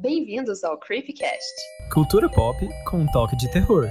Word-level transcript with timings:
Bem-vindos 0.00 0.62
ao 0.62 0.78
Creepycast. 0.78 1.56
Cultura 1.92 2.30
pop 2.30 2.64
com 2.88 2.98
um 2.98 3.06
toque 3.10 3.34
de 3.34 3.50
terror. 3.50 3.88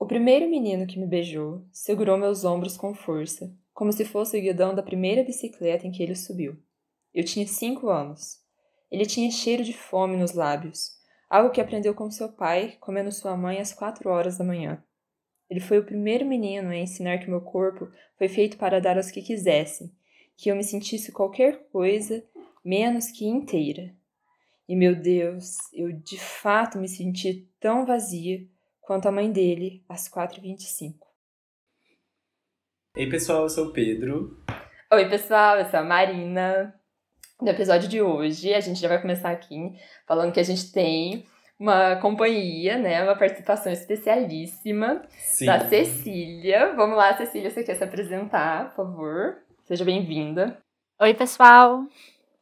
O 0.00 0.04
primeiro 0.04 0.50
menino 0.50 0.84
que 0.84 0.98
me 0.98 1.06
beijou 1.06 1.64
segurou 1.70 2.18
meus 2.18 2.44
ombros 2.44 2.76
com 2.76 2.92
força, 2.92 3.56
como 3.72 3.92
se 3.92 4.04
fosse 4.04 4.36
o 4.36 4.42
guidão 4.42 4.74
da 4.74 4.82
primeira 4.82 5.22
bicicleta 5.22 5.86
em 5.86 5.92
que 5.92 6.02
ele 6.02 6.16
subiu. 6.16 6.60
Eu 7.14 7.24
tinha 7.24 7.46
cinco 7.46 7.88
anos. 7.88 8.38
Ele 8.90 9.06
tinha 9.06 9.30
cheiro 9.30 9.62
de 9.62 9.72
fome 9.72 10.16
nos 10.16 10.32
lábios, 10.32 10.90
algo 11.28 11.50
que 11.50 11.60
aprendeu 11.60 11.94
com 11.94 12.10
seu 12.10 12.32
pai, 12.32 12.76
comendo 12.80 13.12
sua 13.12 13.36
mãe 13.36 13.60
às 13.60 13.72
quatro 13.72 14.10
horas 14.10 14.36
da 14.36 14.44
manhã. 14.44 14.82
Ele 15.50 15.58
foi 15.58 15.80
o 15.80 15.84
primeiro 15.84 16.24
menino 16.24 16.68
a 16.68 16.76
ensinar 16.76 17.18
que 17.18 17.28
meu 17.28 17.40
corpo 17.40 17.90
foi 18.16 18.28
feito 18.28 18.56
para 18.56 18.80
dar 18.80 18.96
aos 18.96 19.10
que 19.10 19.20
quisessem, 19.20 19.92
que 20.36 20.48
eu 20.48 20.54
me 20.54 20.62
sentisse 20.62 21.10
qualquer 21.10 21.68
coisa 21.72 22.24
menos 22.64 23.10
que 23.10 23.26
inteira. 23.26 23.92
E 24.68 24.76
meu 24.76 24.94
Deus, 24.94 25.56
eu 25.74 25.92
de 25.92 26.16
fato 26.16 26.78
me 26.78 26.88
senti 26.88 27.48
tão 27.58 27.84
vazia 27.84 28.46
quanto 28.80 29.08
a 29.08 29.12
mãe 29.12 29.32
dele 29.32 29.84
às 29.88 30.08
4h25. 30.08 30.94
Ei 32.96 33.08
pessoal, 33.08 33.42
eu 33.42 33.48
sou 33.48 33.66
o 33.66 33.72
Pedro. 33.72 34.40
Oi 34.92 35.08
pessoal, 35.08 35.58
eu 35.58 35.68
sou 35.68 35.80
a 35.80 35.84
Marina. 35.84 36.74
No 37.40 37.48
episódio 37.48 37.88
de 37.88 38.00
hoje, 38.00 38.54
a 38.54 38.60
gente 38.60 38.78
já 38.78 38.86
vai 38.86 39.00
começar 39.00 39.30
aqui 39.30 39.72
falando 40.06 40.32
que 40.32 40.40
a 40.40 40.44
gente 40.44 40.70
tem 40.70 41.26
uma 41.60 41.96
companhia, 41.96 42.78
né? 42.78 43.04
Uma 43.04 43.14
participação 43.14 43.70
especialíssima 43.70 45.02
Sim. 45.18 45.44
da 45.44 45.68
Cecília. 45.68 46.72
Vamos 46.74 46.96
lá, 46.96 47.14
Cecília, 47.14 47.50
você 47.50 47.62
quer 47.62 47.74
se 47.74 47.84
apresentar, 47.84 48.70
por 48.70 48.76
favor? 48.76 49.36
Seja 49.66 49.84
bem-vinda. 49.84 50.56
Oi, 50.98 51.12
pessoal. 51.12 51.84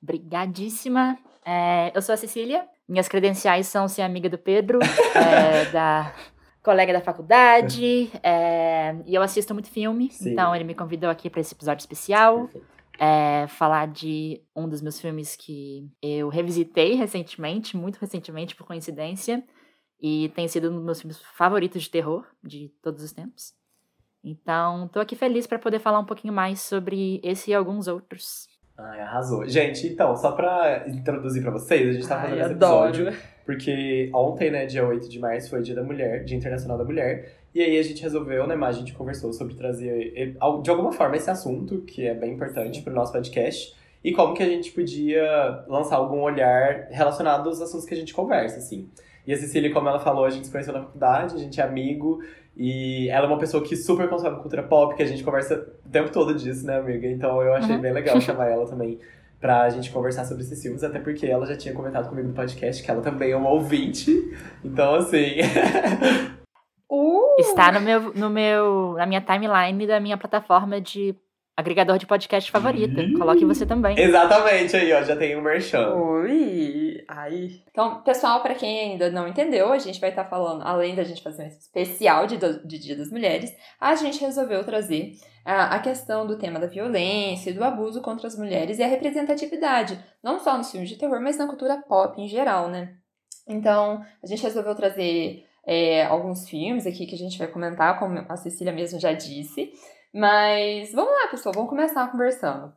Obrigadíssima. 0.01 1.19
É, 1.45 1.91
eu 1.93 2.01
sou 2.01 2.13
a 2.13 2.17
Cecília. 2.17 2.65
Minhas 2.89 3.09
credenciais 3.09 3.67
são 3.67 3.89
ser 3.89 4.03
amiga 4.03 4.29
do 4.29 4.39
Pedro, 4.39 4.79
é, 5.15 5.65
da 5.73 6.15
colega 6.63 6.93
da 6.93 7.01
faculdade, 7.01 8.11
é, 8.23 8.95
e 9.05 9.15
eu 9.15 9.23
assisto 9.23 9.53
muito 9.53 9.69
filme, 9.69 10.11
Sim. 10.11 10.33
então 10.33 10.55
ele 10.55 10.65
me 10.65 10.75
convidou 10.75 11.11
aqui 11.11 11.29
para 11.29 11.41
esse 11.41 11.55
episódio 11.55 11.81
especial. 11.81 12.43
Perfeito. 12.43 12.78
É, 12.99 13.47
falar 13.47 13.87
de 13.87 14.43
um 14.55 14.69
dos 14.69 14.83
meus 14.83 15.01
filmes 15.01 15.37
que 15.37 15.89
eu 16.03 16.29
revisitei 16.29 16.95
recentemente, 16.95 17.77
muito 17.77 17.97
recentemente, 17.97 18.55
por 18.55 18.67
coincidência, 18.67 19.43
e 20.01 20.29
tem 20.31 20.49
sido 20.49 20.71
um 20.71 20.75
dos 20.75 20.85
meus 20.85 21.01
filmes 21.01 21.19
favoritos 21.37 21.85
de 21.85 21.91
terror 21.91 22.27
de 22.43 22.71
todos 22.83 23.03
os 23.03 23.13
tempos. 23.13 23.53
Então, 24.23 24.89
tô 24.89 24.99
aqui 25.01 25.15
feliz 25.15 25.47
para 25.47 25.59
poder 25.59 25.79
falar 25.79 26.01
um 26.01 26.05
pouquinho 26.05 26.35
mais 26.35 26.61
sobre 26.61 27.21
esse 27.23 27.53
e 27.53 27.55
alguns 27.55 27.87
outros. 27.87 28.49
Ai, 28.77 29.01
arrasou. 29.01 29.49
Gente, 29.49 29.87
então, 29.87 30.15
só 30.17 30.33
pra 30.33 30.85
introduzir 30.89 31.43
pra 31.43 31.51
vocês, 31.53 31.89
a 31.89 31.93
gente 31.93 32.09
tá 32.09 32.17
Ai, 32.17 32.23
fazendo 32.23 32.41
esse 32.41 32.53
adoro. 32.53 32.89
episódio 32.89 33.39
porque 33.49 34.11
ontem, 34.15 34.51
né, 34.51 34.67
dia 34.67 34.87
8 34.87 35.09
de 35.09 35.19
março, 35.19 35.49
foi 35.49 35.63
Dia 35.63 35.75
da 35.75 35.83
Mulher, 35.83 36.23
Dia 36.23 36.37
Internacional 36.37 36.77
da 36.77 36.85
Mulher. 36.85 37.38
E 37.55 37.63
aí 37.63 37.79
a 37.79 37.83
gente 37.83 38.03
resolveu, 38.03 38.47
né, 38.47 38.55
mas 38.55 38.77
a 38.77 38.79
gente 38.81 38.93
conversou 38.93 39.33
sobre 39.33 39.55
trazer, 39.55 40.37
de 40.63 40.71
alguma 40.71 40.93
forma, 40.93 41.17
esse 41.17 41.31
assunto, 41.31 41.79
que 41.81 42.07
é 42.07 42.15
bem 42.15 42.33
importante 42.35 42.83
pro 42.83 42.93
nosso 42.95 43.13
podcast. 43.13 43.75
E 44.05 44.13
como 44.13 44.35
que 44.35 44.43
a 44.43 44.47
gente 44.49 44.71
podia 44.71 45.65
lançar 45.67 45.97
algum 45.97 46.21
olhar 46.21 46.87
relacionado 46.91 47.49
aos 47.49 47.61
assuntos 47.61 47.85
que 47.87 47.95
a 47.95 47.97
gente 47.97 48.15
conversa, 48.15 48.59
assim. 48.59 48.89
E 49.27 49.33
a 49.33 49.37
Cecília, 49.37 49.73
como 49.73 49.89
ela 49.89 49.99
falou, 49.99 50.25
a 50.25 50.31
gente 50.31 50.47
se 50.47 50.53
conheceu 50.53 50.73
na 50.73 50.81
faculdade, 50.83 51.35
a 51.35 51.39
gente 51.39 51.61
é 51.61 51.65
amigo. 51.65 52.23
E 52.57 53.09
ela 53.11 53.27
é 53.27 53.29
uma 53.29 53.39
pessoa 53.39 53.63
que 53.63 53.77
super 53.77 54.09
consome 54.09 54.41
cultura 54.41 54.63
pop, 54.63 54.95
que 54.95 55.03
a 55.03 55.07
gente 55.07 55.23
conversa 55.25 55.67
o 55.85 55.89
tempo 55.91 56.11
todo 56.11 56.35
disso, 56.35 56.67
né, 56.67 56.79
amiga? 56.79 57.07
Então 57.09 57.43
eu 57.43 57.55
achei 57.55 57.75
Uhum. 57.77 57.83
bem 57.83 57.93
legal 57.93 58.19
chamar 58.23 58.47
ela 58.49 58.67
também 58.67 58.99
pra 59.41 59.69
gente 59.69 59.91
conversar 59.91 60.25
sobre 60.25 60.43
esses 60.43 60.61
filmes, 60.63 60.83
até 60.83 60.99
porque 60.99 61.27
ela 61.27 61.45
já 61.47 61.57
tinha 61.57 61.75
comentado 61.75 62.09
comigo 62.09 62.29
no 62.29 62.35
podcast 62.35 62.83
que 62.83 62.91
ela 62.91 63.01
também 63.03 63.31
é 63.33 63.37
uma 63.37 63.51
ouvinte. 63.51 64.33
Então, 64.65 64.95
assim. 64.95 65.37
Está 67.39 67.71
no 67.73 67.81
meu, 67.81 68.13
no 68.15 68.29
meu, 68.31 68.95
na 68.97 69.07
minha 69.07 69.21
timeline 69.21 69.87
da 69.87 70.01
minha 70.01 70.17
plataforma 70.19 70.81
de 70.81 71.15
agregador 71.57 71.99
de 71.99 72.07
podcast 72.07 72.51
favorita. 72.51 73.01
Ih. 73.01 73.15
Coloque 73.15 73.45
você 73.45 73.65
também. 73.67 73.99
Exatamente 73.99 74.77
aí, 74.77 74.93
ó, 74.93 75.03
já 75.03 75.17
tem 75.17 75.37
um 75.37 75.41
merchan. 75.43 75.93
Oi! 75.95 77.05
Ai. 77.09 77.49
Então, 77.71 78.01
pessoal, 78.03 78.41
pra 78.43 78.55
quem 78.55 78.93
ainda 78.93 79.11
não 79.11 79.27
entendeu, 79.27 79.73
a 79.73 79.79
gente 79.79 80.01
vai 80.01 80.11
estar 80.11 80.25
falando, 80.25 80.63
além 80.63 80.95
da 80.95 81.03
gente 81.05 81.23
fazer 81.23 81.45
um 81.45 81.47
especial 81.49 82.27
de, 82.27 82.37
do- 82.37 82.67
de 82.67 82.79
Dia 82.79 82.97
das 82.97 83.11
Mulheres, 83.11 83.53
a 83.81 83.95
gente 83.97 84.21
resolveu 84.21 84.63
trazer 84.65 85.13
ah, 85.45 85.75
a 85.75 85.79
questão 85.81 86.27
do 86.27 86.39
tema 86.39 86.61
da 86.61 86.67
violência 86.69 87.51
e 87.51 87.55
do 87.55 87.65
abuso 87.65 88.01
contra 88.03 88.27
as 88.29 88.37
mulheres 88.39 88.79
e 88.79 88.83
a 88.83 88.87
representatividade, 88.89 89.99
não 90.23 90.39
só 90.39 90.57
nos 90.57 90.71
filmes 90.71 90.89
de 90.91 90.97
terror, 90.99 91.21
mas 91.21 91.39
na 91.39 91.47
cultura 91.47 91.83
pop 91.89 92.21
em 92.21 92.29
geral, 92.29 92.69
né? 92.69 92.95
Então, 93.49 94.01
a 94.23 94.27
gente 94.27 94.43
resolveu 94.43 94.75
trazer 94.75 95.45
é, 95.69 96.05
alguns 96.07 96.49
filmes 96.49 96.87
aqui 96.87 97.05
que 97.07 97.15
a 97.15 97.19
gente 97.19 97.39
vai 97.39 97.47
comentar, 97.47 97.99
como 97.99 98.25
a 98.27 98.37
Cecília 98.37 98.73
mesmo 98.73 98.99
já 98.99 99.13
disse. 99.13 99.71
Mas 100.15 100.91
vamos 100.93 101.13
lá, 101.13 101.29
pessoal, 101.31 101.55
vamos 101.55 101.69
começar 101.69 102.11
conversando. 102.11 102.73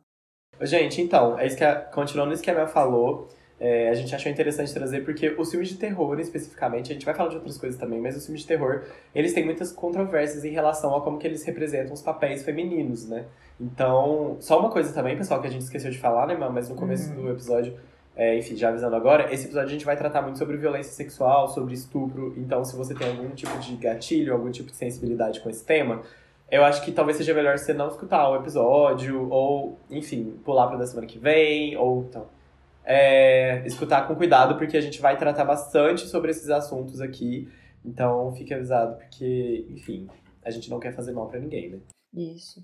Gente, 0.60 1.00
então, 1.00 1.38
é 1.38 1.46
isso 1.46 1.56
que 1.56 1.64
a, 1.64 1.74
continuando 1.76 2.34
isso 2.34 2.42
que 2.42 2.50
a 2.50 2.54
Mel 2.54 2.68
falou, 2.68 3.28
é, 3.58 3.88
a 3.88 3.94
gente 3.94 4.14
achou 4.14 4.30
interessante 4.30 4.72
trazer 4.74 5.04
porque 5.04 5.30
os 5.38 5.50
filmes 5.50 5.70
de 5.70 5.76
terror, 5.76 6.20
especificamente, 6.20 6.90
a 6.90 6.94
gente 6.94 7.06
vai 7.06 7.14
falar 7.14 7.30
de 7.30 7.36
outras 7.36 7.56
coisas 7.56 7.80
também, 7.80 7.98
mas 8.00 8.14
os 8.16 8.26
filmes 8.26 8.42
de 8.42 8.48
terror, 8.48 8.82
eles 9.14 9.32
têm 9.32 9.44
muitas 9.44 9.72
controvérsias 9.72 10.44
em 10.44 10.50
relação 10.50 10.94
a 10.94 11.00
como 11.00 11.18
que 11.18 11.26
eles 11.26 11.42
representam 11.44 11.94
os 11.94 12.02
papéis 12.02 12.44
femininos, 12.44 13.08
né? 13.08 13.24
Então, 13.58 14.36
só 14.40 14.60
uma 14.60 14.70
coisa 14.70 14.92
também, 14.92 15.16
pessoal, 15.16 15.40
que 15.40 15.46
a 15.46 15.50
gente 15.50 15.62
esqueceu 15.62 15.90
de 15.90 15.98
falar, 15.98 16.26
né, 16.26 16.36
Mel? 16.36 16.52
Mas 16.52 16.68
no 16.68 16.74
começo 16.76 17.10
Uhum. 17.10 17.22
do 17.22 17.30
episódio, 17.30 17.78
é, 18.14 18.38
enfim, 18.38 18.56
já 18.56 18.68
avisando 18.68 18.94
agora, 18.96 19.32
esse 19.32 19.44
episódio 19.46 19.68
a 19.68 19.72
gente 19.72 19.84
vai 19.84 19.96
tratar 19.96 20.22
muito 20.22 20.38
sobre 20.38 20.56
violência 20.56 20.92
sexual, 20.92 21.48
sobre 21.48 21.74
estupro, 21.74 22.34
então 22.36 22.64
se 22.64 22.76
você 22.76 22.94
tem 22.94 23.08
algum 23.08 23.30
tipo 23.30 23.58
de 23.58 23.74
gatilho, 23.76 24.32
algum 24.34 24.50
tipo 24.50 24.70
de 24.70 24.76
sensibilidade 24.76 25.40
com 25.40 25.48
esse 25.48 25.64
tema, 25.64 26.02
eu 26.50 26.62
acho 26.64 26.84
que 26.84 26.92
talvez 26.92 27.16
seja 27.16 27.32
melhor 27.32 27.58
você 27.58 27.72
não 27.72 27.88
escutar 27.88 28.28
o 28.28 28.36
episódio, 28.36 29.28
ou, 29.30 29.78
enfim, 29.90 30.38
pular 30.44 30.66
pra 30.68 30.76
da 30.76 30.86
semana 30.86 31.06
que 31.06 31.18
vem, 31.18 31.76
ou 31.76 32.02
então. 32.02 32.26
é, 32.84 33.64
escutar 33.66 34.06
com 34.06 34.14
cuidado, 34.14 34.56
porque 34.56 34.76
a 34.76 34.80
gente 34.80 35.00
vai 35.00 35.16
tratar 35.16 35.44
bastante 35.44 36.06
sobre 36.08 36.30
esses 36.30 36.50
assuntos 36.50 37.00
aqui. 37.00 37.48
Então 37.84 38.32
fique 38.34 38.52
avisado, 38.52 38.96
porque, 38.96 39.66
enfim, 39.70 40.08
a 40.44 40.50
gente 40.50 40.68
não 40.70 40.78
quer 40.80 40.94
fazer 40.94 41.12
mal 41.12 41.28
pra 41.28 41.40
ninguém, 41.40 41.70
né? 41.70 41.78
Isso. 42.14 42.60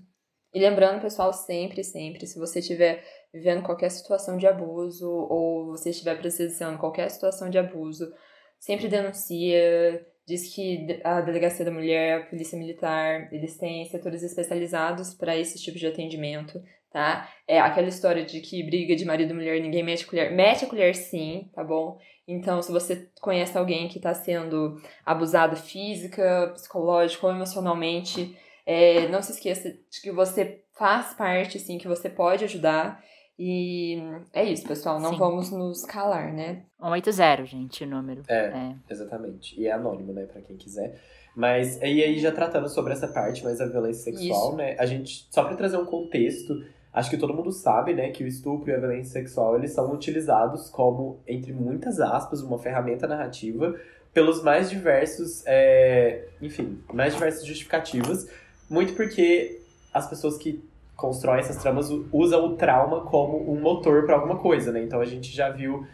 E 0.53 0.59
lembrando, 0.59 1.01
pessoal, 1.01 1.31
sempre, 1.31 1.83
sempre, 1.83 2.25
se 2.25 2.39
você 2.39 2.59
estiver 2.59 3.03
vivendo 3.33 3.63
qualquer 3.63 3.89
situação 3.89 4.37
de 4.37 4.47
abuso 4.47 5.09
ou 5.09 5.67
você 5.67 5.91
estiver 5.91 6.17
presenciando 6.17 6.77
qualquer 6.77 7.09
situação 7.09 7.49
de 7.49 7.57
abuso, 7.57 8.11
sempre 8.59 8.87
denuncia. 8.87 10.05
Diz 10.27 10.53
que 10.53 10.99
a 11.03 11.21
Delegacia 11.21 11.65
da 11.65 11.71
Mulher, 11.71 12.21
a 12.21 12.25
Polícia 12.25 12.57
Militar, 12.57 13.33
eles 13.33 13.57
têm 13.57 13.85
setores 13.85 14.21
especializados 14.21 15.13
para 15.13 15.35
esse 15.35 15.59
tipo 15.59 15.77
de 15.77 15.87
atendimento, 15.87 16.61
tá? 16.91 17.27
É 17.47 17.59
aquela 17.59 17.87
história 17.87 18.23
de 18.23 18.39
que 18.39 18.61
briga 18.61 18.95
de 18.95 19.05
marido 19.05 19.31
e 19.31 19.35
mulher, 19.35 19.59
ninguém 19.59 19.83
mete 19.83 20.03
a 20.03 20.07
colher. 20.07 20.31
Mete 20.31 20.65
a 20.65 20.67
colher 20.67 20.95
sim, 20.95 21.49
tá 21.53 21.63
bom? 21.63 21.97
Então, 22.27 22.61
se 22.61 22.71
você 22.71 23.09
conhece 23.19 23.57
alguém 23.57 23.87
que 23.87 23.97
está 23.97 24.13
sendo 24.13 24.79
abusado 25.03 25.55
física, 25.55 26.51
psicológico 26.53 27.25
ou 27.25 27.33
emocionalmente, 27.33 28.37
é, 28.67 29.07
não 29.07 29.19
se 29.19 29.31
esqueça 29.31 29.71
de 29.71 29.99
que 29.99 30.11
você 30.11 30.63
faz 30.77 31.15
parte, 31.15 31.57
sim, 31.57 31.79
que 31.79 31.87
você 31.87 32.07
pode 32.07 32.43
ajudar. 32.43 33.03
E 33.41 34.03
é 34.33 34.43
isso, 34.43 34.67
pessoal. 34.67 34.99
Não 34.99 35.11
Sim. 35.11 35.17
vamos 35.17 35.49
nos 35.49 35.85
calar, 35.85 36.33
né? 36.33 36.63
180, 36.77 37.45
gente, 37.45 37.85
o 37.85 37.87
número. 37.87 38.21
É. 38.27 38.35
É. 38.35 38.75
Exatamente. 38.89 39.57
E 39.57 39.65
é 39.65 39.71
anônimo, 39.71 40.11
né, 40.11 40.25
pra 40.25 40.41
quem 40.41 40.57
quiser. 40.57 40.99
Mas, 41.33 41.77
e 41.81 42.03
aí, 42.03 42.19
já 42.19 42.33
tratando 42.33 42.67
sobre 42.67 42.91
essa 42.91 43.07
parte 43.07 43.45
mais 43.45 43.59
da 43.59 43.65
violência 43.65 44.11
sexual, 44.11 44.49
Isso. 44.49 44.57
né, 44.57 44.75
a 44.77 44.85
gente, 44.85 45.25
só 45.31 45.45
pra 45.45 45.55
trazer 45.55 45.77
um 45.77 45.85
contexto, 45.85 46.53
acho 46.91 47.09
que 47.09 47.17
todo 47.17 47.33
mundo 47.33 47.49
sabe, 47.49 47.93
né, 47.93 48.09
que 48.09 48.25
o 48.25 48.27
estupro 48.27 48.69
e 48.69 48.73
a 48.73 48.77
violência 48.77 49.13
sexual, 49.13 49.55
eles 49.55 49.71
são 49.71 49.89
utilizados 49.93 50.69
como, 50.69 51.21
entre 51.25 51.53
muitas 51.53 52.01
aspas, 52.01 52.41
uma 52.41 52.59
ferramenta 52.59 53.07
narrativa 53.07 53.73
pelos 54.13 54.43
mais 54.43 54.69
diversos, 54.69 55.43
é, 55.45 56.27
enfim, 56.41 56.83
mais 56.91 57.13
diversas 57.13 57.45
justificativas, 57.45 58.29
muito 58.69 58.93
porque 58.95 59.61
as 59.93 60.09
pessoas 60.09 60.37
que 60.37 60.61
constroem 60.99 61.39
essas 61.39 61.57
tramas 61.57 61.89
u- 61.89 62.07
usam 62.11 62.45
o 62.45 62.55
trauma 62.55 63.01
como 63.01 63.51
um 63.51 63.59
motor 63.59 64.05
pra 64.05 64.15
alguma 64.15 64.37
coisa, 64.37 64.71
né, 64.71 64.83
então 64.83 64.99
a 65.01 65.05
gente 65.05 65.35
já 65.35 65.49
viu 65.49 65.85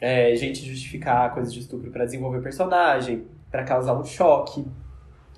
é, 0.00 0.34
gente 0.36 0.64
justificar 0.64 1.32
coisas 1.34 1.52
de 1.52 1.60
estupro 1.60 1.90
pra 1.90 2.04
desenvolver 2.04 2.40
personagem, 2.40 3.26
pra 3.50 3.64
causar 3.64 3.94
um 3.98 4.04
choque, 4.04 4.64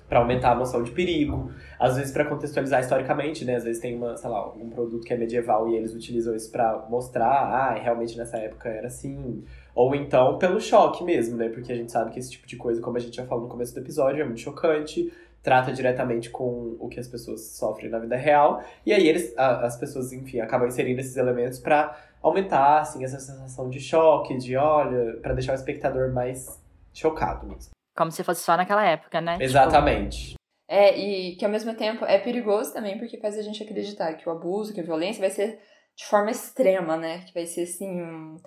pra 0.07 0.19
aumentar 0.19 0.51
a 0.51 0.55
noção 0.55 0.83
de 0.83 0.91
perigo, 0.91 1.51
às 1.79 1.95
vezes 1.95 2.11
pra 2.11 2.25
contextualizar 2.25 2.81
historicamente, 2.81 3.45
né? 3.45 3.55
Às 3.55 3.63
vezes 3.63 3.81
tem 3.81 3.95
uma, 3.95 4.17
sei 4.17 4.29
lá, 4.29 4.45
um 4.51 4.69
produto 4.69 5.05
que 5.05 5.13
é 5.13 5.17
medieval 5.17 5.69
e 5.69 5.75
eles 5.77 5.93
utilizam 5.95 6.35
isso 6.35 6.51
pra 6.51 6.85
mostrar, 6.89 7.29
ah, 7.31 7.73
realmente 7.75 8.17
nessa 8.17 8.35
época 8.37 8.67
era 8.67 8.87
assim. 8.87 9.41
Ou 9.73 9.95
então 9.95 10.37
pelo 10.37 10.59
choque 10.59 11.01
mesmo, 11.03 11.37
né? 11.37 11.47
Porque 11.47 11.71
a 11.71 11.75
gente 11.75 11.93
sabe 11.93 12.11
que 12.11 12.19
esse 12.19 12.29
tipo 12.29 12.45
de 12.45 12.57
coisa, 12.57 12.81
como 12.81 12.97
a 12.97 12.99
gente 12.99 13.15
já 13.15 13.25
falou 13.25 13.45
no 13.45 13.49
começo 13.49 13.73
do 13.73 13.79
episódio, 13.79 14.21
é 14.21 14.25
muito 14.25 14.41
chocante. 14.41 15.11
Trata 15.43 15.71
diretamente 15.71 16.29
com 16.29 16.77
o 16.79 16.87
que 16.87 16.99
as 16.99 17.07
pessoas 17.07 17.57
sofrem 17.57 17.89
na 17.89 17.99
vida 17.99 18.15
real. 18.15 18.63
E 18.85 18.93
aí 18.93 19.07
eles, 19.07 19.35
a, 19.37 19.65
as 19.65 19.77
pessoas, 19.77 20.13
enfim, 20.13 20.39
acabam 20.39 20.67
inserindo 20.67 20.99
esses 20.99 21.17
elementos 21.17 21.59
para 21.59 21.97
aumentar 22.21 22.81
assim 22.81 23.03
essa 23.03 23.19
sensação 23.19 23.69
de 23.69 23.79
choque, 23.79 24.37
de 24.37 24.55
olha, 24.55 25.19
para 25.21 25.33
deixar 25.33 25.53
o 25.53 25.55
espectador 25.55 26.13
mais 26.13 26.61
chocado 26.93 27.47
mesmo. 27.47 27.71
Como 27.95 28.11
se 28.11 28.23
fosse 28.23 28.41
só 28.41 28.55
naquela 28.55 28.85
época, 28.85 29.19
né? 29.19 29.37
Exatamente. 29.39 30.29
Tipo, 30.29 30.41
é, 30.69 30.97
e 30.97 31.35
que 31.35 31.43
ao 31.43 31.51
mesmo 31.51 31.75
tempo 31.75 32.05
é 32.05 32.17
perigoso 32.17 32.73
também, 32.73 32.97
porque 32.97 33.17
faz 33.17 33.37
a 33.37 33.41
gente 33.41 33.61
acreditar 33.61 34.13
que 34.13 34.29
o 34.29 34.31
abuso, 34.31 34.73
que 34.73 34.79
a 34.79 34.83
violência 34.83 35.19
vai 35.19 35.29
ser 35.29 35.59
de 35.97 36.05
forma 36.05 36.31
extrema, 36.31 36.95
né? 36.95 37.19
Que 37.25 37.33
vai 37.33 37.45
ser 37.45 37.63
assim, 37.63 38.01
um, 38.01 38.37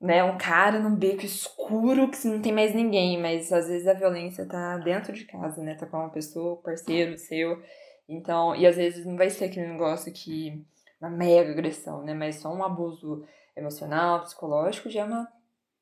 né, 0.00 0.22
um 0.22 0.36
cara 0.36 0.78
num 0.80 0.94
beco 0.94 1.24
escuro 1.24 2.10
que 2.10 2.26
não 2.26 2.40
tem 2.40 2.52
mais 2.52 2.74
ninguém, 2.74 3.20
mas 3.20 3.52
às 3.52 3.68
vezes 3.68 3.86
a 3.86 3.94
violência 3.94 4.46
tá 4.46 4.78
dentro 4.78 5.12
de 5.12 5.24
casa, 5.24 5.62
né? 5.62 5.74
Tá 5.74 5.86
com 5.86 5.96
uma 5.96 6.10
pessoa, 6.10 6.60
parceiro 6.62 7.16
seu. 7.16 7.62
Então, 8.08 8.54
e 8.54 8.66
às 8.66 8.76
vezes 8.76 9.06
não 9.06 9.16
vai 9.16 9.30
ser 9.30 9.46
aquele 9.46 9.68
negócio 9.68 10.12
que 10.12 10.62
uma 11.00 11.10
mega 11.10 11.50
agressão, 11.50 12.02
né? 12.02 12.12
Mas 12.12 12.36
só 12.36 12.52
um 12.52 12.62
abuso 12.62 13.24
emocional, 13.56 14.22
psicológico 14.22 14.90
já 14.90 15.02
é 15.02 15.04
uma 15.04 15.28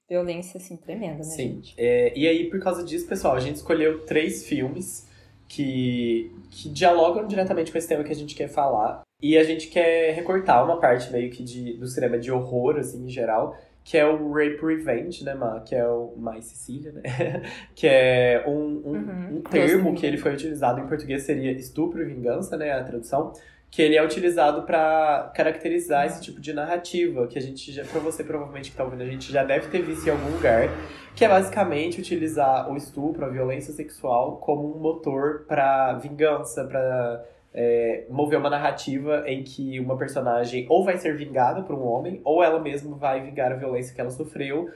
violência 0.08 0.58
assim 0.58 0.76
tremenda, 0.76 1.18
né, 1.18 1.24
Sim. 1.24 1.54
gente? 1.54 1.74
É, 1.78 2.16
e 2.16 2.28
aí, 2.28 2.50
por 2.50 2.60
causa 2.60 2.84
disso, 2.84 3.08
pessoal, 3.08 3.34
a 3.34 3.40
gente 3.40 3.56
escolheu 3.56 4.04
três 4.04 4.46
filmes 4.46 5.08
que, 5.48 6.30
que 6.50 6.68
dialogam 6.68 7.26
diretamente 7.26 7.72
com 7.72 7.78
esse 7.78 7.88
tema 7.88 8.04
que 8.04 8.12
a 8.12 8.16
gente 8.16 8.34
quer 8.34 8.48
falar. 8.48 9.02
E 9.20 9.38
a 9.38 9.44
gente 9.44 9.68
quer 9.68 10.12
recortar 10.14 10.64
uma 10.64 10.80
parte 10.80 11.10
meio 11.12 11.30
que 11.30 11.42
de, 11.42 11.74
do 11.74 11.86
cinema 11.86 12.18
de 12.18 12.30
horror, 12.30 12.76
assim, 12.76 13.04
em 13.04 13.08
geral, 13.08 13.56
que 13.84 13.98
é 13.98 14.06
o 14.06 14.32
Rape 14.32 14.58
Revenge, 14.64 15.24
né, 15.24 15.34
Ma? 15.34 15.60
Que 15.60 15.74
é 15.74 15.86
o 15.86 16.14
Mais 16.16 16.44
Cecília, 16.46 16.92
né? 16.92 17.02
que 17.74 17.86
é 17.86 18.44
um, 18.46 18.52
um, 18.52 18.92
Uhum. 18.92 19.36
um 19.38 19.40
termo 19.42 19.94
que 19.94 20.06
ele 20.06 20.16
foi 20.18 20.32
utilizado 20.34 20.80
em 20.80 20.86
português 20.86 21.22
seria 21.22 21.50
estupro 21.52 22.00
e 22.02 22.04
vingança, 22.04 22.56
né? 22.56 22.72
A 22.72 22.82
tradução. 22.84 23.32
Que 23.70 23.80
ele 23.80 23.96
é 23.96 24.04
utilizado 24.04 24.62
para 24.64 25.32
caracterizar 25.34 26.04
esse 26.06 26.20
tipo 26.20 26.38
de 26.40 26.52
narrativa, 26.52 27.26
que 27.26 27.38
a 27.38 27.40
gente 27.40 27.72
já, 27.72 27.82
pra 27.84 28.00
você 28.00 28.22
provavelmente 28.22 28.70
que 28.70 28.76
tá 28.76 28.84
ouvindo, 28.84 29.02
a 29.02 29.06
gente 29.06 29.32
já 29.32 29.42
deve 29.44 29.68
ter 29.68 29.80
visto 29.80 30.06
em 30.06 30.10
algum 30.10 30.28
lugar, 30.30 30.68
que 31.16 31.24
é 31.24 31.28
basicamente 31.28 31.98
utilizar 31.98 32.70
o 32.70 32.76
estupro, 32.76 33.24
a 33.24 33.30
violência 33.30 33.72
sexual, 33.72 34.36
como 34.36 34.76
um 34.76 34.78
motor 34.78 35.46
para 35.48 35.94
vingança, 35.94 36.64
para 36.64 37.24
é, 37.54 38.06
mover 38.08 38.38
uma 38.38 38.50
narrativa 38.50 39.24
em 39.26 39.42
que 39.42 39.78
uma 39.78 39.96
personagem 39.96 40.66
ou 40.68 40.84
vai 40.84 40.96
ser 40.98 41.16
vingada 41.16 41.62
por 41.62 41.74
um 41.74 41.84
homem, 41.84 42.20
ou 42.24 42.42
ela 42.42 42.60
mesma 42.60 42.96
vai 42.96 43.22
vingar 43.22 43.52
a 43.52 43.56
violência 43.56 43.94
que 43.94 44.00
ela 44.00 44.10
sofreu. 44.10 44.70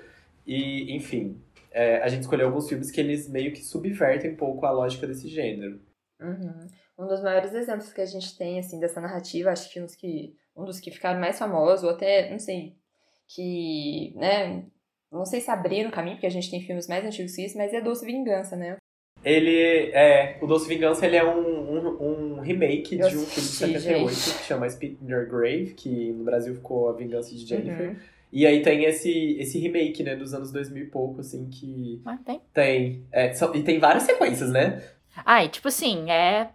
E, 0.46 0.94
enfim, 0.94 1.40
é, 1.72 2.02
a 2.02 2.08
gente 2.08 2.22
escolheu 2.22 2.46
alguns 2.46 2.68
filmes 2.68 2.90
que 2.90 3.00
eles 3.00 3.28
meio 3.28 3.52
que 3.52 3.64
subvertem 3.64 4.32
um 4.32 4.36
pouco 4.36 4.64
a 4.66 4.70
lógica 4.70 5.06
desse 5.06 5.28
gênero. 5.28 5.80
Uhum. 6.20 6.66
Um 6.98 7.06
dos 7.06 7.22
maiores 7.22 7.52
exemplos 7.52 7.92
que 7.92 8.00
a 8.00 8.06
gente 8.06 8.36
tem, 8.38 8.58
assim, 8.58 8.80
dessa 8.80 9.00
narrativa, 9.00 9.50
acho 9.50 9.70
que, 9.70 9.80
uns 9.80 9.94
que 9.94 10.34
um 10.56 10.64
dos 10.64 10.80
que 10.80 10.90
ficaram 10.90 11.20
mais 11.20 11.38
famosos, 11.38 11.84
ou 11.84 11.90
até, 11.90 12.30
não 12.30 12.38
sei, 12.38 12.74
que, 13.28 14.14
né, 14.16 14.64
não 15.12 15.24
sei 15.24 15.40
se 15.40 15.50
abriram 15.50 15.90
o 15.90 15.92
caminho, 15.92 16.16
porque 16.16 16.26
a 16.26 16.30
gente 16.30 16.50
tem 16.50 16.62
filmes 16.62 16.88
mais 16.88 17.04
antigos 17.04 17.34
que 17.34 17.44
isso, 17.44 17.58
mas 17.58 17.72
é 17.72 17.80
Doce 17.80 18.06
Vingança, 18.06 18.56
né? 18.56 18.76
Ele 19.24 19.90
é. 19.92 20.38
O 20.40 20.46
Doce 20.46 20.68
Vingança 20.68 21.04
ele 21.04 21.16
é 21.16 21.24
um, 21.24 21.75
remake 22.46 22.98
Eu 22.98 23.08
de 23.08 23.16
um 23.16 23.20
filme 23.20 23.26
de 23.26 23.38
assisti, 23.40 23.66
78 23.66 24.08
gente. 24.14 24.38
que 24.38 24.44
chama 24.44 24.68
Spit 24.70 24.98
in 25.02 25.10
Your 25.10 25.26
Grave, 25.28 25.74
que 25.76 26.12
no 26.12 26.24
Brasil 26.24 26.54
ficou 26.54 26.88
A 26.88 26.92
Vingança 26.92 27.30
de 27.34 27.46
Jennifer. 27.46 27.90
Uhum. 27.90 27.96
E 28.32 28.44
aí 28.46 28.60
tem 28.62 28.84
esse, 28.84 29.36
esse 29.38 29.58
remake, 29.58 30.02
né, 30.02 30.16
dos 30.16 30.34
anos 30.34 30.50
2000 30.52 30.82
e 30.82 30.86
pouco, 30.86 31.20
assim, 31.20 31.46
que 31.50 32.00
Ah, 32.04 32.18
tem. 32.24 32.40
tem. 32.52 33.02
é, 33.12 33.32
são- 33.32 33.54
e 33.54 33.62
tem 33.62 33.78
várias 33.78 34.02
sequências, 34.04 34.50
né? 34.50 34.82
Ah, 35.24 35.44
e 35.44 35.48
tipo 35.48 35.68
assim, 35.68 36.10
é. 36.10 36.50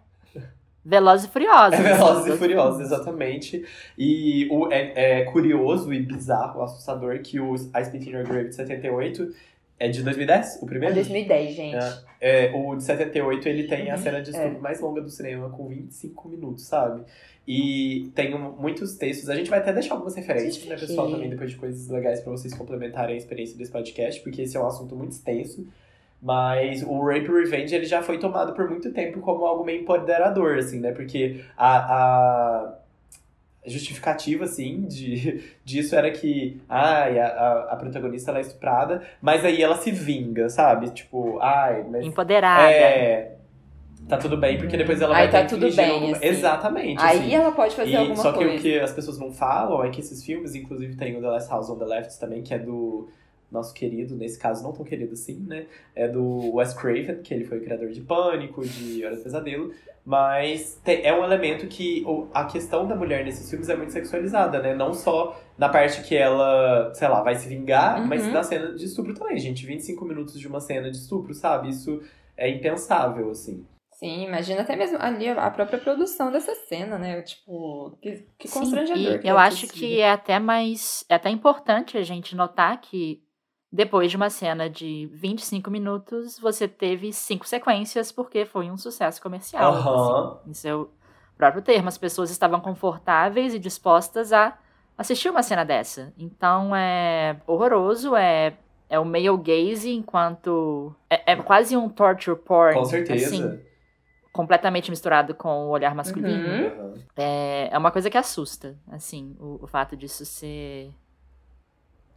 Velozes 0.84 1.26
e 1.26 1.28
Furiosos. 1.32 1.78
É 1.78 1.82
Velozes 1.82 2.34
e. 2.34 2.36
Furiosos, 2.36 2.80
exatamente. 2.80 3.64
E 3.96 4.48
o, 4.50 4.70
é, 4.72 5.20
é 5.20 5.24
curioso 5.24 5.92
e 5.94 6.00
bizarro, 6.00 6.60
assustador, 6.62 7.20
que 7.20 7.38
o 7.38 7.54
A 7.72 7.84
Spit 7.84 8.08
in 8.08 8.12
Your 8.12 8.24
Grave 8.26 8.48
de 8.48 8.54
78 8.56 9.32
é 9.86 9.88
de 9.88 10.02
2010, 10.02 10.58
o 10.60 10.64
É 10.64 10.68
primeiro? 10.68 10.94
2010, 10.94 11.54
gente. 11.54 11.76
É, 12.20 12.52
o 12.54 12.74
de 12.76 12.82
78, 12.84 13.48
ele 13.48 13.64
tem 13.64 13.90
a 13.90 13.94
Uhum, 13.96 14.00
cena 14.02 14.22
de 14.22 14.30
estupro 14.30 14.60
mais 14.60 14.80
longa 14.80 15.00
do 15.00 15.10
cinema, 15.10 15.50
com 15.50 15.66
25 15.68 16.28
minutos, 16.28 16.64
sabe? 16.66 17.02
E 17.48 18.10
tem 18.14 18.32
um- 18.34 18.52
muitos 18.52 18.94
textos. 18.96 19.28
A 19.28 19.34
gente 19.34 19.50
vai 19.50 19.58
até 19.58 19.72
deixar 19.72 19.94
algumas 19.94 20.14
referências, 20.14 20.54
Gente, 20.54 20.68
né, 20.68 20.76
pessoal, 20.76 21.06
que- 21.08 21.14
também, 21.14 21.28
depois 21.30 21.50
de 21.50 21.56
coisas 21.56 21.88
legais 21.88 22.20
pra 22.20 22.30
vocês 22.30 22.54
complementarem 22.54 23.14
a 23.14 23.18
experiência 23.18 23.58
desse 23.58 23.72
podcast, 23.72 24.20
porque 24.22 24.42
esse 24.42 24.56
é 24.56 24.60
um 24.60 24.66
assunto 24.66 24.94
muito 24.94 25.10
extenso. 25.12 25.66
Mas 26.20 26.84
o 26.84 27.00
Rape 27.04 27.26
Revenge, 27.26 27.74
ele 27.74 27.84
já 27.84 28.00
foi 28.00 28.16
tomado 28.18 28.52
por 28.54 28.70
muito 28.70 28.92
tempo 28.92 29.18
como 29.20 29.44
algo 29.44 29.64
meio 29.64 29.80
empoderador, 29.80 30.56
assim, 30.58 30.78
né? 30.78 30.92
Porque 30.92 31.40
a, 31.56 31.78
a 31.78 32.78
justificativa, 33.66 34.44
assim, 34.44 34.82
de, 34.82 35.42
disso 35.64 35.94
era 35.94 36.10
que, 36.10 36.60
ai, 36.68 37.18
a, 37.18 37.26
a, 37.26 37.72
a 37.72 37.76
protagonista 37.76 38.30
ela 38.30 38.38
é 38.38 38.42
estuprada, 38.42 39.02
mas 39.20 39.44
aí 39.44 39.62
ela 39.62 39.76
se 39.76 39.90
vinga, 39.90 40.48
sabe? 40.48 40.90
Tipo, 40.90 41.38
ai, 41.40 41.84
mas 41.88 42.04
Empoderada. 42.04 42.70
é. 42.70 43.36
Tá 44.08 44.16
tudo 44.18 44.36
bem, 44.36 44.58
porque 44.58 44.76
depois 44.76 45.00
ela 45.00 45.14
Aí 45.16 45.28
vai 45.28 45.30
tá 45.30 45.38
ter 45.38 45.54
que 45.54 45.60
tudo 45.60 45.76
bem, 45.76 45.90
alguma- 45.90 46.16
assim. 46.16 46.26
Exatamente. 46.26 47.00
Aí 47.00 47.18
assim. 47.20 47.34
ela 47.36 47.52
pode 47.52 47.76
fazer 47.76 47.90
E- 47.92 47.96
alguma 47.96 48.16
só 48.16 48.32
que 48.32 48.38
coisa. 48.38 48.54
o 48.56 48.58
que 48.60 48.80
as 48.80 48.92
pessoas 48.92 49.16
não 49.18 49.32
falam 49.32 49.84
é 49.84 49.90
que 49.90 50.00
esses 50.00 50.24
filmes, 50.24 50.56
inclusive 50.56 50.96
tem 50.96 51.16
o 51.16 51.20
The 51.20 51.28
Last 51.28 51.48
House 51.48 51.70
on 51.70 51.78
the 51.78 51.84
Left 51.84 52.18
também, 52.18 52.42
que 52.42 52.52
é 52.52 52.58
do 52.58 53.08
nosso 53.52 53.74
querido, 53.74 54.16
nesse 54.16 54.38
caso 54.38 54.62
não 54.62 54.72
tão 54.72 54.84
querido 54.84 55.12
assim, 55.12 55.38
né? 55.46 55.66
É 55.94 56.08
do 56.08 56.54
Wes 56.54 56.72
Craven, 56.74 57.22
que 57.22 57.32
ele 57.34 57.44
foi 57.44 57.58
o 57.58 57.62
criador 57.62 57.90
de 57.90 58.00
Pânico, 58.00 58.64
de 58.66 59.04
Hora 59.04 59.16
do 59.16 59.22
Pesadelo. 59.22 59.72
Mas 60.04 60.80
é 60.84 61.14
um 61.14 61.22
elemento 61.22 61.66
que 61.68 62.04
a 62.34 62.44
questão 62.44 62.88
da 62.88 62.96
mulher 62.96 63.24
nesses 63.24 63.48
filmes 63.48 63.68
é 63.68 63.76
muito 63.76 63.92
sexualizada, 63.92 64.60
né? 64.60 64.74
Não 64.74 64.92
só 64.92 65.40
na 65.56 65.68
parte 65.68 66.02
que 66.02 66.16
ela, 66.16 66.92
sei 66.94 67.06
lá, 67.06 67.22
vai 67.22 67.36
se 67.36 67.48
vingar, 67.48 68.00
Uhum. 68.00 68.06
mas 68.08 68.26
na 68.32 68.42
cena 68.42 68.72
de 68.74 68.84
estupro 68.84 69.14
também, 69.14 69.38
gente. 69.38 69.64
25 69.64 70.04
minutos 70.04 70.40
de 70.40 70.48
uma 70.48 70.58
cena 70.60 70.90
de 70.90 70.96
estupro, 70.96 71.32
sabe? 71.32 71.68
Isso 71.68 72.02
é 72.36 72.48
impensável, 72.50 73.30
assim. 73.30 73.64
Sim, 73.92 74.24
imagina 74.24 74.62
até 74.62 74.74
mesmo 74.74 74.98
ali 75.00 75.28
a 75.28 75.48
própria 75.50 75.78
produção 75.78 76.32
dessa 76.32 76.52
cena, 76.66 76.98
né? 76.98 77.22
Tipo, 77.22 77.96
que, 78.02 78.24
que 78.36 78.48
Sim, 78.48 78.58
constrangedor. 78.58 79.00
e 79.14 79.18
que 79.20 79.28
eu 79.28 79.36
deve 79.36 79.46
acho 79.46 79.68
que 79.68 80.00
é 80.00 80.10
até 80.10 80.40
mais. 80.40 81.04
É 81.08 81.14
até 81.14 81.30
importante 81.30 81.96
a 81.96 82.02
gente 82.02 82.34
notar 82.34 82.80
que 82.80 83.22
depois 83.72 84.10
de 84.10 84.16
uma 84.18 84.28
cena 84.28 84.68
de 84.68 85.08
25 85.12 85.70
minutos, 85.70 86.38
você 86.38 86.68
teve 86.68 87.12
cinco 87.12 87.48
sequências, 87.48 88.12
porque 88.12 88.44
foi 88.44 88.70
um 88.70 88.76
sucesso 88.76 89.20
comercial. 89.22 89.72
Aham. 89.72 90.38
assim, 90.40 90.50
em 90.50 90.54
seu 90.54 90.90
próprio 91.36 91.62
termo. 91.62 91.88
As 91.88 91.96
pessoas 91.96 92.30
estavam 92.30 92.60
confortáveis 92.60 93.54
e 93.54 93.58
dispostas 93.58 94.32
a 94.32 94.56
assistir 94.96 95.30
uma 95.30 95.42
cena 95.42 95.64
dessa. 95.64 96.12
Então 96.18 96.76
é 96.76 97.36
horroroso, 97.46 98.14
é. 98.14 98.54
É 98.90 98.98
o 98.98 99.06
male 99.06 99.34
gaze 99.38 99.90
enquanto. 99.90 100.94
É, 101.08 101.32
é 101.32 101.36
quase 101.36 101.74
um 101.74 101.88
torture 101.88 102.36
porn. 102.36 102.74
Com 102.74 102.84
certeza. 102.84 103.24
Assim, 103.24 103.58
completamente 104.30 104.90
misturado 104.90 105.34
com 105.34 105.66
o 105.66 105.68
olhar 105.70 105.94
masculino. 105.94 106.46
Uhum. 106.46 106.94
É, 107.16 107.70
é 107.72 107.78
uma 107.78 107.90
coisa 107.90 108.10
que 108.10 108.18
assusta, 108.18 108.76
assim, 108.90 109.34
o, 109.40 109.60
o 109.62 109.66
fato 109.66 109.96
disso 109.96 110.26
ser. 110.26 110.92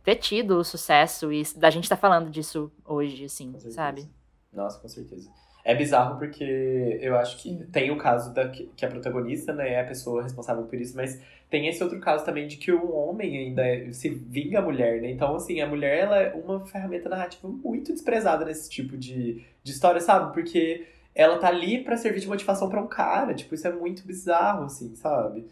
Ter 0.05 0.15
tido 0.17 0.59
o 0.59 0.63
sucesso 0.63 1.33
e 1.33 1.43
da 1.57 1.69
gente 1.69 1.83
estar 1.83 1.97
falando 1.97 2.29
disso 2.29 2.71
hoje, 2.85 3.25
assim, 3.25 3.51
sabe? 3.71 4.07
Nossa, 4.53 4.79
com 4.79 4.87
certeza. 4.87 5.29
É 5.63 5.73
bizarro 5.73 6.19
porque 6.19 6.99
eu 7.01 7.17
acho 7.17 7.37
que 7.41 7.55
tem 7.71 7.89
o 7.89 7.97
caso 7.97 8.31
da 8.31 8.47
que 8.49 8.85
a 8.85 8.87
protagonista, 8.87 9.51
né, 9.51 9.73
é 9.73 9.81
a 9.81 9.85
pessoa 9.85 10.21
responsável 10.21 10.63
por 10.65 10.79
isso, 10.79 10.95
mas 10.95 11.19
tem 11.49 11.67
esse 11.67 11.83
outro 11.83 11.99
caso 11.99 12.23
também 12.23 12.47
de 12.47 12.57
que 12.57 12.71
o 12.71 12.93
homem 12.95 13.35
ainda 13.35 13.65
é- 13.67 13.91
se 13.91 14.09
vinga 14.09 14.59
a 14.59 14.61
mulher, 14.61 15.01
né? 15.01 15.09
Então, 15.09 15.35
assim, 15.35 15.59
a 15.61 15.67
mulher 15.67 15.97
ela 16.03 16.19
é 16.19 16.33
uma 16.35 16.63
ferramenta 16.67 17.09
narrativa 17.09 17.47
muito 17.47 17.91
desprezada 17.93 18.45
nesse 18.45 18.69
tipo 18.69 18.95
de, 18.95 19.43
de 19.63 19.71
história, 19.71 19.99
sabe? 19.99 20.33
Porque 20.33 20.85
ela 21.15 21.39
tá 21.39 21.47
ali 21.47 21.83
pra 21.83 21.97
servir 21.97 22.19
de 22.19 22.27
motivação 22.27 22.69
pra 22.69 22.81
um 22.81 22.87
cara, 22.87 23.33
tipo, 23.33 23.55
isso 23.55 23.67
é 23.67 23.71
muito 23.71 24.05
bizarro, 24.05 24.65
assim, 24.65 24.95
sabe? 24.95 25.47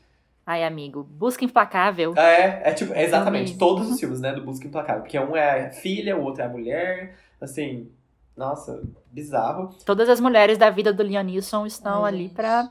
Ai, 0.45 0.63
amigo, 0.63 1.03
busca 1.03 1.45
implacável. 1.45 2.13
É, 2.17 2.69
é 2.69 2.73
tipo, 2.73 2.93
é 2.93 3.03
exatamente, 3.03 3.57
todos 3.57 3.89
os 3.89 3.99
filmes, 3.99 4.19
né, 4.19 4.33
do 4.33 4.43
Busca 4.43 4.67
Implacável, 4.67 5.01
porque 5.03 5.17
um 5.17 5.35
é 5.37 5.67
a 5.67 5.71
filha, 5.71 6.17
o 6.17 6.23
outro 6.23 6.41
é 6.41 6.45
a 6.45 6.49
mulher, 6.49 7.15
assim, 7.39 7.89
nossa, 8.35 8.83
bizarro. 9.11 9.69
Todas 9.85 10.09
as 10.09 10.19
mulheres 10.19 10.57
da 10.57 10.69
vida 10.69 10.91
do 10.91 11.01
Liam 11.01 11.23
Neeson 11.23 11.65
estão 11.65 12.03
Ai, 12.03 12.13
ali 12.13 12.23
gente. 12.23 12.33
pra 12.35 12.69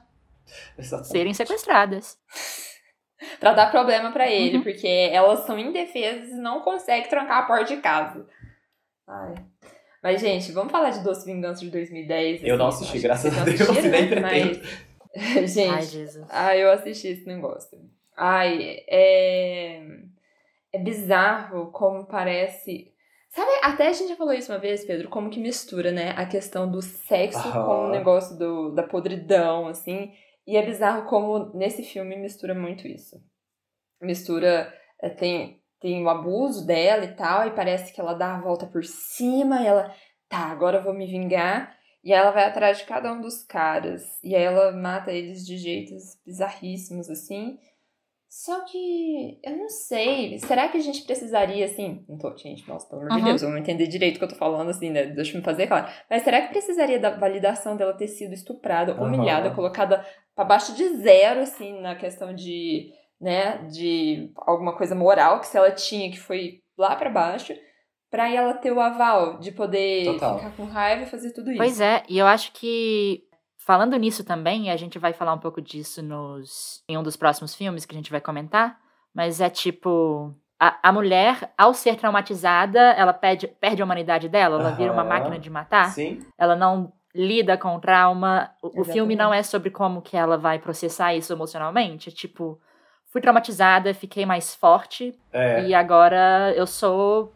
Exatamente. 0.79 1.13
serem 1.13 1.35
sequestradas. 1.35 2.19
Pra 3.39 3.53
dar 3.53 3.71
problema 3.71 4.11
pra 4.11 4.29
ele, 4.29 4.57
Uhum. 4.57 4.63
porque 4.65 5.09
elas 5.13 5.47
são 5.47 5.57
indefesas 5.57 6.31
e 6.31 6.35
não 6.35 6.61
conseguem 6.61 7.09
trancar 7.09 7.39
a 7.39 7.43
porta 7.47 7.67
de 7.73 7.81
casa. 7.81 8.27
Ai. 9.09 9.35
Mas, 10.03 10.21
gente, 10.21 10.51
vamos 10.51 10.73
falar 10.73 10.91
de 10.91 11.05
Doce 11.05 11.25
Vingança 11.25 11.61
de 11.61 11.71
2010. 11.71 12.43
Eu 12.43 12.59
não 12.59 12.67
assim, 12.67 12.79
assisti, 12.83 12.99
graças 12.99 13.33
a 13.33 13.37
não 13.37 13.45
Deus, 13.45 13.69
nem 13.81 13.91
né? 13.91 14.07
pretendo. 14.09 14.59
Mas- 14.59 14.87
gente, 15.47 15.71
Ai, 15.71 15.83
Jesus. 15.83 16.27
Ah, 16.31 16.57
eu 16.57 16.71
assisti 16.71 17.09
esse 17.09 17.27
negócio. 17.27 17.79
Ai, 18.17 18.85
é. 18.89 19.83
É 20.73 20.79
bizarro 20.79 21.71
como 21.71 22.07
parece. 22.07 22.91
Sabe, 23.29 23.51
até 23.63 23.89
a 23.89 23.93
gente 23.93 24.09
já 24.09 24.17
falou 24.17 24.33
isso 24.33 24.51
uma 24.51 24.59
vez, 24.59 24.85
Pedro, 24.85 25.09
como 25.09 25.31
que 25.31 25.41
mistura, 25.41 25.91
né, 25.91 26.11
a 26.17 26.27
questão 26.27 26.71
do 26.71 26.83
sexo 26.83 27.51
com 27.51 27.87
o 27.87 27.91
negócio 27.91 28.39
do, 28.39 28.71
da 28.75 28.83
podridão, 28.83 29.69
assim. 29.69 30.13
E 30.47 30.57
é 30.57 30.65
bizarro 30.65 31.09
como 31.09 31.51
nesse 31.55 31.83
filme 31.83 32.17
mistura 32.17 32.55
muito 32.55 32.87
isso. 32.87 33.17
Mistura, 34.01 34.73
é, 35.01 35.09
tem, 35.09 35.63
tem 35.81 36.05
o 36.05 36.09
abuso 36.09 36.67
dela 36.67 37.05
e 37.05 37.15
tal, 37.15 37.47
e 37.47 37.53
parece 37.53 37.93
que 37.93 38.01
ela 38.01 38.15
dá 38.15 38.35
a 38.35 38.41
volta 38.41 38.67
por 38.67 38.85
cima, 38.85 39.63
e 39.63 39.67
ela, 39.67 39.95
tá, 40.29 40.47
agora 40.47 40.79
eu 40.79 40.83
vou 40.83 40.95
me 40.95 41.07
vingar. 41.07 41.75
E 42.05 42.13
aí 42.13 42.19
ela 42.19 42.31
vai 42.33 42.45
atrás 42.45 42.79
de 42.79 42.85
cada 42.85 43.13
um 43.13 43.21
dos 43.21 43.45
caras. 43.45 44.03
E 44.23 44.35
aí 44.35 44.43
ela 44.43 44.73
mata 44.73 45.13
eles 45.13 45.47
de 45.47 45.57
jeitos 45.57 46.17
bizarríssimos, 46.27 47.09
assim. 47.09 47.59
Só 48.29 48.65
que 48.65 49.39
eu 49.45 49.57
não 49.57 49.69
sei. 49.69 50.39
Será 50.39 50.69
que 50.69 50.79
a 50.79 50.81
gente 50.81 51.03
precisaria, 51.05 51.67
assim. 51.67 52.03
Não 52.09 52.17
tô, 52.17 52.35
gente, 52.37 52.67
nossa, 52.67 52.89
pelo 52.89 53.03
amor 53.03 53.13
de 53.13 53.19
Uhum. 53.19 53.25
Deus, 53.25 53.43
vamos 53.43 53.59
entender 53.59 53.87
direito 53.87 54.17
o 54.17 54.19
que 54.19 54.25
eu 54.25 54.29
tô 54.31 54.37
falando, 54.37 54.71
assim, 54.71 54.91
né? 54.91 55.05
Deixa 55.07 55.33
eu 55.33 55.39
me 55.39 55.45
fazer 55.45 55.67
claro. 55.67 55.87
Mas 56.09 56.23
será 56.23 56.41
que 56.41 56.49
precisaria 56.49 56.99
da 56.99 57.11
validação 57.11 57.77
dela 57.77 57.93
ter 57.93 58.09
sido 58.09 58.33
estuprada, 58.33 58.93
Aham. 58.93 59.07
humilhada, 59.07 59.51
colocada 59.51 60.05
pra 60.35 60.45
baixo 60.47 60.75
de 60.75 60.97
zero, 60.97 61.41
assim, 61.41 61.79
na 61.81 61.95
questão 61.95 62.35
de, 62.35 62.91
né, 63.21 63.59
de 63.71 64.33
alguma 64.37 64.77
coisa 64.79 64.95
moral 64.95 65.39
que 65.41 65.47
se 65.47 65.59
ela 65.59 65.71
tinha, 65.71 66.11
que 66.11 66.19
foi 66.19 66.63
lá 66.77 66.97
pra 66.97 67.11
baixo, 67.11 67.53
pra 68.13 68.31
ela 68.31 68.53
ter 68.53 68.71
o 68.71 68.79
aval 68.79 69.39
de 69.39 69.51
poder 69.51 70.05
Total. 70.05 70.39
ficar 70.39 70.51
com 70.53 70.67
raiva 70.67 71.05
e 71.05 71.07
fazer 71.07 71.33
tudo 71.33 71.49
isso. 71.51 71.57
Pois 71.57 71.81
é, 71.81 72.03
e 72.07 72.19
eu 72.19 72.27
acho 72.27 72.53
que 72.53 73.25
falando 73.57 73.97
nisso 73.97 74.23
também, 74.23 74.71
a 74.71 74.77
gente 74.77 74.99
vai 74.99 75.15
falar 75.15 75.33
um 75.33 75.39
pouco 75.39 75.63
disso 75.63 76.03
nos 76.03 76.85
em 76.87 76.99
um 76.99 77.03
dos 77.03 77.17
próximos 77.17 77.55
filmes 77.55 77.87
que 77.87 77.95
a 77.95 77.99
gente 77.99 78.11
vai 78.11 78.21
comentar, 78.21 78.79
mas 79.15 79.41
é 79.41 79.49
tipo 79.49 80.35
a, 80.61 80.91
a 80.91 80.93
mulher, 80.93 81.53
ao 81.57 81.73
ser 81.73 81.97
traumatizada, 81.97 82.79
ela 82.93 83.15
perde, 83.15 83.49
perde 83.49 83.81
a 83.81 83.85
humanidade 83.87 84.29
dela, 84.29 84.61
ela 84.61 84.73
vira 84.73 84.93
uma 84.93 85.03
máquina 85.05 85.39
de 85.39 85.49
matar, 85.49 85.89
Sim. 85.91 86.21
ela 86.39 86.55
não 86.55 86.93
lida 87.15 87.57
com 87.57 87.75
o 87.77 87.81
trauma. 87.81 88.51
O, 88.63 88.83
o 88.83 88.85
filme 88.85 89.17
não 89.17 89.33
é 89.33 89.43
sobre 89.43 89.71
como 89.71 90.03
que 90.03 90.19
ela 90.19 90.37
vai 90.37 90.59
processar 90.59 91.15
isso 91.15 91.33
emocionalmente, 91.33 92.11
é 92.11 92.13
tipo, 92.13 92.61
fui 93.07 93.23
traumatizada, 93.23 93.95
fiquei 93.95 94.27
mais 94.27 94.55
forte 94.55 95.19
É. 95.33 95.65
e 95.65 95.75
agora 95.75 96.53
eu 96.55 96.67
sou 96.67 97.33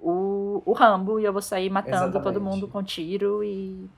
o, 0.00 0.62
o 0.64 0.72
Rambo 0.72 1.18
e 1.20 1.24
eu 1.24 1.32
vou 1.32 1.42
sair 1.42 1.70
matando 1.70 2.12
todo 2.12 2.26
Exatamente. 2.30 2.42
mundo 2.42 2.68
com 2.68 2.82
tiro 2.82 3.42
e 3.42 3.88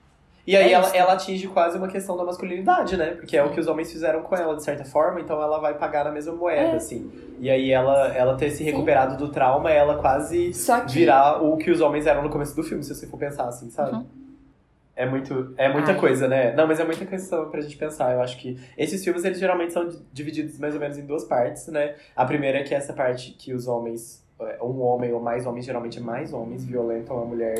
E 0.47 0.57
aí 0.57 0.71
É 0.71 0.73
ela, 0.73 0.89
ela 0.97 1.13
atinge 1.13 1.47
quase 1.49 1.77
uma 1.79 1.89
questão 1.89 2.17
da 2.17 2.25
masculinidade, 2.25 2.97
né? 2.97 3.13
Porque 3.13 3.37
é 3.37 3.45
o 3.45 3.51
que 3.51 3.61
os 3.61 3.67
homens 3.67 3.93
fizeram 3.93 4.23
com 4.23 4.35
ela, 4.35 4.57
de 4.57 4.63
certa 4.65 4.85
forma, 4.85 5.21
então 5.21 5.41
ela 5.43 5.59
vai 5.59 5.75
pagar 5.75 6.05
na 6.05 6.11
mesma 6.11 6.33
moeda, 6.33 6.73
É. 6.73 6.77
assim. 6.77 7.11
E 7.39 7.49
aí 7.51 7.71
ela, 7.71 8.09
ela 8.09 8.37
ter 8.37 8.51
se 8.51 8.65
recuperado 8.65 9.17
do 9.17 9.31
trauma, 9.31 9.71
ela 9.71 9.97
quase 9.99 10.51
que. 10.87 10.93
virar 10.95 11.43
o 11.43 11.57
que 11.57 11.71
os 11.71 11.81
homens 11.81 12.07
eram 12.07 12.23
no 12.23 12.31
começo 12.31 12.55
do 12.57 12.63
filme, 12.63 12.83
se 12.83 12.95
você 12.95 13.07
for 13.07 13.19
pensar 13.19 13.45
assim, 13.49 13.71
sabe? 13.71 13.93
Uhum. 13.93 14.07
É, 14.97 15.07
muito, 15.07 15.55
é 15.57 15.73
muita 15.73 15.93
Ai. 15.93 15.99
coisa, 15.99 16.29
né? 16.29 16.53
Não, 16.55 16.67
mas 16.67 16.79
é 16.79 16.85
muita 16.85 17.07
questão 17.07 17.49
pra 17.49 17.63
gente 17.63 17.77
pensar. 17.77 18.13
Eu 18.13 18.21
acho 18.21 18.37
que 18.37 18.59
esses 18.77 19.03
filmes, 19.03 19.25
eles 19.25 19.39
geralmente 19.39 19.73
são 19.73 19.89
divididos 20.13 20.59
mais 20.59 20.75
ou 20.75 20.81
menos 20.81 20.99
em 20.99 21.07
duas 21.07 21.25
partes, 21.25 21.69
né? 21.69 21.95
A 22.15 22.27
primeira 22.27 22.59
é 22.59 22.63
que 22.63 22.75
é 22.75 22.77
essa 22.77 22.93
parte 22.93 23.31
que 23.31 23.55
os 23.55 23.67
homens, 23.67 24.23
um 24.63 24.81
homem 24.83 25.13
ou 25.13 25.21
mais 25.21 25.47
homens, 25.47 25.65
geralmente 25.65 25.99
é 25.99 26.03
mais 26.03 26.33
homens, 26.33 26.65
violentam 26.65 27.17
uma 27.17 27.27
mulher, 27.27 27.55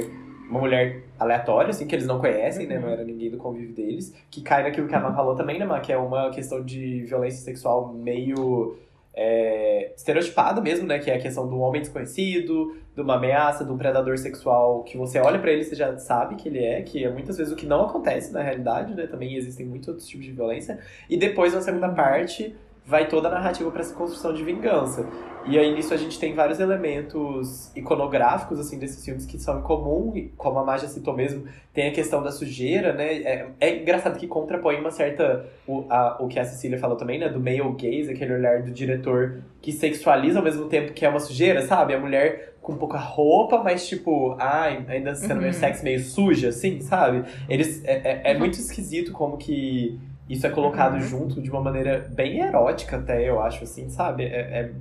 uma 0.49 0.61
mulher 0.61 1.03
aleatória, 1.19 1.71
assim, 1.71 1.87
que 1.87 1.95
eles 1.95 2.07
não 2.07 2.19
conhecem, 2.19 2.67
né? 2.67 2.77
Uhum. 2.77 2.83
Não 2.83 2.89
era 2.89 3.05
ninguém 3.05 3.31
do 3.31 3.37
convívio 3.37 3.75
deles. 3.75 4.15
Que 4.31 4.41
cai 4.43 4.63
naquilo 4.63 4.89
que 4.89 4.95
a 4.95 4.99
Ana 4.99 5.15
falou 5.15 5.37
também, 5.37 5.59
né, 5.59 5.65
Má? 5.65 5.81
Que 5.81 5.93
é 5.93 5.97
uma 5.97 6.31
questão 6.31 6.65
de 6.65 7.05
violência 7.05 7.43
sexual 7.43 7.93
meio 7.93 8.77
é, 9.15 9.93
estereotipada 9.97 10.61
mesmo, 10.61 10.87
né? 10.87 10.99
Que 10.99 11.11
é 11.11 11.17
a 11.17 11.21
questão 11.21 11.49
do 11.49 11.59
homem 11.59 11.81
desconhecido, 11.81 12.77
de 12.95 13.01
uma 13.01 13.17
ameaça, 13.17 13.65
de 13.65 13.71
um 13.71 13.77
predador 13.77 14.19
sexual 14.19 14.83
que 14.83 14.97
você 14.97 15.19
olha 15.19 15.39
pra 15.39 15.53
ele 15.53 15.63
e 15.63 15.65
você 15.65 15.75
já 15.75 15.97
sabe 15.99 16.37
que 16.37 16.49
ele 16.49 16.65
é, 16.65 16.83
que 16.83 17.05
é 17.05 17.11
muitas 17.11 17.37
vezes 17.37 17.53
o 17.53 17.57
que 17.57 17.67
não 17.67 17.85
acontece 17.85 18.33
na 18.33 18.43
realidade, 18.43 18.95
né? 18.95 19.07
Também 19.07 19.37
existem 19.37 19.67
muitos 19.67 19.89
outros 19.89 20.07
tipos 20.09 20.27
de 20.27 20.33
violência. 20.33 20.79
E 21.09 21.17
depois, 21.17 21.53
na 21.53 21.61
segunda 21.61 21.89
parte, 21.91 22.55
vai 22.91 23.07
toda 23.09 23.29
a 23.29 23.31
narrativa 23.31 23.71
pra 23.71 23.81
essa 23.81 23.95
construção 23.95 24.35
de 24.35 24.43
vingança. 24.43 25.07
E 25.47 25.57
aí 25.59 25.73
nisso 25.73 25.95
a 25.95 25.97
gente 25.97 26.19
tem 26.19 26.35
vários 26.35 26.59
elementos 26.61 27.75
iconográficos, 27.75 28.59
assim, 28.59 28.79
desses 28.79 29.03
filmes 29.03 29.25
que 29.25 29.39
são 29.39 29.63
comum, 29.63 30.13
como 30.37 30.59
a 30.59 30.65
Maja 30.65 30.87
citou 30.87 31.15
mesmo, 31.15 31.45
tem 31.73 31.89
a 31.89 31.93
questão 31.93 32.23
da 32.23 32.31
sujeira, 32.31 32.93
né? 32.93 33.15
É, 33.23 33.47
é 33.61 33.81
engraçado 33.81 34.19
que 34.19 34.27
contrapõe 34.27 34.77
uma 34.79 34.91
certa. 34.91 35.47
O, 35.67 35.87
a- 35.89 36.19
o 36.21 36.27
que 36.29 36.39
a 36.39 36.45
Cecília 36.45 36.79
falou 36.79 36.97
também, 36.97 37.19
né? 37.19 37.29
Do 37.29 37.39
male 37.41 37.61
gaze, 37.81 38.11
aquele 38.11 38.35
olhar 38.35 38.63
do 38.63 38.71
diretor 38.73 39.41
que 39.63 39.73
sexualiza 39.73 40.39
ao 40.41 40.45
mesmo 40.45 40.67
tempo 40.67 40.93
que 40.93 41.07
é 41.07 41.09
uma 41.09 41.21
sujeira, 41.21 41.63
sabe? 41.63 41.95
A 41.95 41.99
mulher 42.01 42.55
com 42.61 42.77
pouca 42.77 42.99
roupa, 42.99 43.63
mas 43.63 43.89
tipo, 43.89 44.37
ai, 44.39 44.85
ainda 44.89 45.15
sendo 45.15 45.41
meio 45.41 45.53
Uhum. 45.55 45.59
sexy, 45.59 45.83
meio 45.83 46.01
suja, 46.01 46.49
assim, 46.51 46.81
sabe? 46.83 47.25
Eles, 47.49 47.83
é, 47.85 47.93
é, 48.05 48.21
é 48.25 48.33
Uhum. 48.35 48.41
muito 48.41 48.55
esquisito 48.59 49.13
como 49.13 49.39
que 49.39 49.99
isso 50.33 50.47
é 50.47 50.51
colocado 50.51 50.95
Uhum. 50.95 51.01
junto 51.01 51.43
de 51.43 51.51
uma 51.51 51.61
maneira 51.61 51.99
bem 52.15 52.41
erótica, 52.41 52.97
até, 52.97 53.29
eu 53.29 53.41
acho, 53.41 53.65
assim, 53.65 53.89
sabe? 53.91 54.25
É, 54.25 54.61
é- 54.61 54.75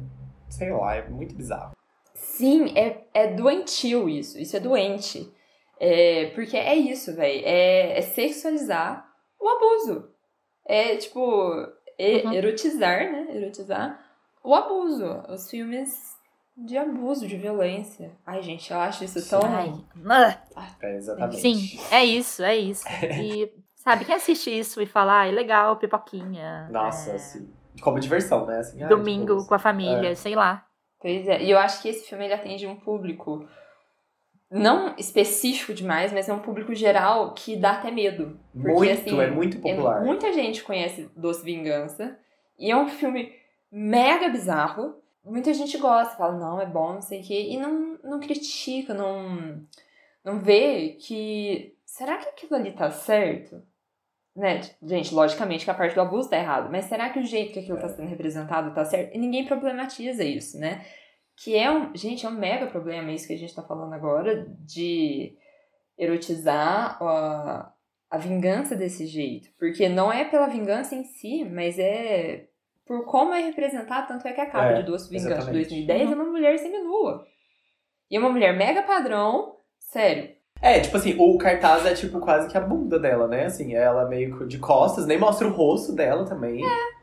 sei 0.50 0.72
lá, 0.72 0.96
é 0.96 1.08
muito 1.10 1.36
bizarro. 1.36 1.72
Sim, 2.14 2.72
é, 2.78 3.04
é 3.14 3.28
doentio 3.28 4.08
isso. 4.10 4.38
Isso 4.40 4.56
é 4.56 4.60
doente. 4.60 5.32
É, 5.80 6.28
porque 6.36 6.58
é 6.58 6.76
isso, 6.76 7.16
velho. 7.16 7.42
É, 7.46 7.98
é 7.98 8.02
sexualizar 8.02 9.06
o 9.40 9.48
abuso. 9.48 10.10
É, 10.66 10.96
tipo, 10.98 11.20
Uhum. 11.22 12.34
erotizar, 12.34 13.12
né? 13.12 13.28
Erotizar 13.36 14.00
o 14.44 14.54
abuso. 14.54 15.06
Os 15.30 15.50
filmes 15.50 15.90
de 16.58 16.78
abuso, 16.78 17.28
de 17.28 17.38
violência. 17.38 18.12
Ai, 18.26 18.42
gente, 18.42 18.72
eu 18.72 18.80
acho 18.80 19.04
isso 19.06 19.30
tão. 19.30 19.42
Ai, 19.44 19.74
ah, 20.56 20.68
É, 20.82 20.96
exatamente. 20.96 21.38
sim, 21.40 21.80
é 21.92 22.04
isso, 22.04 22.44
é 22.44 22.56
isso. 22.58 22.84
E, 23.24 23.50
sabe, 23.90 24.06
quem 24.06 24.16
assiste 24.16 24.50
isso 24.50 24.82
e 24.82 24.86
fala, 24.86 25.22
ai, 25.22 25.32
legal, 25.32 25.78
pipoquinha. 25.78 26.70
Nossa, 26.72 27.12
é, 27.12 27.16
assim, 27.16 27.52
como 27.82 28.00
diversão, 28.00 28.46
né? 28.46 28.60
Assim, 28.60 28.84
ai, 28.84 28.90
Domingo 28.90 29.38
tipo, 29.38 29.48
com 29.48 29.56
a 29.56 29.60
família, 29.60 30.10
é. 30.10 30.16
sei 30.16 30.36
lá. 30.36 30.66
Pois 31.02 31.28
é. 31.28 31.42
E 31.42 31.50
eu 31.50 31.58
acho 31.58 31.82
que 31.82 31.90
esse 31.90 32.08
filme 32.08 32.26
ele 32.26 32.34
atende 32.34 32.68
um 32.68 32.76
público 32.76 33.48
não 34.52 34.96
específico 34.98 35.74
demais, 35.74 36.12
mas 36.12 36.28
é 36.28 36.34
um 36.34 36.40
público 36.40 36.74
geral 36.76 37.34
que 37.34 37.56
dá 37.56 37.72
até 37.72 37.90
medo. 37.90 38.40
Porque, 38.54 38.72
Muito, 38.72 38.92
assim, 38.92 39.20
é 39.20 39.32
muito 39.32 39.60
popular. 39.60 40.02
É, 40.02 40.06
muita 40.06 40.34
gente 40.34 40.64
conhece 40.64 41.10
Doce 41.16 41.44
Vingança. 41.44 42.18
E 42.58 42.70
é 42.70 42.76
um 42.76 42.88
filme 42.88 43.32
mega 43.72 44.30
bizarro. 44.30 44.96
Muita 45.24 45.54
gente 45.54 45.78
gosta, 45.78 46.16
fala, 46.16 46.38
não, 46.38 46.62
é 46.62 46.66
bom, 46.66 46.94
não 46.94 47.02
sei 47.02 47.22
o 47.22 47.24
quê. 47.24 47.48
E 47.52 47.58
não, 47.58 47.98
não 48.04 48.20
critica, 48.20 48.94
não, 48.94 49.64
não 50.24 50.40
vê 50.40 50.98
que. 51.00 51.76
Será 51.86 52.18
que 52.18 52.30
aquilo 52.30 52.56
ali 52.56 52.72
tá 52.72 52.92
certo? 52.92 53.64
Né? 54.40 54.62
Gente, 54.82 55.14
logicamente 55.14 55.66
que 55.66 55.72
a 55.72 55.74
parte 55.74 55.94
do 55.96 56.02
abuso 56.02 56.30
tá 56.30 56.38
errado. 56.38 56.72
Mas 56.72 56.86
será 56.86 57.10
que 57.10 57.20
o 57.20 57.26
jeito 57.26 57.52
que 57.52 57.60
aquilo 57.60 57.78
tá 57.78 57.90
sendo 57.90 58.08
representado 58.08 58.74
tá 58.74 58.86
certo? 58.86 59.14
E 59.14 59.20
ninguém 59.20 59.46
problematiza 59.46 60.24
isso, 60.24 60.58
né? 60.58 60.86
Que 61.36 61.58
é 61.58 61.70
um. 61.70 61.94
Gente, 61.94 62.26
é 62.26 62.30
um 62.30 62.40
mega 62.40 62.68
problema 62.68 63.12
isso 63.12 63.28
que 63.28 63.34
a 63.34 63.38
gente 63.38 63.54
tá 63.54 63.62
falando 63.62 63.92
agora 63.94 64.48
de 64.60 65.36
erotizar 65.98 66.98
a, 67.04 67.74
a 68.10 68.18
vingança 68.18 68.78
desse 68.78 69.06
jeito. 69.08 69.50
Porque 69.60 69.90
não 69.90 70.10
é 70.10 70.24
pela 70.24 70.48
vingança 70.48 70.96
em 70.96 71.04
si, 71.04 71.44
mas 71.44 71.78
é 71.78 72.48
por 72.86 73.04
como 73.06 73.34
é 73.34 73.42
representado. 73.42 74.08
Tanto 74.08 74.26
é 74.26 74.32
que 74.32 74.40
a 74.40 74.46
capa 74.46 74.68
É, 74.68 74.82
de 74.82 74.84
Doce 74.84 75.10
Vingança 75.10 75.52
de 75.52 75.60
exatamente. 75.60 75.86
2010 75.86 76.12
é 76.12 76.16
uma 76.16 76.24
mulher 76.24 76.58
seminua. 76.58 77.26
E 78.10 78.16
é 78.16 78.20
uma 78.20 78.30
mulher 78.30 78.56
mega 78.56 78.84
padrão, 78.84 79.58
sério. 79.80 80.39
É, 80.62 80.80
tipo 80.80 80.98
assim, 80.98 81.16
o 81.18 81.38
cartaz 81.38 81.86
é 81.86 81.94
tipo 81.94 82.20
quase 82.20 82.50
que 82.50 82.58
a 82.58 82.62
bunda 82.62 83.00
dela, 83.00 83.28
né? 83.28 83.46
Assim, 83.46 83.74
ela 83.74 84.08
meio 84.08 84.38
que 84.38 84.46
de 84.46 84.58
costas, 84.60 85.06
nem 85.06 85.18
mostra 85.18 85.48
o 85.48 85.52
rosto 85.52 85.94
dela 85.94 86.26
também. 86.26 86.64
É. 86.66 87.00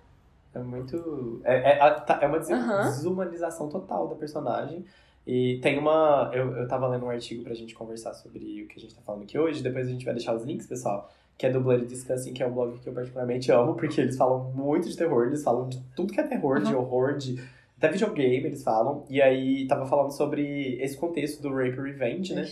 É 0.54 0.58
muito. 0.58 1.40
É, 1.44 1.72
é, 1.72 1.90
tá- 2.00 2.18
é 2.22 2.26
uma 2.26 2.38
desumanização 2.84 3.68
total 3.68 4.08
da 4.08 4.14
personagem. 4.14 4.84
E 5.26 5.58
tem 5.60 5.78
uma. 5.78 6.30
Eu, 6.32 6.56
eu 6.56 6.68
tava 6.68 6.86
lendo 6.86 7.04
um 7.04 7.10
artigo 7.10 7.42
pra 7.44 7.52
gente 7.54 7.74
conversar 7.74 8.14
sobre 8.14 8.62
o 8.62 8.68
que 8.68 8.78
a 8.78 8.80
gente 8.80 8.94
tá 8.94 9.02
falando 9.04 9.22
aqui 9.24 9.38
hoje, 9.38 9.62
depois 9.62 9.86
a 9.86 9.90
gente 9.90 10.04
vai 10.04 10.14
deixar 10.14 10.34
os 10.34 10.44
links, 10.44 10.66
pessoal. 10.66 11.10
Que 11.36 11.46
é 11.46 11.50
do 11.50 11.60
Bloody 11.60 11.84
Discussing, 11.84 12.32
que 12.32 12.42
é 12.42 12.46
um 12.46 12.52
blog 12.52 12.78
que 12.78 12.88
eu 12.88 12.94
particularmente 12.94 13.52
amo, 13.52 13.74
porque 13.74 14.00
eles 14.00 14.16
falam 14.16 14.44
muito 14.54 14.88
de 14.88 14.96
terror, 14.96 15.26
eles 15.26 15.42
falam 15.42 15.68
de 15.68 15.78
tudo 15.94 16.10
que 16.12 16.18
é 16.20 16.22
terror, 16.22 16.60
de 16.60 16.74
horror, 16.74 17.14
de. 17.18 17.38
Até 17.76 17.90
videogame 17.92 18.46
eles 18.46 18.62
falam. 18.62 19.04
E 19.10 19.20
aí 19.20 19.66
tava 19.66 19.84
falando 19.86 20.10
sobre 20.10 20.78
esse 20.80 20.96
contexto 20.96 21.42
do 21.42 21.50
Rape 21.54 21.76
Revenge, 21.80 22.34
né? 22.34 22.42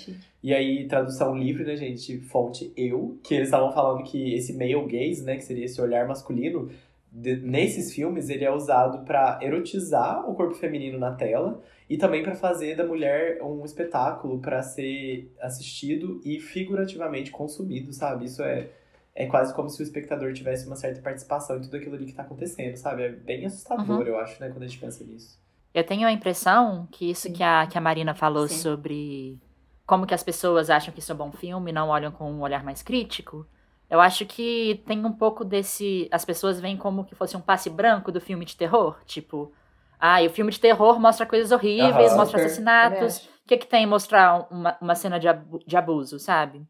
E 0.42 0.52
aí, 0.52 0.86
tradução 0.86 1.34
livre, 1.36 1.64
né, 1.64 1.76
gente? 1.76 2.18
Fonte 2.20 2.70
eu, 2.76 3.18
que 3.22 3.34
eles 3.34 3.46
estavam 3.48 3.72
falando 3.72 4.04
que 4.04 4.34
esse 4.34 4.52
male 4.52 4.74
gaze, 4.86 5.24
né, 5.24 5.36
que 5.36 5.44
seria 5.44 5.64
esse 5.64 5.80
olhar 5.80 6.06
masculino, 6.06 6.68
de- 7.10 7.36
nesses 7.36 7.94
filmes 7.94 8.28
ele 8.28 8.44
é 8.44 8.52
usado 8.52 9.04
pra 9.06 9.38
erotizar 9.40 10.28
o 10.28 10.34
corpo 10.34 10.54
feminino 10.54 10.98
na 10.98 11.12
tela 11.14 11.62
e 11.88 11.96
também 11.96 12.22
pra 12.22 12.34
fazer 12.34 12.74
da 12.76 12.84
mulher 12.84 13.40
um 13.42 13.64
espetáculo 13.64 14.40
pra 14.40 14.60
ser 14.62 15.32
assistido 15.40 16.20
e 16.24 16.38
figurativamente 16.40 17.30
consumido, 17.30 17.92
sabe? 17.92 18.26
Isso 18.26 18.42
é 18.42 18.68
é 19.14 19.26
quase 19.26 19.54
como 19.54 19.68
se 19.68 19.80
o 19.80 19.84
espectador 19.84 20.32
tivesse 20.32 20.66
uma 20.66 20.76
certa 20.76 21.00
participação 21.00 21.56
em 21.58 21.62
tudo 21.62 21.76
aquilo 21.76 21.94
ali 21.94 22.06
que 22.06 22.12
tá 22.12 22.22
acontecendo, 22.22 22.76
sabe? 22.76 23.02
É 23.02 23.08
bem 23.10 23.46
assustador, 23.46 24.06
eu 24.06 24.18
acho, 24.18 24.40
né, 24.40 24.48
quando 24.48 24.62
a 24.64 24.66
gente 24.66 24.78
pensa 24.80 25.04
nisso. 25.04 25.38
Eu 25.72 25.84
tenho 25.84 26.06
a 26.06 26.12
impressão 26.12 26.86
que 26.90 27.10
isso 27.10 27.32
que 27.32 27.42
a, 27.42 27.66
que 27.66 27.76
a 27.76 27.80
Marina 27.80 28.14
falou 28.14 28.46
Sim. 28.48 28.56
sobre 28.58 29.40
como 29.86 30.06
que 30.06 30.14
as 30.14 30.22
pessoas 30.22 30.70
acham 30.70 30.92
que 30.94 31.00
isso 31.00 31.10
é 31.12 31.14
um 31.14 31.18
bom 31.18 31.32
filme 31.32 31.70
e 31.70 31.74
não 31.74 31.88
olham 31.88 32.12
com 32.12 32.30
um 32.30 32.40
olhar 32.40 32.64
mais 32.64 32.82
crítico. 32.82 33.46
Eu 33.90 34.00
acho 34.00 34.24
que 34.24 34.82
tem 34.86 35.04
um 35.04 35.12
pouco 35.12 35.44
desse. 35.44 36.08
As 36.10 36.24
pessoas 36.24 36.60
veem 36.60 36.76
como 36.76 37.04
que 37.04 37.14
fosse 37.14 37.36
um 37.36 37.40
passe 37.40 37.68
branco 37.68 38.10
do 38.10 38.20
filme 38.20 38.44
de 38.44 38.56
terror. 38.56 38.98
Tipo, 39.04 39.52
ah, 39.98 40.22
e 40.22 40.26
o 40.26 40.30
filme 40.30 40.50
de 40.50 40.60
terror 40.60 40.98
mostra 40.98 41.26
coisas 41.26 41.52
horríveis, 41.52 42.12
Aham. 42.12 42.16
mostra 42.16 42.38
Super, 42.38 42.46
assassinatos. 42.46 43.18
O 43.18 43.48
que, 43.48 43.58
que 43.58 43.66
tem 43.66 43.86
mostrar 43.86 44.46
uma, 44.50 44.78
uma 44.80 44.94
cena 44.94 45.18
de, 45.20 45.28
abu- 45.28 45.60
de 45.66 45.76
abuso, 45.76 46.18
sabe? 46.18 46.66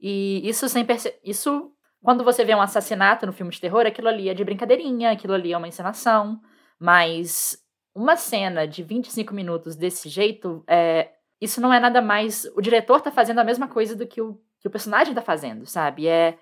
E 0.00 0.40
isso 0.46 0.68
sem 0.68 0.84
perce... 0.84 1.14
Isso, 1.22 1.72
quando 2.06 2.22
você 2.22 2.44
vê 2.44 2.54
um 2.54 2.60
assassinato 2.60 3.26
no 3.26 3.32
filme 3.32 3.50
de 3.50 3.60
terror, 3.60 3.84
aquilo 3.84 4.06
ali 4.06 4.28
é 4.28 4.34
de 4.34 4.44
brincadeirinha, 4.44 5.10
aquilo 5.10 5.34
ali 5.34 5.52
é 5.52 5.58
uma 5.58 5.66
encenação. 5.66 6.40
Mas 6.78 7.60
uma 7.92 8.14
cena 8.14 8.64
de 8.64 8.84
25 8.84 9.34
minutos 9.34 9.74
desse 9.74 10.08
jeito, 10.08 10.62
é... 10.68 11.08
isso 11.40 11.60
não 11.60 11.74
é 11.74 11.80
nada 11.80 12.00
mais. 12.00 12.44
O 12.54 12.60
diretor 12.60 13.00
tá 13.00 13.10
fazendo 13.10 13.40
a 13.40 13.44
mesma 13.44 13.66
coisa 13.66 13.96
do 13.96 14.06
que 14.06 14.22
o, 14.22 14.40
que 14.60 14.68
o 14.68 14.70
personagem 14.70 15.14
tá 15.14 15.20
fazendo, 15.20 15.66
sabe? 15.66 16.06
É 16.06 16.38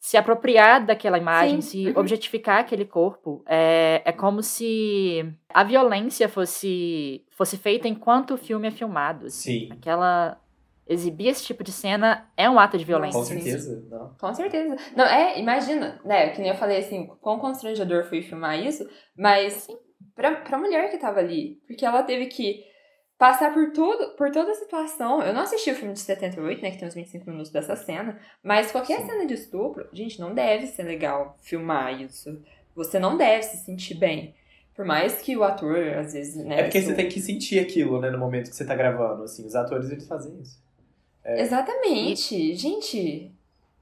se 0.00 0.16
apropriar 0.16 0.86
daquela 0.86 1.18
imagem, 1.18 1.60
Sim, 1.60 1.68
se 1.68 1.90
uhum. 1.90 2.00
objetificar 2.00 2.60
aquele 2.60 2.86
corpo. 2.86 3.44
É, 3.46 4.00
é 4.02 4.12
como 4.12 4.42
se 4.42 5.30
a 5.50 5.62
violência 5.62 6.26
fosse, 6.26 7.22
fosse 7.32 7.58
feita 7.58 7.86
enquanto 7.86 8.32
o 8.32 8.38
filme 8.38 8.68
é 8.68 8.70
filmado. 8.70 9.26
assim. 9.26 9.66
Sim. 9.66 9.72
Aquela. 9.72 10.40
Exibir 10.88 11.28
esse 11.28 11.42
tipo 11.44 11.64
de 11.64 11.72
cena 11.72 12.30
é 12.36 12.48
um 12.48 12.58
ato 12.58 12.78
de 12.78 12.84
violência. 12.84 13.18
Com 13.18 13.24
Sim. 13.26 13.40
certeza. 13.40 13.84
Não. 13.90 14.14
Com 14.20 14.32
certeza. 14.34 14.76
Não, 14.94 15.04
é, 15.04 15.38
imagina, 15.40 16.00
né? 16.04 16.30
Que 16.30 16.40
nem 16.40 16.50
eu 16.50 16.56
falei 16.56 16.78
assim, 16.78 17.06
quão 17.20 17.38
constrangedor 17.40 18.04
foi 18.04 18.22
filmar 18.22 18.56
isso, 18.64 18.88
mas 19.16 19.66
pra, 20.14 20.36
pra 20.36 20.58
mulher 20.58 20.88
que 20.90 20.98
tava 20.98 21.18
ali. 21.18 21.60
Porque 21.66 21.84
ela 21.84 22.04
teve 22.04 22.26
que 22.26 22.62
passar 23.18 23.52
por 23.52 23.72
tudo, 23.72 24.14
por 24.16 24.30
toda 24.30 24.52
a 24.52 24.54
situação. 24.54 25.20
Eu 25.22 25.32
não 25.34 25.40
assisti 25.42 25.70
o 25.70 25.74
filme 25.74 25.92
de 25.94 26.00
78, 26.00 26.62
né? 26.62 26.70
Que 26.70 26.78
tem 26.78 26.86
uns 26.86 26.94
25 26.94 27.28
minutos 27.30 27.50
dessa 27.50 27.74
cena. 27.74 28.18
Mas 28.42 28.70
qualquer 28.70 29.00
Sim. 29.00 29.06
cena 29.06 29.26
de 29.26 29.34
estupro, 29.34 29.88
gente, 29.92 30.20
não 30.20 30.32
deve 30.34 30.66
ser 30.68 30.84
legal 30.84 31.36
filmar 31.42 32.00
isso. 32.00 32.40
Você 32.76 32.98
não 33.00 33.16
deve 33.16 33.42
se 33.42 33.56
sentir 33.64 33.94
bem. 33.94 34.34
Por 34.74 34.84
mais 34.84 35.20
que 35.22 35.36
o 35.36 35.42
ator, 35.42 35.78
às 35.98 36.12
vezes, 36.12 36.36
né? 36.44 36.60
É 36.60 36.62
porque 36.64 36.78
isso- 36.78 36.88
você 36.88 36.94
tem 36.94 37.08
que 37.08 37.18
sentir 37.18 37.58
aquilo, 37.58 37.98
né, 38.00 38.10
no 38.10 38.18
momento 38.18 38.50
que 38.50 38.54
você 38.54 38.64
tá 38.64 38.74
gravando, 38.74 39.22
assim. 39.22 39.44
Os 39.46 39.56
atores, 39.56 39.90
eles 39.90 40.06
fazem 40.06 40.38
isso. 40.40 40.64
Exatamente. 41.26 42.54
Gente, 42.54 43.30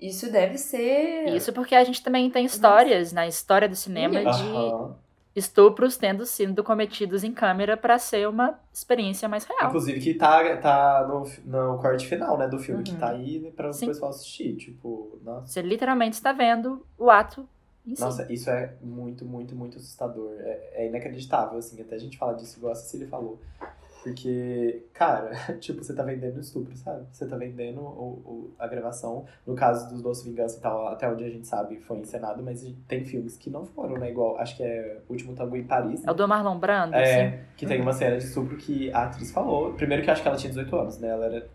isso 0.01 0.31
deve 0.31 0.59
ser. 0.59 1.29
Isso 1.35 1.53
porque 1.53 1.75
a 1.75 1.85
gente 1.85 2.03
também 2.03 2.31
tem 2.31 2.45
histórias 2.45 3.13
na 3.13 3.27
história 3.27 3.69
do 3.69 3.77
cinema 3.77 4.15
Sim. 4.33 4.43
de 4.43 4.57
Aham. 4.57 4.97
estupros 5.37 5.97
tendo 5.97 6.25
sido 6.27 6.63
cometidos 6.63 7.25
em 7.25 7.33
câmera 7.33 7.77
pra 7.77 7.99
ser 7.99 8.29
uma 8.29 8.59
experiência 8.73 9.29
mais 9.29 9.45
real. 9.45 9.69
Inclusive 9.69 10.01
que 10.01 10.15
tá, 10.15 10.57
tá 10.59 11.07
no, 11.09 11.29
no 11.45 11.79
corte 11.81 12.07
final, 12.07 12.39
né, 12.39 12.47
do 12.49 12.59
filme, 12.59 12.85
que 12.85 12.93
Uhum. 12.93 12.99
tá 12.99 13.11
aí 13.11 13.41
né, 13.41 13.51
pra 13.55 13.71
o 13.71 13.79
pessoal 13.79 14.11
assistir. 14.11 14.57
Tipo, 14.57 15.19
nossa. 15.25 15.47
Você 15.47 15.61
literalmente 15.63 16.15
está 16.15 16.33
vendo 16.33 16.87
o 16.99 17.11
ato 17.11 17.49
em 17.87 17.95
si. 17.97 18.01
Nossa, 18.01 18.33
isso 18.33 18.49
é 18.49 18.75
muito, 18.81 19.25
muito, 19.25 19.55
muito 19.57 19.77
assustador. 19.79 20.33
É, 20.39 20.85
é 20.85 20.87
inacreditável, 20.89 21.59
assim. 21.59 21.81
Até 21.81 21.97
a 21.97 21.99
gente 21.99 22.17
fala 22.17 22.35
disso 22.35 22.57
igual 22.59 22.73
a 22.73 22.77
Cecília 22.77 23.09
falou. 23.09 23.39
Porque, 24.05 24.85
cara, 24.93 25.31
tipo, 25.59 25.83
você 25.83 25.95
tá 25.95 26.03
vendendo 26.03 26.39
estupro, 26.39 26.77
sabe? 26.77 27.07
Você 27.11 27.27
tá 27.27 27.37
vendendo 27.37 27.81
o, 27.81 27.85
o- 28.27 28.51
a 28.59 28.67
gravação. 28.69 29.25
No 29.47 29.55
caso 29.55 29.89
dos 29.89 30.03
Doce 30.03 30.29
Vingança 30.29 30.59
e 30.59 30.61
tal, 30.61 30.89
até 30.89 31.09
onde 31.09 31.25
a 31.25 31.31
gente 31.31 31.47
sabe, 31.47 31.81
foi 31.81 31.97
encenado, 31.99 32.43
mas 32.43 32.71
tem 32.87 33.03
filmes 33.03 33.39
que 33.39 33.49
não 33.49 33.65
foram, 33.65 33.97
né? 33.97 34.11
Igual, 34.11 34.37
acho 34.39 34.59
que 34.59 34.63
é 34.63 35.01
O 35.09 35.13
Último 35.13 35.35
Tango 35.35 35.57
em 35.57 35.65
Paris. 35.65 36.03
É 36.03 36.07
né? 36.07 36.13
o 36.13 36.15
do 36.15 36.29
Marlon 36.29 36.59
Brando. 36.59 36.95
É, 36.95 37.45
que 37.57 37.65
tem 37.67 37.81
uma 37.81 37.95
cena 37.95 38.19
de 38.19 38.25
estupro 38.25 38.59
que 38.59 38.93
a 38.93 39.05
atriz 39.05 39.33
falou. 39.33 39.73
Primeiro 39.73 40.03
que 40.03 40.11
eu 40.11 40.13
acho 40.13 40.21
que 40.23 40.29
ela 40.29 40.37
tinha 40.37 40.51
18 40.51 40.77
anos, 40.77 40.99
né? 40.99 41.09
Ela 41.09 41.25
era 41.25 41.47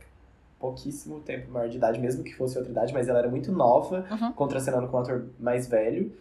pouquíssimo 0.60 1.20
tempo 1.22 1.52
maior 1.52 1.70
de 1.70 1.78
idade, 1.78 2.00
mesmo 2.00 2.24
que 2.24 2.34
fosse 2.36 2.58
outra 2.58 2.72
idade, 2.72 2.92
mas 2.94 3.08
ela 3.08 3.20
era 3.20 3.30
muito 3.30 3.52
nova, 3.52 4.06
Uhum. 4.12 4.32
contracenando 4.34 4.88
com 4.88 4.98
um 4.98 5.02
ator 5.02 5.26
mais 5.40 5.68
velho. 5.68 6.12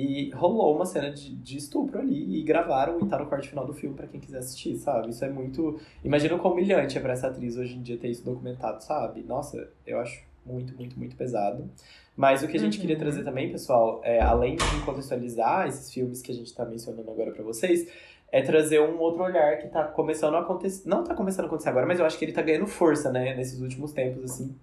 E 0.00 0.30
rolou 0.30 0.74
uma 0.74 0.86
cena 0.86 1.10
de, 1.10 1.34
de 1.34 1.58
estupro 1.58 1.98
ali 2.00 2.38
e 2.38 2.42
gravaram 2.42 2.98
e 3.00 3.06
tá 3.06 3.18
no 3.18 3.26
corte 3.26 3.48
final 3.48 3.66
do 3.66 3.74
filme 3.74 3.94
pra 3.94 4.06
quem 4.06 4.18
quiser 4.20 4.38
assistir, 4.38 4.76
sabe? 4.76 5.10
Isso 5.10 5.24
é 5.24 5.28
muito. 5.28 5.78
Imagina 6.04 6.34
o 6.34 6.38
quão 6.38 6.52
humilhante 6.54 6.96
é 6.96 7.00
pra 7.00 7.12
essa 7.12 7.28
atriz 7.28 7.56
hoje 7.56 7.76
em 7.76 7.82
dia 7.82 7.96
ter 7.98 8.08
isso 8.08 8.24
documentado, 8.24 8.82
sabe? 8.82 9.22
Nossa, 9.22 9.68
eu 9.86 9.98
acho 10.00 10.22
muito, 10.46 10.74
muito, 10.76 10.98
muito 10.98 11.16
pesado. 11.16 11.68
Mas 12.16 12.42
o 12.42 12.48
que 12.48 12.56
a 12.56 12.60
gente 12.60 12.74
Uhum. 12.76 12.80
queria 12.80 12.98
trazer 12.98 13.22
também, 13.24 13.50
pessoal, 13.50 14.00
é, 14.04 14.20
além 14.20 14.56
de 14.56 14.64
contextualizar 14.84 15.66
esses 15.68 15.92
filmes 15.92 16.20
que 16.22 16.30
a 16.32 16.34
gente 16.34 16.52
tá 16.54 16.64
mencionando 16.64 17.10
agora 17.10 17.30
pra 17.30 17.42
vocês, 17.42 17.90
é 18.32 18.42
trazer 18.42 18.80
um 18.80 18.98
outro 18.98 19.22
olhar 19.22 19.58
que 19.58 19.68
tá 19.68 19.84
começando 19.84 20.34
a 20.34 20.40
acontecer. 20.40 20.88
Não 20.88 21.02
tá 21.04 21.14
começando 21.14 21.44
a 21.44 21.48
acontecer 21.48 21.68
agora, 21.68 21.86
mas 21.86 21.98
eu 21.98 22.06
acho 22.06 22.18
que 22.18 22.24
ele 22.24 22.32
tá 22.32 22.42
ganhando 22.42 22.66
força, 22.66 23.10
né, 23.10 23.34
nesses 23.34 23.60
últimos 23.60 23.92
tempos, 23.92 24.24
assim. 24.24 24.54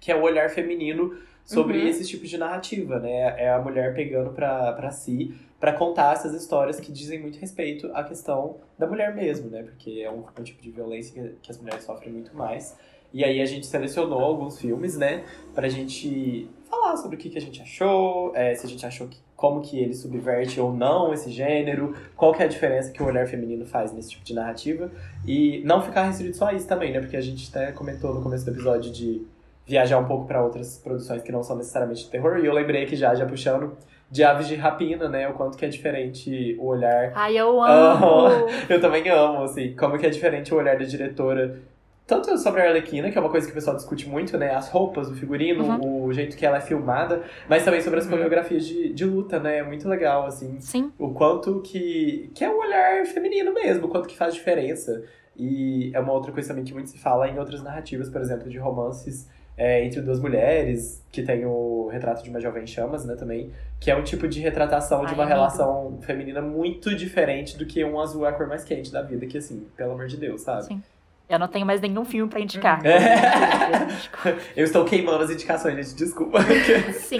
Que 0.00 0.10
é 0.12 0.16
o 0.16 0.22
olhar 0.22 0.50
feminino 0.50 1.16
sobre 1.44 1.78
Uhum. 1.78 1.86
esses 1.88 2.08
tipos 2.08 2.28
de 2.30 2.38
narrativa, 2.38 2.98
né? 2.98 3.34
É 3.42 3.50
a 3.50 3.58
mulher 3.60 3.94
pegando 3.94 4.30
pra, 4.30 4.72
pra 4.72 4.90
si, 4.90 5.34
pra 5.60 5.72
contar 5.72 6.14
essas 6.14 6.34
histórias 6.34 6.80
que 6.80 6.90
dizem 6.92 7.20
muito 7.20 7.38
respeito 7.38 7.90
à 7.94 8.02
questão 8.04 8.56
da 8.78 8.86
mulher 8.86 9.14
mesmo, 9.14 9.50
né? 9.50 9.62
Porque 9.62 10.00
é 10.04 10.10
um, 10.10 10.24
um 10.38 10.42
tipo 10.42 10.60
de 10.62 10.70
violência 10.70 11.12
que, 11.12 11.34
que 11.42 11.50
as 11.50 11.58
mulheres 11.58 11.84
sofrem 11.84 12.12
muito 12.12 12.36
mais. 12.36 12.76
E 13.14 13.22
aí 13.24 13.42
a 13.42 13.46
gente 13.46 13.66
selecionou 13.66 14.20
alguns 14.20 14.58
filmes, 14.58 14.96
né? 14.96 15.22
Pra 15.54 15.68
gente 15.68 16.48
falar 16.70 16.96
sobre 16.96 17.16
o 17.16 17.18
que, 17.18 17.28
que 17.28 17.36
a 17.36 17.40
gente 17.42 17.60
achou, 17.60 18.32
é, 18.34 18.54
se 18.54 18.64
a 18.64 18.68
gente 18.68 18.86
achou 18.86 19.06
que, 19.06 19.18
como 19.36 19.60
que 19.60 19.78
ele 19.78 19.92
subverte 19.94 20.58
ou 20.58 20.72
não 20.72 21.12
esse 21.12 21.30
gênero, 21.30 21.94
qual 22.16 22.32
que 22.32 22.42
é 22.42 22.46
a 22.46 22.48
diferença 22.48 22.90
que 22.90 23.02
o 23.02 23.06
olhar 23.06 23.26
feminino 23.28 23.66
faz 23.66 23.92
nesse 23.92 24.10
tipo 24.12 24.24
de 24.24 24.32
narrativa. 24.32 24.90
E 25.26 25.60
não 25.64 25.82
ficar 25.82 26.04
restrito 26.06 26.38
só 26.38 26.46
a 26.46 26.54
isso 26.54 26.66
também, 26.66 26.90
né? 26.92 27.00
Porque 27.00 27.16
a 27.16 27.20
gente 27.20 27.50
até 27.54 27.70
comentou 27.72 28.14
no 28.14 28.22
começo 28.22 28.46
do 28.46 28.50
episódio 28.52 28.90
de 28.90 29.20
viajar 29.66 29.98
um 29.98 30.04
pouco 30.04 30.26
pra 30.26 30.42
outras 30.42 30.78
produções 30.78 31.22
que 31.22 31.30
não 31.32 31.42
são 31.42 31.56
necessariamente 31.56 32.04
de 32.04 32.10
terror. 32.10 32.38
E 32.38 32.46
eu 32.46 32.52
lembrei 32.52 32.84
que 32.86 32.96
já, 32.96 33.14
já 33.14 33.24
puxando, 33.26 33.76
de 34.10 34.22
Aves 34.24 34.46
de 34.48 34.56
Rapina, 34.56 35.08
né? 35.08 35.28
O 35.28 35.34
quanto 35.34 35.56
que 35.56 35.64
é 35.64 35.68
diferente 35.68 36.56
o 36.60 36.66
olhar 36.66 37.12
Ai, 37.14 37.36
eu 37.38 37.62
amo! 37.62 38.28
eu 38.68 38.80
também 38.80 39.08
amo, 39.08 39.44
assim, 39.44 39.74
como 39.76 39.96
que 39.98 40.06
é 40.06 40.10
diferente 40.10 40.52
o 40.52 40.58
olhar 40.58 40.76
da 40.76 40.84
diretora. 40.84 41.60
Tanto 42.04 42.36
sobre 42.36 42.60
a 42.60 42.64
Arlequina, 42.68 43.10
que 43.10 43.16
é 43.16 43.20
uma 43.20 43.30
coisa 43.30 43.46
que 43.46 43.52
o 43.52 43.54
pessoal 43.54 43.76
discute 43.76 44.06
muito, 44.08 44.36
né? 44.36 44.54
As 44.54 44.68
roupas, 44.68 45.08
o 45.08 45.14
figurino, 45.14 45.78
o 45.82 46.12
jeito 46.12 46.36
que 46.36 46.44
ela 46.44 46.58
é 46.58 46.60
filmada, 46.60 47.22
mas 47.48 47.64
também 47.64 47.80
sobre 47.80 48.00
as 48.00 48.04
Uhum. 48.04 48.10
coreografias 48.10 48.66
de, 48.66 48.92
de 48.92 49.04
luta, 49.04 49.38
né? 49.38 49.58
É 49.58 49.62
muito 49.62 49.88
legal, 49.88 50.26
assim, 50.26 50.60
Sim, 50.60 50.92
o 50.98 51.10
quanto 51.14 51.60
que, 51.62 52.30
que 52.34 52.44
é 52.44 52.50
um 52.50 52.58
olhar 52.58 53.06
feminino 53.06 53.54
mesmo, 53.54 53.86
o 53.86 53.88
quanto 53.88 54.08
que 54.08 54.16
faz 54.16 54.34
diferença. 54.34 55.02
E 55.36 55.90
é 55.94 56.00
uma 56.00 56.12
outra 56.12 56.32
coisa 56.32 56.48
também 56.48 56.64
que 56.64 56.74
muito 56.74 56.90
se 56.90 56.98
fala 56.98 57.28
em 57.28 57.38
outras 57.38 57.62
narrativas, 57.62 58.10
por 58.10 58.20
exemplo, 58.20 58.50
de 58.50 58.58
romances 58.58 59.30
é, 59.56 59.84
entre 59.84 60.00
duas 60.00 60.18
mulheres, 60.18 61.04
que 61.12 61.22
tem 61.22 61.44
o 61.44 61.88
retrato 61.88 62.22
de 62.22 62.30
uma 62.30 62.40
jovem 62.40 62.64
em 62.64 62.66
chamas, 62.66 63.04
né, 63.04 63.14
também, 63.14 63.52
que 63.78 63.90
é 63.90 63.96
um 63.96 64.02
tipo 64.02 64.26
de 64.26 64.40
retratação 64.40 65.00
de 65.00 65.08
Ai, 65.08 65.14
uma 65.14 65.24
amigo. 65.24 65.36
relação 65.36 65.98
feminina 66.02 66.40
muito 66.40 66.94
diferente 66.94 67.56
do 67.56 67.66
que 67.66 67.84
um 67.84 68.00
azul 68.00 68.24
é 68.26 68.30
a 68.30 68.32
cor 68.32 68.46
mais 68.46 68.64
quente 68.64 68.90
da 68.90 69.02
vida, 69.02 69.26
que 69.26 69.38
assim, 69.38 69.66
pelo 69.76 69.92
amor 69.92 70.06
de 70.06 70.16
Deus, 70.16 70.40
sabe? 70.42 70.64
Sim. 70.64 70.82
eu 71.28 71.38
não 71.38 71.48
tenho 71.48 71.66
mais 71.66 71.80
nenhum 71.80 72.04
filme 72.04 72.30
pra 72.30 72.40
indicar. 72.40 72.84
É. 72.84 72.98
Eu 74.56 74.64
estou 74.64 74.84
queimando 74.84 75.24
as 75.24 75.30
indicações, 75.30 75.74
gente, 75.76 75.96
desculpa. 75.96 76.38
Sim. 76.92 77.18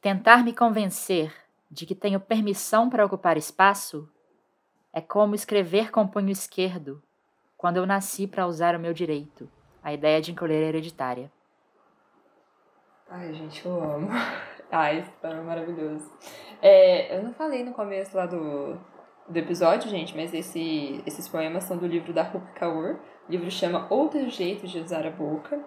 Tentar 0.00 0.44
me 0.44 0.52
convencer 0.52 1.32
de 1.70 1.86
que 1.86 1.94
tenho 1.94 2.20
permissão 2.20 2.88
para 2.88 3.04
ocupar 3.04 3.36
espaço 3.36 4.08
é 4.92 5.00
como 5.00 5.34
escrever 5.34 5.90
com 5.90 6.02
o 6.02 6.08
punho 6.08 6.30
esquerdo 6.30 7.02
quando 7.56 7.78
eu 7.78 7.86
nasci 7.86 8.26
para 8.26 8.46
usar 8.46 8.76
o 8.76 8.78
meu 8.78 8.92
direito. 8.92 9.48
A 9.84 9.92
ideia 9.92 10.18
de 10.18 10.32
encolher 10.32 10.62
é 10.62 10.68
hereditária. 10.68 11.30
Ai, 13.10 13.34
gente, 13.34 13.64
eu 13.66 13.84
amo. 13.84 14.08
Ai, 14.72 15.00
esse 15.00 15.10
é 15.22 15.40
maravilhoso. 15.42 16.10
É, 16.62 17.18
eu 17.18 17.22
não 17.22 17.34
falei 17.34 17.62
no 17.62 17.74
começo 17.74 18.16
lá 18.16 18.24
do, 18.24 18.78
do 19.28 19.36
episódio, 19.36 19.90
gente, 19.90 20.16
mas 20.16 20.32
esse, 20.32 21.02
esses 21.04 21.28
poemas 21.28 21.64
são 21.64 21.76
do 21.76 21.86
livro 21.86 22.14
da 22.14 22.22
Rupi 22.22 22.50
Kaur. 22.54 22.96
O 23.28 23.30
livro 23.30 23.50
chama 23.50 23.86
Outros 23.90 24.34
Jeitos 24.34 24.70
de 24.70 24.78
Usar 24.80 25.06
a 25.06 25.10
Boca. 25.10 25.62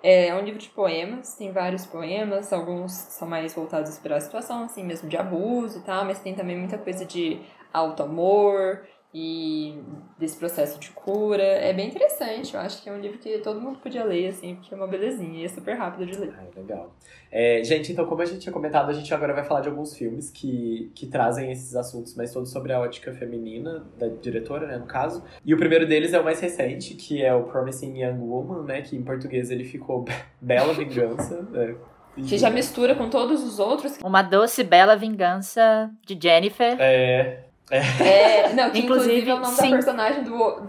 É, 0.00 0.28
é 0.28 0.34
um 0.36 0.44
livro 0.44 0.60
de 0.60 0.68
poemas, 0.68 1.34
tem 1.34 1.50
vários 1.50 1.84
poemas, 1.84 2.52
alguns 2.52 2.92
são 2.92 3.26
mais 3.26 3.52
voltados 3.52 3.98
para 3.98 4.16
a 4.16 4.20
situação, 4.20 4.62
assim, 4.62 4.84
mesmo 4.84 5.08
de 5.08 5.16
abuso 5.16 5.80
e 5.80 5.82
tal, 5.82 6.04
mas 6.04 6.20
tem 6.20 6.36
também 6.36 6.56
muita 6.56 6.78
coisa 6.78 7.04
de 7.04 7.40
auto-amor 7.72 8.86
e 9.18 9.78
desse 10.18 10.36
processo 10.36 10.78
de 10.78 10.90
cura. 10.90 11.42
É 11.42 11.72
bem 11.72 11.88
interessante, 11.88 12.52
eu 12.54 12.60
acho 12.60 12.82
que 12.82 12.88
é 12.90 12.92
um 12.92 13.00
livro 13.00 13.16
que 13.18 13.38
todo 13.38 13.58
mundo 13.58 13.78
podia 13.78 14.04
ler, 14.04 14.28
assim, 14.28 14.54
porque 14.56 14.74
é 14.74 14.76
uma 14.76 14.86
belezinha 14.86 15.40
e 15.40 15.44
é 15.46 15.48
super 15.48 15.72
rápido 15.74 16.04
de 16.04 16.18
ler. 16.18 16.34
Ai, 16.38 16.48
legal. 16.54 16.94
É, 17.32 17.64
gente, 17.64 17.90
então, 17.90 18.04
como 18.04 18.20
a 18.20 18.26
gente 18.26 18.40
tinha 18.40 18.52
comentado, 18.52 18.90
a 18.90 18.92
gente 18.92 19.12
agora 19.14 19.32
vai 19.32 19.42
falar 19.42 19.62
de 19.62 19.68
alguns 19.70 19.96
filmes 19.96 20.28
que, 20.30 20.92
que 20.94 21.06
trazem 21.06 21.50
esses 21.50 21.74
assuntos, 21.74 22.14
mas 22.14 22.30
todos 22.30 22.50
sobre 22.50 22.74
a 22.74 22.78
ótica 22.80 23.10
feminina, 23.14 23.86
da 23.98 24.06
diretora, 24.08 24.66
né, 24.66 24.76
no 24.76 24.86
caso. 24.86 25.24
E 25.44 25.54
o 25.54 25.56
primeiro 25.56 25.86
deles 25.86 26.12
é 26.12 26.20
o 26.20 26.24
mais 26.24 26.38
recente, 26.38 26.92
que 26.94 27.22
é 27.22 27.34
o 27.34 27.44
Promising 27.44 27.96
Young 28.02 28.18
Woman, 28.20 28.64
né, 28.64 28.82
que 28.82 28.94
em 28.96 29.02
português 29.02 29.50
ele 29.50 29.64
ficou 29.64 30.04
Bela 30.42 30.74
Vingança. 30.74 31.48
é, 31.54 31.74
e- 32.18 32.22
Que 32.22 32.36
já 32.36 32.50
mistura 32.50 32.94
com 32.94 33.08
todos 33.08 33.42
os 33.42 33.58
outros. 33.58 33.98
Uma 34.04 34.20
doce 34.22 34.62
bela 34.62 34.94
vingança 34.94 35.90
de 36.06 36.18
Jennifer. 36.20 36.76
É, 36.78 37.45
É, 37.70 38.52
não, 38.52 38.70
que 38.70 38.78
inclusive, 38.80 39.28
Inclusive, 39.28 39.30
é 39.30 39.34
o 39.34 39.38
nome 39.40 39.54
sim. 39.56 39.70
da 39.70 39.76
personagem 39.76 40.22
do. 40.24 40.66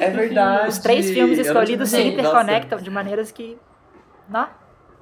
É 0.00 0.10
verdade. 0.10 0.68
Os 0.68 0.78
três 0.78 1.10
filmes 1.10 1.38
não 1.38 1.44
escolhidos 1.44 1.90
se 1.90 2.00
interconectam 2.02 2.78
de 2.78 2.90
maneiras 2.90 3.30
que. 3.32 3.58
Não? 4.28 4.40
Nossa, 4.40 4.52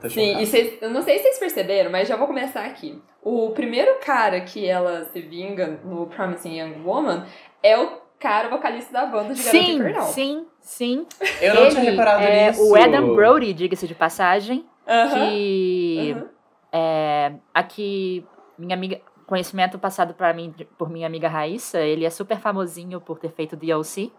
tô 0.00 0.08
Sim, 0.10 0.38
e 0.40 0.46
vocês, 0.46 0.78
eu 0.80 0.90
não 0.90 1.02
sei 1.02 1.18
se 1.18 1.24
vocês 1.24 1.38
perceberam, 1.38 1.90
mas 1.90 2.08
já 2.08 2.16
vou 2.16 2.26
começar 2.26 2.64
aqui. 2.64 3.00
O 3.22 3.50
primeiro 3.50 3.98
cara 4.04 4.40
que 4.40 4.66
ela 4.66 5.04
se 5.12 5.20
vinga 5.20 5.78
no 5.84 6.06
Promising 6.06 6.58
Young 6.58 6.82
Woman 6.84 7.26
é 7.62 7.78
o 7.78 8.00
cara 8.18 8.48
vocalista 8.48 8.92
da 8.92 9.04
banda 9.06 9.34
de 9.34 9.42
Garota 9.42 9.62
Sim, 9.64 9.74
Infernal. 9.76 10.02
sim, 10.06 10.46
sim. 10.60 11.06
Eu 11.40 11.54
não 11.54 11.62
Ele 11.64 11.70
tinha 11.70 11.82
reparado 11.90 12.22
é 12.22 12.48
nisso. 12.48 12.66
o 12.70 12.74
Adam 12.74 13.14
Brody, 13.14 13.52
diga-se 13.52 13.86
de 13.86 13.94
passagem, 13.94 14.64
Aham, 14.88 15.10
que 15.14 16.12
aham. 16.16 16.28
é, 16.72 17.32
aqui 17.52 18.26
minha 18.58 18.74
amiga 18.74 19.00
conhecimento 19.30 19.78
passado 19.78 20.12
para 20.12 20.34
mim 20.34 20.52
por 20.76 20.90
minha 20.90 21.06
amiga 21.06 21.28
Raíssa, 21.28 21.78
ele 21.78 22.04
é 22.04 22.10
super 22.10 22.38
famosinho 22.38 23.00
por 23.00 23.18
ter 23.18 23.30
feito 23.30 23.56
DLC. 23.56 24.10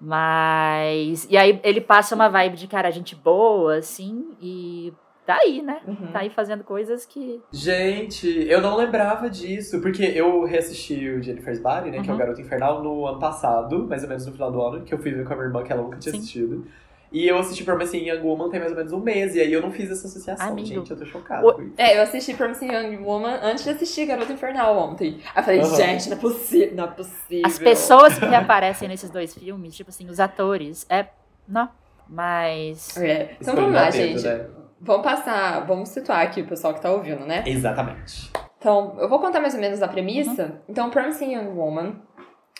Mas 0.00 1.28
e 1.30 1.36
aí 1.36 1.60
ele 1.62 1.80
passa 1.80 2.14
uma 2.14 2.28
vibe 2.28 2.56
de 2.56 2.66
cara 2.66 2.90
gente 2.90 3.14
boa 3.14 3.76
assim 3.76 4.36
e 4.40 4.92
tá 5.24 5.36
aí, 5.40 5.62
né? 5.62 5.80
Uhum. 5.86 6.08
Tá 6.12 6.20
aí 6.20 6.30
fazendo 6.30 6.64
coisas 6.64 7.06
que 7.06 7.40
Gente, 7.52 8.26
eu 8.48 8.60
não 8.60 8.74
lembrava 8.76 9.30
disso, 9.30 9.80
porque 9.80 10.02
eu 10.02 10.44
reassisti 10.44 11.08
o 11.10 11.22
Jennifer's 11.22 11.60
Body, 11.60 11.90
né, 11.90 12.00
que 12.02 12.08
é 12.08 12.12
o 12.12 12.14
Uhum. 12.14 12.18
Garoto 12.18 12.40
Infernal, 12.40 12.82
no 12.82 13.06
ano 13.06 13.20
passado, 13.20 13.86
mais 13.86 14.02
ou 14.02 14.08
menos 14.08 14.26
no 14.26 14.32
final 14.32 14.50
do 14.50 14.60
ano, 14.60 14.84
que 14.84 14.92
eu 14.92 14.98
fui 14.98 15.12
ver 15.12 15.24
com 15.24 15.34
a 15.34 15.36
minha 15.36 15.46
irmã, 15.48 15.62
que 15.62 15.72
ela 15.72 15.82
nunca 15.82 15.98
tinha 15.98 16.12
Sim. 16.12 16.18
assistido. 16.18 16.66
E 17.12 17.28
eu 17.28 17.38
assisti 17.38 17.62
Promising 17.62 18.08
Young 18.08 18.22
Woman 18.22 18.48
tem 18.48 18.58
mais 18.58 18.72
ou 18.72 18.78
menos 18.78 18.92
um 18.92 19.00
mês, 19.00 19.34
e 19.34 19.40
aí 19.40 19.52
eu 19.52 19.60
não 19.60 19.70
fiz 19.70 19.90
essa 19.90 20.06
associação, 20.06 20.48
Amigo. 20.48 20.66
gente, 20.66 20.90
eu 20.90 20.96
tô 20.96 21.04
chocada 21.04 21.46
O- 21.46 21.52
com 21.54 21.62
isso. 21.62 21.74
É, 21.76 21.98
eu 21.98 22.02
assisti 22.02 22.32
Promising 22.34 22.72
Young 22.72 22.96
Woman 23.04 23.38
antes 23.42 23.64
de 23.64 23.70
assistir 23.70 24.06
Garota 24.06 24.32
Infernal 24.32 24.76
ontem. 24.78 25.20
Aí 25.34 25.40
eu 25.40 25.44
falei, 25.44 25.60
Aham. 25.60 25.74
gente, 25.76 26.08
não 26.08 26.16
é 26.16 26.20
possível, 26.20 26.74
não 26.76 26.84
é 26.84 26.86
possível. 26.88 27.46
as 27.46 27.58
pessoas 27.58 28.18
que 28.18 28.24
reaparecem 28.24 28.88
nesses 28.88 29.10
dois 29.10 29.34
filmes, 29.34 29.76
tipo 29.76 29.90
assim, 29.90 30.08
os 30.08 30.18
atores, 30.18 30.86
é 30.88 31.06
não, 31.46 31.68
mas 32.08 32.96
É. 32.96 33.36
Então 33.40 33.54
vamos 33.54 33.72
lá, 33.74 33.90
gente. 33.90 34.22
né? 34.24 34.46
Vamos 34.80 35.04
passar, 35.04 35.60
vamos 35.66 35.90
situar 35.90 36.22
aqui 36.22 36.40
o 36.42 36.46
pessoal 36.46 36.74
que 36.74 36.80
tá 36.80 36.90
ouvindo, 36.90 37.24
né? 37.24 37.44
Exatamente. 37.46 38.32
Então, 38.58 38.96
eu 38.98 39.08
vou 39.08 39.18
contar 39.20 39.40
mais 39.40 39.54
ou 39.54 39.60
menos 39.60 39.82
a 39.82 39.88
premissa. 39.88 40.60
Então, 40.68 40.88
Promising 40.90 41.34
Young 41.34 41.48
Woman, 41.48 41.96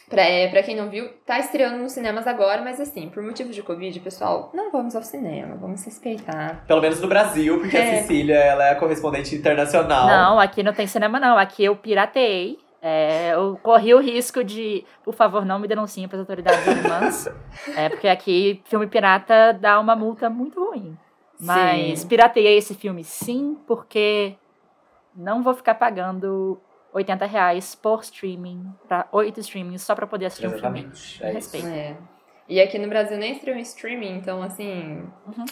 pra, 0.08 0.22
é, 0.22 0.48
pra 0.48 0.62
quem 0.62 0.76
não 0.76 0.88
viu, 0.90 1.08
tá 1.26 1.38
estreando 1.38 1.78
nos 1.78 1.92
cinemas 1.92 2.26
agora, 2.26 2.62
mas 2.62 2.80
assim, 2.80 3.08
por 3.08 3.22
motivo 3.22 3.50
de 3.50 3.62
Covid, 3.62 3.98
pessoal, 4.00 4.50
não 4.54 4.70
vamos 4.70 4.94
ao 4.94 5.02
cinema, 5.02 5.56
vamos 5.56 5.84
respeitar. 5.84 6.64
Pelo 6.66 6.80
menos 6.80 7.00
no 7.00 7.08
Brasil, 7.08 7.58
porque 7.60 7.76
É. 7.76 7.80
a 7.98 8.00
Cecília, 8.02 8.34
ela 8.36 8.66
é 8.66 8.70
a 8.72 8.76
correspondente 8.76 9.34
internacional. 9.34 10.06
não, 10.06 10.38
aqui 10.40 10.62
não 10.62 10.72
tem 10.72 10.86
cinema 10.86 11.18
não, 11.20 11.36
aqui 11.38 11.64
eu 11.64 11.76
piratei. 11.76 12.58
É, 12.84 13.32
eu 13.34 13.56
corri 13.62 13.94
o 13.94 14.00
risco 14.00 14.42
de, 14.42 14.84
por 15.04 15.14
favor, 15.14 15.44
não 15.44 15.56
me 15.60 15.68
denunciem 15.68 16.08
para 16.08 16.16
as 16.16 16.20
autoridades 16.20 16.66
alemãs, 16.66 17.28
é, 17.76 17.88
porque 17.88 18.08
aqui 18.08 18.60
filme 18.64 18.88
pirata 18.88 19.52
dá 19.52 19.78
uma 19.78 19.94
multa 19.94 20.28
muito 20.28 20.60
ruim. 20.64 20.98
Mas 21.38 22.00
Sim. 22.00 22.08
pirateei 22.08 22.56
esse 22.58 22.74
filme 22.74 23.04
sim, 23.04 23.56
porque 23.68 24.34
não 25.14 25.42
vou 25.44 25.54
ficar 25.54 25.74
pagando 25.74 26.60
80 26.92 27.26
reais 27.26 27.74
por 27.74 28.00
streaming, 28.02 28.66
para 28.86 29.08
oito 29.12 29.40
streamings, 29.40 29.82
só 29.82 29.94
para 29.94 30.06
poder 30.06 30.26
assistir 30.26 30.46
um 30.46 30.50
filme. 30.50 30.80
Exatamente. 30.80 31.24
É 31.24 31.26
isso. 31.28 31.34
Respeito. 31.34 31.66
É. 31.68 31.96
E 32.48 32.60
aqui 32.60 32.78
no 32.78 32.88
Brasil 32.88 33.16
nem 33.16 33.32
estreou 33.32 33.56
em 33.56 33.62
streaming, 33.62 34.16
então 34.16 34.42
assim. 34.42 35.02
Uhum. 35.26 35.44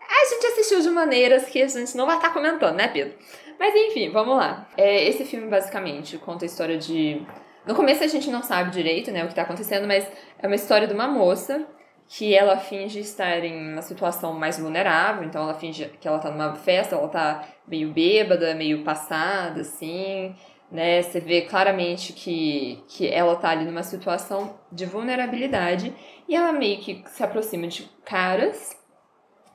A 0.00 0.24
gente 0.26 0.46
assistiu 0.46 0.80
de 0.80 0.90
maneiras 0.90 1.46
que 1.46 1.62
a 1.62 1.68
gente 1.68 1.96
não 1.96 2.06
vai 2.06 2.16
estar 2.16 2.30
comentando, 2.30 2.76
né, 2.76 2.88
Pedro? 2.88 3.14
Mas 3.58 3.74
enfim, 3.74 4.10
vamos 4.10 4.36
lá. 4.36 4.68
É, 4.76 5.04
esse 5.08 5.24
filme 5.24 5.48
basicamente 5.48 6.18
conta 6.18 6.44
a 6.44 6.46
história 6.46 6.78
de. 6.78 7.22
No 7.66 7.74
começo 7.74 8.02
a 8.02 8.08
gente 8.08 8.30
não 8.30 8.42
sabe 8.42 8.70
direito, 8.70 9.10
né, 9.10 9.24
o 9.24 9.28
que 9.28 9.34
tá 9.34 9.42
acontecendo, 9.42 9.86
mas 9.86 10.06
é 10.38 10.46
uma 10.46 10.56
história 10.56 10.86
de 10.86 10.94
uma 10.94 11.06
moça 11.06 11.64
que 12.08 12.34
ela 12.34 12.56
finge 12.56 13.00
estar 13.00 13.42
em 13.44 13.72
uma 13.72 13.82
situação 13.82 14.34
mais 14.34 14.58
vulnerável, 14.58 15.24
então 15.24 15.44
ela 15.44 15.54
finge 15.54 15.86
que 16.00 16.06
ela 16.06 16.18
tá 16.18 16.30
numa 16.30 16.54
festa, 16.54 16.94
ela 16.94 17.08
tá 17.08 17.48
meio 17.66 17.90
bêbada, 17.90 18.54
meio 18.54 18.82
passada, 18.82 19.62
assim, 19.62 20.34
né? 20.72 21.02
Você 21.02 21.20
vê 21.20 21.42
claramente 21.42 22.14
que, 22.14 22.82
que 22.88 23.06
ela 23.06 23.36
tá 23.36 23.50
ali 23.50 23.64
numa 23.64 23.82
situação 23.82 24.58
de 24.72 24.86
vulnerabilidade 24.86 25.94
e 26.26 26.34
ela 26.34 26.50
meio 26.50 26.80
que 26.80 27.04
se 27.08 27.22
aproxima 27.22 27.66
de 27.66 27.82
caras 28.04 28.74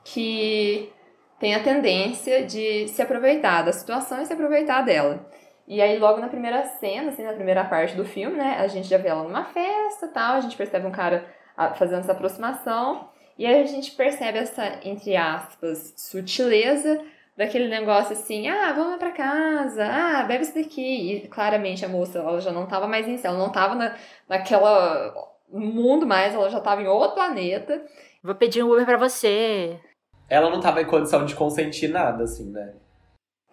que 0.06 0.93
têm 1.39 1.56
a 1.56 1.63
tendência 1.63 2.45
de 2.45 2.88
se 2.88 3.01
aproveitar 3.01 3.63
da 3.63 3.73
situação 3.73 4.21
e 4.21 4.25
se 4.27 4.34
aproveitar 4.34 4.84
dela. 4.84 5.27
E 5.67 5.82
aí, 5.82 5.97
logo 5.97 6.21
na 6.21 6.30
primeira 6.30 6.63
cena, 6.63 7.10
assim, 7.10 7.23
na 7.23 7.34
primeira 7.34 7.65
parte 7.65 7.95
do 7.95 8.06
filme, 8.06 8.38
né, 8.38 8.58
a 8.60 8.67
gente 8.67 8.88
já 8.88 8.97
vê 8.97 9.10
ela 9.10 9.23
numa 9.23 9.43
festa 9.43 10.08
tal, 10.08 10.36
a 10.36 10.39
gente 10.39 10.56
percebe 10.56 10.86
um 10.86 10.91
cara 10.91 11.25
ah, 11.58 11.73
fazendo 11.73 11.99
essa 11.99 12.13
aproximação, 12.13 13.10
e 13.38 13.45
aí 13.45 13.62
a 13.62 13.65
gente 13.65 13.91
percebe 13.91 14.38
essa, 14.38 14.80
entre 14.84 15.17
aspas, 15.17 15.93
sutileza 15.97 17.03
daquele 17.38 17.67
negócio 17.69 18.13
assim, 18.13 18.47
ah, 18.50 18.73
vamos 18.73 18.93
lá 18.93 18.97
pra 18.97 19.12
casa, 19.12 19.86
ah, 19.86 20.23
bebe 20.23 20.43
isso 20.43 20.56
daqui. 20.56 21.13
E 21.13 21.28
claramente 21.28 21.86
a 21.86 21.89
moça, 21.89 22.17
ela 22.17 22.41
já 22.41 22.52
não 22.52 22.65
tava 22.65 22.88
mais 22.88 23.08
em 23.08 23.19
ela 23.23 23.38
não 23.38 23.52
tava 23.52 23.76
na, 23.76 23.95
naquela 24.28 25.13
mundo 25.50 26.06
mais, 26.06 26.34
ela 26.34 26.50
já 26.50 26.60
tava 26.60 26.82
em 26.82 26.88
outro 26.88 27.15
planeta. 27.15 27.86
Vou 28.23 28.36
pedir 28.36 28.63
um 28.63 28.71
Uber 28.71 28.86
pra 28.86 28.97
você. 28.97 29.80
Ela 30.28 30.50
não 30.50 30.60
tava 30.60 30.82
em 30.82 30.86
condição 30.86 31.26
de 31.26 31.36
consentir 31.36 31.88
nada, 31.88 32.23
assim, 32.23 32.52
né? 32.52 32.73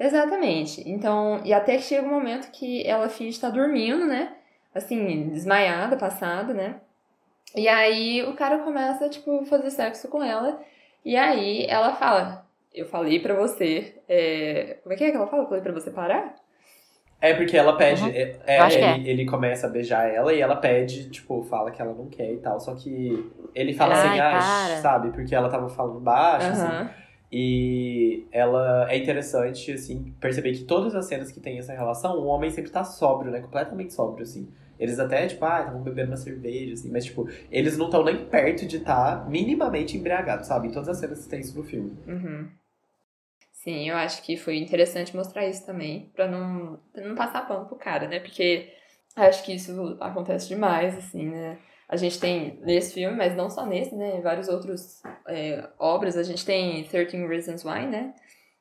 Exatamente. 0.01 0.83
Então, 0.88 1.40
e 1.44 1.53
até 1.53 1.77
que 1.77 1.83
chega 1.83 2.07
um 2.07 2.11
momento 2.11 2.51
que 2.51 2.85
ela 2.85 3.09
finge 3.09 3.31
estar 3.31 3.51
dormindo, 3.51 4.05
né? 4.07 4.35
Assim, 4.75 5.29
desmaiada, 5.29 5.97
passada, 5.97 6.53
né? 6.53 6.81
E 7.55 7.68
aí 7.68 8.25
o 8.25 8.35
cara 8.35 8.59
começa, 8.59 9.09
tipo, 9.09 9.44
fazer 9.44 9.70
sexo 9.70 10.09
com 10.09 10.20
ela. 10.20 10.61
E 11.05 11.16
aí 11.16 11.64
ela 11.68 11.94
fala: 11.94 12.44
Eu 12.75 12.87
falei 12.87 13.21
pra 13.21 13.35
você. 13.35 14.03
é, 14.09 14.79
Como 14.83 14.93
é 14.93 14.97
que 14.97 15.05
é 15.05 15.11
que 15.11 15.17
ela 15.17 15.27
fala? 15.29 15.45
Eu 15.45 15.49
falei 15.49 15.63
pra 15.63 15.73
você 15.73 15.91
parar? 15.91 16.35
É 17.21 17.33
porque 17.35 17.57
ela 17.57 17.77
pede. 17.77 18.03
Uhum. 18.03 18.09
é- 18.09 18.39
é, 18.47 18.69
que 18.69 18.75
ele, 18.77 19.09
ele 19.09 19.25
começa 19.27 19.67
a 19.67 19.71
beijar 19.71 20.13
ela 20.13 20.33
e 20.35 20.41
ela 20.41 20.57
pede, 20.57 21.09
tipo, 21.09 21.43
fala 21.45 21.71
que 21.71 21.81
ela 21.81 21.95
não 21.95 22.07
quer 22.09 22.33
e 22.33 22.39
tal. 22.39 22.61
Só 22.61 22.75
que 22.75 23.33
ele 23.55 23.73
fala 23.73 23.95
Ai, 23.95 24.09
assim, 24.09 24.19
ah, 24.21 24.31
para. 24.33 24.77
sabe? 24.83 25.11
Porque 25.13 25.35
ela 25.35 25.49
tava 25.49 25.69
falando 25.71 26.01
baixo, 26.01 26.49
assim. 26.49 26.63
Aham. 26.63 26.91
E 27.37 28.27
ela 28.31 28.87
é 28.91 28.97
interessante, 28.97 29.73
assim, 29.73 30.15
perceber 30.21 30.53
que 30.53 30.65
todas 30.65 30.95
as 30.95 31.07
cenas 31.07 31.33
que 31.33 31.41
tem 31.41 31.59
essa 31.59 31.73
relação, 31.73 32.17
o 32.19 32.27
homem 32.27 32.51
sempre 32.51 32.71
tá 32.71 32.85
sóbrio, 32.85 33.33
né? 33.33 33.41
Completamente 33.41 33.93
sóbrio, 33.95 34.23
assim. 34.23 34.49
Eles 34.79 34.99
até, 35.01 35.27
tipo, 35.27 35.45
ah, 35.45 35.61
estavam 35.61 35.81
bebendo 35.83 36.11
uma 36.11 36.17
cerveja, 36.17 36.75
assim, 36.75 36.91
mas, 36.93 37.05
tipo, 37.05 37.29
eles 37.51 37.77
não 37.77 37.87
estão 37.87 38.05
nem 38.05 38.25
perto 38.27 38.67
de 38.67 38.77
estar 38.77 39.29
minimamente 39.29 39.97
embriagados, 39.97 40.47
sabe? 40.47 40.69
Em 40.69 40.71
todas 40.73 40.89
as 40.89 40.99
cenas 40.99 41.25
que 41.25 41.29
tem 41.31 41.41
isso 41.41 41.57
no 41.57 41.65
filme. 41.65 41.93
Uhum. 42.07 42.49
Sim, 43.64 43.88
eu 43.88 43.96
acho 43.96 44.22
que 44.22 44.37
foi 44.37 44.59
interessante 44.59 45.16
mostrar 45.16 45.46
isso 45.46 45.64
também, 45.64 46.11
pra 46.14 46.29
não, 46.29 46.79
pra 46.92 47.03
não 47.03 47.14
passar 47.14 47.48
pano 47.48 47.64
pro 47.64 47.77
cara, 47.77 48.07
né? 48.07 48.20
Porque 48.20 48.70
acho 49.16 49.42
que 49.42 49.55
isso 49.55 49.96
acontece 50.03 50.48
demais, 50.48 50.94
assim, 50.98 51.31
né? 51.31 51.57
A 51.88 51.96
gente 51.96 52.20
tem 52.20 52.61
nesse 52.61 52.92
filme, 52.92 53.16
mas 53.16 53.35
não 53.35 53.48
só 53.48 53.64
nesse, 53.64 53.94
né? 53.96 54.18
Em 54.18 54.20
vários 54.20 54.48
outros 54.48 55.00
é, 55.27 55.66
obras. 55.79 56.18
A 56.18 56.22
gente 56.22 56.44
tem 56.44 56.85
13 56.85 57.27
Reasons 57.27 57.64
Why, 57.64 57.87
né? 57.87 58.12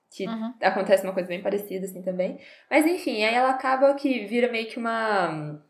Que 0.10 0.26
Uhum. 0.26 0.54
acontece 0.62 1.04
uma 1.04 1.14
coisa 1.14 1.28
bem 1.28 1.42
parecida, 1.42 1.86
assim, 1.86 2.02
também. 2.02 2.40
Mas 2.72 2.86
enfim, 2.86 3.26
aí 3.26 3.36
ela 3.36 3.50
acaba 3.50 3.94
que 3.96 4.26
vira 4.26 4.50
meio 4.50 4.68
que 4.68 4.80
uma. 4.80 5.62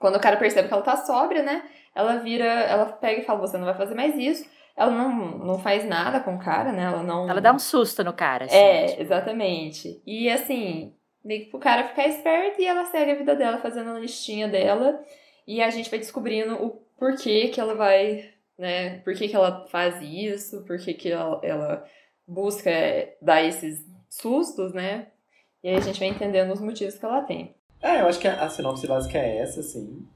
Quando 0.00 0.16
o 0.16 0.20
cara 0.20 0.36
percebe 0.36 0.66
que 0.66 0.74
ela 0.74 0.82
tá 0.82 0.96
sóbria, 0.96 1.44
né? 1.44 1.62
Ela 1.94 2.16
vira. 2.16 2.44
Ela 2.44 2.86
pega 2.86 3.20
e 3.20 3.24
fala: 3.24 3.38
Você 3.38 3.56
não 3.56 3.66
vai 3.66 3.76
fazer 3.76 3.94
mais 3.94 4.16
isso. 4.16 4.44
Ela 4.78 4.92
não, 4.92 5.38
não 5.38 5.58
faz 5.58 5.84
nada 5.84 6.20
com 6.20 6.36
o 6.36 6.38
cara, 6.38 6.70
né? 6.70 6.84
Ela 6.84 7.02
não. 7.02 7.28
Ela 7.28 7.40
dá 7.40 7.52
um 7.52 7.58
susto 7.58 8.04
no 8.04 8.12
cara, 8.12 8.44
assim. 8.44 8.54
É, 8.54 8.86
tipo, 8.86 9.02
exatamente. 9.02 10.00
E 10.06 10.30
assim, 10.30 10.94
meio 11.24 11.44
que 11.44 11.50
pro 11.50 11.58
cara 11.58 11.88
ficar 11.88 12.06
esperto 12.06 12.62
e 12.62 12.64
ela 12.64 12.84
segue 12.84 13.10
a 13.10 13.16
vida 13.16 13.34
dela 13.34 13.58
fazendo 13.58 13.90
a 13.90 13.98
listinha 13.98 14.46
dela. 14.46 15.02
E 15.44 15.60
a 15.60 15.68
gente 15.68 15.90
vai 15.90 15.98
descobrindo 15.98 16.54
o 16.64 16.70
porquê 16.96 17.48
que 17.48 17.60
ela 17.60 17.74
vai, 17.74 18.30
né? 18.56 18.98
Por 19.00 19.14
que, 19.14 19.26
que 19.26 19.34
ela 19.34 19.66
faz 19.66 20.00
isso, 20.00 20.62
por 20.62 20.78
que, 20.78 20.94
que 20.94 21.10
ela, 21.10 21.40
ela 21.42 21.84
busca 22.24 22.70
dar 23.20 23.42
esses 23.42 23.84
sustos, 24.08 24.72
né? 24.72 25.08
E 25.60 25.70
aí 25.70 25.74
a 25.74 25.80
gente 25.80 25.98
vai 25.98 26.08
entendendo 26.08 26.52
os 26.52 26.60
motivos 26.60 26.96
que 26.96 27.04
ela 27.04 27.22
tem. 27.22 27.52
É, 27.82 28.00
eu 28.00 28.06
acho 28.06 28.20
que 28.20 28.28
a, 28.28 28.44
a 28.44 28.48
sinopse 28.48 28.86
básica 28.86 29.18
é 29.18 29.38
essa, 29.38 29.58
assim. 29.58 30.06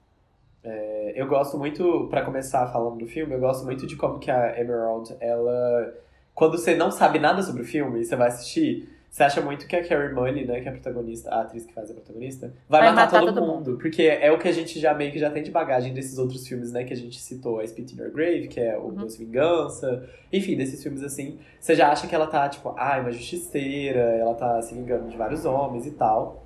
É, 0.64 1.12
eu 1.16 1.26
gosto 1.26 1.58
muito, 1.58 2.06
pra 2.08 2.22
começar 2.24 2.66
falando 2.72 2.98
do 2.98 3.06
filme, 3.06 3.34
eu 3.34 3.40
gosto 3.40 3.64
muito 3.64 3.86
de 3.86 3.96
como 3.96 4.18
que 4.18 4.30
a 4.30 4.58
Emerald, 4.60 5.14
ela... 5.20 5.92
Quando 6.34 6.56
você 6.56 6.74
não 6.74 6.90
sabe 6.90 7.18
nada 7.18 7.42
sobre 7.42 7.62
o 7.62 7.64
filme 7.64 8.00
e 8.00 8.04
você 8.04 8.16
vai 8.16 8.28
assistir, 8.28 8.88
você 9.10 9.24
acha 9.24 9.42
muito 9.42 9.66
que 9.66 9.76
a 9.76 9.86
Carrie 9.86 10.14
Mully, 10.14 10.46
né, 10.46 10.60
que 10.62 10.66
é 10.66 10.70
a 10.70 10.72
protagonista, 10.72 11.28
a 11.30 11.42
atriz 11.42 11.66
que 11.66 11.74
faz 11.74 11.90
a 11.90 11.94
protagonista, 11.94 12.50
vai, 12.66 12.80
Vai 12.80 12.90
matar, 12.90 13.04
matar 13.04 13.20
todo, 13.20 13.34
todo 13.34 13.46
mundo. 13.46 13.76
Porque 13.76 14.02
é 14.04 14.32
o 14.32 14.38
que 14.38 14.48
a 14.48 14.52
gente 14.52 14.80
já 14.80 14.94
meio 14.94 15.12
que 15.12 15.18
já 15.18 15.30
tem 15.30 15.42
de 15.42 15.50
bagagem 15.50 15.92
desses 15.92 16.16
outros 16.16 16.46
filmes, 16.48 16.72
né, 16.72 16.84
que 16.84 16.94
a 16.94 16.96
gente 16.96 17.20
citou, 17.20 17.60
a 17.60 17.66
Spit 17.66 17.94
in 17.94 17.98
Your 18.00 18.10
Grave, 18.10 18.48
que 18.48 18.58
é 18.58 18.78
o 18.78 18.84
Uhum. 18.84 18.94
Doce 18.94 19.18
Vingança, 19.22 20.08
enfim, 20.32 20.56
desses 20.56 20.82
filmes 20.82 21.02
assim. 21.02 21.38
Você 21.60 21.74
já 21.74 21.90
acha 21.92 22.06
que 22.06 22.14
ela 22.14 22.26
tá, 22.26 22.48
tipo, 22.48 22.72
ai, 22.78 23.02
uma 23.02 23.12
justiceira, 23.12 24.00
ela 24.00 24.34
tá 24.34 24.62
se 24.62 24.74
vingando 24.74 25.10
de 25.10 25.16
vários 25.18 25.44
homens 25.44 25.86
e 25.86 25.90
tal. 25.90 26.41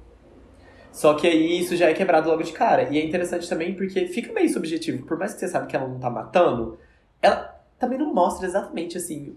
Só 0.97 1.13
que 1.13 1.27
aí 1.27 1.61
isso 1.61 1.77
já 1.77 1.91
é 1.91 1.93
quebrado 1.93 2.27
logo 2.27 2.43
de 2.43 2.53
cara. 2.53 2.85
E 2.85 2.99
é 2.99 3.05
interessante 3.05 3.47
também 3.47 3.75
porque 3.75 4.07
fica 4.07 4.33
meio 4.33 4.49
subjetivo. 4.49 5.05
Por 5.05 5.19
mais 5.19 5.35
que 5.35 5.41
você 5.41 5.47
sabe 5.47 5.67
que 5.67 5.77
ela 5.77 5.87
não 5.87 5.99
tá 5.99 6.09
matando, 6.09 6.79
ela 7.21 7.55
também 7.79 7.99
não 7.99 8.15
mostra 8.15 8.47
exatamente 8.47 8.97
assim 8.97 9.37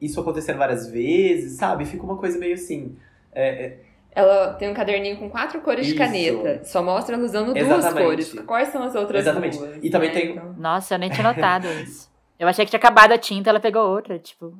isso 0.00 0.18
acontecendo 0.18 0.56
várias 0.56 0.88
vezes, 0.90 1.58
sabe? 1.58 1.84
Fica 1.84 2.02
uma 2.02 2.16
coisa 2.16 2.38
meio 2.38 2.54
assim. 2.54 2.96
É, 3.34 3.64
é... 3.66 3.78
Ela 4.14 4.54
tem 4.54 4.70
um 4.70 4.74
caderninho 4.74 5.18
com 5.18 5.28
quatro 5.28 5.60
cores 5.60 5.84
Isso. 5.86 5.94
de 5.94 5.98
caneta. 6.00 6.64
Só 6.64 6.82
mostra 6.82 7.16
ela 7.16 7.24
usando 7.24 7.52
duas 7.52 7.66
Exatamente. 7.66 8.04
cores. 8.06 8.32
Quais 8.46 8.68
são 8.68 8.82
as 8.82 8.94
outras 8.94 9.20
Exatamente. 9.20 9.58
duas? 9.58 9.76
E 9.82 9.90
também 9.90 10.08
né? 10.08 10.14
tem- 10.20 10.30
Então- 10.32 10.54
Nossa, 10.58 10.94
eu 10.94 10.98
nem 10.98 11.10
tinha 11.10 11.22
notado 11.22 11.66
isso. 11.82 12.10
Eu 12.38 12.48
achei 12.48 12.64
que 12.64 12.70
tinha 12.70 12.78
acabado 12.78 13.12
a 13.12 13.18
tinta, 13.18 13.50
ela 13.50 13.60
pegou 13.60 13.82
outra, 13.90 14.18
tipo. 14.18 14.56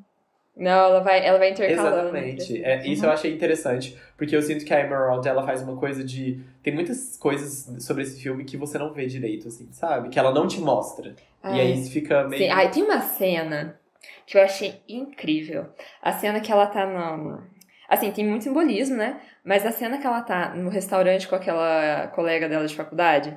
Não, 0.57 0.71
ela 0.71 1.01
vai, 1.01 1.25
ela 1.25 1.38
vai 1.38 1.51
intercalando. 1.51 1.97
Exatamente. 1.97 2.62
É, 2.62 2.87
isso 2.87 3.07
eu 3.07 3.11
achei 3.11 3.33
interessante, 3.33 3.97
porque 4.19 4.37
eu 4.37 4.43
sinto 4.43 4.65
que 4.65 4.75
a 4.75 4.81
Emerald 4.81 5.27
ela 5.27 5.45
faz 5.45 5.62
uma 5.62 5.77
coisa 5.77 6.05
de. 6.05 6.41
Tem 6.62 6.75
muitas 6.75 7.17
coisas 7.17 7.83
sobre 7.83 8.03
esse 8.03 8.23
filme 8.23 8.45
que 8.45 8.57
você 8.57 8.79
não 8.79 8.93
vê 8.93 9.07
direito, 9.07 9.49
assim, 9.49 9.69
sabe? 9.73 10.11
Que 10.11 10.19
ela 10.19 10.33
não 10.33 10.47
te 10.47 10.61
mostra. 10.61 11.11
E 11.11 11.15
Ai. 11.43 11.61
aí 11.61 11.73
isso 11.73 11.91
fica 11.91 12.29
meio. 12.29 12.43
Sim. 12.43 12.51
Ai, 12.51 12.71
tem 12.71 12.83
uma 12.83 13.01
cena 13.01 13.81
que 14.27 14.37
eu 14.37 14.43
achei 14.43 14.81
incrível. 14.87 15.67
A 16.03 16.12
cena 16.12 16.41
que 16.41 16.53
ela 16.53 16.67
tá 16.67 16.87
no. 16.87 17.43
Assim, 17.88 18.11
tem 18.11 18.27
muito 18.27 18.45
simbolismo, 18.45 18.97
né? 18.97 19.21
Mas 19.45 19.67
a 19.67 19.73
cena 19.73 19.99
que 19.99 20.07
ela 20.07 20.21
tá 20.21 20.55
no 20.55 20.71
restaurante 20.71 21.27
com 21.27 21.35
aquela 21.35 22.09
colega 22.09 22.49
dela 22.49 22.67
de 22.67 22.75
faculdade. 22.75 23.37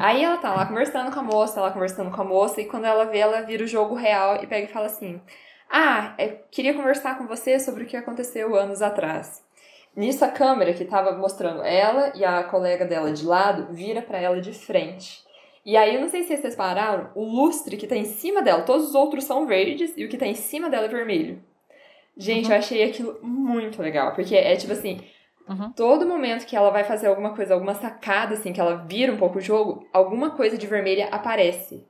Aí 0.00 0.24
ela 0.24 0.38
tá 0.38 0.52
lá 0.52 0.66
conversando 0.66 1.12
com 1.12 1.20
a 1.20 1.22
moça, 1.22 1.60
ela 1.60 1.70
conversando 1.70 2.10
com 2.10 2.20
a 2.20 2.24
moça, 2.24 2.60
e 2.60 2.64
quando 2.64 2.86
ela 2.86 3.04
vê, 3.04 3.18
ela 3.18 3.42
vira 3.42 3.64
o 3.64 3.66
jogo 3.66 3.94
real 3.94 4.42
e 4.42 4.46
pega 4.46 4.66
e 4.66 4.72
fala 4.72 4.86
assim: 4.86 5.20
Ah, 5.76 6.14
eu 6.20 6.38
queria 6.52 6.72
conversar 6.72 7.18
com 7.18 7.26
você 7.26 7.58
sobre 7.58 7.82
o 7.82 7.86
que 7.86 7.96
aconteceu 7.96 8.54
anos 8.54 8.80
atrás. 8.80 9.42
Nisso, 9.96 10.24
a 10.24 10.28
câmera 10.28 10.72
que 10.72 10.84
tava 10.84 11.18
mostrando 11.18 11.64
ela 11.64 12.12
e 12.14 12.24
a 12.24 12.44
colega 12.44 12.84
dela 12.84 13.10
de 13.12 13.24
lado 13.26 13.72
vira 13.72 14.00
pra 14.00 14.20
ela 14.20 14.40
de 14.40 14.52
frente. 14.52 15.24
E 15.66 15.76
aí, 15.76 15.96
eu 15.96 16.00
não 16.00 16.08
sei 16.08 16.22
se 16.22 16.36
vocês 16.36 16.54
pararam, 16.54 17.10
o 17.16 17.24
lustre 17.24 17.76
que 17.76 17.88
tá 17.88 17.96
em 17.96 18.04
cima 18.04 18.40
dela, 18.40 18.62
todos 18.62 18.88
os 18.90 18.94
outros 18.94 19.24
são 19.24 19.46
verdes 19.48 19.92
e 19.96 20.04
o 20.04 20.08
que 20.08 20.16
tá 20.16 20.26
em 20.26 20.34
cima 20.36 20.70
dela 20.70 20.84
é 20.84 20.88
vermelho. 20.88 21.42
Gente, 22.16 22.46
Uhum. 22.46 22.52
eu 22.52 22.58
achei 22.58 22.82
aquilo 22.88 23.18
muito 23.20 23.82
legal, 23.82 24.14
porque 24.14 24.36
é 24.36 24.54
tipo 24.54 24.72
assim, 24.72 25.00
Uhum. 25.48 25.72
todo 25.72 26.06
momento 26.06 26.46
que 26.46 26.54
ela 26.54 26.70
vai 26.70 26.84
fazer 26.84 27.08
alguma 27.08 27.34
coisa, 27.34 27.52
alguma 27.54 27.74
sacada, 27.74 28.34
assim, 28.34 28.52
que 28.52 28.60
ela 28.60 28.76
vira 28.76 29.12
um 29.12 29.16
pouco 29.16 29.38
o 29.38 29.40
jogo, 29.40 29.88
alguma 29.92 30.30
coisa 30.30 30.56
de 30.56 30.68
vermelha 30.68 31.08
aparece. 31.10 31.84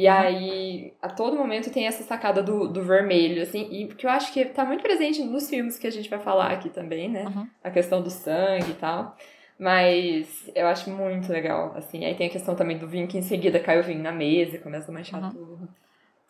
E 0.00 0.06
Uhum. 0.06 0.14
aí, 0.16 0.94
a 1.02 1.08
todo 1.08 1.36
momento 1.36 1.72
tem 1.72 1.88
essa 1.88 2.04
sacada 2.04 2.40
do, 2.40 2.68
do 2.68 2.84
vermelho, 2.84 3.42
assim, 3.42 3.68
e 3.72 3.88
que 3.88 4.06
eu 4.06 4.10
acho 4.10 4.32
que 4.32 4.44
tá 4.44 4.64
muito 4.64 4.80
presente 4.80 5.20
nos 5.24 5.50
filmes 5.50 5.76
que 5.76 5.88
a 5.88 5.90
gente 5.90 6.08
vai 6.08 6.20
falar 6.20 6.52
aqui 6.52 6.68
também, 6.70 7.08
né? 7.08 7.24
Uhum. 7.24 7.48
A 7.64 7.68
questão 7.68 8.00
do 8.00 8.08
sangue 8.08 8.70
e 8.70 8.74
tal. 8.74 9.16
Mas 9.58 10.48
eu 10.54 10.68
acho 10.68 10.88
muito 10.88 11.32
legal, 11.32 11.72
assim. 11.74 12.04
Aí 12.04 12.14
tem 12.14 12.28
a 12.28 12.30
questão 12.30 12.54
também 12.54 12.78
do 12.78 12.86
vinho 12.86 13.08
que 13.08 13.18
em 13.18 13.22
seguida 13.22 13.58
cai 13.58 13.80
o 13.80 13.82
vinho 13.82 14.00
na 14.00 14.12
mesa 14.12 14.54
e 14.54 14.60
começa 14.60 14.88
a 14.88 14.94
manchar 14.94 15.20
Uhum. 15.20 15.30
tudo. 15.30 15.68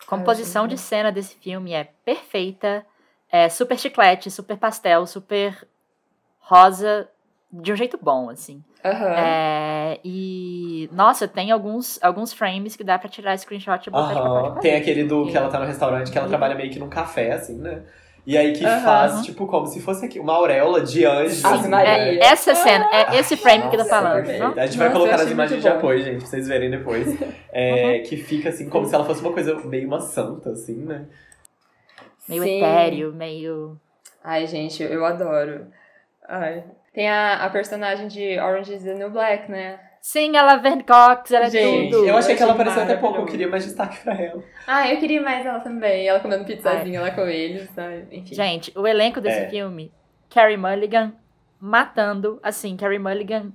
Composição 0.07 0.67
de 0.67 0.79
cena 0.79 1.13
desse 1.13 1.35
filme 1.37 1.75
é 1.75 1.85
perfeita. 2.07 2.87
É 3.31 3.51
super 3.51 3.79
chiclete, 3.79 4.31
super 4.31 4.57
pastel, 4.57 5.07
super 5.07 5.69
rosa, 6.39 7.07
de 7.51 7.73
um 7.73 7.77
jeito 7.77 7.99
bom, 8.01 8.29
assim. 8.31 8.63
Aham. 8.85 9.15
É, 9.17 10.01
e, 10.05 10.89
nossa, 10.93 11.27
tem 11.27 11.51
alguns, 11.51 11.99
alguns 12.03 12.33
frames 12.33 12.77
que 12.77 12.85
dá 12.85 12.99
pra 12.99 13.09
tirar 13.09 13.37
screenshot 13.39 13.81
e 13.87 13.91
botar 13.91 14.15
de 14.15 14.21
papel 14.21 14.53
de. 14.55 14.61
Tem 14.61 14.77
aquele 14.77 15.05
do 15.05 15.27
que 15.27 15.37
ela 15.37 15.49
tá 15.49 15.59
no 15.59 15.67
restaurante, 15.67 16.11
que 16.11 16.19
ela 16.19 16.27
e- 16.27 16.31
trabalha 16.31 16.55
meio 16.55 16.71
que 16.71 16.79
num 16.79 16.89
café, 16.89 17.33
assim, 17.33 17.57
né? 17.59 17.83
E 18.27 18.37
aí 18.37 18.53
que 18.53 18.63
Aham. 18.67 18.81
faz, 18.85 19.25
tipo, 19.25 19.47
como 19.47 19.67
se 19.67 19.81
fosse 19.81 20.05
aqui 20.05 20.21
uma 20.21 20.35
auréola 20.35 20.83
de 20.83 21.07
anjo. 21.07 21.47
Assim, 21.47 21.69
né? 21.69 22.19
É, 22.19 22.27
essa 22.27 22.55
cena, 22.55 22.87
é 22.93 23.17
esse 23.17 23.37
frame 23.39 23.63
que 23.71 23.77
tá 23.77 23.85
Nossa, 23.85 23.89
falando. 23.89 24.19
A 24.19 24.27
gente 24.27 24.37
vai 24.37 24.69
Nossa, 24.69 24.83
eu 24.85 24.93
colocar 24.93 25.13
nas 25.13 25.21
achei 25.23 25.33
imagens 25.33 25.63
de 25.63 25.69
apoio, 25.69 26.03
gente, 26.03 26.19
pra 26.19 26.27
vocês 26.27 26.47
verem 26.47 26.71
depois. 26.71 27.19
É, 27.51 28.01
Que 28.01 28.19
fica 28.19 28.51
assim, 28.51 28.69
como 28.69 28.85
se 28.87 28.95
ela 28.95 29.05
fosse 29.07 29.23
uma 29.23 29.33
coisa 29.33 29.55
meio 29.65 29.87
uma 29.89 30.01
santa, 30.01 30.51
assim, 30.51 30.77
né? 30.85 31.07
Meio 32.29 32.43
Sim. 32.43 32.57
etéreo, 32.59 33.15
meio. 33.15 33.81
Ai, 34.23 34.47
gente, 34.47 34.83
eu 34.83 35.07
adoro. 35.07 35.67
Ai. 36.29 36.65
Tem 36.99 37.09
a, 37.09 37.45
a 37.45 37.49
personagem 37.51 38.09
de 38.09 38.41
Orange 38.41 38.75
is 38.75 38.83
the 38.83 38.93
New 38.93 39.09
Black, 39.11 39.49
né? 39.49 39.79
Sim, 40.03 40.37
ela 40.37 40.55
é 40.55 40.59
Verne 40.59 40.83
Cox, 40.83 41.31
ela 41.31 41.47
é 41.47 41.49
Gente, 41.51 41.93
tudo. 41.93 42.05
eu 42.09 42.17
achei 42.17 42.35
que 42.35 42.43
ela 42.43 42.55
apareceu 42.55 42.83
até 42.83 42.97
pouco, 42.97 43.19
eu 43.21 43.25
queria 43.25 43.47
mais 43.47 43.63
destaque 43.65 43.99
pra 44.03 44.15
ela. 44.21 44.43
Ah, 44.67 44.93
eu 44.93 44.99
queria 44.99 45.23
mais 45.23 45.47
ela 45.47 45.61
também. 45.61 46.09
Ela 46.09 46.19
comendo 46.19 46.45
pizzazinha 46.45 47.01
lá 47.01 47.13
com 47.13 47.21
eles, 47.21 47.71
sabe? 47.71 48.05
Enfim. 48.11 48.35
Gente, 48.35 48.73
o 48.77 48.85
elenco 48.85 49.21
desse 49.21 49.43
É. 49.43 49.49
filme, 49.49 49.93
Carrie 50.29 50.57
Mulligan 50.57 51.13
matando, 51.61 52.41
assim, 52.43 52.77
Carrie 52.77 52.99
Mulligan 52.99 53.53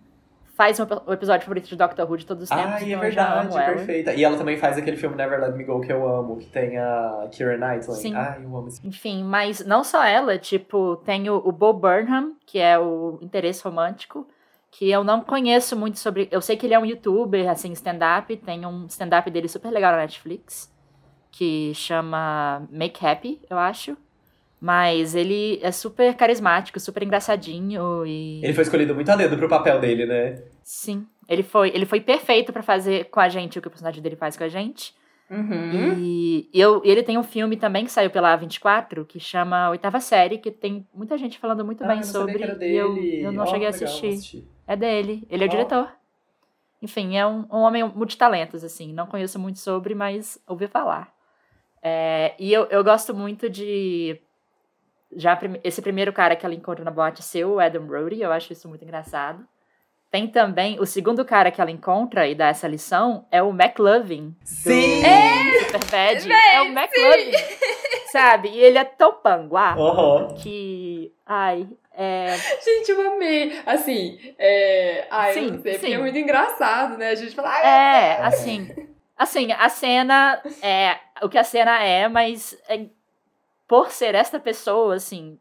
faz 0.53 0.79
um, 0.79 0.85
o 1.07 1.13
episódio 1.13 1.45
favorito 1.45 1.67
de 1.67 1.75
Doctor 1.75 2.09
Who 2.09 2.17
de 2.17 2.25
todos 2.25 2.43
os 2.43 2.49
tempos, 2.49 2.65
Ai, 2.65 2.83
é 2.83 2.87
então 2.89 2.99
verdade, 3.01 3.47
amo 3.47 3.57
ela. 3.59 3.73
perfeita. 3.73 4.13
E 4.13 4.23
ela 4.23 4.37
também 4.37 4.57
faz 4.57 4.77
aquele 4.77 4.95
filme 4.95 5.15
Never 5.15 5.39
Let 5.41 5.55
Me 5.55 5.63
Go 5.63 5.81
que 5.81 5.91
eu 5.91 6.07
amo, 6.07 6.37
que 6.37 6.45
tem 6.45 6.77
a 6.77 7.27
Keira 7.31 7.57
Knightley. 7.57 7.97
Sim. 7.97 8.15
Ai, 8.15 8.43
eu 8.43 8.55
amo 8.55 8.67
esse 8.67 8.87
Enfim, 8.87 9.23
mas 9.23 9.65
não 9.65 9.83
só 9.83 10.03
ela, 10.03 10.37
tipo, 10.37 10.97
tem 10.97 11.29
o, 11.29 11.35
o 11.37 11.51
Bo 11.51 11.73
Burnham, 11.73 12.35
que 12.45 12.59
é 12.59 12.77
o 12.77 13.17
interesse 13.21 13.63
romântico, 13.63 14.27
que 14.71 14.89
eu 14.89 15.03
não 15.03 15.21
conheço 15.21 15.75
muito 15.75 15.99
sobre. 15.99 16.27
Eu 16.31 16.41
sei 16.41 16.55
que 16.55 16.65
ele 16.65 16.73
é 16.73 16.79
um 16.79 16.85
youtuber, 16.85 17.49
assim, 17.49 17.71
stand-up, 17.73 18.35
tem 18.37 18.65
um 18.65 18.85
stand-up 18.85 19.29
dele 19.29 19.47
super 19.47 19.71
legal 19.71 19.91
na 19.91 19.99
Netflix, 19.99 20.71
que 21.31 21.73
chama 21.73 22.67
Make 22.71 23.05
Happy, 23.05 23.41
eu 23.49 23.57
acho. 23.57 23.97
Mas 24.65 25.13
ele 25.13 25.59
é 25.61 25.73
super 25.73 26.15
carismático, 26.15 26.79
super 26.79 27.03
engraçadinho 27.03 28.05
e. 28.05 28.39
Ele 28.41 28.53
foi 28.53 28.61
escolhido 28.63 28.95
muito 28.95 29.09
a 29.09 29.15
dedo 29.17 29.35
pro 29.35 29.49
papel 29.49 29.77
dele, 29.81 30.05
né? 30.05 30.41
Sim. 30.63 31.05
Ele 31.27 31.43
foi, 31.43 31.67
ele 31.75 31.85
foi 31.85 31.99
perfeito 31.99 32.53
pra 32.53 32.63
fazer 32.63 33.09
com 33.09 33.19
a 33.19 33.27
gente 33.27 33.59
o 33.59 33.61
que 33.61 33.67
o 33.67 33.71
personagem 33.71 34.01
dele 34.01 34.15
faz 34.15 34.37
com 34.37 34.43
a 34.45 34.47
gente. 34.47 34.95
Uhum. 35.29 35.95
E 35.97 36.49
eu, 36.53 36.81
ele 36.85 37.03
tem 37.03 37.17
um 37.17 37.23
filme 37.23 37.57
também 37.57 37.83
que 37.83 37.91
saiu 37.91 38.09
pela 38.09 38.37
A24, 38.37 39.05
que 39.05 39.19
chama 39.19 39.69
Oitava 39.69 39.99
Série, 39.99 40.37
que 40.37 40.49
tem 40.49 40.87
muita 40.93 41.17
gente 41.17 41.37
falando 41.39 41.65
muito 41.65 41.83
Ah, 41.83 41.87
bem 41.87 42.01
sobre. 42.01 42.37
que 42.37 42.43
era 42.45 42.65
E 42.65 42.73
eu, 42.73 42.93
dele. 42.93 43.21
eu 43.21 43.31
não 43.33 43.43
Ó, 43.43 43.47
cheguei 43.47 43.67
a 43.67 43.69
assistir. 43.71 44.07
assistir. 44.07 44.47
É 44.65 44.77
dele. 44.77 45.27
Ele 45.29 45.43
é 45.43 45.47
o 45.47 45.49
diretor. 45.49 45.89
Enfim, 46.81 47.17
é 47.17 47.27
um, 47.27 47.45
um 47.51 47.57
homem 47.57 47.83
multitalentos, 47.83 48.63
assim. 48.63 48.93
Não 48.93 49.07
conheço 49.07 49.37
muito 49.37 49.59
sobre, 49.59 49.93
mas 49.93 50.39
ouvi 50.47 50.67
falar. 50.67 51.13
É, 51.81 52.33
e 52.39 52.53
eu, 52.53 52.63
eu 52.67 52.81
gosto 52.81 53.13
muito 53.13 53.49
de. 53.49 54.21
Já 55.15 55.39
esse 55.63 55.81
primeiro 55.81 56.11
cara 56.13 56.35
que 56.35 56.45
ela 56.45 56.55
encontra 56.55 56.83
na 56.83 56.91
boate 56.91 57.21
ser 57.23 57.45
o 57.45 57.59
Adam 57.59 57.85
Brody, 57.85 58.21
eu 58.21 58.31
acho 58.31 58.53
isso 58.53 58.67
muito 58.67 58.83
engraçado. 58.83 59.45
Tem 60.11 60.27
também 60.27 60.79
o 60.79 60.85
segundo 60.85 61.25
cara 61.25 61.49
que 61.49 61.59
ela 61.59 61.71
encontra 61.71 62.27
e 62.27 62.35
dá 62.35 62.47
essa 62.47 62.67
lição 62.67 63.25
é 63.31 63.41
o 63.41 63.49
McLovin. 63.49 64.35
Sim! 64.43 65.01
Superbad. 65.65 66.31
É 66.53 66.61
o 66.61 66.65
McLovin. 66.65 67.31
Sabe? 68.11 68.49
E 68.49 68.59
ele 68.59 68.77
é 68.77 68.83
tão 68.83 69.13
panguá 69.15 69.75
que. 70.39 71.11
Ai, 71.25 71.67
é. 71.95 72.35
Gente, 72.63 72.91
eu 72.91 73.11
amei. 73.13 73.59
Assim, 73.65 74.19
é. 74.37 75.07
Ai, 75.09 75.31
eu 75.31 75.33
Sim, 75.33 75.51
não 75.51 75.61
sei, 75.61 75.71
porque 75.73 75.87
sim. 75.87 75.93
é 75.93 75.97
muito 75.97 76.17
engraçado, 76.17 76.95
né? 76.97 77.09
A 77.09 77.15
gente 77.15 77.33
fala, 77.33 77.57
É, 77.65 78.21
assim. 78.21 78.69
Assim, 79.17 79.51
a 79.51 79.69
cena 79.69 80.41
é 80.61 80.95
o 81.23 81.29
que 81.29 81.37
a 81.37 81.43
cena 81.43 81.81
é, 81.83 82.07
mas 82.07 82.55
é- 82.67 82.85
por 83.67 83.91
ser 83.91 84.15
esta 84.15 84.39
pessoa, 84.39 84.95
assim, 84.95 85.37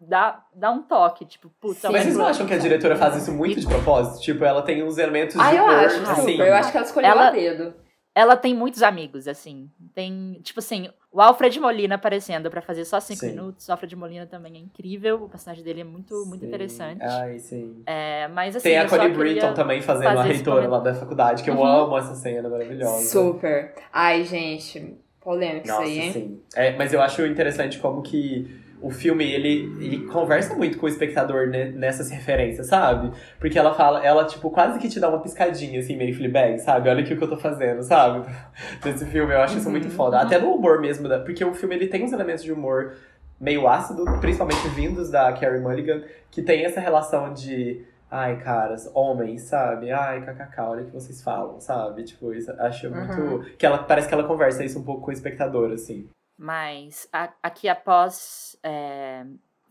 dá, 0.00 0.42
dá 0.54 0.70
um 0.70 0.82
toque, 0.82 1.24
tipo, 1.24 1.50
putz, 1.60 1.82
é. 1.84 1.88
Mas 1.90 2.02
vocês 2.02 2.16
não 2.16 2.26
acham 2.26 2.46
que 2.46 2.54
a 2.54 2.58
diretora 2.58 2.96
faz 2.96 3.16
isso 3.16 3.32
muito 3.32 3.58
de 3.60 3.66
propósito? 3.66 4.20
Tipo, 4.22 4.44
ela 4.44 4.62
tem 4.62 4.82
uns 4.82 4.98
elementos 4.98 5.36
Ah, 5.38 5.50
de 5.50 5.56
eu 5.56 5.64
humor, 5.64 5.74
acho, 5.76 6.02
assim. 6.10 6.32
super. 6.32 6.46
Eu 6.48 6.54
acho 6.54 6.70
que 6.70 6.76
ela 6.76 6.86
escolheu 6.86 7.10
Ela- 7.10 7.28
a 7.28 7.30
dedo. 7.30 7.74
Ela 8.16 8.36
tem 8.36 8.54
muitos 8.54 8.80
amigos, 8.80 9.26
assim. 9.26 9.68
Tem, 9.92 10.38
tipo 10.40 10.60
assim, 10.60 10.88
o 11.10 11.20
Alfred 11.20 11.58
Molina 11.58 11.96
aparecendo 11.96 12.48
pra 12.48 12.62
fazer 12.62 12.84
só 12.84 13.00
cinco 13.00 13.18
Sim. 13.18 13.30
minutos. 13.30 13.66
O 13.68 13.72
Alfred 13.72 13.96
Molina 13.96 14.24
também 14.24 14.54
é 14.54 14.58
incrível. 14.60 15.24
O 15.24 15.28
personagem 15.28 15.64
dele 15.64 15.80
é 15.80 15.84
muito, 15.84 16.24
muito 16.24 16.42
Sim. 16.42 16.46
interessante. 16.46 17.02
Ai, 17.02 17.40
sim. 17.40 17.82
É, 17.84 18.28
mas 18.28 18.54
assim. 18.54 18.68
Tem 18.68 18.78
a 18.78 18.84
eu 18.84 18.88
Connie 18.88 19.08
Britton 19.08 19.52
também 19.54 19.82
fazendo 19.82 20.16
a 20.16 20.22
reitora 20.22 20.68
lá 20.68 20.78
da 20.78 20.94
faculdade, 20.94 21.42
que 21.42 21.50
eu 21.50 21.56
Uhum. 21.56 21.66
amo 21.66 21.98
essa 21.98 22.14
cena 22.14 22.48
maravilhosa. 22.48 23.02
Super. 23.08 23.74
Ai, 23.92 24.22
gente, 24.22 24.96
polêmico 25.24 25.66
Nossa, 25.66 25.84
isso 25.84 25.90
aí, 25.92 26.06
hein? 26.06 26.12
sim. 26.12 26.40
É, 26.54 26.76
mas 26.76 26.92
eu 26.92 27.00
acho 27.00 27.24
interessante 27.26 27.78
como 27.78 28.02
que 28.02 28.62
o 28.82 28.90
filme, 28.90 29.24
ele, 29.24 29.72
ele 29.80 30.04
conversa 30.06 30.54
muito 30.54 30.76
com 30.76 30.84
o 30.84 30.88
espectador 30.88 31.46
né, 31.48 31.72
nessas 31.74 32.10
referências, 32.10 32.66
sabe? 32.66 33.10
Porque 33.40 33.58
ela 33.58 33.72
fala, 33.72 34.04
ela, 34.04 34.26
tipo, 34.26 34.50
quase 34.50 34.78
que 34.78 34.90
te 34.90 35.00
dá 35.00 35.08
uma 35.08 35.20
piscadinha, 35.20 35.80
assim, 35.80 35.96
meio 35.96 36.14
Fleabag, 36.14 36.58
sabe? 36.58 36.90
Olha 36.90 37.02
aqui 37.02 37.14
o 37.14 37.16
que 37.16 37.24
eu 37.24 37.28
tô 37.30 37.38
fazendo, 37.38 37.82
sabe? 37.82 38.28
Nesse 38.84 39.06
filme, 39.06 39.32
eu 39.32 39.40
acho 39.40 39.56
isso 39.56 39.70
muito 39.70 39.84
Uhum. 39.86 39.90
foda. 39.90 40.20
Até 40.20 40.38
no 40.38 40.52
humor 40.52 40.80
mesmo, 40.82 41.08
porque 41.24 41.42
o 41.42 41.54
filme, 41.54 41.74
ele 41.76 41.86
tem 41.86 42.04
uns 42.04 42.12
elementos 42.12 42.44
de 42.44 42.52
humor 42.52 42.92
meio 43.40 43.66
ácido, 43.66 44.04
principalmente 44.20 44.68
vindos 44.68 45.10
da 45.10 45.32
Carrie 45.32 45.60
Mulligan, 45.60 46.02
que 46.30 46.42
tem 46.42 46.64
essa 46.66 46.78
relação 46.80 47.32
de... 47.32 47.80
Ai, 48.16 48.40
caras, 48.40 48.88
homens, 48.94 49.42
sabe? 49.42 49.90
Ai, 49.90 50.20
kkk, 50.24 50.60
olha 50.60 50.82
o 50.82 50.86
que 50.86 50.92
vocês 50.92 51.20
falam, 51.20 51.58
sabe? 51.60 52.04
Tipo, 52.04 52.32
isso, 52.32 52.48
acho 52.60 52.88
muito... 52.88 53.20
Uhum. 53.20 53.56
Que 53.58 53.66
ela, 53.66 53.78
parece 53.82 54.06
que 54.06 54.14
ela 54.14 54.22
conversa 54.22 54.64
isso 54.64 54.78
um 54.78 54.84
pouco 54.84 55.02
com 55.02 55.10
o 55.10 55.12
espectador, 55.12 55.72
assim. 55.72 56.08
Mas 56.38 57.08
a- 57.12 57.32
aqui 57.42 57.68
após 57.68 58.56
é, 58.62 59.24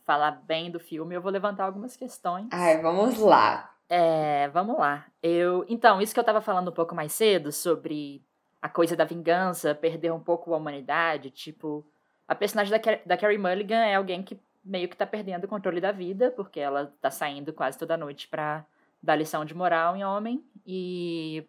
falar 0.05 0.31
bem 0.31 0.69
do 0.69 0.77
filme, 0.77 1.15
eu 1.15 1.21
vou 1.21 1.31
levantar 1.31 1.63
algumas 1.63 1.95
questões. 1.95 2.47
Ai, 2.51 2.81
vamos 2.81 3.17
lá. 3.17 3.71
É, 3.87 4.49
vamos 4.49 4.77
lá. 4.77 5.05
Eu, 5.21 5.65
então, 5.69 6.01
isso 6.01 6.13
que 6.13 6.19
eu 6.19 6.23
tava 6.25 6.41
falando 6.41 6.67
um 6.69 6.73
pouco 6.73 6.93
mais 6.93 7.13
cedo 7.13 7.49
sobre 7.49 8.21
a 8.61 8.67
coisa 8.67 8.93
da 8.93 9.05
vingança, 9.05 9.73
perder 9.73 10.11
um 10.11 10.19
pouco 10.19 10.53
a 10.53 10.57
humanidade, 10.57 11.29
tipo, 11.29 11.85
a 12.27 12.35
personagem 12.35 12.71
da, 12.71 12.79
Car 12.79 12.99
da 13.05 13.15
Carrie 13.15 13.37
Mulligan 13.37 13.85
é 13.85 13.95
alguém 13.95 14.21
que 14.21 14.37
meio 14.63 14.87
que 14.87 14.95
tá 14.95 15.05
perdendo 15.05 15.43
o 15.43 15.47
controle 15.47 15.81
da 15.81 15.91
vida, 15.91 16.31
porque 16.31 16.59
ela 16.59 16.93
tá 17.01 17.11
saindo 17.11 17.51
quase 17.53 17.77
toda 17.77 17.97
noite 17.97 18.27
pra 18.27 18.65
dar 19.01 19.15
lição 19.15 19.43
de 19.43 19.53
moral 19.53 19.95
em 19.95 20.03
homem, 20.03 20.43
e 20.65 21.45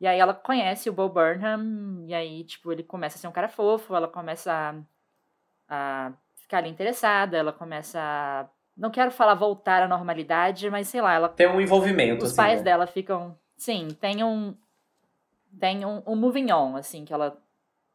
e 0.00 0.06
aí 0.06 0.18
ela 0.18 0.34
conhece 0.34 0.90
o 0.90 0.92
Bo 0.92 1.08
Burnham, 1.08 2.04
e 2.06 2.14
aí, 2.14 2.44
tipo, 2.44 2.70
ele 2.70 2.82
começa 2.82 3.16
a 3.16 3.20
ser 3.20 3.28
um 3.28 3.32
cara 3.32 3.48
fofo, 3.48 3.94
ela 3.94 4.06
começa 4.06 4.52
a, 4.52 4.74
a 5.68 6.12
ficar 6.34 6.58
ali 6.58 6.68
interessada, 6.68 7.36
ela 7.36 7.52
começa 7.52 7.98
a. 8.00 8.46
Não 8.76 8.90
quero 8.90 9.10
falar 9.10 9.34
voltar 9.34 9.82
à 9.82 9.88
normalidade, 9.88 10.68
mas 10.68 10.88
sei 10.88 11.00
lá, 11.00 11.14
ela. 11.14 11.28
Tem 11.30 11.48
um 11.48 11.60
envolvimento. 11.60 12.24
Os 12.24 12.30
assim, 12.30 12.36
pais 12.36 12.58
né? 12.58 12.64
dela 12.64 12.86
ficam. 12.86 13.36
Sim, 13.56 13.88
tem 13.98 14.22
um. 14.22 14.54
Tem 15.58 15.86
um, 15.86 16.02
um 16.06 16.14
moving 16.14 16.52
on, 16.52 16.76
assim, 16.76 17.06
que 17.06 17.14
ela 17.14 17.38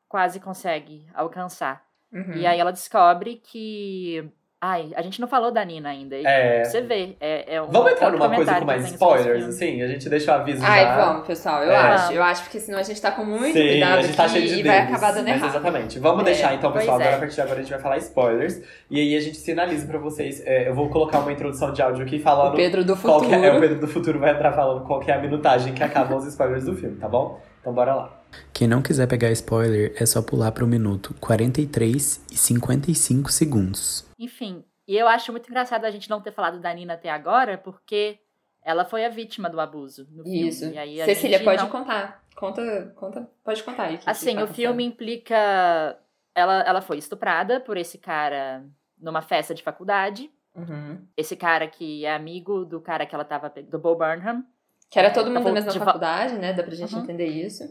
quase 0.10 0.40
consegue 0.40 1.06
alcançar. 1.14 1.86
Uhum. 2.12 2.34
E 2.34 2.48
aí 2.48 2.60
ela 2.60 2.72
descobre 2.72 3.36
que. 3.36 4.28
Ai, 4.64 4.92
a 4.96 5.02
gente 5.02 5.20
não 5.20 5.28
falou 5.28 5.52
da 5.52 5.66
Nina 5.66 5.90
ainda. 5.90 6.16
e 6.16 6.24
É. 6.24 6.64
Você 6.64 6.82
vê. 6.82 7.16
É, 7.20 7.56
é 7.56 7.62
um 7.64 7.68
Vamos 7.72 7.94
entrar 7.94 8.12
numa 8.12 8.30
coisa 8.30 8.60
com 8.60 8.66
mais 8.66 8.86
spoilers, 8.92 9.46
assim? 9.46 9.82
A 9.82 9.88
gente 9.88 10.08
deixa 10.08 10.32
o 10.32 10.36
aviso 10.36 10.64
Ai, 10.64 10.84
já. 10.84 10.96
vamos, 11.04 11.26
pessoal, 11.26 11.64
eu 11.64 11.72
É. 11.72 11.76
acho. 11.76 12.14
Eu 12.14 12.22
acho 12.22 12.44
porque 12.44 12.60
senão 12.60 12.78
a 12.78 12.84
gente 12.84 13.02
tá 13.02 13.10
com 13.12 13.26
muito 13.26 13.54
Sim, 13.58 13.68
cuidado 13.70 13.98
a 13.98 14.02
gente 14.04 14.16
tá 14.16 14.24
aqui 14.26 14.34
cheio 14.34 14.48
de 14.50 14.60
e 14.60 14.64
vai 14.64 14.78
acabar 14.78 15.14
dando 15.14 15.28
mas 15.30 15.38
errado. 15.38 15.50
Exatamente. 15.50 16.00
Vamos 16.00 16.22
É, 16.22 16.26
deixar 16.26 16.54
então, 16.54 16.72
pessoal. 16.72 17.00
é. 17.00 17.02
Agora, 17.04 17.16
a 17.16 17.20
partir 17.20 17.34
de 17.36 17.42
agora, 17.42 17.60
a 17.60 17.62
gente 17.64 17.72
vai 17.72 17.80
falar 17.82 17.98
spoilers. 17.98 18.62
E 18.88 19.00
aí 19.00 19.18
a 19.18 19.20
gente 19.20 19.38
sinaliza 19.38 19.88
pra 19.88 19.98
vocês. 19.98 20.44
é, 20.46 20.68
eu 20.70 20.76
vou 20.76 20.90
colocar 20.90 21.18
uma 21.22 21.32
introdução 21.32 21.74
de 21.74 21.82
áudio 21.82 22.06
aqui 22.06 22.18
O 22.18 22.22
falando. 22.22 22.56
Pedro 22.56 22.84
do 22.86 22.96
qual 22.96 23.20
futuro. 23.20 23.30
que 23.40 23.46
é, 23.46 23.50
é, 23.50 23.58
o 23.58 23.60
Pedro 23.60 23.80
do 23.80 23.88
futuro 23.88 24.20
vai 24.20 24.30
entrar 24.32 24.52
falando 24.52 24.86
qual 24.86 25.00
que 25.00 25.10
é 25.10 25.16
a 25.16 25.20
minutagem 25.20 25.74
que 25.74 25.84
acabam 25.84 26.18
os 26.20 26.28
spoilers 26.28 26.66
do 26.66 26.76
filme, 26.76 26.98
tá 26.98 27.08
bom? 27.10 27.40
Então 27.62 27.74
bora 27.74 27.96
lá. 27.96 28.21
Quem 28.54 28.68
não 28.68 28.82
quiser 28.82 29.08
pegar 29.08 29.32
spoiler, 29.32 29.94
é 30.00 30.06
só 30.06 30.22
pular 30.22 30.52
pro 30.52 30.68
minuto 30.68 31.14
43 31.20 32.26
e 32.32 32.38
55 32.38 33.32
segundos. 33.32 34.06
Enfim, 34.20 34.64
e 34.88 34.96
eu 34.98 35.08
acho 35.08 35.32
muito 35.32 35.50
engraçado 35.50 35.86
a 35.86 35.92
gente 35.92 36.10
não 36.10 36.22
ter 36.22 36.32
falado 36.32 36.60
da 36.60 36.74
Nina 36.74 36.94
até 36.94 37.10
agora, 37.10 37.58
porque 37.58 38.20
ela 38.64 38.86
foi 38.86 39.06
a 39.06 39.10
vítima 39.10 39.50
do 39.50 39.60
abuso 39.60 40.08
no 40.12 40.24
filme. 40.24 40.48
Isso. 40.48 40.66
E 40.66 40.78
aí 40.78 41.02
a 41.02 41.06
Cecília, 41.06 41.38
gente 41.38 41.46
pode 41.46 41.62
não- 41.64 41.70
contar. 41.70 42.22
Conta, 42.36 42.94
conta, 42.96 43.30
pode 43.44 43.62
contar 43.64 43.84
aí. 43.84 44.00
Assim, 44.06 44.36
tá 44.36 44.44
o 44.44 44.48
filme 44.48 44.84
implica. 44.84 45.98
Ela, 46.34 46.62
ela 46.62 46.82
foi 46.82 46.98
estuprada 46.98 47.60
por 47.60 47.78
esse 47.78 47.98
cara 47.98 48.64
numa 49.00 49.22
festa 49.22 49.54
de 49.54 49.62
faculdade. 49.62 50.30
Uhum. 50.56 51.00
Esse 51.16 51.36
cara 51.36 51.68
que 51.68 52.06
é 52.06 52.14
amigo 52.16 52.66
do 52.66 52.80
cara 52.82 53.06
que 53.06 53.14
ela 53.14 53.24
tava. 53.26 53.50
do 53.50 53.78
Bo 53.80 53.96
Burnham. 53.96 54.44
Que 54.90 55.00
era 55.00 55.10
todo 55.12 55.28
mundo 55.28 55.40
Tá 55.44 55.50
da 55.50 55.52
mesma 55.54 55.72
de 55.72 55.80
faculdade, 55.80 56.34
né? 56.36 56.52
Dá 56.54 56.64
pra 56.64 56.74
gente 56.76 56.94
Uhum. 56.96 57.04
entender 57.04 57.28
isso. 57.28 57.64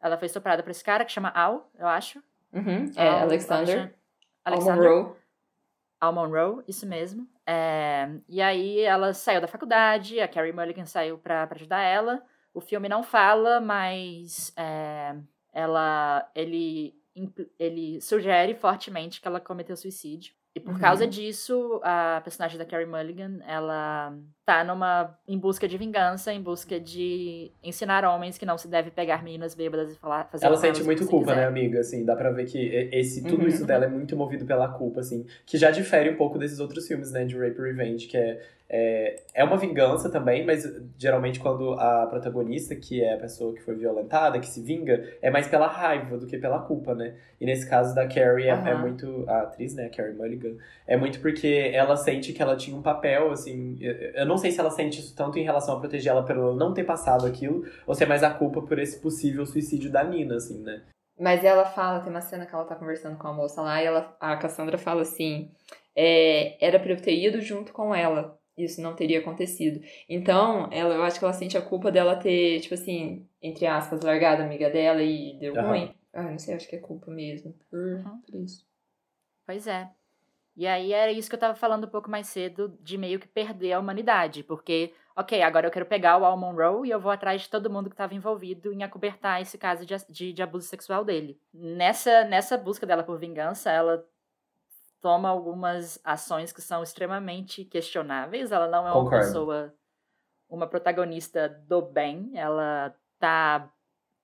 Ela 0.00 0.16
foi 0.18 0.26
estuprada 0.26 0.62
por 0.62 0.70
esse 0.70 0.84
cara 0.84 1.04
que 1.04 1.12
chama 1.12 1.30
Al, 1.30 1.70
eu 1.78 1.86
acho. 1.86 2.22
Uhum. 2.52 2.90
É, 2.96 3.08
Al- 3.08 3.18
Alexander. 3.22 3.94
Al 4.44 4.52
Alexander. 4.54 4.90
Monroe. 4.90 5.16
Al 6.00 6.12
Monroe, 6.12 6.62
isso 6.68 6.86
mesmo. 6.86 7.26
É, 7.46 8.08
e 8.28 8.40
aí 8.42 8.80
ela 8.80 9.12
saiu 9.14 9.40
da 9.40 9.46
faculdade, 9.48 10.20
a 10.20 10.28
Carrie 10.28 10.52
Mulligan 10.52 10.84
saiu 10.84 11.16
pra, 11.18 11.46
pra 11.46 11.56
ajudar 11.56 11.80
ela. 11.80 12.22
O 12.52 12.60
filme 12.60 12.88
não 12.88 13.02
fala, 13.02 13.60
mas 13.60 14.52
é, 14.56 15.14
ela, 15.52 16.30
ele, 16.34 16.94
ele 17.58 18.00
sugere 18.00 18.54
fortemente 18.54 19.20
que 19.20 19.28
ela 19.28 19.40
cometeu 19.40 19.76
suicídio. 19.76 20.34
E 20.54 20.60
por 20.60 20.74
Uhum. 20.74 20.80
causa 20.80 21.06
disso, 21.06 21.80
a 21.84 22.20
personagem 22.22 22.58
da 22.58 22.64
Carrie 22.64 22.86
Mulligan, 22.86 23.40
ela 23.46 24.16
tá 24.46 24.62
numa 24.62 25.12
em 25.26 25.36
busca 25.36 25.66
de 25.66 25.76
vingança, 25.76 26.32
em 26.32 26.40
busca 26.40 26.78
de 26.78 27.50
ensinar 27.64 28.04
homens 28.04 28.38
que 28.38 28.46
não 28.46 28.56
se 28.56 28.68
deve 28.68 28.92
pegar 28.92 29.22
meninas 29.24 29.56
bêbadas 29.56 29.92
e 29.92 29.98
falar, 29.98 30.24
fazer 30.30 30.46
Ela 30.46 30.56
sente 30.56 30.84
muito 30.84 31.04
culpa, 31.04 31.32
quiser. 31.32 31.40
né, 31.40 31.46
amiga? 31.46 31.80
Assim, 31.80 32.04
dá 32.04 32.14
pra 32.14 32.30
ver 32.30 32.46
que 32.46 32.58
esse, 32.92 33.24
tudo 33.24 33.42
Uhum. 33.42 33.48
isso 33.48 33.66
dela 33.66 33.86
é 33.86 33.88
muito 33.88 34.16
movido 34.16 34.46
pela 34.46 34.68
culpa, 34.68 35.00
assim. 35.00 35.26
Que 35.44 35.58
já 35.58 35.72
difere 35.72 36.10
um 36.10 36.16
pouco 36.16 36.38
desses 36.38 36.60
outros 36.60 36.86
filmes, 36.86 37.10
né, 37.10 37.24
de 37.24 37.36
Rape 37.36 37.58
e 37.58 37.62
Revenge, 37.62 38.06
que 38.06 38.16
é, 38.16 38.40
é, 38.68 39.22
é 39.34 39.44
uma 39.44 39.56
vingança 39.56 40.08
também, 40.10 40.44
mas 40.46 40.64
geralmente 40.98 41.38
quando 41.40 41.72
a 41.74 42.06
protagonista, 42.06 42.74
que 42.76 43.02
é 43.02 43.14
a 43.14 43.18
pessoa 43.18 43.52
que 43.54 43.62
foi 43.62 43.74
violentada, 43.74 44.38
que 44.40 44.46
se 44.48 44.60
vinga, 44.62 45.04
é 45.22 45.28
mais 45.30 45.46
pela 45.48 45.66
raiva 45.66 46.16
do 46.18 46.26
que 46.26 46.36
pela 46.38 46.60
culpa, 46.60 46.94
né? 46.94 47.14
E 47.40 47.46
nesse 47.46 47.68
caso 47.68 47.94
da 47.94 48.06
Carrie, 48.06 48.44
é, 48.46 48.48
é 48.48 48.52
Aham. 48.52 48.78
muito... 48.80 49.24
A 49.28 49.40
atriz, 49.42 49.74
né, 49.74 49.86
a 49.86 49.90
Carrie 49.90 50.14
Mulligan, 50.14 50.54
é 50.86 50.96
muito 50.96 51.20
porque 51.20 51.70
ela 51.74 51.96
sente 51.96 52.32
que 52.32 52.40
ela 52.42 52.56
tinha 52.56 52.76
um 52.76 52.82
papel, 52.82 53.30
assim... 53.32 53.76
eu- 53.80 53.96
Eu 54.14 54.26
não 54.36 54.42
sei 54.42 54.52
se 54.52 54.60
ela 54.60 54.70
sente 54.70 55.00
isso 55.00 55.14
tanto 55.16 55.38
em 55.38 55.42
relação 55.44 55.76
a 55.76 55.80
proteger 55.80 56.12
ela 56.12 56.24
pelo 56.24 56.54
não 56.54 56.72
ter 56.74 56.84
passado 56.84 57.26
aquilo, 57.26 57.64
ou 57.86 57.94
se 57.94 58.04
é 58.04 58.06
mais 58.06 58.22
a 58.22 58.32
culpa 58.32 58.62
por 58.62 58.78
esse 58.78 59.00
possível 59.00 59.44
suicídio 59.46 59.90
da 59.90 60.04
Nina, 60.04 60.36
assim, 60.36 60.62
né? 60.62 60.84
Mas 61.18 61.42
ela 61.42 61.64
fala, 61.64 62.00
tem 62.00 62.10
uma 62.10 62.20
cena 62.20 62.44
que 62.44 62.54
ela 62.54 62.64
tá 62.66 62.76
conversando 62.76 63.16
com 63.16 63.26
a 63.26 63.32
moça 63.32 63.62
lá, 63.62 63.82
e 63.82 63.86
ela, 63.86 64.14
a 64.20 64.36
Cassandra 64.36 64.76
fala 64.76 65.00
assim: 65.02 65.50
é, 65.96 66.62
era 66.64 66.78
pra 66.78 66.92
eu 66.92 67.00
ter 67.00 67.16
ido 67.16 67.40
junto 67.40 67.72
com 67.72 67.94
ela. 67.94 68.38
Isso 68.56 68.80
não 68.80 68.94
teria 68.94 69.18
acontecido. 69.20 69.80
Então, 70.08 70.68
ela, 70.72 70.94
eu 70.94 71.02
acho 71.02 71.18
que 71.18 71.24
ela 71.24 71.34
sente 71.34 71.58
a 71.58 71.62
culpa 71.62 71.90
dela 71.92 72.16
ter, 72.16 72.60
tipo 72.60 72.74
assim, 72.74 73.26
entre 73.42 73.66
aspas, 73.66 74.00
largado 74.00 74.42
a 74.42 74.44
amiga 74.46 74.70
dela 74.70 75.02
e 75.02 75.38
deu 75.38 75.54
Aham. 75.54 75.68
ruim. 75.68 75.94
Ah, 76.12 76.22
não 76.22 76.38
sei, 76.38 76.54
acho 76.54 76.68
que 76.68 76.76
é 76.76 76.78
culpa 76.78 77.10
mesmo. 77.10 77.54
Por, 77.70 77.78
Uhum. 77.78 78.20
por 78.22 78.34
isso. 78.34 78.66
Pois 79.46 79.66
é. 79.66 79.90
E 80.56 80.66
aí 80.66 80.92
era 80.92 81.12
isso 81.12 81.28
que 81.28 81.34
eu 81.34 81.40
tava 81.40 81.54
falando 81.54 81.84
um 81.84 81.90
pouco 81.90 82.10
mais 82.10 82.28
cedo, 82.28 82.76
de 82.80 82.96
meio 82.96 83.20
que 83.20 83.28
perder 83.28 83.74
a 83.74 83.78
humanidade. 83.78 84.42
Porque, 84.42 84.94
ok, 85.14 85.42
agora 85.42 85.66
eu 85.66 85.70
quero 85.70 85.84
pegar 85.84 86.16
o 86.16 86.24
Al 86.24 86.38
Monroe 86.38 86.88
e 86.88 86.90
eu 86.90 86.98
vou 86.98 87.12
atrás 87.12 87.42
de 87.42 87.50
todo 87.50 87.68
mundo 87.68 87.90
que 87.90 87.96
tava 87.96 88.14
envolvido 88.14 88.72
em 88.72 88.82
acobertar 88.82 89.42
esse 89.42 89.58
caso 89.58 89.84
de, 89.84 89.94
de, 90.08 90.32
de 90.32 90.42
abuso 90.42 90.66
sexual 90.66 91.04
dele. 91.04 91.38
Nessa, 91.52 92.24
nessa 92.24 92.56
busca 92.56 92.86
dela 92.86 93.02
por 93.02 93.18
vingança, 93.18 93.70
ela 93.70 94.02
toma 94.98 95.28
algumas 95.28 96.00
ações 96.02 96.52
que 96.52 96.62
são 96.62 96.82
extremamente 96.82 97.62
questionáveis. 97.64 98.50
Ela 98.50 98.66
não 98.66 98.88
é 98.88 98.92
uma 98.92 99.04
Concordo. 99.04 99.26
pessoa, 99.26 99.74
uma 100.48 100.66
protagonista 100.66 101.50
do 101.68 101.82
bem. 101.82 102.30
Ela 102.34 102.96
tá, 103.18 103.70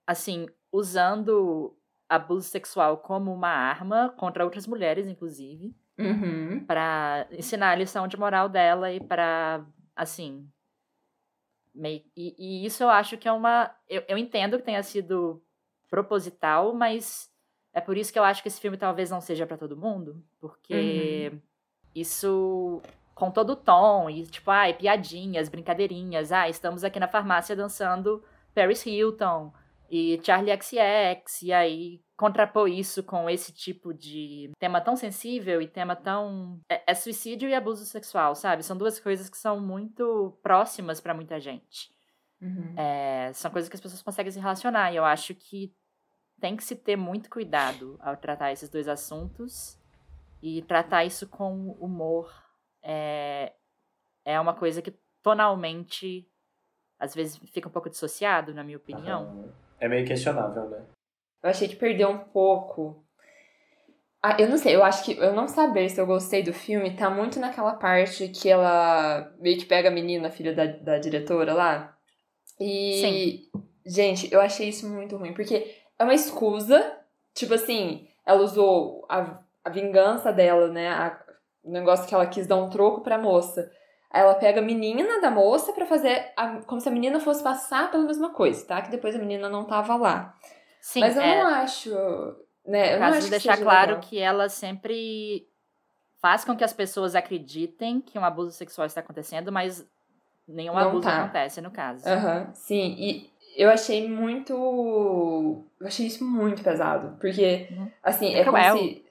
assim, 0.06 0.48
usando 0.72 1.76
abuso 2.08 2.48
sexual 2.48 2.96
como 2.98 3.32
uma 3.32 3.50
arma 3.50 4.08
contra 4.16 4.44
outras 4.44 4.66
mulheres, 4.66 5.06
inclusive, 5.06 5.74
Uhum. 5.98 6.64
Pra 6.64 7.26
ensinar 7.30 7.70
a 7.70 7.74
lição 7.74 8.08
de 8.08 8.18
moral 8.18 8.48
dela 8.48 8.92
e 8.92 9.00
pra, 9.00 9.64
assim, 9.94 10.48
meio, 11.74 12.02
e, 12.16 12.34
e 12.38 12.66
isso 12.66 12.82
eu 12.82 12.90
acho 12.90 13.16
que 13.16 13.28
é 13.28 13.32
uma, 13.32 13.74
eu, 13.88 14.02
eu 14.08 14.18
entendo 14.18 14.58
que 14.58 14.64
tenha 14.64 14.82
sido 14.82 15.42
proposital, 15.88 16.74
mas 16.74 17.30
é 17.72 17.80
por 17.80 17.96
isso 17.96 18.12
que 18.12 18.18
eu 18.18 18.24
acho 18.24 18.42
que 18.42 18.48
esse 18.48 18.60
filme 18.60 18.76
talvez 18.76 19.10
não 19.10 19.20
seja 19.20 19.46
pra 19.46 19.56
todo 19.56 19.76
mundo, 19.76 20.22
porque 20.40 21.32
isso 21.94 22.80
com 23.14 23.30
todo 23.30 23.50
o 23.50 23.56
tom 23.56 24.08
e 24.08 24.26
tipo, 24.26 24.50
ai, 24.50 24.74
piadinhas, 24.74 25.48
brincadeirinhas, 25.48 26.32
ah, 26.32 26.48
estamos 26.48 26.82
aqui 26.82 26.98
na 26.98 27.08
farmácia 27.08 27.54
dançando 27.54 28.22
Paris 28.54 28.84
Hilton 28.84 29.52
e 29.94 30.18
Charlie 30.24 30.56
XCX, 30.56 31.42
e 31.42 31.52
aí 31.52 32.00
contrapor 32.16 32.66
isso 32.66 33.02
com 33.02 33.28
esse 33.28 33.52
tipo 33.52 33.92
de 33.92 34.50
tema 34.58 34.80
tão 34.80 34.96
sensível 34.96 35.60
e 35.60 35.68
tema 35.68 35.94
tão. 35.94 36.58
É, 36.66 36.92
é 36.92 36.94
suicídio 36.94 37.46
e 37.46 37.54
abuso 37.54 37.84
sexual, 37.84 38.34
sabe? 38.34 38.62
São 38.62 38.74
duas 38.74 38.98
coisas 38.98 39.28
que 39.28 39.36
são 39.36 39.60
muito 39.60 40.38
próximas 40.42 40.98
pra 40.98 41.12
muita 41.12 41.38
gente. 41.38 41.92
Uhum. 42.40 42.74
É, 42.74 43.32
são 43.34 43.50
coisas 43.50 43.68
que 43.68 43.76
as 43.76 43.82
pessoas 43.82 44.02
conseguem 44.02 44.32
se 44.32 44.40
relacionar, 44.40 44.90
e 44.90 44.96
eu 44.96 45.04
acho 45.04 45.34
que 45.34 45.74
tem 46.40 46.56
que 46.56 46.64
se 46.64 46.74
ter 46.74 46.96
muito 46.96 47.28
cuidado 47.28 47.98
ao 48.00 48.16
tratar 48.16 48.50
esses 48.50 48.70
dois 48.70 48.88
assuntos 48.88 49.78
e 50.42 50.62
tratar 50.62 51.04
isso 51.04 51.28
com 51.28 51.72
humor. 51.72 52.32
É, 52.82 53.52
é 54.24 54.40
uma 54.40 54.54
coisa 54.54 54.80
que 54.80 54.98
tonalmente 55.22 56.26
às 56.98 57.14
vezes 57.14 57.36
fica 57.52 57.68
um 57.68 57.72
pouco 57.72 57.90
dissociado, 57.90 58.54
na 58.54 58.64
minha 58.64 58.78
opinião. 58.78 59.22
Aham. 59.22 59.61
É 59.82 59.88
meio 59.88 60.06
questionável, 60.06 60.70
né? 60.70 60.80
Eu 61.42 61.50
achei 61.50 61.66
que 61.66 61.74
perdeu 61.74 62.08
um 62.08 62.18
pouco. 62.18 63.04
Ah, 64.22 64.36
eu 64.38 64.48
não 64.48 64.56
sei, 64.56 64.76
eu 64.76 64.84
acho 64.84 65.04
que 65.04 65.18
eu 65.18 65.34
não 65.34 65.48
saber 65.48 65.88
se 65.88 66.00
eu 66.00 66.06
gostei 66.06 66.40
do 66.40 66.52
filme 66.52 66.96
tá 66.96 67.10
muito 67.10 67.40
naquela 67.40 67.74
parte 67.74 68.28
que 68.28 68.48
ela 68.48 69.34
meio 69.40 69.58
que 69.58 69.64
pega 69.64 69.88
a 69.88 69.92
menina, 69.92 70.28
a 70.28 70.30
filha 70.30 70.54
da, 70.54 70.66
da 70.66 70.98
diretora 70.98 71.52
lá. 71.52 71.98
E. 72.60 73.50
Gente, 73.84 74.32
eu 74.32 74.40
achei 74.40 74.68
isso 74.68 74.88
muito 74.88 75.16
ruim, 75.16 75.34
porque 75.34 75.74
é 75.98 76.04
uma 76.04 76.14
escusa. 76.14 76.96
Tipo 77.34 77.54
assim, 77.54 78.06
ela 78.24 78.40
usou 78.40 79.04
a, 79.08 79.42
a 79.64 79.70
vingança 79.70 80.32
dela, 80.32 80.68
né? 80.68 80.90
A, 80.90 81.20
o 81.64 81.72
negócio 81.72 82.06
que 82.06 82.14
ela 82.14 82.26
quis 82.28 82.46
dar 82.46 82.56
um 82.56 82.70
troco 82.70 83.00
pra 83.00 83.18
moça. 83.18 83.68
Ela 84.12 84.34
pega 84.34 84.60
a 84.60 84.64
menina 84.64 85.20
da 85.20 85.30
moça 85.30 85.72
pra 85.72 85.86
fazer 85.86 86.32
a- 86.36 86.60
como 86.66 86.80
se 86.80 86.88
a 86.88 86.92
menina 86.92 87.18
fosse 87.18 87.42
passar 87.42 87.90
pela 87.90 88.04
mesma 88.04 88.30
coisa, 88.30 88.64
tá? 88.66 88.82
Que 88.82 88.90
depois 88.90 89.14
a 89.16 89.18
menina 89.18 89.48
não 89.48 89.64
tava 89.64 89.96
lá. 89.96 90.36
Sim, 90.80 91.00
Mas 91.00 91.16
eu 91.16 91.22
é, 91.22 91.40
não 91.42 91.46
acho. 91.48 91.90
Né, 92.66 92.90
eu 92.90 92.92
no 92.94 93.00
não 93.00 93.06
caso 93.06 93.16
acho 93.18 93.24
de 93.24 93.30
deixar 93.30 93.56
claro 93.58 93.86
legal. 93.94 94.00
que 94.02 94.18
ela 94.18 94.48
sempre 94.48 95.48
faz 96.20 96.44
com 96.44 96.56
que 96.56 96.62
as 96.62 96.72
pessoas 96.72 97.14
acreditem 97.16 98.00
que 98.00 98.18
um 98.18 98.24
abuso 98.24 98.52
sexual 98.52 98.86
está 98.86 99.00
acontecendo, 99.00 99.50
mas 99.50 99.86
Nenhum 100.46 100.74
Não 100.74 100.88
abuso 100.88 101.08
tá. 101.08 101.22
acontece, 101.22 101.60
no 101.60 101.70
caso. 101.70 102.06
Aham, 102.06 102.50
sim. 102.52 102.96
E 102.98 103.30
eu 103.56 103.70
achei 103.70 104.08
muito. 104.08 104.52
Eu 105.80 105.86
achei 105.86 106.06
isso 106.06 106.24
muito 106.24 106.62
pesado. 106.64 107.16
Porque, 107.20 107.68
Uhum. 107.70 107.88
assim, 108.02 108.34
É 108.34 108.40
é, 108.40 108.44
como 108.44 108.56
se. 108.78 109.01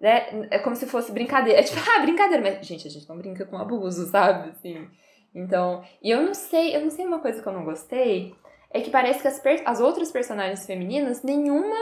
Né, 0.00 0.46
é 0.50 0.58
como 0.60 0.76
se 0.76 0.86
fosse 0.86 1.10
brincadeira. 1.10 1.58
É 1.58 1.62
tipo, 1.62 1.78
ah, 1.90 2.00
brincadeira, 2.00 2.42
mas, 2.42 2.66
gente, 2.66 2.86
a 2.86 2.90
gente 2.90 3.08
não 3.08 3.16
brinca 3.18 3.44
com 3.44 3.58
abuso, 3.58 4.06
sabe? 4.10 4.50
Assim. 4.50 4.86
Então. 5.34 5.82
E 6.02 6.10
eu 6.10 6.22
não 6.22 6.34
sei, 6.34 6.74
eu 6.76 6.80
não 6.80 6.90
sei 6.90 7.04
uma 7.06 7.18
coisa 7.18 7.42
que 7.42 7.48
eu 7.48 7.52
não 7.52 7.64
gostei. 7.64 8.34
É 8.70 8.80
que 8.80 8.90
parece 8.90 9.20
que 9.22 9.28
as, 9.28 9.40
per- 9.40 9.62
as 9.64 9.80
outras 9.80 10.12
personagens 10.12 10.66
femininas, 10.66 11.22
nenhuma 11.22 11.74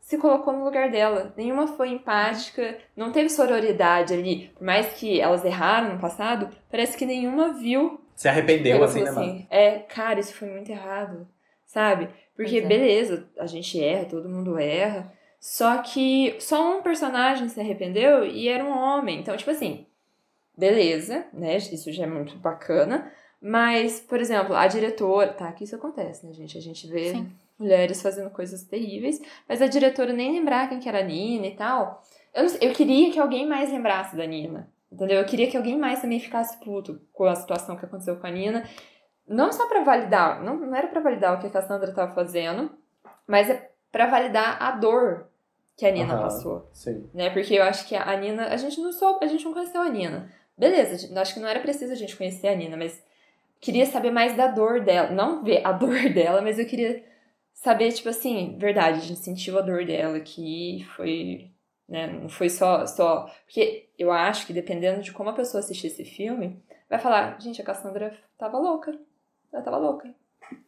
se 0.00 0.16
colocou 0.16 0.54
no 0.54 0.64
lugar 0.64 0.90
dela. 0.90 1.34
Nenhuma 1.36 1.66
foi 1.66 1.90
empática, 1.90 2.78
não 2.96 3.12
teve 3.12 3.28
sororidade 3.28 4.14
ali. 4.14 4.50
Por 4.56 4.64
mais 4.64 4.94
que 4.94 5.20
elas 5.20 5.44
erraram 5.44 5.94
no 5.94 6.00
passado, 6.00 6.48
parece 6.70 6.96
que 6.96 7.04
nenhuma 7.04 7.52
viu 7.52 8.00
Se 8.14 8.28
arrependeu, 8.28 8.82
assim, 8.82 9.02
né, 9.02 9.10
mano? 9.10 9.46
É, 9.50 9.80
cara, 9.80 10.20
isso 10.20 10.34
foi 10.34 10.48
muito 10.48 10.70
errado, 10.70 11.28
sabe? 11.66 12.08
Porque, 12.34 12.58
é. 12.58 12.60
beleza, 12.62 13.28
a 13.38 13.46
gente 13.46 13.82
erra, 13.82 14.06
todo 14.06 14.28
mundo 14.28 14.58
erra. 14.58 15.12
Só 15.40 15.78
que 15.78 16.36
só 16.40 16.78
um 16.78 16.82
personagem 16.82 17.48
se 17.48 17.60
arrependeu 17.60 18.24
e 18.26 18.48
era 18.48 18.64
um 18.64 18.76
homem. 18.76 19.20
Então, 19.20 19.36
tipo 19.36 19.50
assim, 19.50 19.86
beleza, 20.56 21.26
né? 21.32 21.56
Isso 21.56 21.92
já 21.92 22.04
é 22.04 22.06
muito 22.06 22.36
bacana. 22.38 23.12
Mas, 23.40 24.00
por 24.00 24.20
exemplo, 24.20 24.54
a 24.54 24.66
diretora. 24.66 25.32
Tá, 25.32 25.52
que 25.52 25.64
isso 25.64 25.76
acontece, 25.76 26.26
né, 26.26 26.32
gente? 26.32 26.58
A 26.58 26.60
gente 26.60 26.88
vê 26.88 27.12
Sim. 27.12 27.30
mulheres 27.58 28.02
fazendo 28.02 28.30
coisas 28.30 28.64
terríveis. 28.64 29.20
Mas 29.48 29.62
a 29.62 29.68
diretora 29.68 30.12
nem 30.12 30.32
lembrar 30.32 30.68
quem 30.68 30.80
que 30.80 30.88
era 30.88 30.98
a 30.98 31.04
Nina 31.04 31.46
e 31.46 31.54
tal. 31.54 32.02
Eu, 32.34 32.42
não 32.42 32.48
sei, 32.48 32.68
eu 32.68 32.74
queria 32.74 33.12
que 33.12 33.20
alguém 33.20 33.46
mais 33.46 33.70
lembrasse 33.70 34.16
da 34.16 34.26
Nina. 34.26 34.68
Entendeu? 34.90 35.18
Eu 35.18 35.26
queria 35.26 35.48
que 35.48 35.56
alguém 35.56 35.78
mais 35.78 36.00
também 36.00 36.18
ficasse 36.18 36.58
puto 36.58 37.00
com 37.12 37.24
a 37.24 37.34
situação 37.34 37.76
que 37.76 37.84
aconteceu 37.84 38.16
com 38.16 38.26
a 38.26 38.30
Nina. 38.30 38.68
Não 39.28 39.52
só 39.52 39.68
pra 39.68 39.84
validar, 39.84 40.42
não, 40.42 40.56
não 40.56 40.74
era 40.74 40.88
pra 40.88 41.00
validar 41.00 41.36
o 41.36 41.40
que 41.40 41.46
a 41.46 41.50
Cassandra 41.50 41.92
tava 41.92 42.14
fazendo, 42.14 42.70
mas 43.26 43.50
é 43.50 43.70
pra 43.90 44.06
validar 44.06 44.62
a 44.62 44.72
dor 44.72 45.28
que 45.76 45.86
a 45.86 45.92
Nina 45.92 46.14
Aham. 46.14 46.22
passou 46.22 46.70
Sim. 46.72 47.08
né? 47.14 47.30
Porque 47.30 47.54
eu 47.54 47.62
acho 47.62 47.86
que 47.86 47.94
a 47.94 48.16
Nina, 48.16 48.48
a 48.48 48.56
gente 48.56 48.80
não 48.80 48.92
soube, 48.92 49.24
a 49.24 49.28
gente 49.28 49.44
não 49.44 49.52
conheceu 49.52 49.80
a 49.80 49.88
Nina. 49.88 50.30
Beleza, 50.56 51.20
acho 51.20 51.34
que 51.34 51.40
não 51.40 51.48
era 51.48 51.60
preciso 51.60 51.92
a 51.92 51.96
gente 51.96 52.16
conhecer 52.16 52.48
a 52.48 52.54
Nina, 52.54 52.76
mas 52.76 53.02
queria 53.60 53.86
saber 53.86 54.10
mais 54.10 54.36
da 54.36 54.48
dor 54.48 54.80
dela, 54.80 55.10
não 55.10 55.42
ver 55.44 55.64
a 55.64 55.70
dor 55.72 56.08
dela, 56.12 56.42
mas 56.42 56.58
eu 56.58 56.66
queria 56.66 57.04
saber 57.52 57.92
tipo 57.92 58.08
assim, 58.08 58.56
verdade, 58.58 58.98
a 58.98 59.02
gente 59.02 59.20
sentiu 59.20 59.58
a 59.58 59.62
dor 59.62 59.84
dela 59.84 60.18
que 60.20 60.84
foi, 60.96 61.50
né, 61.88 62.06
não 62.06 62.28
foi 62.28 62.48
só 62.48 62.86
só, 62.86 63.30
porque 63.44 63.88
eu 63.98 64.12
acho 64.12 64.46
que 64.46 64.52
dependendo 64.52 65.02
de 65.02 65.12
como 65.12 65.30
a 65.30 65.34
pessoa 65.34 65.60
assistir 65.60 65.88
esse 65.88 66.04
filme, 66.04 66.62
vai 66.88 66.98
falar, 66.98 67.40
gente, 67.40 67.60
a 67.60 67.64
Cassandra 67.64 68.16
tava 68.36 68.58
louca. 68.58 68.98
Ela 69.52 69.62
tava 69.62 69.78
louca. 69.78 70.12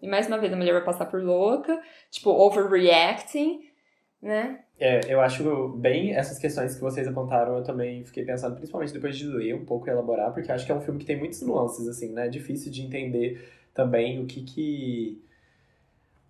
E 0.01 0.09
mais 0.09 0.27
uma 0.27 0.39
vez 0.39 0.53
a 0.53 0.57
mulher 0.57 0.73
vai 0.73 0.85
passar 0.85 1.07
por 1.07 1.23
louca, 1.23 1.81
tipo 2.11 2.31
overreacting, 2.31 3.61
né? 4.21 4.61
É, 4.79 5.13
eu 5.13 5.21
acho 5.21 5.69
bem 5.77 6.15
essas 6.15 6.39
questões 6.39 6.75
que 6.75 6.81
vocês 6.81 7.07
apontaram, 7.07 7.59
eu 7.59 7.63
também 7.63 8.03
fiquei 8.05 8.25
pensando, 8.25 8.57
principalmente 8.57 8.93
depois 8.93 9.17
de 9.17 9.27
ler 9.27 9.55
um 9.55 9.65
pouco 9.65 9.87
e 9.89 9.91
elaborar, 9.91 10.33
porque 10.33 10.51
acho 10.51 10.65
que 10.65 10.73
é 10.73 10.75
um 10.75 10.81
filme 10.81 10.99
que 10.99 11.05
tem 11.07 11.19
muitas 11.19 11.43
nuances, 11.43 11.87
assim, 11.87 12.13
né? 12.13 12.27
É 12.27 12.31
difícil 12.31 12.73
de 12.73 12.83
entender 12.83 13.47
também 13.75 14.23
o 14.23 14.27
que 14.27 14.43
que. 14.43 15.23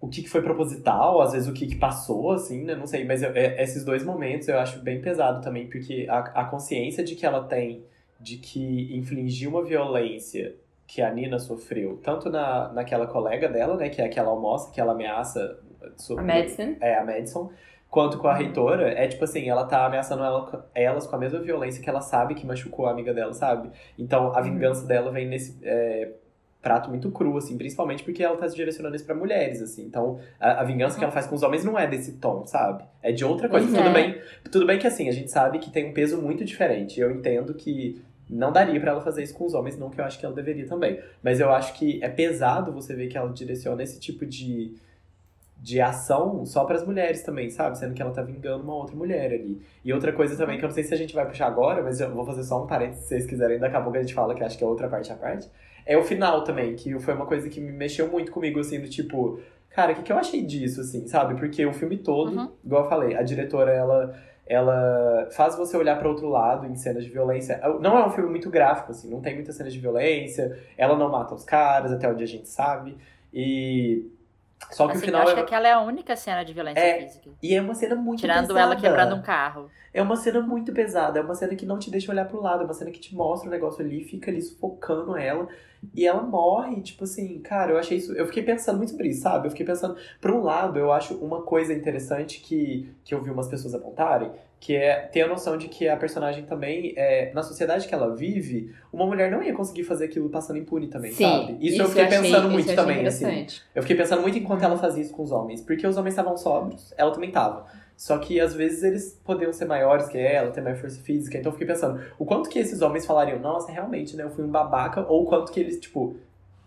O 0.00 0.08
que 0.08 0.22
que 0.22 0.30
foi 0.30 0.40
proposital, 0.42 1.20
às 1.20 1.32
vezes 1.32 1.46
o 1.46 1.52
que 1.52 1.66
que 1.66 1.76
passou, 1.76 2.32
assim, 2.32 2.64
né? 2.64 2.74
Não 2.74 2.86
sei, 2.86 3.04
mas 3.04 3.22
eu- 3.22 3.30
é- 3.36 3.62
esses 3.62 3.84
dois 3.84 4.02
momentos 4.02 4.48
eu 4.48 4.58
acho 4.58 4.80
bem 4.80 5.00
pesado 5.02 5.42
também, 5.42 5.68
porque 5.68 6.06
a, 6.08 6.18
a 6.40 6.44
consciência 6.46 7.04
de 7.04 7.14
que 7.14 7.26
ela 7.26 7.44
tem 7.44 7.84
de 8.18 8.36
que 8.38 8.96
infligir 8.96 9.48
uma 9.48 9.62
violência 9.62 10.56
que 10.92 11.00
a 11.00 11.08
Nina 11.12 11.38
sofreu, 11.38 12.00
tanto 12.02 12.28
na, 12.28 12.72
naquela 12.72 13.06
colega 13.06 13.48
dela, 13.48 13.76
né, 13.76 13.88
que 13.88 14.02
é 14.02 14.04
aquela 14.06 14.30
almoça, 14.30 14.72
que 14.72 14.80
ela 14.80 14.92
ameaça 14.92 15.56
sobre, 15.96 16.24
A 16.24 16.26
Madison. 16.26 16.74
é, 16.80 16.96
a 16.98 17.04
Madison, 17.04 17.50
quanto 17.88 18.18
com 18.18 18.26
a 18.26 18.34
reitora, 18.34 18.88
é 18.90 19.06
tipo 19.06 19.22
assim, 19.22 19.48
ela 19.48 19.64
tá 19.66 19.86
ameaçando 19.86 20.24
ela- 20.24 20.68
elas 20.74 21.06
com 21.06 21.14
a 21.14 21.18
mesma 21.18 21.38
violência 21.38 21.80
que 21.80 21.88
ela 21.88 22.00
sabe 22.00 22.34
que 22.34 22.44
machucou 22.44 22.86
a 22.86 22.90
amiga 22.90 23.14
dela, 23.14 23.32
sabe? 23.32 23.70
Então 23.96 24.32
a 24.34 24.38
Uhum. 24.38 24.42
vingança 24.44 24.84
dela 24.84 25.12
vem 25.12 25.28
nesse 25.28 25.56
é, 25.62 26.10
prato 26.60 26.90
muito 26.90 27.08
cru, 27.12 27.36
assim, 27.36 27.56
principalmente 27.56 28.02
porque 28.02 28.22
ela 28.24 28.36
tá 28.36 28.48
se 28.48 28.56
direcionando 28.56 28.96
isso 28.96 29.06
pra 29.06 29.14
mulheres, 29.14 29.62
assim. 29.62 29.84
Então 29.84 30.18
a, 30.40 30.60
a 30.60 30.64
vingança 30.64 30.98
que 30.98 31.04
ela 31.04 31.12
faz 31.12 31.26
com 31.28 31.36
os 31.36 31.42
homens 31.44 31.64
não 31.64 31.78
é 31.78 31.86
desse 31.86 32.14
tom, 32.18 32.44
sabe? 32.46 32.82
É 33.00 33.12
de 33.12 33.24
outra 33.24 33.48
coisa. 33.48 33.64
Pois 33.66 33.78
tudo 33.78 33.88
é. 33.88 33.92
bem, 33.92 34.20
tudo 34.50 34.66
bem 34.66 34.78
que 34.78 34.86
assim, 34.88 35.08
a 35.08 35.12
gente 35.12 35.30
sabe 35.30 35.60
que 35.60 35.70
tem 35.70 35.88
um 35.88 35.94
peso 35.94 36.20
muito 36.20 36.44
diferente. 36.44 37.00
Eu 37.00 37.10
entendo 37.12 37.54
que 37.54 38.02
não 38.30 38.52
daria 38.52 38.80
pra 38.80 38.92
ela 38.92 39.00
fazer 39.00 39.22
isso 39.22 39.34
com 39.34 39.44
os 39.44 39.54
homens, 39.54 39.76
não 39.76 39.90
que 39.90 40.00
eu 40.00 40.04
acho 40.04 40.18
que 40.18 40.24
ela 40.24 40.34
deveria 40.34 40.66
também. 40.66 41.00
Mas 41.22 41.40
eu 41.40 41.50
acho 41.50 41.74
que 41.74 42.02
é 42.02 42.08
pesado 42.08 42.72
você 42.72 42.94
ver 42.94 43.08
que 43.08 43.18
ela 43.18 43.32
direciona 43.32 43.82
esse 43.82 43.98
tipo 43.98 44.24
de, 44.24 44.74
de 45.58 45.80
ação 45.80 46.46
só 46.46 46.64
pras 46.64 46.86
mulheres 46.86 47.22
também, 47.22 47.50
sabe? 47.50 47.76
Sendo 47.78 47.92
que 47.94 48.00
ela 48.00 48.12
tá 48.12 48.22
vingando 48.22 48.62
uma 48.64 48.74
outra 48.74 48.96
mulher 48.96 49.32
ali. 49.32 49.60
E 49.84 49.92
outra 49.92 50.12
coisa 50.12 50.36
também, 50.36 50.58
que 50.58 50.64
eu 50.64 50.68
não 50.68 50.74
sei 50.74 50.84
se 50.84 50.94
a 50.94 50.96
gente 50.96 51.14
vai 51.14 51.26
puxar 51.26 51.46
agora, 51.48 51.82
mas 51.82 52.00
eu 52.00 52.10
vou 52.14 52.24
fazer 52.24 52.44
só 52.44 52.62
um 52.62 52.66
parênteses 52.66 53.02
se 53.04 53.08
vocês 53.08 53.26
quiserem, 53.26 53.58
daqui 53.58 53.76
a 53.76 53.80
pouco 53.80 53.98
a 53.98 54.00
gente 54.00 54.14
fala 54.14 54.34
que 54.34 54.42
acho 54.44 54.56
que 54.56 54.64
é 54.64 54.66
outra 54.66 54.88
parte 54.88 55.12
à 55.12 55.16
parte. 55.16 55.48
É 55.84 55.96
o 55.98 56.04
final 56.04 56.44
também, 56.44 56.74
que 56.76 56.98
foi 57.00 57.14
uma 57.14 57.26
coisa 57.26 57.48
que 57.48 57.60
me 57.60 57.72
mexeu 57.72 58.08
muito 58.08 58.30
comigo, 58.30 58.60
assim, 58.60 58.80
do 58.80 58.88
tipo, 58.88 59.40
cara, 59.70 59.92
o 59.92 59.94
que, 59.96 60.02
que 60.02 60.12
eu 60.12 60.18
achei 60.18 60.42
disso, 60.44 60.80
assim, 60.82 61.06
sabe? 61.08 61.34
Porque 61.34 61.64
o 61.66 61.72
filme 61.72 61.96
todo, 61.98 62.36
Uhum. 62.36 62.50
igual 62.64 62.84
eu 62.84 62.88
falei, 62.88 63.16
a 63.16 63.22
diretora, 63.22 63.72
ela 63.72 64.14
ela 64.50 65.28
faz 65.30 65.56
você 65.56 65.76
olhar 65.76 65.96
para 65.96 66.08
outro 66.08 66.28
lado 66.28 66.66
em 66.66 66.74
cenas 66.74 67.04
de 67.04 67.10
violência. 67.10 67.60
Não 67.80 67.96
é 67.96 68.04
um 68.04 68.10
filme 68.10 68.28
muito 68.28 68.50
gráfico, 68.50 68.90
assim, 68.90 69.08
não 69.08 69.20
tem 69.20 69.34
muitas 69.36 69.54
cenas 69.54 69.72
de 69.72 69.78
violência, 69.78 70.58
ela 70.76 70.96
não 70.96 71.08
mata 71.08 71.34
os 71.34 71.44
caras, 71.44 71.92
até 71.92 72.08
onde 72.08 72.24
a 72.24 72.26
gente 72.26 72.48
sabe. 72.48 72.98
E. 73.32 74.10
Só 74.70 74.86
que 74.88 74.92
Assim, 74.92 75.00
o 75.00 75.02
eu 75.02 75.06
final 75.06 75.22
acho 75.22 75.30
é... 75.32 75.34
que 75.36 75.40
aquela 75.40 75.68
é 75.68 75.72
a 75.72 75.80
única 75.80 76.14
cena 76.16 76.44
de 76.44 76.52
violência 76.52 76.80
É, 76.80 77.00
física. 77.00 77.30
E 77.42 77.54
é 77.54 77.62
uma 77.62 77.74
cena 77.74 77.94
muito 77.94 78.20
Tirando 78.20 78.48
pesada. 78.48 78.60
ela 78.60 78.76
quebrando 78.76 79.14
um 79.16 79.22
carro. 79.22 79.70
É 79.94 80.02
uma 80.02 80.16
cena 80.16 80.40
muito 80.40 80.72
pesada, 80.72 81.18
é 81.18 81.22
uma 81.22 81.34
cena 81.34 81.54
que 81.56 81.64
não 81.64 81.78
te 81.78 81.90
deixa 81.90 82.12
olhar 82.12 82.26
pro 82.28 82.42
lado, 82.42 82.62
é 82.62 82.64
uma 82.64 82.74
cena 82.74 82.90
que 82.90 83.00
te 83.00 83.14
mostra 83.14 83.48
o 83.48 83.50
negócio 83.50 83.82
ali, 83.84 84.04
fica 84.04 84.30
ali 84.30 84.42
sufocando 84.42 85.16
ela, 85.16 85.48
e 85.94 86.06
ela 86.06 86.22
morre, 86.22 86.80
tipo 86.82 87.04
assim, 87.04 87.38
cara, 87.40 87.72
eu 87.72 87.78
achei 87.78 87.98
isso, 87.98 88.12
eu 88.12 88.26
fiquei 88.26 88.42
pensando 88.42 88.76
muito 88.76 88.90
sobre 88.90 89.08
isso, 89.08 89.22
sabe? 89.22 89.46
Eu 89.46 89.50
fiquei 89.50 89.64
pensando, 89.66 89.96
por 90.20 90.30
um 90.30 90.42
lado, 90.42 90.78
eu 90.78 90.92
acho 90.92 91.14
uma 91.14 91.42
coisa 91.42 91.72
interessante 91.72 92.40
que, 92.40 92.90
que 93.04 93.14
eu 93.14 93.22
vi 93.22 93.30
umas 93.30 93.48
pessoas 93.48 93.74
apontarem, 93.74 94.30
que 94.60 94.76
é 94.76 94.96
ter 95.00 95.22
a 95.22 95.26
noção 95.26 95.56
de 95.56 95.68
que 95.68 95.88
a 95.88 95.96
personagem 95.96 96.44
também, 96.44 96.92
é, 96.96 97.32
na 97.32 97.42
sociedade 97.42 97.88
que 97.88 97.94
ela 97.94 98.14
vive, 98.14 98.74
uma 98.92 99.06
mulher 99.06 99.30
não 99.30 99.42
ia 99.42 99.54
conseguir 99.54 99.84
fazer 99.84 100.04
aquilo 100.04 100.28
passando 100.28 100.58
impune 100.58 100.86
também, 100.88 101.12
sabe? 101.24 101.56
Isso, 101.66 101.80
eu 101.80 101.88
fiquei 101.88 102.04
achei- 102.04 102.18
pensando 102.20 102.42
isso 102.44 102.52
muito 102.52 102.70
eu 102.70 102.76
também, 102.76 102.96
assim. 103.08 103.24
Eu 103.74 103.82
fiquei 103.82 103.96
pensando 103.96 104.20
muito 104.20 104.36
enquanto 104.36 104.62
ela 104.62 104.76
fazia 104.76 105.02
isso 105.02 105.14
com 105.14 105.22
os 105.22 105.32
homens. 105.32 105.62
Porque 105.62 105.86
os 105.86 105.96
homens 105.96 106.12
estavam 106.12 106.36
sóbrios, 106.36 106.92
ela 106.98 107.10
também 107.10 107.30
tava. 107.30 107.64
Só 108.00 108.16
que 108.16 108.40
às 108.40 108.54
vezes 108.54 108.82
eles 108.82 109.20
podiam 109.22 109.52
ser 109.52 109.66
maiores 109.66 110.08
que 110.08 110.16
ela, 110.16 110.50
ter 110.50 110.62
mais 110.62 110.80
força 110.80 111.02
física. 111.02 111.36
Então 111.36 111.50
eu 111.50 111.52
fiquei 111.52 111.66
pensando, 111.66 112.00
o 112.18 112.24
quanto 112.24 112.48
que 112.48 112.58
esses 112.58 112.80
homens 112.80 113.04
falariam, 113.04 113.38
nossa, 113.38 113.70
realmente, 113.70 114.16
né? 114.16 114.22
Eu 114.24 114.30
fui 114.30 114.42
um 114.42 114.48
babaca, 114.48 115.04
ou 115.06 115.24
o 115.24 115.26
quanto 115.26 115.52
que 115.52 115.60
eles, 115.60 115.78
tipo, 115.78 116.16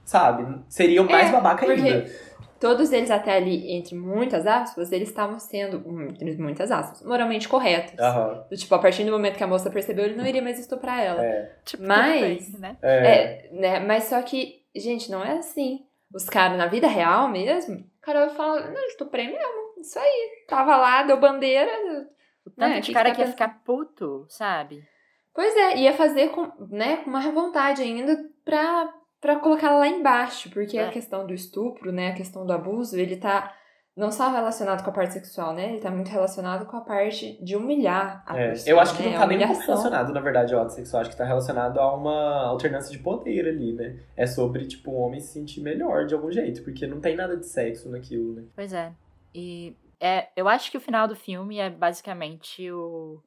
sabe, 0.05 0.45
seriam 0.69 1.05
mais 1.05 1.29
É, 1.29 1.31
babaca 1.31 1.65
porque- 1.65 1.81
ainda. 1.81 2.33
Todos 2.59 2.91
eles, 2.93 3.09
até 3.09 3.35
ali, 3.35 3.71
entre 3.73 3.95
muitas 3.95 4.45
aspas, 4.45 4.91
eles 4.91 5.09
estavam 5.09 5.39
sendo, 5.39 5.83
entre 6.21 6.37
muitas 6.37 6.69
aspas, 6.71 7.01
moralmente 7.01 7.49
corretos. 7.49 7.99
Aham. 7.99 8.45
Do 8.47 8.55
Tipo, 8.55 8.75
a 8.75 8.79
partir 8.79 9.03
do 9.03 9.11
momento 9.11 9.35
que 9.35 9.43
a 9.43 9.47
moça 9.47 9.71
percebeu, 9.71 10.05
ele 10.05 10.15
não 10.15 10.25
iria 10.27 10.41
mais 10.41 10.59
estuprar 10.59 10.99
ela. 11.03 11.25
É. 11.25 11.51
Tipo, 11.65 11.83
Mas- 11.83 12.21
bem, 12.51 12.59
né? 12.59 12.77
É. 12.83 13.07
É, 13.07 13.49
né? 13.51 13.79
Mas 13.79 14.03
só 14.03 14.21
que, 14.21 14.61
gente, 14.75 15.09
não 15.11 15.23
é 15.25 15.39
assim. 15.39 15.79
Os 16.13 16.29
caras, 16.29 16.57
na 16.59 16.67
vida 16.67 16.87
real 16.87 17.27
mesmo, 17.27 17.75
o 17.79 18.01
cara 18.01 18.27
vai 18.27 18.35
falar, 18.35 18.71
não, 18.71 18.85
estuprei 18.85 19.25
mesmo. 19.25 19.62
Isso 19.83 19.99
aí. 19.99 20.29
Tava 20.47 20.75
lá, 20.77 21.03
deu 21.03 21.19
bandeira. 21.19 21.71
O 22.45 22.49
tanto 22.49 22.73
É, 22.77 22.79
de 22.79 22.87
que 22.87 22.93
cara 22.93 23.09
que 23.11 23.15
que 23.17 23.21
ia 23.21 23.27
ficar 23.27 23.61
puto, 23.63 24.25
sabe? 24.29 24.83
Pois 25.33 25.55
é, 25.55 25.77
ia 25.77 25.93
fazer 25.93 26.29
com, 26.29 26.51
né, 26.69 26.97
com 26.97 27.09
uma 27.09 27.21
vontade 27.31 27.81
ainda 27.81 28.17
pra, 28.45 28.93
pra 29.21 29.35
colocar 29.37 29.67
ela 29.67 29.79
lá 29.79 29.87
embaixo. 29.87 30.49
Porque 30.51 30.77
É. 30.77 30.87
a 30.87 30.91
questão 30.91 31.25
do 31.25 31.33
estupro, 31.33 31.91
né, 31.91 32.09
a 32.09 32.13
questão 32.15 32.45
do 32.45 32.53
abuso, 32.53 32.99
ele 32.99 33.15
tá 33.17 33.53
não 33.95 34.11
só 34.11 34.29
relacionado 34.31 34.83
com 34.83 34.89
a 34.89 34.93
parte 34.93 35.13
sexual, 35.13 35.53
né? 35.53 35.69
Ele 35.69 35.79
tá 35.79 35.91
muito 35.91 36.09
relacionado 36.09 36.65
com 36.65 36.75
a 36.75 36.81
parte 36.81 37.37
de 37.43 37.55
humilhar 37.55 38.23
a 38.25 38.37
É, 38.39 38.49
pessoa. 38.49 38.71
eu 38.75 38.79
acho 38.79 38.97
que 38.97 39.03
né? 39.03 39.11
não 39.11 39.19
tá 39.19 39.27
nem 39.27 39.37
um 39.37 39.41
humilhação. 39.41 39.65
relacionado, 39.67 40.11
na 40.13 40.19
verdade, 40.19 40.53
ao 40.55 40.61
ato 40.63 40.73
sexual. 40.73 41.01
Acho 41.01 41.11
que 41.11 41.17
tá 41.17 41.23
relacionado 41.25 41.79
a 41.79 41.93
uma 41.95 42.47
alternância 42.47 42.91
de 42.91 42.97
poder 42.97 43.47
ali, 43.47 43.71
né? 43.73 43.99
É 44.17 44.25
sobre, 44.25 44.65
tipo, 44.67 44.89
o 44.91 44.95
homem 44.95 45.19
se 45.19 45.33
sentir 45.33 45.61
melhor 45.61 46.05
de 46.07 46.15
algum 46.15 46.31
jeito. 46.31 46.63
Porque 46.63 46.87
não 46.87 46.99
tem 46.99 47.15
nada 47.15 47.37
de 47.37 47.45
sexo 47.45 47.87
naquilo, 47.91 48.33
né? 48.33 48.43
Pois 48.55 48.73
é. 48.73 48.91
E 49.33 49.75
é, 49.99 50.29
eu 50.35 50.47
acho 50.47 50.69
que 50.69 50.77
o 50.77 50.81
final 50.81 51.07
do 51.07 51.15
filme 51.15 51.59
é 51.59 51.69
basicamente 51.69 52.69
o, 52.71 53.23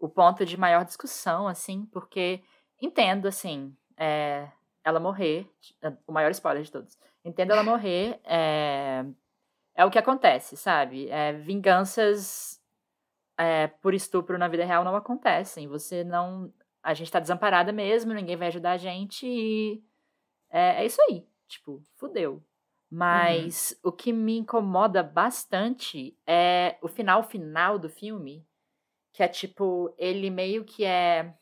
o 0.00 0.08
ponto 0.08 0.44
de 0.44 0.56
maior 0.56 0.84
discussão, 0.84 1.46
assim, 1.46 1.86
porque 1.86 2.42
entendo, 2.80 3.26
assim, 3.26 3.76
é, 3.96 4.48
ela 4.84 5.00
morrer, 5.00 5.50
é, 5.82 5.92
o 6.06 6.12
maior 6.12 6.30
spoiler 6.30 6.62
de 6.62 6.72
todos, 6.72 6.98
entendo 7.24 7.52
ela 7.52 7.62
morrer, 7.62 8.20
é, 8.24 9.04
é 9.74 9.84
o 9.84 9.90
que 9.90 9.98
acontece, 9.98 10.56
sabe? 10.56 11.08
É, 11.08 11.32
vinganças 11.32 12.60
é, 13.38 13.68
por 13.68 13.94
estupro 13.94 14.36
na 14.36 14.48
vida 14.48 14.64
real 14.64 14.84
não 14.84 14.96
acontecem. 14.96 15.68
Você 15.68 16.02
não. 16.02 16.52
A 16.82 16.92
gente 16.94 17.10
tá 17.12 17.20
desamparada 17.20 17.72
mesmo, 17.72 18.12
ninguém 18.12 18.36
vai 18.36 18.48
ajudar 18.48 18.72
a 18.72 18.76
gente 18.76 19.26
e. 19.26 19.82
é, 20.50 20.82
é 20.82 20.86
isso 20.86 21.00
aí. 21.02 21.24
Tipo, 21.46 21.80
fudeu. 21.96 22.42
Mas 22.90 23.78
uhum. 23.82 23.90
o 23.90 23.92
que 23.92 24.12
me 24.12 24.38
incomoda 24.38 25.02
bastante 25.02 26.16
é 26.26 26.76
o 26.80 26.88
final 26.88 27.22
final 27.22 27.78
do 27.78 27.88
filme, 27.88 28.46
que 29.12 29.22
é 29.22 29.28
tipo, 29.28 29.94
ele 29.98 30.30
meio 30.30 30.64
que 30.64 30.84
é 30.84 31.34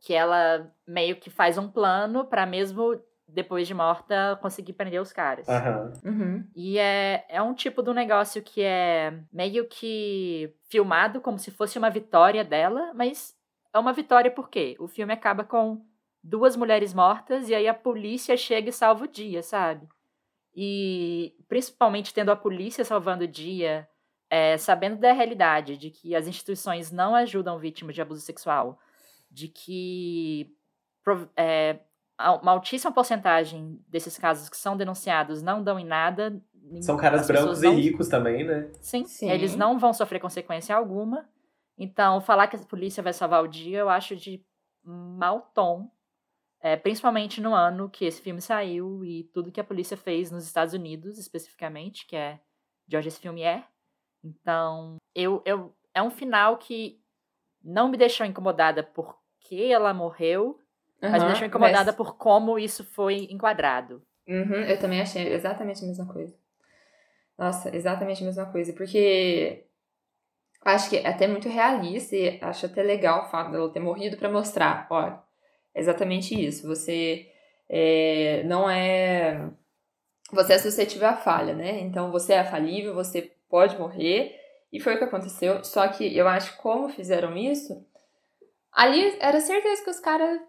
que 0.00 0.12
ela 0.12 0.70
meio 0.86 1.16
que 1.16 1.30
faz 1.30 1.56
um 1.56 1.68
plano 1.68 2.26
para 2.26 2.44
mesmo 2.44 3.00
depois 3.26 3.66
de 3.66 3.72
morta 3.72 4.38
conseguir 4.42 4.74
prender 4.74 5.00
os 5.00 5.12
caras. 5.12 5.46
Uhum. 5.48 6.10
Uhum. 6.10 6.48
E 6.54 6.78
é, 6.78 7.24
é 7.28 7.40
um 7.40 7.54
tipo 7.54 7.82
do 7.82 7.94
negócio 7.94 8.42
que 8.42 8.62
é 8.62 9.18
meio 9.32 9.66
que 9.66 10.54
filmado 10.68 11.20
como 11.20 11.38
se 11.38 11.50
fosse 11.50 11.78
uma 11.78 11.88
vitória 11.88 12.44
dela, 12.44 12.92
mas 12.94 13.34
é 13.72 13.78
uma 13.78 13.92
vitória 13.92 14.30
porque 14.30 14.76
o 14.78 14.86
filme 14.86 15.12
acaba 15.12 15.42
com 15.42 15.82
duas 16.22 16.56
mulheres 16.56 16.92
mortas 16.92 17.48
e 17.48 17.54
aí 17.54 17.66
a 17.66 17.74
polícia 17.74 18.36
chega 18.36 18.68
e 18.68 18.72
salva 18.72 19.04
o 19.04 19.08
dia, 19.08 19.42
sabe? 19.42 19.88
E 20.54 21.34
principalmente 21.48 22.14
tendo 22.14 22.30
a 22.30 22.36
polícia 22.36 22.84
salvando 22.84 23.24
o 23.24 23.28
dia, 23.28 23.88
é, 24.30 24.56
sabendo 24.56 24.96
da 24.96 25.12
realidade 25.12 25.76
de 25.76 25.90
que 25.90 26.14
as 26.14 26.26
instituições 26.26 26.90
não 26.90 27.14
ajudam 27.14 27.58
vítimas 27.58 27.94
de 27.94 28.02
abuso 28.02 28.20
sexual, 28.20 28.78
de 29.30 29.48
que 29.48 30.54
é, 31.36 31.78
uma 32.40 32.52
altíssima 32.52 32.92
porcentagem 32.92 33.80
desses 33.88 34.16
casos 34.16 34.48
que 34.48 34.56
são 34.56 34.76
denunciados 34.76 35.42
não 35.42 35.62
dão 35.62 35.78
em 35.78 35.84
nada. 35.84 36.40
São 36.80 36.96
caras 36.96 37.26
brancos 37.26 37.60
não... 37.60 37.74
e 37.74 37.80
ricos 37.80 38.08
também, 38.08 38.44
né? 38.44 38.70
Sim, 38.80 39.04
Sim, 39.04 39.30
eles 39.30 39.54
não 39.56 39.78
vão 39.78 39.92
sofrer 39.92 40.20
consequência 40.20 40.74
alguma. 40.74 41.28
Então, 41.76 42.20
falar 42.20 42.46
que 42.46 42.56
a 42.56 42.60
polícia 42.60 43.02
vai 43.02 43.12
salvar 43.12 43.42
o 43.42 43.48
dia, 43.48 43.80
eu 43.80 43.88
acho 43.88 44.14
de 44.14 44.44
mau 44.84 45.50
tom. 45.54 45.90
É, 46.64 46.76
principalmente 46.76 47.42
no 47.42 47.54
ano 47.54 47.90
que 47.90 48.06
esse 48.06 48.22
filme 48.22 48.40
saiu 48.40 49.04
e 49.04 49.24
tudo 49.34 49.52
que 49.52 49.60
a 49.60 49.64
polícia 49.64 49.98
fez 49.98 50.30
nos 50.30 50.46
Estados 50.46 50.72
Unidos, 50.72 51.18
especificamente, 51.18 52.06
que 52.06 52.16
é 52.16 52.40
de 52.88 52.96
onde 52.96 53.08
esse 53.08 53.20
filme 53.20 53.42
é. 53.42 53.62
Então, 54.24 54.96
eu, 55.14 55.42
eu, 55.44 55.76
é 55.92 56.02
um 56.02 56.08
final 56.10 56.56
que 56.56 56.98
não 57.62 57.90
me 57.90 57.98
deixou 57.98 58.24
incomodada 58.24 58.82
por 58.82 59.14
que 59.40 59.70
ela 59.70 59.92
morreu, 59.92 60.58
uhum, 61.02 61.10
mas 61.10 61.22
me 61.22 61.28
deixou 61.28 61.46
incomodada 61.46 61.92
mas... 61.92 61.96
por 61.96 62.16
como 62.16 62.58
isso 62.58 62.82
foi 62.82 63.28
enquadrado. 63.30 64.02
Uhum, 64.26 64.62
eu 64.62 64.78
também 64.78 65.02
achei 65.02 65.34
exatamente 65.34 65.84
a 65.84 65.86
mesma 65.86 66.10
coisa. 66.10 66.34
Nossa, 67.36 67.76
exatamente 67.76 68.22
a 68.22 68.26
mesma 68.26 68.46
coisa. 68.46 68.72
Porque 68.72 69.66
acho 70.62 70.88
que 70.88 70.96
é 70.96 71.06
até 71.06 71.26
muito 71.26 71.46
realista 71.46 72.16
e 72.16 72.40
acho 72.40 72.64
até 72.64 72.82
legal 72.82 73.26
o 73.26 73.28
fato 73.28 73.50
dela 73.50 73.70
ter 73.70 73.80
morrido 73.80 74.16
para 74.16 74.30
mostrar, 74.30 74.86
olha, 74.88 75.22
exatamente 75.74 76.34
isso. 76.34 76.66
Você 76.66 77.28
é, 77.68 78.42
não 78.44 78.68
é. 78.68 79.50
Você 80.32 80.54
é 80.54 80.58
suscetível 80.58 81.08
à 81.08 81.16
falha, 81.16 81.54
né? 81.54 81.80
Então 81.80 82.10
você 82.10 82.34
é 82.34 82.44
falível, 82.44 82.94
você 82.94 83.32
pode 83.48 83.78
morrer. 83.78 84.40
E 84.72 84.80
foi 84.80 84.94
o 84.94 84.98
que 84.98 85.04
aconteceu. 85.04 85.62
Só 85.64 85.86
que 85.88 86.16
eu 86.16 86.26
acho 86.26 86.56
como 86.56 86.88
fizeram 86.88 87.36
isso, 87.36 87.86
Ali 88.74 89.16
era 89.20 89.40
certeza 89.40 89.84
que 89.84 89.90
os 89.90 90.00
caras. 90.00 90.40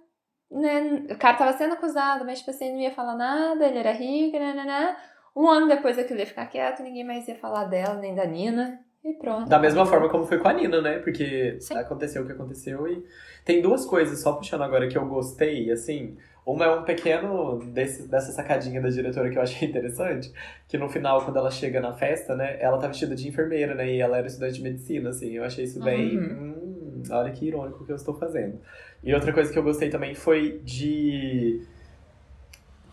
Né, 0.51 1.07
o 1.11 1.17
cara 1.17 1.37
tava 1.37 1.57
sendo 1.57 1.73
acusado, 1.73 2.23
mas 2.23 2.39
tipo 2.39 2.51
assim, 2.51 2.71
não 2.71 2.79
ia 2.79 2.91
falar 2.91 3.15
nada, 3.15 3.65
ele 3.65 3.79
era 3.79 3.91
rico, 3.91 4.37
né, 4.37 4.53
né, 4.53 4.63
né. 4.63 4.97
Um 5.35 5.49
ano 5.49 5.67
depois 5.67 5.97
aquilo 5.97 6.19
ia 6.19 6.25
ficar 6.25 6.45
quieto, 6.45 6.83
ninguém 6.83 7.03
mais 7.03 7.27
ia 7.27 7.35
falar 7.35 7.65
dela, 7.65 7.95
nem 7.95 8.15
da 8.15 8.25
Nina. 8.25 8.84
E 9.05 9.13
pronto. 9.13 9.47
Da 9.47 9.59
mesma 9.59 9.85
forma 9.85 10.09
como 10.09 10.25
foi 10.25 10.39
com 10.39 10.47
a 10.47 10.53
Nina, 10.53 10.81
né? 10.81 10.97
Porque 10.97 11.57
Sim. 11.59 11.77
aconteceu 11.77 12.23
o 12.23 12.25
que 12.25 12.31
aconteceu 12.31 12.87
e. 12.87 13.05
Tem 13.45 13.61
duas 13.61 13.85
coisas, 13.85 14.19
só 14.19 14.33
puxando 14.33 14.63
agora, 14.63 14.87
que 14.87 14.97
eu 14.97 15.05
gostei, 15.05 15.71
assim. 15.71 16.17
Uma 16.43 16.65
é 16.65 16.69
um 16.71 16.83
pequeno 16.83 17.59
desse, 17.59 18.07
dessa 18.07 18.31
sacadinha 18.31 18.81
da 18.81 18.89
diretora 18.89 19.29
que 19.29 19.37
eu 19.37 19.41
achei 19.41 19.67
interessante, 19.69 20.33
que 20.67 20.77
no 20.77 20.89
final, 20.89 21.23
quando 21.23 21.37
ela 21.37 21.51
chega 21.51 21.79
na 21.79 21.93
festa, 21.93 22.35
né, 22.35 22.57
ela 22.59 22.77
tá 22.79 22.87
vestida 22.87 23.15
de 23.15 23.27
enfermeira, 23.27 23.73
né, 23.73 23.91
e 23.91 23.99
ela 23.99 24.17
era 24.17 24.27
estudante 24.27 24.55
de 24.55 24.61
medicina, 24.61 25.09
assim, 25.09 25.31
eu 25.31 25.43
achei 25.43 25.65
isso 25.65 25.83
bem, 25.83 26.17
uhum. 26.17 26.53
hum, 26.53 27.03
olha 27.09 27.31
que 27.31 27.47
irônico 27.47 27.83
que 27.83 27.91
eu 27.91 27.95
estou 27.95 28.13
fazendo. 28.13 28.59
E 29.03 29.13
outra 29.13 29.33
coisa 29.33 29.51
que 29.51 29.57
eu 29.57 29.63
gostei 29.63 29.89
também 29.89 30.13
foi 30.13 30.59
de. 30.63 31.61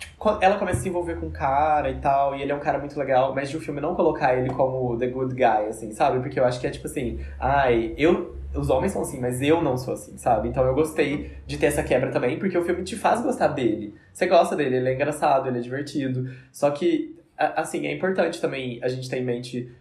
Tipo, 0.02 0.38
ela 0.40 0.58
começa 0.58 0.80
a 0.80 0.82
se 0.82 0.88
envolver 0.88 1.14
com 1.14 1.26
o 1.26 1.30
cara 1.30 1.88
e 1.88 2.00
tal, 2.00 2.34
e 2.34 2.42
ele 2.42 2.50
é 2.50 2.54
um 2.54 2.60
cara 2.60 2.78
muito 2.78 2.98
legal, 2.98 3.32
mas 3.32 3.48
de 3.48 3.56
o 3.56 3.60
um 3.60 3.62
filme 3.62 3.80
não 3.80 3.94
colocar 3.94 4.36
ele 4.36 4.50
como 4.50 4.98
the 4.98 5.06
good 5.06 5.32
guy, 5.32 5.68
assim, 5.68 5.92
sabe? 5.92 6.18
Porque 6.18 6.40
eu 6.40 6.44
acho 6.44 6.60
que 6.60 6.66
é 6.66 6.70
tipo 6.70 6.86
assim, 6.86 7.20
ai, 7.38 7.94
eu. 7.96 8.36
Os 8.54 8.68
homens 8.68 8.92
são 8.92 9.00
assim, 9.00 9.18
mas 9.18 9.40
eu 9.40 9.62
não 9.62 9.78
sou 9.78 9.94
assim, 9.94 10.18
sabe? 10.18 10.48
Então 10.48 10.66
eu 10.66 10.74
gostei 10.74 11.32
de 11.46 11.56
ter 11.56 11.66
essa 11.66 11.82
quebra 11.82 12.10
também, 12.10 12.38
porque 12.38 12.58
o 12.58 12.64
filme 12.64 12.82
te 12.82 12.96
faz 12.96 13.22
gostar 13.22 13.48
dele. 13.48 13.94
Você 14.12 14.26
gosta 14.26 14.54
dele, 14.54 14.76
ele 14.76 14.90
é 14.90 14.94
engraçado, 14.94 15.48
ele 15.48 15.58
é 15.58 15.60
divertido. 15.62 16.28
Só 16.52 16.70
que, 16.70 17.16
assim, 17.38 17.86
é 17.86 17.94
importante 17.94 18.40
também 18.40 18.78
a 18.82 18.88
gente 18.88 19.08
ter 19.08 19.18
em 19.18 19.24
mente 19.24 19.72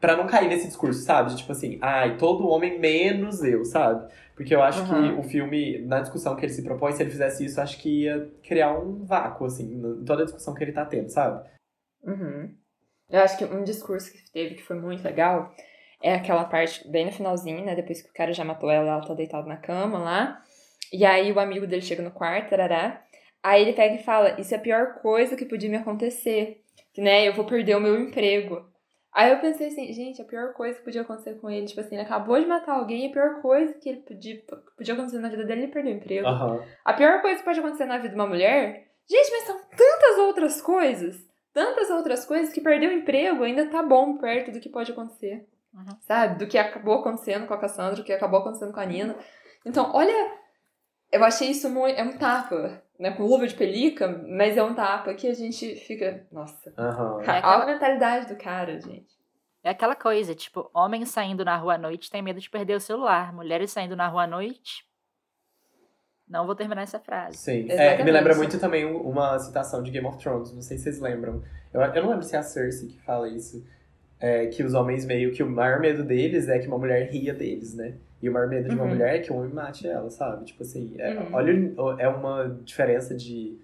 para 0.00 0.16
não 0.16 0.26
cair 0.26 0.48
nesse 0.48 0.66
discurso, 0.66 1.00
sabe? 1.00 1.30
De 1.30 1.38
tipo 1.38 1.52
assim, 1.52 1.78
ai, 1.80 2.16
todo 2.16 2.48
homem 2.48 2.78
menos 2.78 3.42
eu, 3.42 3.64
sabe? 3.64 4.12
Porque 4.34 4.54
eu 4.54 4.62
acho 4.62 4.80
uhum. 4.82 5.16
que 5.16 5.20
o 5.20 5.22
filme, 5.24 5.78
na 5.80 6.00
discussão 6.00 6.36
que 6.36 6.44
ele 6.44 6.52
se 6.52 6.62
propõe, 6.62 6.92
se 6.92 7.02
ele 7.02 7.10
fizesse 7.10 7.44
isso, 7.44 7.60
acho 7.60 7.78
que 7.78 8.04
ia 8.04 8.30
criar 8.42 8.78
um 8.78 9.04
vácuo, 9.04 9.46
assim, 9.46 9.64
em 9.64 10.04
toda 10.04 10.22
a 10.22 10.24
discussão 10.24 10.54
que 10.54 10.62
ele 10.62 10.72
tá 10.72 10.84
tendo, 10.84 11.08
sabe? 11.08 11.48
Uhum. 12.04 12.54
Eu 13.10 13.20
acho 13.20 13.36
que 13.36 13.44
um 13.44 13.64
discurso 13.64 14.12
que 14.12 14.30
teve 14.30 14.54
que 14.54 14.62
foi 14.62 14.76
muito 14.76 15.02
legal 15.02 15.52
é 16.00 16.14
aquela 16.14 16.44
parte 16.44 16.86
bem 16.88 17.06
no 17.06 17.12
finalzinho, 17.12 17.64
né? 17.64 17.74
Depois 17.74 18.02
que 18.02 18.10
o 18.10 18.12
cara 18.12 18.32
já 18.32 18.44
matou 18.44 18.70
ela, 18.70 18.92
ela 18.92 19.04
tá 19.04 19.14
deitada 19.14 19.48
na 19.48 19.56
cama 19.56 19.98
lá. 19.98 20.42
E 20.92 21.04
aí 21.04 21.32
o 21.32 21.40
amigo 21.40 21.66
dele 21.66 21.82
chega 21.82 22.02
no 22.02 22.10
quarto, 22.10 22.50
tarará. 22.50 23.02
Aí 23.42 23.62
ele 23.62 23.72
pega 23.72 23.94
e 23.96 24.02
fala: 24.04 24.40
Isso 24.40 24.54
é 24.54 24.56
a 24.56 24.60
pior 24.60 25.00
coisa 25.00 25.36
que 25.36 25.44
podia 25.44 25.68
me 25.68 25.76
acontecer. 25.76 26.62
Né? 26.96 27.26
Eu 27.26 27.34
vou 27.34 27.44
perder 27.44 27.76
o 27.76 27.80
meu 27.80 27.98
emprego. 28.00 28.68
Aí 29.18 29.32
eu 29.32 29.40
pensei 29.40 29.66
assim, 29.66 29.92
gente, 29.92 30.22
a 30.22 30.24
pior 30.24 30.52
coisa 30.52 30.78
que 30.78 30.84
podia 30.84 31.00
acontecer 31.00 31.34
com 31.40 31.50
ele, 31.50 31.66
tipo 31.66 31.80
assim, 31.80 31.96
ele 31.96 32.04
acabou 32.04 32.38
de 32.38 32.46
matar 32.46 32.74
alguém, 32.74 33.08
a 33.08 33.12
pior 33.12 33.42
coisa 33.42 33.74
que 33.74 33.88
ele 33.88 33.98
podia, 34.02 34.40
podia 34.76 34.94
acontecer 34.94 35.18
na 35.18 35.28
vida 35.28 35.44
dele, 35.44 35.62
ele 35.62 35.72
perdeu 35.72 35.92
o 35.92 35.96
emprego. 35.96 36.28
Uhum. 36.28 36.62
A 36.84 36.92
pior 36.92 37.20
coisa 37.20 37.38
que 37.38 37.44
pode 37.44 37.58
acontecer 37.58 37.86
na 37.86 37.96
vida 37.96 38.10
de 38.10 38.14
uma 38.14 38.28
mulher, 38.28 38.86
gente, 39.10 39.30
mas 39.32 39.42
são 39.42 39.58
tantas 39.76 40.18
outras 40.18 40.62
coisas, 40.62 41.16
tantas 41.52 41.90
outras 41.90 42.24
coisas 42.24 42.52
que 42.52 42.60
perder 42.60 42.90
o 42.90 42.92
emprego 42.92 43.42
ainda 43.42 43.66
tá 43.66 43.82
bom 43.82 44.18
perto 44.18 44.52
do 44.52 44.60
que 44.60 44.68
pode 44.68 44.92
acontecer. 44.92 45.48
Uhum. 45.74 45.96
Sabe? 46.02 46.38
Do 46.38 46.46
que 46.46 46.56
acabou 46.56 47.00
acontecendo 47.00 47.48
com 47.48 47.54
a 47.54 47.58
Cassandra, 47.58 47.96
do 47.96 48.04
que 48.04 48.12
acabou 48.12 48.38
acontecendo 48.38 48.72
com 48.72 48.78
a 48.78 48.86
Nina. 48.86 49.16
Então, 49.66 49.90
olha, 49.94 50.32
eu 51.10 51.24
achei 51.24 51.50
isso 51.50 51.68
muito. 51.68 51.98
É 51.98 52.04
um 52.04 52.16
tapa 52.16 52.84
né, 52.98 53.12
com 53.12 53.22
luva 53.22 53.46
de 53.46 53.54
pelica, 53.54 54.08
mas 54.28 54.56
é 54.56 54.62
um 54.62 54.74
tapa 54.74 55.14
que 55.14 55.28
a 55.28 55.34
gente 55.34 55.76
fica. 55.76 56.26
Nossa. 56.32 56.72
Uhum. 56.76 57.20
É 57.20 57.30
aquela... 57.30 57.62
a 57.62 57.66
mentalidade 57.66 58.26
do 58.26 58.36
cara, 58.36 58.80
gente. 58.80 59.16
É 59.62 59.70
aquela 59.70 59.94
coisa, 59.94 60.34
tipo, 60.34 60.70
homens 60.72 61.08
saindo 61.10 61.44
na 61.44 61.56
rua 61.56 61.74
à 61.74 61.78
noite 61.78 62.10
tem 62.10 62.22
medo 62.22 62.40
de 62.40 62.48
perder 62.48 62.74
o 62.74 62.80
celular. 62.80 63.32
Mulheres 63.32 63.70
saindo 63.70 63.94
na 63.94 64.08
rua 64.08 64.24
à 64.24 64.26
noite. 64.26 64.86
Não 66.28 66.44
vou 66.44 66.54
terminar 66.54 66.82
essa 66.82 67.00
frase. 67.00 67.38
Sim. 67.38 67.66
É, 67.70 68.02
me 68.02 68.10
lembra 68.10 68.34
muito 68.34 68.58
também 68.60 68.84
uma 68.84 69.38
citação 69.38 69.82
de 69.82 69.90
Game 69.90 70.06
of 70.06 70.18
Thrones, 70.18 70.52
não 70.52 70.60
sei 70.60 70.76
se 70.76 70.84
vocês 70.84 71.00
lembram. 71.00 71.42
Eu, 71.72 71.80
eu 71.80 72.02
não 72.02 72.10
lembro 72.10 72.24
se 72.24 72.36
é 72.36 72.38
a 72.38 72.42
Cersei 72.42 72.88
que 72.88 73.00
fala 73.00 73.28
isso. 73.28 73.64
É, 74.20 74.46
que 74.46 74.62
os 74.64 74.74
homens 74.74 75.04
meio 75.04 75.32
que 75.32 75.42
o 75.42 75.48
maior 75.48 75.78
medo 75.78 76.02
deles 76.02 76.48
é 76.48 76.58
que 76.58 76.66
uma 76.66 76.78
mulher 76.78 77.08
ria 77.08 77.32
deles, 77.32 77.74
né? 77.74 77.94
E 78.20 78.28
o 78.28 78.32
maior 78.32 78.48
medo 78.48 78.68
de 78.68 78.74
uma 78.74 78.82
uhum. 78.82 78.90
mulher 78.90 79.16
é 79.16 79.18
que 79.20 79.32
um 79.32 79.38
homem 79.38 79.52
mate 79.52 79.86
ela, 79.86 80.10
sabe? 80.10 80.44
Tipo 80.44 80.62
assim, 80.62 80.94
é, 80.98 81.14
uhum. 81.14 81.28
olha, 81.32 81.74
é 81.98 82.08
uma 82.08 82.58
diferença 82.64 83.14
de. 83.14 83.56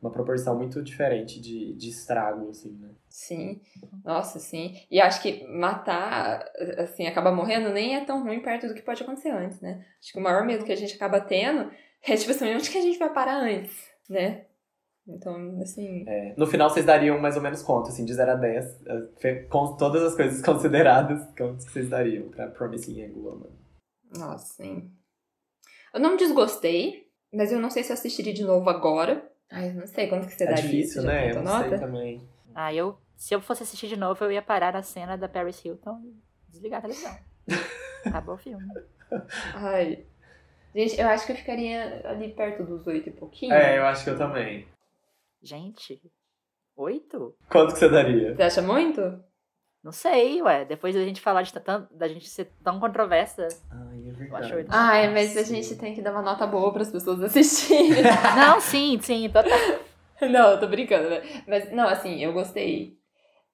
Uma 0.00 0.10
proporção 0.10 0.56
muito 0.56 0.82
diferente 0.82 1.38
de, 1.38 1.74
de 1.74 1.90
estrago, 1.90 2.48
assim, 2.48 2.70
né? 2.80 2.88
Sim, 3.06 3.60
nossa, 4.02 4.38
sim. 4.38 4.74
E 4.90 4.98
acho 4.98 5.20
que 5.20 5.46
matar, 5.46 6.50
assim, 6.78 7.06
acaba 7.06 7.30
morrendo 7.30 7.68
nem 7.68 7.96
é 7.96 8.04
tão 8.04 8.22
ruim 8.22 8.40
perto 8.40 8.66
do 8.66 8.72
que 8.72 8.80
pode 8.80 9.02
acontecer 9.02 9.28
antes, 9.28 9.60
né? 9.60 9.84
Acho 10.00 10.12
que 10.12 10.18
o 10.18 10.22
maior 10.22 10.46
medo 10.46 10.64
que 10.64 10.72
a 10.72 10.76
gente 10.76 10.94
acaba 10.94 11.20
tendo 11.20 11.70
é, 12.02 12.16
tipo 12.16 12.30
assim, 12.30 12.54
onde 12.54 12.70
que 12.70 12.78
a 12.78 12.82
gente 12.82 12.98
vai 12.98 13.12
parar 13.12 13.42
antes, 13.42 13.90
né? 14.08 14.46
Então, 15.14 15.58
assim. 15.60 16.04
É, 16.06 16.34
no 16.36 16.46
final, 16.46 16.70
vocês 16.70 16.86
dariam 16.86 17.18
mais 17.18 17.36
ou 17.36 17.42
menos 17.42 17.62
quanto, 17.62 17.88
assim, 17.88 18.04
de 18.04 18.14
0 18.14 18.30
a 18.30 18.34
10, 18.34 18.86
é, 19.22 19.34
com 19.44 19.76
todas 19.76 20.02
as 20.02 20.14
coisas 20.14 20.40
consideradas, 20.44 21.26
quantos 21.36 21.66
que 21.66 21.72
vocês 21.72 21.88
dariam 21.88 22.28
pra 22.28 22.48
Promising 22.48 23.00
Young 23.00 23.14
Woman? 23.14 23.50
Nossa, 24.16 24.54
sim. 24.54 24.90
Eu 25.92 26.00
não 26.00 26.12
me 26.12 26.16
desgostei, 26.16 27.08
mas 27.32 27.52
eu 27.52 27.60
não 27.60 27.70
sei 27.70 27.82
se 27.82 27.90
eu 27.90 27.94
assistiria 27.94 28.32
de 28.32 28.44
novo 28.44 28.68
agora. 28.70 29.28
Ai, 29.50 29.72
não 29.72 29.86
sei 29.86 30.08
quanto 30.08 30.26
que 30.26 30.34
você 30.34 30.44
é 30.44 30.46
daria. 30.46 30.62
Difícil, 30.62 31.02
né? 31.02 31.30
Eu 31.30 31.36
não 31.36 31.42
nota? 31.42 31.68
sei 31.68 31.78
também. 31.78 32.28
Ah, 32.54 32.72
eu. 32.72 32.96
Se 33.16 33.34
eu 33.34 33.40
fosse 33.40 33.64
assistir 33.64 33.88
de 33.88 33.96
novo, 33.96 34.24
eu 34.24 34.32
ia 34.32 34.40
parar 34.40 34.74
a 34.74 34.82
cena 34.82 35.16
da 35.16 35.28
Paris 35.28 35.62
Hilton 35.62 36.00
e 36.04 36.14
desligar 36.50 36.78
a 36.78 36.82
televisão. 36.82 37.16
Acabou 38.06 38.36
o 38.36 38.38
filme. 38.38 38.64
Ai. 39.54 40.04
Gente, 40.74 41.00
eu 41.00 41.08
acho 41.08 41.26
que 41.26 41.32
eu 41.32 41.36
ficaria 41.36 42.00
ali 42.08 42.32
perto 42.32 42.62
dos 42.62 42.86
oito 42.86 43.08
e 43.08 43.12
pouquinho. 43.12 43.52
É, 43.52 43.76
eu 43.76 43.84
acho 43.84 44.04
que 44.04 44.10
eu 44.10 44.16
também. 44.16 44.66
Gente, 45.42 46.00
oito? 46.76 47.34
Quanto 47.50 47.72
que 47.72 47.78
você 47.78 47.88
daria? 47.88 48.34
Você 48.34 48.42
acha 48.42 48.62
muito? 48.62 49.00
Não 49.82 49.92
sei, 49.92 50.42
ué. 50.42 50.66
Depois 50.66 50.94
da 50.94 51.02
gente 51.02 51.20
falar 51.20 51.42
de 51.42 51.52
da 51.92 52.06
gente 52.06 52.28
ser 52.28 52.52
tão 52.62 52.78
controversa. 52.78 53.48
Ai, 53.70 54.08
é 54.08 54.12
verdade. 54.12 54.52
Eu 54.52 54.66
Ai, 54.68 55.10
mas 55.10 55.36
a 55.36 55.42
gente 55.42 55.76
tem 55.76 55.94
que 55.94 56.02
dar 56.02 56.12
uma 56.12 56.20
nota 56.20 56.46
boa 56.46 56.70
para 56.72 56.82
as 56.82 56.90
pessoas 56.90 57.22
assistirem. 57.22 58.02
Não, 58.36 58.60
sim, 58.60 59.00
sim, 59.00 59.30
total. 59.30 59.58
Não, 60.20 60.50
eu 60.50 60.60
tô 60.60 60.66
brincando, 60.66 61.08
né? 61.08 61.22
Mas, 61.46 61.72
não, 61.72 61.88
assim, 61.88 62.22
eu 62.22 62.34
gostei. 62.34 62.99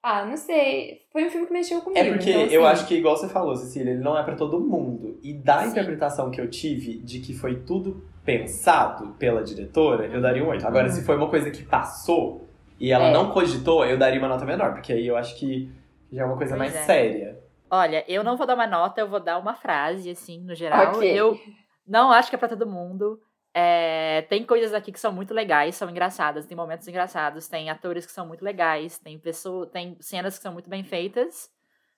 Ah, 0.03 0.23
não 0.25 0.37
sei. 0.37 1.01
Foi 1.11 1.25
um 1.25 1.29
filme 1.29 1.47
que 1.47 1.53
mexeu 1.53 1.81
comigo. 1.81 1.99
É 1.99 2.09
porque 2.13 2.29
então, 2.29 2.43
assim, 2.45 2.53
eu 2.53 2.65
acho 2.65 2.87
que, 2.87 2.95
igual 2.95 3.17
você 3.17 3.27
falou, 3.27 3.55
Cecília, 3.55 3.91
ele 3.91 3.99
não 4.03 4.17
é 4.17 4.23
pra 4.23 4.35
todo 4.35 4.59
mundo. 4.59 5.19
E 5.21 5.33
da 5.33 5.63
Sim. 5.63 5.69
interpretação 5.69 6.31
que 6.31 6.39
eu 6.39 6.49
tive 6.49 6.97
de 6.99 7.19
que 7.19 7.33
foi 7.33 7.55
tudo 7.61 8.03
pensado 8.23 9.13
pela 9.19 9.43
diretora, 9.43 10.05
eu 10.07 10.21
daria 10.21 10.43
um 10.43 10.47
8. 10.49 10.65
Agora, 10.65 10.87
Uhum. 10.87 10.93
se 10.93 11.03
foi 11.03 11.15
uma 11.17 11.29
coisa 11.29 11.49
que 11.51 11.63
passou 11.63 12.47
e 12.79 12.91
ela 12.91 13.05
É. 13.07 13.13
não 13.13 13.31
cogitou, 13.31 13.85
eu 13.85 13.97
daria 13.97 14.19
uma 14.19 14.27
nota 14.27 14.45
menor, 14.45 14.73
porque 14.73 14.93
aí 14.93 15.05
eu 15.07 15.17
acho 15.17 15.35
que 15.37 15.69
já 16.11 16.23
é 16.23 16.25
uma 16.25 16.37
coisa 16.37 16.55
Pois 16.55 16.71
mais 16.73 16.75
é. 16.75 16.85
séria. 16.85 17.39
Olha, 17.69 18.05
eu 18.07 18.23
não 18.23 18.37
vou 18.37 18.47
dar 18.47 18.53
uma 18.55 18.67
nota, 18.67 19.01
eu 19.01 19.09
vou 19.09 19.19
dar 19.19 19.37
uma 19.39 19.55
frase, 19.55 20.09
assim, 20.09 20.39
no 20.41 20.55
geral. 20.55 20.93
Ok. 20.95 21.09
Eu 21.11 21.37
não 21.85 22.11
acho 22.11 22.29
que 22.29 22.35
é 22.35 22.39
pra 22.39 22.47
todo 22.47 22.65
mundo. 22.65 23.19
É, 23.59 24.21
tem 24.29 24.45
coisas 24.45 24.71
aqui 24.71 24.91
que 24.91 24.99
são 24.99 25.11
muito 25.11 25.33
legais, 25.33 25.73
são 25.75 25.89
engraçadas, 25.89 26.45
tem 26.45 26.55
momentos 26.55 26.87
engraçados, 26.87 27.47
tem 27.47 27.71
atores 27.71 28.05
que 28.05 28.11
são 28.11 28.23
muito 28.27 28.45
legais, 28.45 28.99
tem 28.99 29.17
pessoas, 29.17 29.67
tem 29.71 29.97
cenas 29.99 30.37
que 30.37 30.43
são 30.43 30.53
muito 30.53 30.69
bem 30.69 30.83
feitas, 30.83 31.49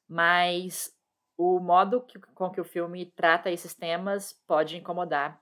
mas 0.08 0.90
o 1.38 1.60
modo 1.60 2.00
que- 2.02 2.18
com 2.34 2.50
que 2.50 2.62
o 2.62 2.64
filme 2.64 3.08
trata 3.14 3.52
esses 3.52 3.74
temas 3.74 4.32
pode 4.48 4.78
incomodar 4.78 5.38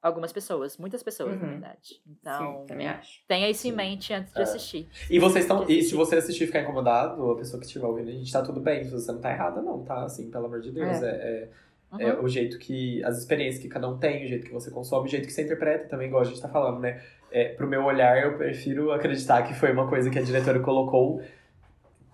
algumas 0.00 0.32
pessoas, 0.32 0.78
muitas 0.78 1.02
pessoas, 1.02 1.38
na 1.38 1.44
Uhum. 1.44 1.50
verdade. 1.52 2.00
Então, 2.06 2.60
Sim, 2.60 2.66
também 2.66 2.88
acho. 2.88 3.20
tenha 3.28 3.50
isso 3.50 3.66
em 3.66 3.70
Sim. 3.70 3.76
mente 3.76 4.14
antes 4.14 4.32
de 4.32 4.40
É. 4.40 4.44
assistir. 4.44 4.88
E 5.10 5.18
vocês 5.18 5.44
estão. 5.44 5.68
E 5.68 5.82
se 5.82 5.94
você 5.94 6.16
assistir 6.16 6.44
e 6.44 6.46
ficar 6.46 6.62
incomodado, 6.62 7.22
ou 7.22 7.32
a 7.32 7.36
pessoa 7.36 7.60
que 7.60 7.66
estiver 7.66 7.84
ouvindo, 7.84 8.08
a 8.08 8.12
gente 8.12 8.32
tá 8.32 8.40
tudo 8.42 8.58
bem. 8.60 8.84
Se 8.84 8.90
você 8.90 9.12
não 9.12 9.20
tá 9.20 9.30
errada, 9.32 9.60
não, 9.60 9.84
tá? 9.84 10.04
Assim, 10.04 10.30
pelo 10.30 10.46
amor 10.46 10.60
de 10.62 10.72
Deus. 10.72 11.02
É, 11.02 11.10
é, 11.10 11.50
Uhum. 11.92 12.00
é 12.00 12.20
o 12.20 12.28
jeito 12.28 12.58
que. 12.58 13.02
As 13.04 13.18
experiências 13.18 13.62
que 13.62 13.68
cada 13.68 13.88
um 13.88 13.98
tem, 13.98 14.24
o 14.24 14.28
jeito 14.28 14.46
que 14.46 14.52
você 14.52 14.70
consome, 14.70 15.06
o 15.06 15.10
jeito 15.10 15.26
que 15.26 15.32
você 15.32 15.42
interpreta 15.42 15.88
também, 15.88 16.08
igual 16.08 16.22
a 16.22 16.24
gente 16.26 16.40
tá 16.40 16.48
falando, 16.48 16.80
né? 16.80 17.02
É, 17.30 17.48
pro 17.54 17.66
meu 17.66 17.84
olhar, 17.84 18.22
eu 18.22 18.36
prefiro 18.36 18.90
acreditar 18.92 19.42
que 19.42 19.54
foi 19.54 19.72
uma 19.72 19.88
coisa 19.88 20.10
que 20.10 20.18
a 20.18 20.22
diretora 20.22 20.60
colocou 20.60 21.22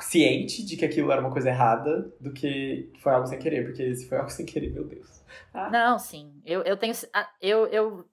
ciente 0.01 0.64
de 0.64 0.77
que 0.77 0.85
aquilo 0.85 1.11
era 1.12 1.20
uma 1.20 1.31
coisa 1.31 1.49
errada 1.49 2.12
do 2.20 2.33
que 2.33 2.93
foi 3.01 3.12
algo 3.12 3.27
sem 3.27 3.39
querer. 3.39 3.64
Porque 3.64 3.95
se 3.95 4.09
foi 4.09 4.18
algo 4.18 4.31
sem 4.31 4.45
querer, 4.47 4.70
meu 4.70 4.85
Deus. 4.85 5.22
Não, 5.70 5.99
sim. 5.99 6.33
Eu, 6.45 6.62
eu 6.62 6.77
tenho. 6.77 6.95
ah, 7.12 7.29
Eu, 7.41 7.66
eu 7.66 8.05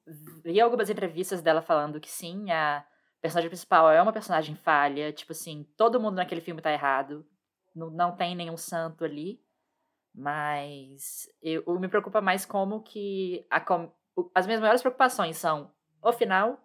vi 0.43 0.59
algumas 0.59 0.89
entrevistas 0.89 1.41
dela 1.41 1.62
falando 1.62 1.99
que 1.99 2.09
sim, 2.09 2.51
a 2.51 2.84
personagem 3.22 3.49
principal 3.49 3.91
é 3.91 4.01
uma 4.01 4.14
personagem 4.14 4.55
falha. 4.55 5.12
Tipo 5.12 5.32
assim, 5.32 5.66
todo 5.78 5.99
mundo 5.99 6.16
naquele 6.16 6.41
filme 6.41 6.62
tá 6.62 6.72
errado. 6.72 7.26
Não, 7.76 7.89
não 7.89 8.16
tem 8.16 8.36
nenhum 8.36 8.57
santo 8.57 9.03
ali. 9.03 9.39
Mas 10.14 11.30
eu, 11.41 11.64
me 11.80 11.88
preocupa 11.88 12.22
mais 12.22 12.45
como 12.45 12.82
que 12.82 13.45
a 13.49 13.59
com- 13.59 13.91
as 14.36 14.45
minhas 14.45 14.62
maiores 14.62 14.82
preocupações 14.82 15.38
são 15.38 15.72
o 16.01 16.12
final 16.12 16.59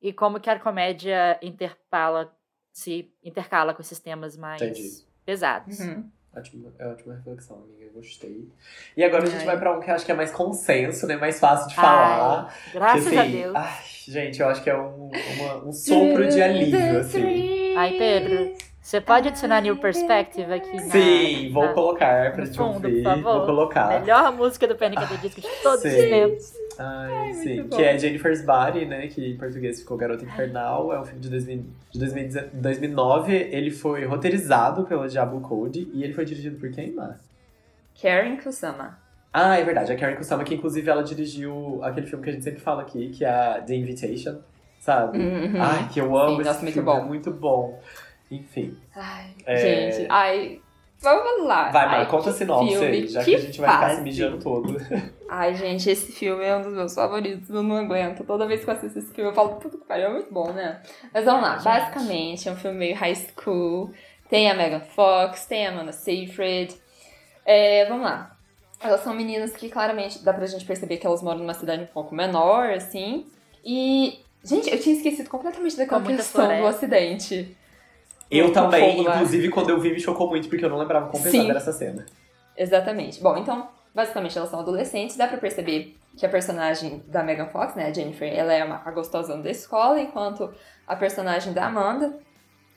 e 0.00 0.12
como 0.12 0.40
que 0.40 0.48
a 0.48 0.58
comédia 0.58 1.38
interpala, 1.42 2.34
se 2.72 3.12
intercala 3.22 3.74
com 3.74 3.82
esses 3.82 3.98
temas 4.00 4.36
mais 4.36 4.62
Entendi. 4.62 5.04
pesados. 5.24 5.80
Uhum. 5.80 6.10
Ótima, 6.36 6.72
é 6.78 6.86
ótima 6.86 7.14
reflexão, 7.16 7.56
amiga. 7.64 7.84
Eu 7.84 7.92
gostei. 7.92 8.48
E 8.96 9.02
agora 9.02 9.24
a 9.24 9.26
gente 9.26 9.40
Ai. 9.40 9.46
vai 9.46 9.58
pra 9.58 9.76
um 9.76 9.80
que 9.80 9.90
eu 9.90 9.94
acho 9.94 10.04
que 10.04 10.12
é 10.12 10.14
mais 10.14 10.30
consenso, 10.30 11.06
né? 11.06 11.16
Mais 11.16 11.40
fácil 11.40 11.68
de 11.68 11.74
falar. 11.74 12.46
Ai, 12.46 12.70
graças 12.72 13.08
Que, 13.08 13.16
a 13.16 13.22
assim, 13.22 13.30
Deus. 13.32 13.56
Ai, 13.56 13.82
gente, 14.06 14.40
eu 14.40 14.48
acho 14.48 14.62
que 14.62 14.70
é 14.70 14.78
um, 14.78 15.08
uma- 15.10 15.64
um 15.64 15.72
sopro 15.72 16.28
de 16.28 16.40
alívio, 16.40 17.00
assim. 17.00 17.74
Ai, 17.76 17.96
Pedro, 17.98 18.56
você 18.88 19.02
pode 19.02 19.28
adicionar 19.28 19.60
New 19.60 19.76
Perspective 19.76 20.50
aqui 20.50 20.74
na... 20.74 20.82
Sim, 20.84 21.50
vou 21.52 21.66
na 21.66 21.74
colocar 21.74 22.32
pra 22.32 22.46
te 22.46 22.56
fundo, 22.56 22.86
ouvir. 22.86 23.02
por 23.02 23.12
favor. 23.12 23.36
Vou 23.36 23.44
colocar. 23.44 24.00
melhor 24.00 24.32
música 24.32 24.66
do 24.66 24.74
Panic! 24.76 25.02
at 25.02 25.10
the 25.10 25.16
Disco 25.18 25.42
de 25.42 25.62
todos 25.62 25.84
os 25.84 25.92
Sim. 25.92 26.08
tempos. 26.08 26.52
Ai, 26.78 27.34
sim. 27.34 27.54
muito 27.56 27.68
bom. 27.68 27.76
Que 27.76 27.82
é 27.82 27.98
Jennifer's 27.98 28.40
Body, 28.46 28.86
né? 28.86 29.08
Que 29.08 29.32
em 29.32 29.36
português 29.36 29.80
ficou 29.80 29.98
Garota 29.98 30.24
Infernal. 30.24 30.90
É 30.90 30.98
um 30.98 31.04
filme 31.04 31.20
de, 31.20 31.28
2000, 31.28 31.64
de 31.90 31.98
2019 31.98 32.50
2009. 32.54 33.34
Ele 33.34 33.70
foi 33.70 34.06
roteirizado 34.06 34.84
pela 34.84 35.06
Diablo 35.06 35.42
Code 35.42 35.90
e 35.92 36.02
ele 36.02 36.14
foi 36.14 36.24
dirigido 36.24 36.58
por 36.58 36.70
quem, 36.70 36.94
Mar? 36.94 37.20
Karen 38.00 38.38
Kusama. 38.38 38.98
Ah, 39.30 39.58
é 39.58 39.64
verdade. 39.64 39.92
A 39.92 39.96
Karen 39.96 40.16
Kusama, 40.16 40.44
que 40.44 40.54
inclusive 40.54 40.88
ela 40.88 41.02
dirigiu 41.02 41.78
aquele 41.82 42.06
filme 42.06 42.24
que 42.24 42.30
a 42.30 42.32
gente 42.32 42.44
sempre 42.44 42.60
fala 42.60 42.80
aqui, 42.80 43.10
que 43.10 43.22
é 43.22 43.28
a 43.28 43.60
The 43.60 43.74
Invitation, 43.74 44.38
sabe? 44.80 45.18
Uhum. 45.18 45.60
Ai, 45.60 45.90
que 45.92 46.00
eu 46.00 46.16
amo 46.16 46.36
Sim, 46.36 46.40
esse 46.40 46.48
nossa, 46.48 46.62
muito 46.62 46.72
filme, 46.72 46.86
bom. 46.90 46.96
é 46.96 47.04
muito 47.04 47.30
bom. 47.30 47.78
Enfim. 48.30 48.76
Ai, 48.94 49.34
É. 49.46 49.56
gente, 49.56 50.06
ai. 50.10 50.60
Vamos 51.00 51.46
lá. 51.46 51.70
Vai, 51.70 51.84
ai, 51.84 51.98
Mar, 51.98 52.08
conta 52.08 52.30
a 52.30 52.32
que 52.32 52.38
sinopse 52.38 52.70
filme, 52.72 52.86
aí, 52.86 53.06
já 53.06 53.22
que, 53.22 53.34
a 53.34 53.38
gente 53.38 53.60
vai 53.60 53.70
ficar 53.70 53.94
se 53.94 54.00
mijando 54.02 54.38
todo. 54.42 54.76
Ai, 55.30 55.54
gente, 55.54 55.88
esse 55.90 56.10
filme 56.10 56.42
é 56.42 56.56
um 56.56 56.62
dos 56.62 56.72
meus 56.72 56.94
favoritos, 56.94 57.48
eu 57.50 57.62
não 57.62 57.76
aguento. 57.76 58.24
Toda 58.24 58.46
vez 58.46 58.64
que 58.64 58.70
eu 58.70 58.74
assisto 58.74 58.98
esse 58.98 59.12
filme, 59.12 59.30
eu 59.30 59.34
falo, 59.34 59.50
puta 59.56 59.76
que 59.76 59.84
pariu, 59.84 60.06
é 60.06 60.10
muito 60.10 60.32
bom, 60.32 60.50
né? 60.52 60.80
Mas 61.12 61.24
vamos 61.24 61.42
lá, 61.42 61.54
Gente. 61.56 61.64
basicamente 61.64 62.48
é 62.48 62.52
um 62.52 62.56
filme 62.56 62.78
meio 62.78 62.96
high 62.96 63.14
school. 63.14 63.92
Tem 64.28 64.50
a 64.50 64.54
Megan 64.54 64.80
Fox, 64.80 65.44
tem 65.46 65.66
a 65.66 65.70
Amanda 65.70 65.92
Seyfried. 65.92 66.74
É, 67.44 67.84
vamos 67.86 68.04
lá. 68.04 68.36
Elas 68.80 69.00
são 69.02 69.14
meninas 69.14 69.52
que 69.54 69.68
claramente 69.68 70.24
dá 70.24 70.32
pra 70.32 70.46
gente 70.46 70.64
perceber 70.64 70.96
que 70.96 71.06
elas 71.06 71.22
moram 71.22 71.38
numa 71.38 71.54
cidade 71.54 71.82
um 71.82 71.86
pouco 71.86 72.14
menor, 72.14 72.70
assim. 72.70 73.26
E, 73.64 74.20
gente, 74.42 74.70
eu 74.70 74.80
tinha 74.80 74.96
esquecido 74.96 75.28
completamente 75.28 75.76
muita 75.76 75.98
questão 76.16 76.60
do 76.60 76.66
acidente. 76.66 77.56
Eu 78.30 78.52
também, 78.52 79.02
lá. 79.02 79.16
inclusive 79.16 79.48
quando 79.48 79.70
eu 79.70 79.80
vi 79.80 79.92
me 79.92 80.00
chocou 80.00 80.28
muito, 80.28 80.48
porque 80.48 80.64
eu 80.64 80.70
não 80.70 80.78
lembrava 80.78 81.08
como 81.08 81.22
pesada 81.22 81.48
era 81.48 81.58
essa 81.58 81.72
cena. 81.72 82.04
Exatamente. 82.56 83.20
Bom, 83.22 83.36
então, 83.36 83.68
basicamente 83.94 84.36
elas 84.36 84.50
são 84.50 84.60
adolescentes, 84.60 85.16
dá 85.16 85.26
pra 85.26 85.38
perceber 85.38 85.96
que 86.16 86.26
a 86.26 86.28
personagem 86.28 87.02
da 87.06 87.22
Megan 87.22 87.46
Fox, 87.46 87.74
né, 87.74 87.86
a 87.86 87.92
Jennifer, 87.92 88.30
ela 88.32 88.52
é 88.52 88.64
uma, 88.64 88.82
a 88.84 88.90
gostosona 88.90 89.42
da 89.42 89.50
escola, 89.50 90.00
enquanto 90.00 90.52
a 90.86 90.96
personagem 90.96 91.52
da 91.52 91.66
Amanda, 91.66 92.18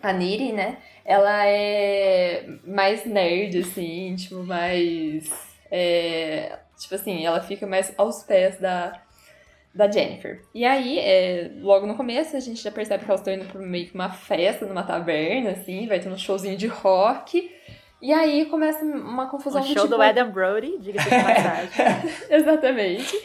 a 0.02 0.14
Niri, 0.14 0.52
né, 0.52 0.78
ela 1.04 1.46
é 1.46 2.48
mais 2.66 3.06
nerd, 3.06 3.58
assim, 3.60 4.16
tipo, 4.16 4.44
mais... 4.44 5.30
é, 5.72 6.60
tipo 6.78 6.96
assim, 6.96 7.26
ela 7.26 7.42
fica 7.42 7.66
mais 7.66 7.94
aos 7.98 8.24
pés 8.24 8.60
da, 8.60 9.02
da 9.74 9.90
Jennifer. 9.90 10.42
E 10.54 10.66
aí, 10.66 11.00
é, 11.00 11.52
logo 11.60 11.88
no 11.88 11.96
começo, 11.96 12.36
a 12.36 12.40
gente 12.40 12.62
já 12.62 12.72
percebe 12.72 13.06
que 13.06 13.10
elas 13.10 13.22
estão 13.22 13.34
indo 13.34 13.46
pra 13.46 13.62
meio 13.62 13.88
que 13.88 13.96
uma 13.96 14.10
festa, 14.10 14.66
numa 14.66 14.84
taverna, 14.84 15.52
assim, 15.52 15.88
vai 15.88 16.00
ter 16.00 16.10
um 16.10 16.18
showzinho 16.18 16.58
de 16.58 16.68
rock... 16.68 17.50
E 18.02 18.12
aí 18.12 18.46
começa 18.48 18.84
uma 18.84 19.30
confusão 19.30 19.62
O 19.62 19.64
show 19.64 19.84
tipo... 19.84 19.90
do 19.90 20.02
Adam 20.02 20.32
Brody, 20.32 20.80
diga-se 20.80 21.08
de 21.08 21.24
passagem. 21.24 21.70
Exatamente. 22.32 23.16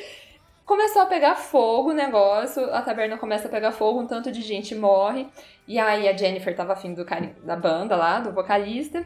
Começou 0.66 1.02
a 1.02 1.06
pegar 1.06 1.34
fogo 1.36 1.90
o 1.90 1.94
negócio, 1.94 2.62
a 2.74 2.82
taberna 2.82 3.16
começa 3.16 3.48
a 3.48 3.50
pegar 3.50 3.72
fogo, 3.72 4.00
um 4.00 4.06
tanto 4.06 4.30
de 4.30 4.42
gente 4.42 4.74
morre. 4.74 5.28
E 5.66 5.78
aí 5.78 6.06
a 6.06 6.14
Jennifer 6.14 6.54
tava 6.54 6.74
afim 6.74 6.92
do 6.92 7.04
cara 7.06 7.34
da 7.42 7.56
banda 7.56 7.96
lá, 7.96 8.20
do 8.20 8.32
vocalista. 8.32 9.02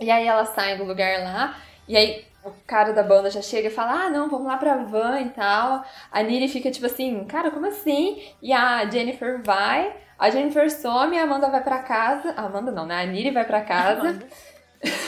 E 0.00 0.10
aí 0.10 0.26
ela 0.26 0.46
sai 0.46 0.78
do 0.78 0.84
lugar 0.84 1.20
lá, 1.22 1.60
e 1.88 1.96
aí 1.96 2.24
o 2.44 2.50
cara 2.66 2.92
da 2.92 3.02
banda 3.02 3.30
já 3.30 3.42
chega 3.42 3.68
e 3.68 3.70
fala: 3.72 4.04
Ah, 4.06 4.10
não, 4.10 4.28
vamos 4.28 4.46
lá 4.46 4.56
pra 4.56 4.76
van 4.76 5.20
e 5.20 5.30
tal. 5.30 5.84
A 6.12 6.22
Niri 6.22 6.48
fica 6.48 6.70
tipo 6.70 6.86
assim: 6.86 7.24
Cara, 7.24 7.50
como 7.50 7.66
assim? 7.66 8.22
E 8.42 8.52
a 8.52 8.88
Jennifer 8.88 9.42
vai, 9.42 9.92
a 10.18 10.30
Jennifer 10.30 10.70
some, 10.70 11.18
a 11.18 11.22
Amanda 11.24 11.48
vai 11.48 11.62
pra 11.62 11.80
casa. 11.82 12.32
A 12.36 12.42
Amanda 12.42 12.70
não, 12.70 12.86
né? 12.86 13.00
A 13.02 13.06
Niri 13.06 13.30
vai 13.30 13.44
pra 13.44 13.60
casa. 13.62 14.18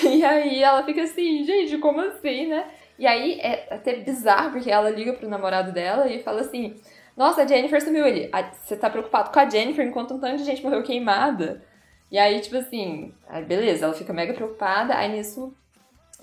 E 0.03 0.25
aí 0.25 0.61
ela 0.65 0.83
fica 0.83 1.03
assim, 1.03 1.45
gente, 1.45 1.79
como 1.79 2.01
assim, 2.01 2.49
né? 2.49 2.65
E 2.99 3.07
aí 3.07 3.39
é 3.41 3.69
até 3.73 3.95
bizarro, 4.01 4.51
porque 4.51 4.69
ela 4.69 4.91
liga 4.91 5.13
pro 5.13 5.29
namorado 5.29 5.71
dela 5.71 6.09
e 6.11 6.21
fala 6.25 6.41
assim: 6.41 6.75
Nossa, 7.17 7.43
a 7.43 7.47
Jennifer 7.47 7.81
sumiu 7.81 8.05
ele. 8.05 8.29
"Ah, 8.33 8.51
Você 8.53 8.77
tá 8.77 8.91
preocupado 8.91 9.31
com 9.31 9.39
a 9.39 9.49
Jennifer 9.49 9.87
enquanto 9.87 10.15
um 10.15 10.19
tanto 10.19 10.39
de 10.39 10.45
gente 10.45 10.63
morreu 10.65 10.83
queimada? 10.83 11.63
E 12.11 12.19
aí, 12.19 12.41
tipo 12.41 12.57
assim, 12.57 13.15
aí 13.29 13.45
beleza, 13.45 13.85
ela 13.85 13.95
fica 13.95 14.13
mega 14.13 14.35
preocupada. 14.35 14.97
Aí 14.97 15.09
nisso, 15.13 15.55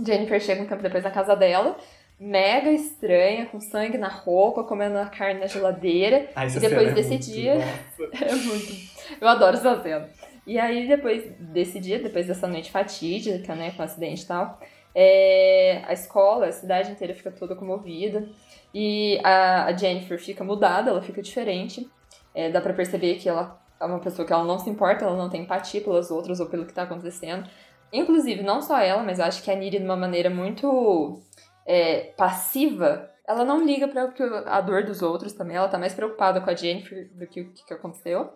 Jennifer 0.06 0.39
chega 0.39 0.62
um 0.62 0.66
tempo 0.68 0.82
depois 0.82 1.04
na 1.04 1.12
casa 1.12 1.36
dela, 1.36 1.78
mega 2.20 2.72
estranha, 2.72 3.45
com 3.45 3.60
sangue 3.60 3.98
na 3.98 4.08
roupa, 4.08 4.64
comendo 4.64 4.98
a 4.98 5.06
carne 5.06 5.39
na 5.39 5.48
geladeira. 5.48 6.30
Ai, 6.36 6.48
essa 6.48 6.58
E 6.58 6.62
depois 6.62 6.80
cena 6.88 6.91
é 6.91 6.93
desse 6.95 7.10
muito- 7.10 7.26
dia-. 7.26 7.58
É 8.28 8.36
muito. 8.36 8.74
Eu 9.22 9.28
adoro 9.28 9.56
essa 9.58 9.82
cena. 9.82 10.10
E 10.45 10.58
aí, 10.58 10.88
depois 10.88 11.24
desse 11.39 11.80
dia, 11.80 12.00
depois 12.00 12.26
dessa 12.26 12.48
noite 12.48 12.72
fatídica, 12.72 13.54
né, 13.54 13.72
com 13.72 13.82
o 13.82 13.86
acidente 13.86 14.24
e 14.24 14.26
tal, 14.28 14.60
é, 14.95 15.82
a 15.86 15.93
escola, 15.93 16.48
a 16.48 16.52
cidade 16.52 16.91
inteira 16.91 17.14
fica 17.14 17.30
toda 17.32 17.56
comovida. 17.56 18.28
E 18.74 19.20
a, 19.24 19.72
Jennifer 19.74 20.18
fica 20.20 20.43
mudada, 20.43 20.89
ela 20.89 21.02
fica 21.02 21.22
diferente. 21.22 21.89
É, 22.34 22.50
dá 22.50 22.62
pra 22.62 22.74
perceber 22.74 23.16
que 23.16 23.28
ela 23.28 23.60
é 23.80 23.86
uma 23.86 24.00
pessoa 24.00 24.26
que 24.26 24.34
ela 24.34 24.43
não 24.43 24.58
se 24.58 24.70
importa, 24.70 25.06
ela 25.06 25.16
não 25.18 25.30
tem 25.30 25.41
empatia 25.41 25.82
pelas 25.82 26.10
outras 26.12 26.39
ou 26.39 26.48
pelo 26.48 26.66
que 26.66 26.74
tá 26.74 26.84
acontecendo. 26.84 27.48
Inclusive, 27.92 28.44
não 28.44 28.62
só 28.62 28.80
ela, 28.80 29.04
mas 29.04 29.20
acho 29.20 29.42
que 29.44 29.52
a 29.52 29.56
Niri, 29.56 29.80
de 29.80 29.86
uma 29.86 29.96
maneira 29.96 30.30
muito 30.30 31.22
é, 31.66 32.14
passiva, 32.18 33.10
ela 33.28 33.44
não 33.44 33.64
liga 33.64 33.88
pra 33.88 34.12
a 34.46 34.62
dor 34.62 34.84
dos 34.84 35.02
outros 35.02 35.34
também, 35.34 35.58
ela 35.58 35.68
tá 35.68 35.78
mais 35.78 35.94
preocupada 35.94 36.42
com 36.42 36.50
a 36.50 36.56
Jennifer 36.56 37.10
do 37.14 37.28
que 37.28 37.42
o 37.42 37.52
que, 37.52 37.66
que 37.66 37.74
aconteceu. 37.74 38.30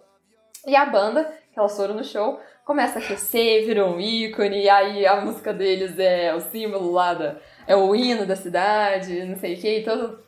E 0.65 0.75
a 0.75 0.85
banda, 0.85 1.23
que 1.51 1.59
elas 1.59 1.75
foram 1.75 1.95
no 1.95 2.03
show, 2.03 2.39
começa 2.65 2.99
a 2.99 3.01
crescer, 3.01 3.65
virou 3.65 3.95
um 3.95 3.99
ícone, 3.99 4.63
e 4.63 4.69
aí 4.69 5.05
a 5.07 5.19
música 5.19 5.53
deles 5.53 5.97
é 5.97 6.33
o 6.35 6.39
símbolo 6.39 6.91
lá 6.91 7.13
da. 7.13 7.37
é 7.65 7.75
o 7.75 7.95
hino 7.95 8.25
da 8.25 8.35
cidade, 8.35 9.25
não 9.25 9.35
sei 9.37 9.55
o 9.55 9.57
que, 9.59 9.79
e 9.79 9.83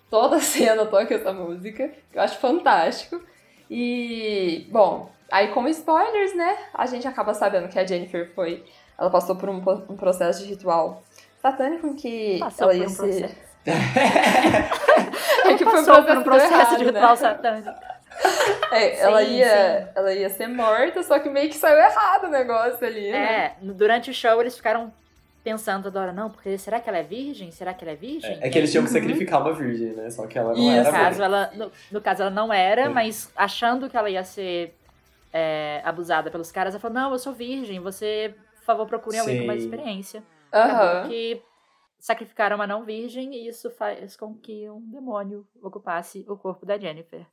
toda 0.10 0.40
cena 0.42 0.86
toca 0.86 1.14
essa 1.14 1.32
música, 1.32 1.90
que 2.12 2.18
eu 2.18 2.22
acho 2.22 2.40
fantástico. 2.40 3.22
E, 3.70 4.68
bom, 4.72 5.12
aí, 5.32 5.50
como 5.50 5.68
spoilers, 5.68 6.36
né? 6.36 6.58
A 6.74 6.86
gente 6.86 7.08
acaba 7.08 7.34
sabendo 7.34 7.70
que 7.70 7.80
a 7.80 7.86
Jennifer 7.86 8.32
foi. 8.34 8.64
Ela 8.98 9.10
passou 9.10 9.36
por 9.36 9.50
um, 9.50 9.58
um 9.90 9.96
processo 9.96 10.44
de 10.44 10.50
ritual 10.50 11.04
satânico 11.42 11.96
que 11.96 12.38
Passou 12.40 12.70
ela 12.70 12.76
ia 12.76 12.86
um 12.86 12.90
ser. 12.90 12.98
processo. 12.98 13.36
É 15.46 15.56
que 15.56 15.64
foi 15.66 15.74
Passou 15.86 16.04
por 16.04 16.18
um 16.18 16.24
processo 16.24 16.54
errado, 16.54 16.78
de 16.78 16.86
né? 16.86 16.92
ritual 16.92 17.18
satânico. 17.18 17.70
É, 18.72 19.00
ela, 19.02 19.24
Sim, 19.24 19.32
ia, 19.38 19.92
ela 19.96 20.14
ia 20.14 20.30
ser 20.30 20.48
morta, 20.48 21.04
só 21.04 21.20
que 21.20 21.30
meio 21.30 21.50
que 21.50 21.56
saiu 21.56 21.78
errado 21.78 22.26
o 22.26 22.30
negócio 22.30 22.86
ali, 22.86 23.12
né? 23.12 23.18
É, 23.46 23.56
durante 23.62 24.10
o 24.12 24.14
show 24.14 24.40
eles 24.40 24.56
ficaram 24.56 24.94
pensando 25.44 25.84
toda 25.84 26.00
hora, 26.00 26.14
não, 26.14 26.30
porque 26.30 26.58
será 26.58 26.80
que 26.80 26.88
ela 26.88 27.00
é 27.00 27.04
virgem? 27.04 27.52
Será 27.52 27.74
que 27.74 27.84
ela 27.84 27.92
é 27.92 27.96
virgem? 27.96 28.38
É 28.42 28.50
que 28.50 28.58
eles 28.58 28.72
tinham 28.72 28.86
que 28.86 28.92
Uhum. 28.94 29.02
sacrificar 29.02 29.42
uma 29.42 29.52
virgem, 29.54 29.94
né? 29.94 30.10
Só 30.10 30.26
que 30.28 30.38
ela 30.38 30.54
não 30.54 30.58
Isso. 30.60 30.88
era. 30.88 30.92
No 30.92 31.04
caso, 31.04 31.24
ela, 31.24 31.52
no, 31.56 31.72
no 31.92 32.02
caso, 32.02 32.22
ela 32.22 32.32
não 32.32 32.54
era, 32.54 32.88
Sim. 32.88 32.94
mas 32.94 33.32
achando 33.36 33.90
que 33.90 33.98
ela 33.98 34.10
ia 34.10 34.24
ser 34.24 34.74
é, 35.34 35.82
abusada 35.84 36.30
pelos 36.32 36.52
caras, 36.52 36.74
ela 36.74 36.82
falou, 36.82 36.96
não, 36.96 37.12
eu 37.12 37.20
sou 37.20 37.34
virgem, 37.34 37.80
você, 37.80 38.34
por 38.64 38.68
favor, 38.68 38.88
procure 38.88 39.20
alguém 39.20 39.42
com 39.42 39.48
mais 39.48 39.64
experiência. 39.64 40.24
Aham. 40.52 40.72
Acabou 40.72 41.10
que 41.10 41.44
sacrificaram 42.00 42.56
uma 42.56 42.66
não 42.66 42.86
virgem 42.86 43.36
e 43.36 43.48
isso 43.48 43.70
faz 43.70 44.16
com 44.16 44.34
que 44.38 44.70
um 44.70 44.82
demônio 44.90 45.46
ocupasse 45.62 46.26
o 46.30 46.38
corpo 46.38 46.66
da 46.66 46.78
Jennifer. 46.78 47.28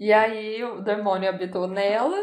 E 0.00 0.12
aí 0.12 0.64
o 0.64 0.80
demônio 0.80 1.28
habitou 1.28 1.68
nela, 1.68 2.16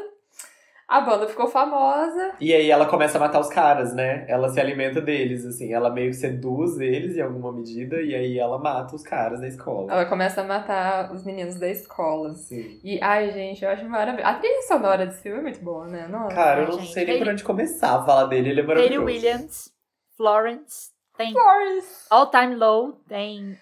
a 0.92 1.00
banda 1.00 1.26
ficou 1.26 1.48
famosa. 1.48 2.34
E 2.38 2.54
aí 2.54 2.70
ela 2.70 2.86
começa 2.86 3.18
a 3.18 3.22
matar 3.22 3.40
os 3.40 3.48
caras, 3.48 3.94
né? 3.94 4.26
Ela 4.28 4.50
se 4.50 4.60
alimenta 4.60 5.00
deles, 5.00 5.46
assim. 5.46 5.72
Ela 5.72 5.90
meio 5.90 6.10
que 6.10 6.18
seduz 6.18 6.78
eles 6.82 7.16
em 7.16 7.22
alguma 7.22 7.54
medida 7.54 8.02
e 8.02 8.14
aí 8.14 8.38
ela 8.38 8.60
mata 8.60 8.94
os 8.94 9.02
caras 9.02 9.40
da 9.40 9.48
escola. 9.48 9.90
Ela 9.90 10.06
começa 10.06 10.42
a 10.42 10.44
matar 10.44 11.14
os 11.14 11.24
meninos 11.24 11.56
da 11.56 11.70
escola. 11.70 12.34
Sim. 12.34 12.82
E, 12.84 13.02
ai, 13.02 13.32
gente, 13.32 13.64
eu 13.64 13.70
acho 13.70 13.88
maravilhoso. 13.88 14.28
A 14.28 14.38
trilha 14.38 14.64
sonora 14.64 15.08
desse 15.08 15.22
filme 15.22 15.40
é 15.40 15.42
muito 15.44 15.64
boa, 15.64 15.88
né? 15.88 16.10
Nossa. 16.10 16.36
Cara, 16.36 16.64
eu 16.64 16.68
não 16.68 16.80
gente, 16.80 16.92
sei 16.92 17.06
nem 17.06 17.20
por 17.20 17.30
onde 17.30 17.44
começar 17.46 17.96
a 17.96 18.04
falar 18.04 18.26
dele, 18.26 18.50
ele 18.50 18.60
é 18.60 18.64
maravilhoso. 18.64 19.06
Williams, 19.06 19.74
Florence, 20.18 20.92
tem 21.16 21.32
Florence. 21.32 22.06
All 22.10 22.30
Time 22.30 22.54
Low, 22.54 22.92
tem. 23.08 23.58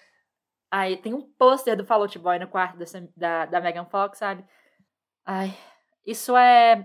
Aí 0.68 0.96
tem 0.96 1.14
um 1.14 1.22
pôster 1.38 1.76
do 1.76 1.84
Fall 1.84 2.02
Out 2.02 2.18
Boy 2.18 2.40
no 2.40 2.48
quarto 2.48 2.76
dessa, 2.76 3.08
da, 3.16 3.46
da 3.46 3.60
Megan 3.60 3.84
Fox, 3.84 4.18
sabe? 4.18 4.44
Ai, 5.24 5.54
isso 6.04 6.36
é 6.36 6.84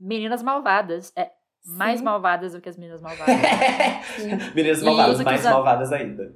Meninas 0.00 0.42
Malvadas. 0.42 1.12
É 1.16 1.30
mais 1.64 1.98
Sim. 1.98 2.04
malvadas 2.04 2.52
do 2.52 2.60
que 2.60 2.68
as 2.68 2.76
Meninas 2.76 3.00
Malvadas. 3.00 3.34
Meninas 4.54 4.82
E 4.82 4.84
malvadas, 4.84 5.20
mais 5.22 5.40
usa- 5.40 5.50
malvadas 5.50 5.92
ainda. 5.92 6.34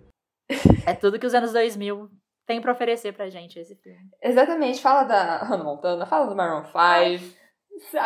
é 0.86 0.94
tudo 0.94 1.18
que 1.18 1.26
os 1.26 1.34
anos 1.34 1.52
2000 1.52 2.08
tem 2.46 2.60
pra 2.62 2.72
oferecer 2.72 3.12
pra 3.12 3.28
gente 3.28 3.58
esse 3.58 3.76
filme. 3.76 4.08
Exatamente, 4.22 4.80
fala 4.80 5.02
da 5.04 5.38
Hannah 5.44 5.64
Montana, 5.64 6.06
fala 6.06 6.26
do 6.26 6.34
Maroon 6.34 6.64
5. 6.64 7.36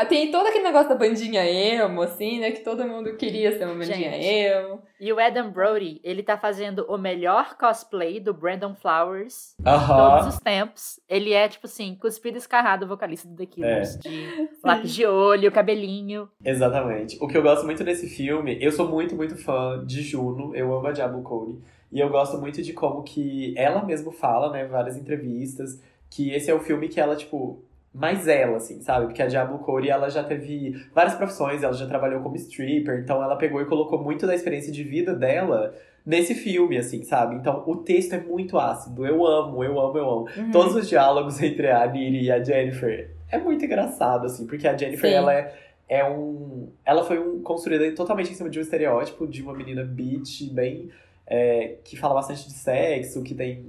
Tem 0.09 0.31
todo 0.31 0.47
aquele 0.47 0.64
negócio 0.64 0.89
da 0.89 0.95
bandinha 0.95 1.45
emo, 1.45 2.03
assim, 2.03 2.41
né? 2.41 2.51
Que 2.53 2.61
todo 2.61 2.87
mundo 2.87 3.16
queria 3.16 3.57
ser 3.57 3.64
uma 3.64 3.75
bandinha 3.75 4.12
Gente. 4.12 4.27
emo. 4.27 4.83
E 5.01 5.12
o 5.12 5.18
Adam 5.18 5.51
Brody, 5.51 6.01
ele 6.05 6.23
tá 6.23 6.37
fazendo 6.37 6.85
o 6.89 6.97
melhor 6.97 7.57
cosplay 7.57 8.20
do 8.20 8.33
Brandon 8.33 8.75
Flowers 8.75 9.55
de 9.59 9.68
Aham. 9.68 9.97
todos 10.18 10.35
os 10.35 10.41
tempos. 10.41 11.01
Ele 11.09 11.33
é, 11.33 11.49
tipo 11.49 11.66
assim, 11.66 11.95
cuspido 11.95 12.39
escarrado, 12.39 12.85
o 12.85 12.89
vocalista 12.89 13.27
do 13.29 13.37
The 13.37 13.47
Killers. 13.47 13.97
É. 13.97 13.99
De 13.99 14.49
lápis 14.64 14.95
de 14.95 15.07
olho, 15.07 15.51
cabelinho. 15.51 16.29
Exatamente. 16.45 17.18
O 17.20 17.27
que 17.27 17.37
eu 17.37 17.43
gosto 17.43 17.64
muito 17.64 17.83
desse 17.83 18.09
filme, 18.09 18.57
eu 18.61 18.70
sou 18.73 18.89
muito, 18.89 19.16
muito 19.16 19.37
fã 19.37 19.83
de 19.85 20.03
Juno, 20.03 20.55
eu 20.55 20.73
amo 20.75 20.87
a 20.87 20.93
Diablo 20.93 21.23
Cody. 21.23 21.59
E 21.91 22.01
eu 22.01 22.09
gosto 22.09 22.39
muito 22.39 22.62
de 22.62 22.73
como 22.73 23.03
que 23.03 23.55
ela 23.57 23.85
mesmo 23.85 24.11
fala, 24.11 24.51
né, 24.51 24.64
em 24.64 24.68
várias 24.68 24.97
entrevistas, 24.97 25.83
que 26.09 26.31
esse 26.33 26.51
é 26.51 26.55
o 26.55 26.61
filme 26.61 26.89
que 26.89 26.99
ela, 27.01 27.14
tipo, 27.14 27.62
mais 27.95 28.26
ela, 28.26 28.57
assim, 28.57 28.80
sabe? 28.80 29.07
Porque 29.07 29.22
a 29.22 29.26
Diablo 29.26 29.59
Cody, 29.59 29.90
ela 29.90 30.09
já 30.09 30.24
teve 30.24 30.74
várias 30.95 31.14
profissões, 31.14 31.62
ela 31.62 31.74
já 31.74 31.86
trabalhou 31.86 32.22
como 32.22 32.36
stripper, 32.36 33.01
então 33.01 33.22
ela 33.22 33.36
pegou 33.36 33.61
e 33.61 33.66
colocou 33.66 34.03
muito 34.03 34.26
da 34.26 34.34
experiência 34.34 34.72
de 34.72 34.82
vida 34.82 35.14
dela 35.14 35.74
nesse 36.05 36.34
filme, 36.34 36.78
assim, 36.78 37.03
sabe? 37.03 37.36
Então 37.36 37.62
o 37.66 37.76
texto 37.76 38.14
é 38.14 38.18
muito 38.20 38.59
ácido, 38.59 39.07
eu 39.07 39.26
amo, 39.26 39.62
eu 39.62 39.78
amo, 39.78 39.99
eu 39.99 40.11
amo. 40.11 40.28
Uhum. 40.36 40.51
Todos 40.51 40.74
os 40.74 40.88
diálogos 40.88 41.40
entre 41.43 41.70
a 41.70 41.86
Niri 41.86 42.24
e 42.24 42.32
a 42.32 42.43
Jennifer 42.43 43.11
é 43.30 43.38
muito 43.38 43.64
engraçado, 43.64 44.26
assim, 44.26 44.47
porque 44.47 44.66
a 44.66 44.76
Jennifer, 44.76 45.11
Sim. 45.11 45.16
ela 45.16 45.34
é, 45.34 45.55
é 45.88 46.05
um. 46.09 46.68
Ela 46.84 47.05
foi 47.05 47.18
um, 47.18 47.43
construída 47.43 47.90
totalmente 47.95 48.30
em 48.30 48.34
cima 48.34 48.49
de 48.49 48.59
um 48.59 48.62
estereótipo 48.62 49.26
de 49.26 49.43
uma 49.43 49.55
menina 49.55 49.84
beat, 49.84 50.51
bem. 50.51 50.90
é, 51.26 51.76
que 51.84 51.97
fala 51.97 52.14
bastante 52.14 52.47
de 52.47 52.53
sexo, 52.53 53.22
que 53.22 53.34
tem 53.34 53.64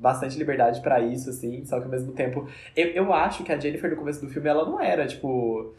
bastante 0.00 0.38
liberdade 0.38 0.80
pra 0.80 1.00
isso, 1.00 1.30
assim, 1.30 1.64
só 1.64 1.78
que 1.78 1.84
ao 1.84 1.90
mesmo 1.90 2.12
tempo. 2.12 2.48
Eu, 2.76 2.88
eu 2.88 3.12
acho 3.12 3.44
que 3.44 3.52
a 3.52 3.58
Jennifer 3.58 3.90
no 3.90 3.96
começo 3.96 4.20
do 4.20 4.30
filme, 4.30 4.48
ela 4.48 4.64
não 4.64 4.80
era, 4.80 5.06
tipo. 5.06 5.74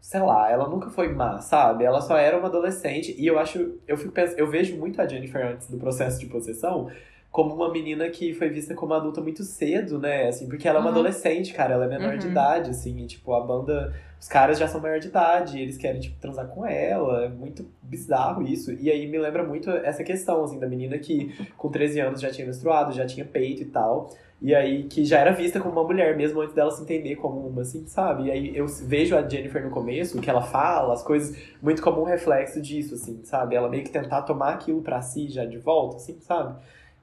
Sei 0.00 0.20
lá, 0.20 0.50
ela 0.50 0.66
nunca 0.68 0.88
foi 0.88 1.12
má, 1.12 1.40
sabe? 1.40 1.84
Ela 1.84 2.00
só 2.00 2.16
era 2.16 2.38
uma 2.38 2.48
adolescente. 2.48 3.14
E 3.18 3.26
eu 3.26 3.38
acho. 3.38 3.78
Eu 3.86 3.96
fico 3.96 4.12
eu 4.36 4.48
vejo 4.48 4.76
muito 4.76 5.00
a 5.00 5.06
Jennifer 5.06 5.46
antes 5.46 5.68
do 5.68 5.76
processo 5.76 6.18
de 6.18 6.26
possessão 6.26 6.90
como 7.30 7.54
uma 7.54 7.70
menina 7.70 8.08
que 8.08 8.34
foi 8.34 8.48
vista 8.48 8.74
como 8.74 8.92
adulta 8.92 9.20
muito 9.20 9.44
cedo, 9.44 9.98
né? 9.98 10.28
Assim, 10.28 10.48
porque 10.48 10.66
ela 10.66 10.78
é 10.78 10.80
uma 10.80 10.90
Uhum. 10.90 10.96
adolescente, 10.96 11.54
cara, 11.54 11.74
ela 11.74 11.84
é 11.84 11.88
menor 11.88 12.18
de 12.18 12.26
Uhum. 12.26 12.32
idade, 12.32 12.70
assim, 12.70 12.98
e, 13.02 13.06
tipo, 13.06 13.32
a 13.34 13.40
banda. 13.40 13.94
Os 14.20 14.28
caras 14.28 14.58
já 14.58 14.68
são 14.68 14.80
maior 14.82 14.98
de 14.98 15.06
idade, 15.08 15.56
e 15.56 15.62
eles 15.62 15.78
querem, 15.78 16.00
tipo, 16.00 16.20
transar 16.20 16.46
com 16.48 16.66
ela. 16.66 17.24
É 17.24 17.28
muito 17.28 17.64
bizarro 17.80 18.42
isso. 18.42 18.72
E 18.72 18.90
aí 18.90 19.06
me 19.06 19.18
lembra 19.18 19.42
muito 19.44 19.70
essa 19.70 20.02
questão, 20.04 20.42
assim, 20.44 20.58
da 20.58 20.66
menina 20.66 20.98
que 20.98 21.32
com 21.56 21.70
13 21.70 22.00
anos 22.00 22.20
já 22.20 22.30
tinha 22.30 22.46
menstruado, 22.46 22.92
já 22.92 23.06
tinha 23.06 23.24
peito 23.24 23.62
e 23.62 23.66
tal. 23.66 24.10
E 24.42 24.54
aí 24.54 24.84
que 24.84 25.04
já 25.04 25.18
era 25.20 25.30
vista 25.32 25.60
como 25.60 25.72
uma 25.80 25.84
mulher, 25.84 26.16
mesmo 26.16 26.40
antes 26.40 26.54
dela 26.54 26.70
se 26.70 26.82
entender 26.82 27.14
como 27.16 27.46
uma, 27.46 27.62
assim, 27.62 27.86
sabe? 27.86 28.24
E 28.24 28.30
aí 28.30 28.56
eu 28.56 28.66
vejo 28.66 29.16
a 29.16 29.26
Jennifer 29.26 29.62
no 29.62 29.70
começo, 29.70 30.18
o 30.18 30.20
que 30.20 30.28
ela 30.30 30.42
fala, 30.42 30.92
as 30.94 31.02
coisas, 31.02 31.36
muito 31.62 31.80
como 31.82 32.00
um 32.00 32.04
reflexo 32.04 32.60
disso, 32.60 32.94
assim, 32.94 33.20
sabe? 33.24 33.54
Ela 33.54 33.68
meio 33.68 33.84
que 33.84 33.90
tentar 33.90 34.22
tomar 34.22 34.54
aquilo 34.54 34.82
pra 34.82 35.00
si 35.00 35.28
já 35.28 35.44
de 35.44 35.58
volta, 35.58 35.96
assim, 35.96 36.18
sabe? 36.20 36.56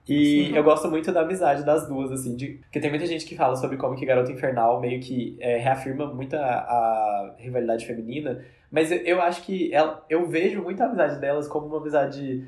E 0.07 0.47
Sim. 0.47 0.55
eu 0.55 0.63
gosto 0.63 0.89
muito 0.89 1.11
da 1.11 1.21
amizade 1.21 1.65
das 1.65 1.87
duas, 1.87 2.11
assim, 2.11 2.35
de, 2.35 2.59
porque 2.63 2.79
tem 2.79 2.89
muita 2.89 3.05
gente 3.05 3.25
que 3.25 3.35
fala 3.35 3.55
sobre 3.55 3.77
como 3.77 3.95
que 3.95 4.05
Garota 4.05 4.31
Infernal 4.31 4.79
meio 4.79 4.99
que 5.01 5.35
é, 5.39 5.57
reafirma 5.57 6.05
muito 6.13 6.35
a, 6.35 6.39
a 6.39 7.35
rivalidade 7.37 7.85
feminina, 7.85 8.43
mas 8.71 8.91
eu, 8.91 8.99
eu 8.99 9.21
acho 9.21 9.43
que 9.43 9.73
ela, 9.73 10.05
eu 10.09 10.25
vejo 10.27 10.61
muito 10.61 10.81
a 10.81 10.85
amizade 10.85 11.19
delas 11.19 11.47
como 11.47 11.67
uma 11.67 11.77
amizade 11.77 12.45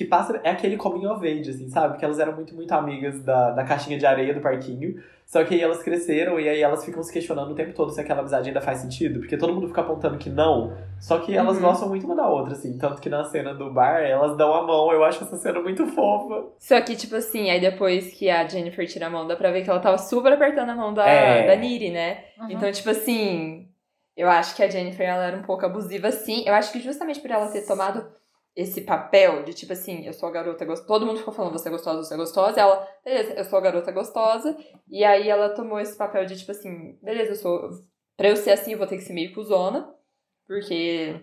que 0.00 0.06
passa, 0.06 0.40
é 0.42 0.48
aquele 0.50 0.78
coming 0.78 1.06
of 1.06 1.26
age, 1.26 1.50
assim, 1.50 1.68
sabe? 1.68 1.98
Que 1.98 2.04
elas 2.06 2.18
eram 2.18 2.32
muito, 2.34 2.54
muito 2.54 2.72
amigas 2.72 3.20
da, 3.22 3.50
da 3.50 3.62
caixinha 3.64 3.98
de 3.98 4.06
areia 4.06 4.32
do 4.32 4.40
parquinho, 4.40 4.98
só 5.26 5.44
que 5.44 5.54
aí 5.54 5.60
elas 5.60 5.82
cresceram 5.82 6.40
e 6.40 6.48
aí 6.48 6.62
elas 6.62 6.82
ficam 6.84 7.02
se 7.02 7.12
questionando 7.12 7.50
o 7.52 7.54
tempo 7.54 7.74
todo 7.74 7.92
se 7.92 8.00
aquela 8.00 8.20
amizade 8.20 8.48
ainda 8.48 8.62
faz 8.62 8.78
sentido, 8.78 9.20
porque 9.20 9.36
todo 9.36 9.52
mundo 9.52 9.68
fica 9.68 9.82
apontando 9.82 10.16
que 10.16 10.30
não, 10.30 10.74
só 10.98 11.18
que 11.18 11.36
elas 11.36 11.56
Uhum. 11.58 11.62
gostam 11.64 11.88
muito 11.90 12.06
uma 12.06 12.16
da 12.16 12.26
outra, 12.26 12.54
assim, 12.54 12.78
tanto 12.78 13.00
que 13.02 13.10
na 13.10 13.22
cena 13.24 13.52
do 13.54 13.70
bar 13.70 14.00
elas 14.00 14.34
dão 14.38 14.54
a 14.54 14.62
mão, 14.66 14.90
eu 14.90 15.04
acho 15.04 15.22
essa 15.22 15.36
cena 15.36 15.60
muito 15.60 15.86
fofa. 15.86 16.46
Só 16.58 16.80
que, 16.80 16.96
tipo 16.96 17.14
assim, 17.16 17.50
aí 17.50 17.60
depois 17.60 18.14
que 18.14 18.30
a 18.30 18.48
Jennifer 18.48 18.86
tira 18.88 19.06
a 19.08 19.10
mão, 19.10 19.26
dá 19.26 19.36
pra 19.36 19.50
ver 19.52 19.62
que 19.62 19.68
ela 19.70 19.80
tava 19.80 19.98
super 19.98 20.32
apertando 20.32 20.70
a 20.70 20.74
mão 20.74 20.94
da, 20.94 21.06
É. 21.06 21.46
da 21.46 21.54
Niri, 21.56 21.90
né? 21.90 22.24
Uhum. 22.40 22.46
Então, 22.50 22.72
tipo 22.72 22.88
assim, 22.88 23.68
eu 24.16 24.28
acho 24.30 24.56
que 24.56 24.62
a 24.62 24.68
Jennifer 24.68 25.06
ela 25.06 25.24
era 25.26 25.36
um 25.36 25.42
pouco 25.42 25.64
abusiva, 25.66 26.10
sim. 26.10 26.42
Eu 26.46 26.54
acho 26.54 26.72
que 26.72 26.80
justamente 26.80 27.20
por 27.20 27.30
ela 27.30 27.48
ter 27.48 27.66
tomado 27.66 28.04
esse 28.54 28.82
papel 28.82 29.42
de 29.44 29.54
tipo 29.54 29.72
assim, 29.72 30.06
eu 30.06 30.12
sou 30.12 30.28
a 30.28 30.32
garota 30.32 30.64
gostosa. 30.64 30.88
Todo 30.88 31.06
mundo 31.06 31.18
ficou 31.18 31.32
falando, 31.32 31.52
você 31.52 31.68
é 31.68 31.72
gostosa, 31.72 32.02
você 32.02 32.14
é 32.14 32.16
gostosa. 32.16 32.60
Ela, 32.60 32.88
beleza, 33.04 33.34
eu 33.34 33.44
sou 33.44 33.58
a 33.58 33.62
garota 33.62 33.92
gostosa. 33.92 34.56
E 34.88 35.04
aí 35.04 35.28
ela 35.28 35.50
tomou 35.50 35.78
esse 35.80 35.96
papel 35.96 36.26
de 36.26 36.38
tipo 36.38 36.50
assim, 36.50 36.98
beleza, 37.02 37.32
eu 37.32 37.36
sou. 37.36 37.70
Pra 38.16 38.28
eu 38.28 38.36
ser 38.36 38.50
assim, 38.50 38.72
eu 38.72 38.78
vou 38.78 38.86
ter 38.86 38.96
que 38.96 39.02
ser 39.02 39.12
meio 39.12 39.32
cuzona. 39.32 39.94
Porque 40.46 41.20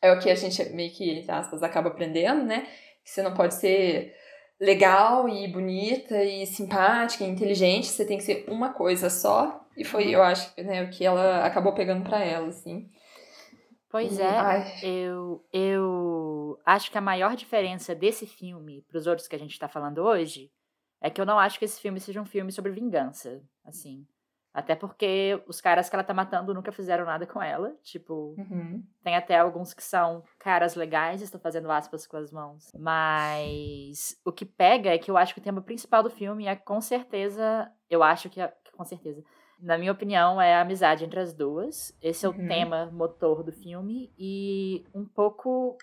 é 0.00 0.12
o 0.12 0.18
que 0.18 0.30
a 0.30 0.34
gente 0.34 0.62
meio 0.70 0.92
que, 0.92 1.10
entre 1.10 1.32
aspas, 1.32 1.62
acaba 1.62 1.88
aprendendo, 1.88 2.44
né? 2.44 2.66
Que 3.02 3.10
você 3.10 3.22
não 3.22 3.34
pode 3.34 3.54
ser 3.54 4.14
legal 4.60 5.28
e 5.28 5.48
bonita 5.48 6.22
e 6.22 6.46
simpática 6.46 7.24
e 7.24 7.28
inteligente, 7.28 7.88
você 7.88 8.04
tem 8.04 8.16
que 8.16 8.22
ser 8.22 8.44
uma 8.48 8.72
coisa 8.72 9.10
só. 9.10 9.66
E 9.76 9.84
foi, 9.84 10.10
eu 10.10 10.22
acho, 10.22 10.52
né, 10.60 10.84
o 10.84 10.90
que 10.90 11.04
ela 11.04 11.44
acabou 11.44 11.72
pegando 11.72 12.04
pra 12.04 12.22
ela, 12.22 12.48
assim. 12.48 12.88
Pois 13.92 14.18
é, 14.18 14.26
ai, 14.26 14.64
eu, 14.82 15.46
eu 15.52 16.58
acho 16.64 16.90
que 16.90 16.96
a 16.96 17.00
maior 17.02 17.36
diferença 17.36 17.94
desse 17.94 18.26
filme 18.26 18.80
para 18.88 18.96
os 18.96 19.06
outros 19.06 19.28
que 19.28 19.36
a 19.36 19.38
gente 19.38 19.58
tá 19.58 19.68
falando 19.68 19.98
hoje 19.98 20.50
é 20.98 21.10
que 21.10 21.20
eu 21.20 21.26
não 21.26 21.38
acho 21.38 21.58
que 21.58 21.66
esse 21.66 21.78
filme 21.78 22.00
seja 22.00 22.18
um 22.18 22.24
filme 22.24 22.50
sobre 22.50 22.72
vingança, 22.72 23.42
assim. 23.62 24.06
Até 24.54 24.74
porque 24.74 25.42
os 25.46 25.60
caras 25.60 25.90
que 25.90 25.96
ela 25.96 26.04
tá 26.04 26.14
matando 26.14 26.54
nunca 26.54 26.72
fizeram 26.72 27.04
nada 27.04 27.26
com 27.26 27.42
ela. 27.42 27.74
Tipo, 27.82 28.34
uhum. 28.38 28.82
tem 29.02 29.14
até 29.14 29.38
alguns 29.38 29.74
que 29.74 29.82
são 29.82 30.22
caras 30.38 30.74
legais, 30.74 31.20
estou 31.20 31.40
fazendo 31.40 31.70
aspas 31.70 32.06
com 32.06 32.16
as 32.16 32.30
mãos. 32.30 32.70
Mas 32.78 34.18
o 34.24 34.32
que 34.32 34.46
pega 34.46 34.90
é 34.90 34.98
que 34.98 35.10
eu 35.10 35.18
acho 35.18 35.34
que 35.34 35.40
o 35.40 35.42
tema 35.42 35.62
principal 35.62 36.02
do 36.02 36.10
filme 36.10 36.46
é 36.46 36.56
com 36.56 36.80
certeza. 36.80 37.70
Eu 37.90 38.02
acho 38.02 38.30
que, 38.30 38.40
é, 38.40 38.48
que 38.64 38.72
com 38.72 38.84
certeza. 38.84 39.22
Na 39.62 39.78
minha 39.78 39.92
opinião, 39.92 40.40
é 40.40 40.56
a 40.56 40.60
amizade 40.62 41.04
entre 41.04 41.20
as 41.20 41.32
duas. 41.32 41.96
Esse 42.02 42.26
é 42.26 42.28
o 42.28 42.32
Uhum. 42.32 42.48
tema 42.48 42.86
motor 42.86 43.44
do 43.44 43.52
filme. 43.52 44.12
E 44.18 44.84
um 44.92 45.04
pouco. 45.06 45.78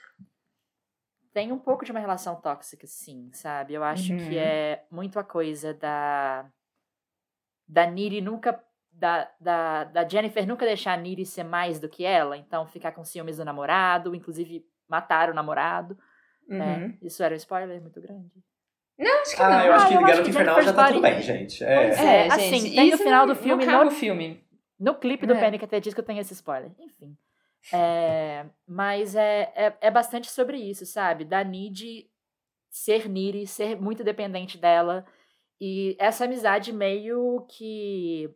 Tem 1.32 1.52
um 1.54 1.58
pouco 1.60 1.86
de 1.86 1.92
uma 1.92 2.00
relação 2.02 2.36
tóxica, 2.42 2.86
sim, 2.86 3.30
sabe? 3.32 3.74
Eu 3.74 3.84
acho 3.84 4.12
Uhum. 4.12 4.18
que 4.18 4.38
é 4.38 4.86
muito 4.92 5.18
a 5.18 5.24
coisa 5.24 5.74
da. 5.74 6.46
Da 7.66 7.86
Niri 7.86 8.20
nunca 8.20 8.62
da, 8.92 9.32
da, 9.40 9.84
da 9.86 10.08
Jennifer 10.10 10.46
nunca 10.46 10.66
deixar 10.66 10.94
a 10.94 10.98
Niri 10.98 11.26
ser 11.26 11.44
mais 11.44 11.80
do 11.80 11.88
que 11.88 12.04
ela, 12.04 12.36
então 12.36 12.66
ficar 12.68 12.92
com 12.92 13.06
ciúmes 13.06 13.38
do 13.38 13.46
namorado, 13.46 14.14
inclusive 14.14 14.66
matar 14.90 15.30
o 15.30 15.34
namorado. 15.34 15.98
Né? 16.48 16.78
Uhum. 16.80 16.98
Isso 17.02 17.24
era 17.24 17.34
um 17.34 17.38
spoiler 17.38 17.80
muito 17.80 18.02
grande. 18.02 18.44
Não, 19.00 19.22
acho 19.22 19.36
que 19.36 19.42
Ah, 19.42 19.50
não. 19.50 19.66
eu 19.66 19.74
acho 19.74 19.86
Ah, 19.86 19.88
que 19.88 19.94
eu 19.94 20.00
Garoto 20.02 20.12
acho 20.14 20.24
que 20.24 20.30
Infernal 20.30 20.62
já 20.62 20.74
tá 20.74 20.88
tudo 20.90 21.02
bem, 21.02 21.22
gente. 21.22 21.64
É. 21.64 21.76
Pois 21.88 22.00
é. 22.00 22.28
assim, 22.28 22.60
gente, 22.60 22.76
tem 22.76 22.90
no 22.90 22.96
isso 22.96 23.04
final 23.04 23.26
do 23.26 23.36
filme, 23.36 23.66
Não 23.66 23.84
no- 23.86 23.90
o 23.90 23.94
filme. 23.94 24.44
No 24.80 24.96
clipe 24.96 25.26
do 25.26 25.34
É. 25.34 25.40
Panic! 25.40 25.64
até 25.64 25.80
diz 25.80 25.94
que 25.94 26.00
eu 26.00 26.06
tenho 26.06 26.20
esse 26.22 26.34
spoiler. 26.34 26.72
Enfim. 26.80 27.16
É, 27.74 28.46
mas 28.68 29.16
é, 29.16 29.52
é, 29.56 29.74
é 29.82 29.92
bastante 29.92 30.30
sobre 30.32 30.58
isso, 30.58 30.86
sabe? 30.86 31.26
Da 31.26 31.44
Nid 31.44 32.08
ser 32.70 33.10
Niri, 33.10 33.46
ser 33.48 33.80
muito 33.80 34.04
dependente 34.04 34.58
dela. 34.58 35.06
E 35.60 35.96
essa 36.00 36.26
amizade 36.26 36.72
meio 36.72 37.46
que 37.50 38.30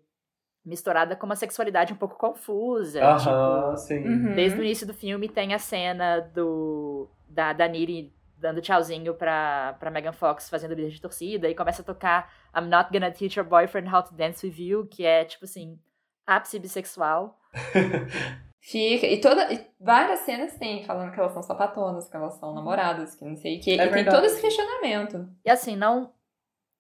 misturada 0.66 1.16
com 1.16 1.26
uma 1.26 1.36
sexualidade 1.36 1.94
um 1.94 1.96
pouco 1.98 2.18
confusa. 2.18 3.00
tipo, 3.18 3.30
Aham, 3.30 3.76
sim. 3.78 4.00
Uhum. 4.06 4.36
Desde 4.36 4.60
o 4.60 4.64
início 4.64 4.88
do 4.88 4.94
filme 4.94 5.28
tem 5.30 5.54
a 5.54 5.60
cena 5.60 6.20
do 6.20 7.08
da, 7.30 7.54
da 7.54 7.68
Niri 7.68 8.14
dando 8.44 8.62
tchauzinho 8.62 9.16
pra, 9.16 9.74
pra 9.80 9.90
Megan 9.90 10.12
Fox 10.12 10.50
fazendo 10.50 10.74
líder 10.74 10.90
de 10.90 11.02
torcida 11.02 11.50
e 11.50 11.56
começa 11.56 11.82
a 11.82 11.86
tocar 11.86 12.30
I'm 12.54 12.68
Not 12.68 12.90
Gonna 12.92 13.10
Teach 13.10 13.40
Your 13.40 13.48
Boyfriend 13.48 13.90
How 13.90 14.04
to 14.04 14.14
Dance 14.14 14.46
With 14.46 14.62
You, 14.62 14.86
que 14.86 15.06
é, 15.06 15.24
tipo 15.24 15.46
assim, 15.46 15.80
ápice 16.28 16.60
bissexual. 16.60 17.40
Fica. 18.60 19.08
E, 19.08 19.20
toda, 19.20 19.52
e 19.52 19.66
várias 19.80 20.20
cenas 20.20 20.58
tem 20.58 20.86
falando 20.86 21.14
que 21.14 21.20
elas 21.20 21.32
são 21.32 21.42
sapatonas, 21.42 22.10
que 22.10 22.16
elas 22.16 22.34
são 22.36 22.54
namoradas, 22.54 23.16
que 23.16 23.24
não 23.24 23.36
sei 23.36 23.58
o 23.58 23.62
quê. 23.62 23.72
É 23.72 23.76
e 23.76 23.78
tem 23.78 23.90
verdade. 23.90 24.16
todo 24.16 24.26
esse 24.26 24.42
questionamento. 24.42 25.30
E 25.46 25.50
assim, 25.50 25.76
não. 25.76 26.14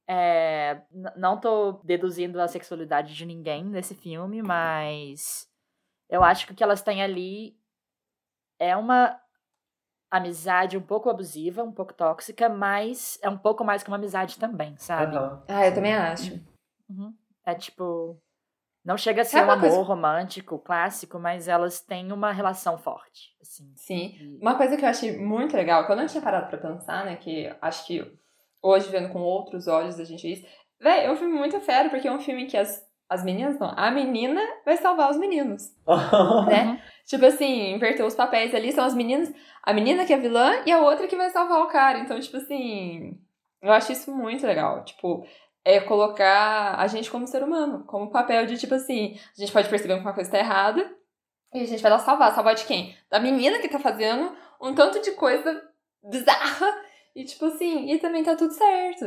É, 0.06 0.82
não 1.16 1.40
tô 1.40 1.80
deduzindo 1.84 2.42
a 2.42 2.48
sexualidade 2.48 3.16
de 3.16 3.26
ninguém 3.26 3.64
nesse 3.64 3.96
filme, 3.96 4.42
mas 4.42 5.48
eu 6.10 6.22
acho 6.22 6.46
que 6.46 6.52
o 6.52 6.56
que 6.56 6.64
elas 6.64 6.82
têm 6.82 7.02
ali 7.02 7.58
é 8.60 8.76
uma 8.76 9.18
amizade 10.18 10.78
um 10.78 10.82
pouco 10.82 11.10
abusiva, 11.10 11.64
um 11.64 11.72
pouco 11.72 11.94
tóxica, 11.94 12.48
mas 12.50 13.18
é 13.22 13.30
um 13.30 13.38
pouco 13.38 13.64
mais 13.64 13.82
que 13.84 13.90
uma 13.90 13.98
amizade 13.98 14.38
também, 14.38 14.76
sabe? 14.78 15.16
Aham. 15.16 15.44
Ah, 15.48 15.66
eu 15.68 15.74
também 15.74 15.94
acho. 15.94 16.40
Uhum. 16.90 17.14
É 17.46 17.54
tipo. 17.56 18.18
Não 18.86 18.98
chega 18.98 19.22
a 19.22 19.26
ser 19.26 19.38
Sabe 19.38 19.50
um 19.50 19.54
uma 19.54 19.60
coisa- 19.62 19.76
amor 19.78 19.88
romântico, 19.88 20.60
clássico, 20.60 21.18
mas 21.18 21.48
elas 21.48 21.80
têm 21.80 22.12
uma 22.12 22.32
relação 22.34 22.78
forte. 22.78 23.34
Assim. 23.42 23.72
Sim. 23.78 24.16
E- 24.20 24.38
Uma 24.42 24.56
coisa 24.56 24.76
que 24.76 24.84
eu 24.84 24.90
achei 24.90 25.18
muito 25.18 25.56
legal, 25.56 25.86
que 25.86 25.92
eu 25.92 25.96
não 25.96 26.06
tinha 26.06 26.22
parado 26.22 26.48
pra 26.48 26.58
pensar, 26.58 27.06
né? 27.06 27.16
Que 27.16 27.56
acho 27.62 27.88
que 27.88 28.06
hoje, 28.62 28.90
vendo 28.90 29.10
com 29.14 29.20
outros 29.22 29.68
olhos, 29.68 30.00
a 30.00 30.04
gente 30.04 30.28
diz. 30.28 30.46
Véi, 30.82 31.06
é 31.06 31.12
um 31.12 31.16
filme 31.16 31.34
muito 31.34 31.60
fera, 31.62 31.90
porque 31.90 32.08
é 32.08 32.12
um 32.12 32.20
filme 32.20 32.46
que 32.46 32.58
as, 32.58 32.86
as 33.14 33.24
meninas 33.24 33.60
não. 33.60 33.72
A 33.76 33.92
menina 33.92 34.42
vai 34.66 34.76
salvar 34.78 35.12
os 35.12 35.18
meninos. 35.18 35.72
né? 36.48 36.66
Uhum. 36.66 36.80
Tipo 37.06 37.26
assim, 37.26 37.74
inverteu 37.74 38.06
os 38.06 38.16
papéis 38.16 38.54
ali, 38.56 38.72
são 38.72 38.84
as 38.84 38.96
meninas. 38.96 39.32
A 39.62 39.72
menina 39.74 40.06
que 40.06 40.14
é 40.14 40.18
vilã 40.18 40.64
e 40.66 40.72
a 40.72 40.82
outra 40.82 41.08
que 41.08 41.16
vai 41.16 41.30
salvar 41.30 41.62
o 41.62 41.68
cara. 41.68 42.00
Então, 42.00 42.20
tipo 42.20 42.38
assim. 42.38 43.20
Eu 43.62 43.72
acho 43.72 43.92
isso 43.92 44.12
muito 44.12 44.46
legal. 44.46 44.84
Tipo, 44.84 45.26
é 45.64 45.80
colocar 45.80 46.76
a 46.78 46.88
gente 46.88 47.10
como 47.10 47.28
ser 47.28 47.44
humano, 47.44 47.86
como 47.86 48.12
papel 48.12 48.46
de, 48.46 48.58
tipo 48.58 48.74
assim, 48.76 49.18
a 49.38 49.40
gente 49.40 49.54
pode 49.54 49.70
perceber 49.70 49.96
que 49.96 50.02
uma 50.02 50.14
coisa 50.14 50.32
tá 50.32 50.40
errada 50.40 50.92
e 51.54 51.62
a 51.62 51.66
gente 51.66 51.82
vai 51.82 51.92
lá 51.92 52.00
salvar. 52.00 52.34
Salvar 52.34 52.56
de 52.56 52.66
quem? 52.66 52.98
Da 53.10 53.20
menina 53.20 53.60
que 53.60 53.70
tá 53.70 53.80
fazendo 53.80 54.36
um 54.62 54.74
tanto 54.74 55.02
de 55.02 55.12
coisa 55.12 55.62
bizarra 56.04 56.68
e, 57.16 57.24
tipo 57.24 57.46
assim, 57.46 57.92
e 57.92 58.00
também 58.00 58.24
tá 58.24 58.36
tudo 58.36 58.52
certo. 58.54 59.06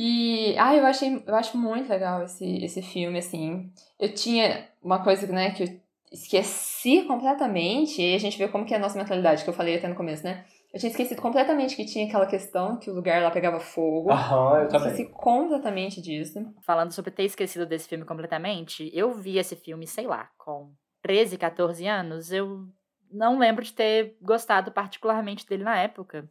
E, 0.00 0.54
ah, 0.56 0.76
eu 0.76 0.86
achei, 0.86 1.20
eu 1.26 1.34
acho 1.34 1.58
muito 1.58 1.90
legal 1.90 2.22
esse, 2.22 2.64
esse 2.64 2.80
filme, 2.80 3.18
assim. 3.18 3.68
Eu 3.98 4.14
tinha 4.14 4.68
uma 4.80 5.02
coisa, 5.02 5.26
né, 5.26 5.50
que 5.50 5.64
eu 5.64 5.80
esqueci 6.12 7.02
completamente, 7.02 8.00
e 8.00 8.14
a 8.14 8.18
gente 8.18 8.38
vê 8.38 8.46
como 8.46 8.64
que 8.64 8.72
é 8.72 8.76
a 8.76 8.80
nossa 8.80 8.96
mentalidade, 8.96 9.42
que 9.42 9.50
eu 9.50 9.54
falei 9.54 9.76
até 9.76 9.88
no 9.88 9.96
começo, 9.96 10.22
né? 10.22 10.44
Eu 10.72 10.78
tinha 10.78 10.90
esquecido 10.90 11.20
completamente 11.20 11.74
que 11.74 11.84
tinha 11.84 12.06
aquela 12.06 12.26
questão 12.26 12.76
que 12.76 12.88
o 12.88 12.94
lugar 12.94 13.20
lá 13.20 13.28
pegava 13.32 13.58
fogo. 13.58 14.12
Aham, 14.12 14.60
eu 14.60 14.68
também. 14.68 14.92
Esqueci 14.92 15.10
completamente 15.10 16.00
disso. 16.00 16.46
Falando 16.64 16.92
sobre 16.92 17.10
ter 17.10 17.24
esquecido 17.24 17.66
desse 17.66 17.88
filme 17.88 18.04
completamente, 18.04 18.92
eu 18.94 19.12
vi 19.12 19.36
esse 19.36 19.56
filme, 19.56 19.84
sei 19.84 20.06
lá, 20.06 20.30
com 20.38 20.70
13, 21.02 21.36
14 21.36 21.84
anos. 21.88 22.30
Eu 22.30 22.68
não 23.10 23.36
lembro 23.36 23.64
de 23.64 23.72
ter 23.72 24.16
gostado 24.22 24.70
particularmente 24.70 25.44
dele 25.44 25.64
na 25.64 25.76
época. 25.76 26.30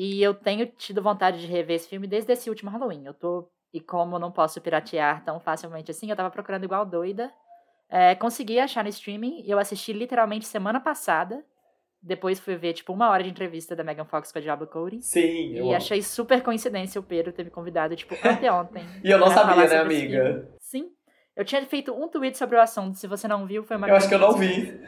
E 0.00 0.22
eu 0.22 0.32
tenho 0.32 0.64
tido 0.64 1.02
vontade 1.02 1.40
de 1.40 1.48
rever 1.48 1.74
esse 1.74 1.88
filme 1.88 2.06
desde 2.06 2.32
esse 2.32 2.48
último 2.48 2.70
Halloween. 2.70 3.04
Eu 3.04 3.12
tô. 3.12 3.50
E 3.74 3.80
como 3.80 4.14
eu 4.14 4.20
não 4.20 4.30
posso 4.30 4.60
piratear 4.60 5.24
tão 5.24 5.40
facilmente 5.40 5.90
assim, 5.90 6.08
eu 6.08 6.14
tava 6.14 6.30
procurando 6.30 6.62
igual 6.62 6.86
doida. 6.86 7.32
É, 7.90 8.14
consegui 8.14 8.60
achar 8.60 8.84
no 8.84 8.90
streaming 8.90 9.42
e 9.44 9.50
eu 9.50 9.58
assisti 9.58 9.92
literalmente 9.92 10.46
semana 10.46 10.78
passada. 10.78 11.44
Depois 12.00 12.38
fui 12.38 12.54
ver, 12.54 12.74
tipo, 12.74 12.92
uma 12.92 13.10
hora 13.10 13.24
de 13.24 13.28
entrevista 13.30 13.74
da 13.74 13.82
Megan 13.82 14.04
Fox 14.04 14.30
com 14.30 14.38
a 14.38 14.40
Diablo 14.40 14.68
Cody. 14.68 15.02
Sim, 15.02 15.56
eu 15.56 15.64
E 15.64 15.68
amo. 15.68 15.74
achei 15.74 16.00
super 16.00 16.44
coincidência 16.44 17.00
o 17.00 17.02
Pedro 17.02 17.32
ter 17.32 17.42
me 17.44 17.50
convidado, 17.50 17.96
tipo, 17.96 18.14
anteontem. 18.24 18.84
E 19.02 19.10
eu 19.10 19.18
não 19.18 19.30
sabia, 19.32 19.66
né, 19.66 19.78
amiga? 19.78 20.48
Sim. 20.60 20.92
Eu 21.34 21.44
tinha 21.44 21.64
feito 21.66 21.92
um 21.92 22.06
tweet 22.06 22.38
sobre 22.38 22.56
o 22.56 22.60
assunto. 22.60 22.96
Se 22.96 23.08
você 23.08 23.26
não 23.26 23.46
viu, 23.46 23.64
foi 23.64 23.76
uma 23.76 23.88
Eu 23.88 23.96
acho 23.96 24.08
que 24.08 24.14
eu 24.14 24.18
não 24.20 24.32
vi. 24.34 24.80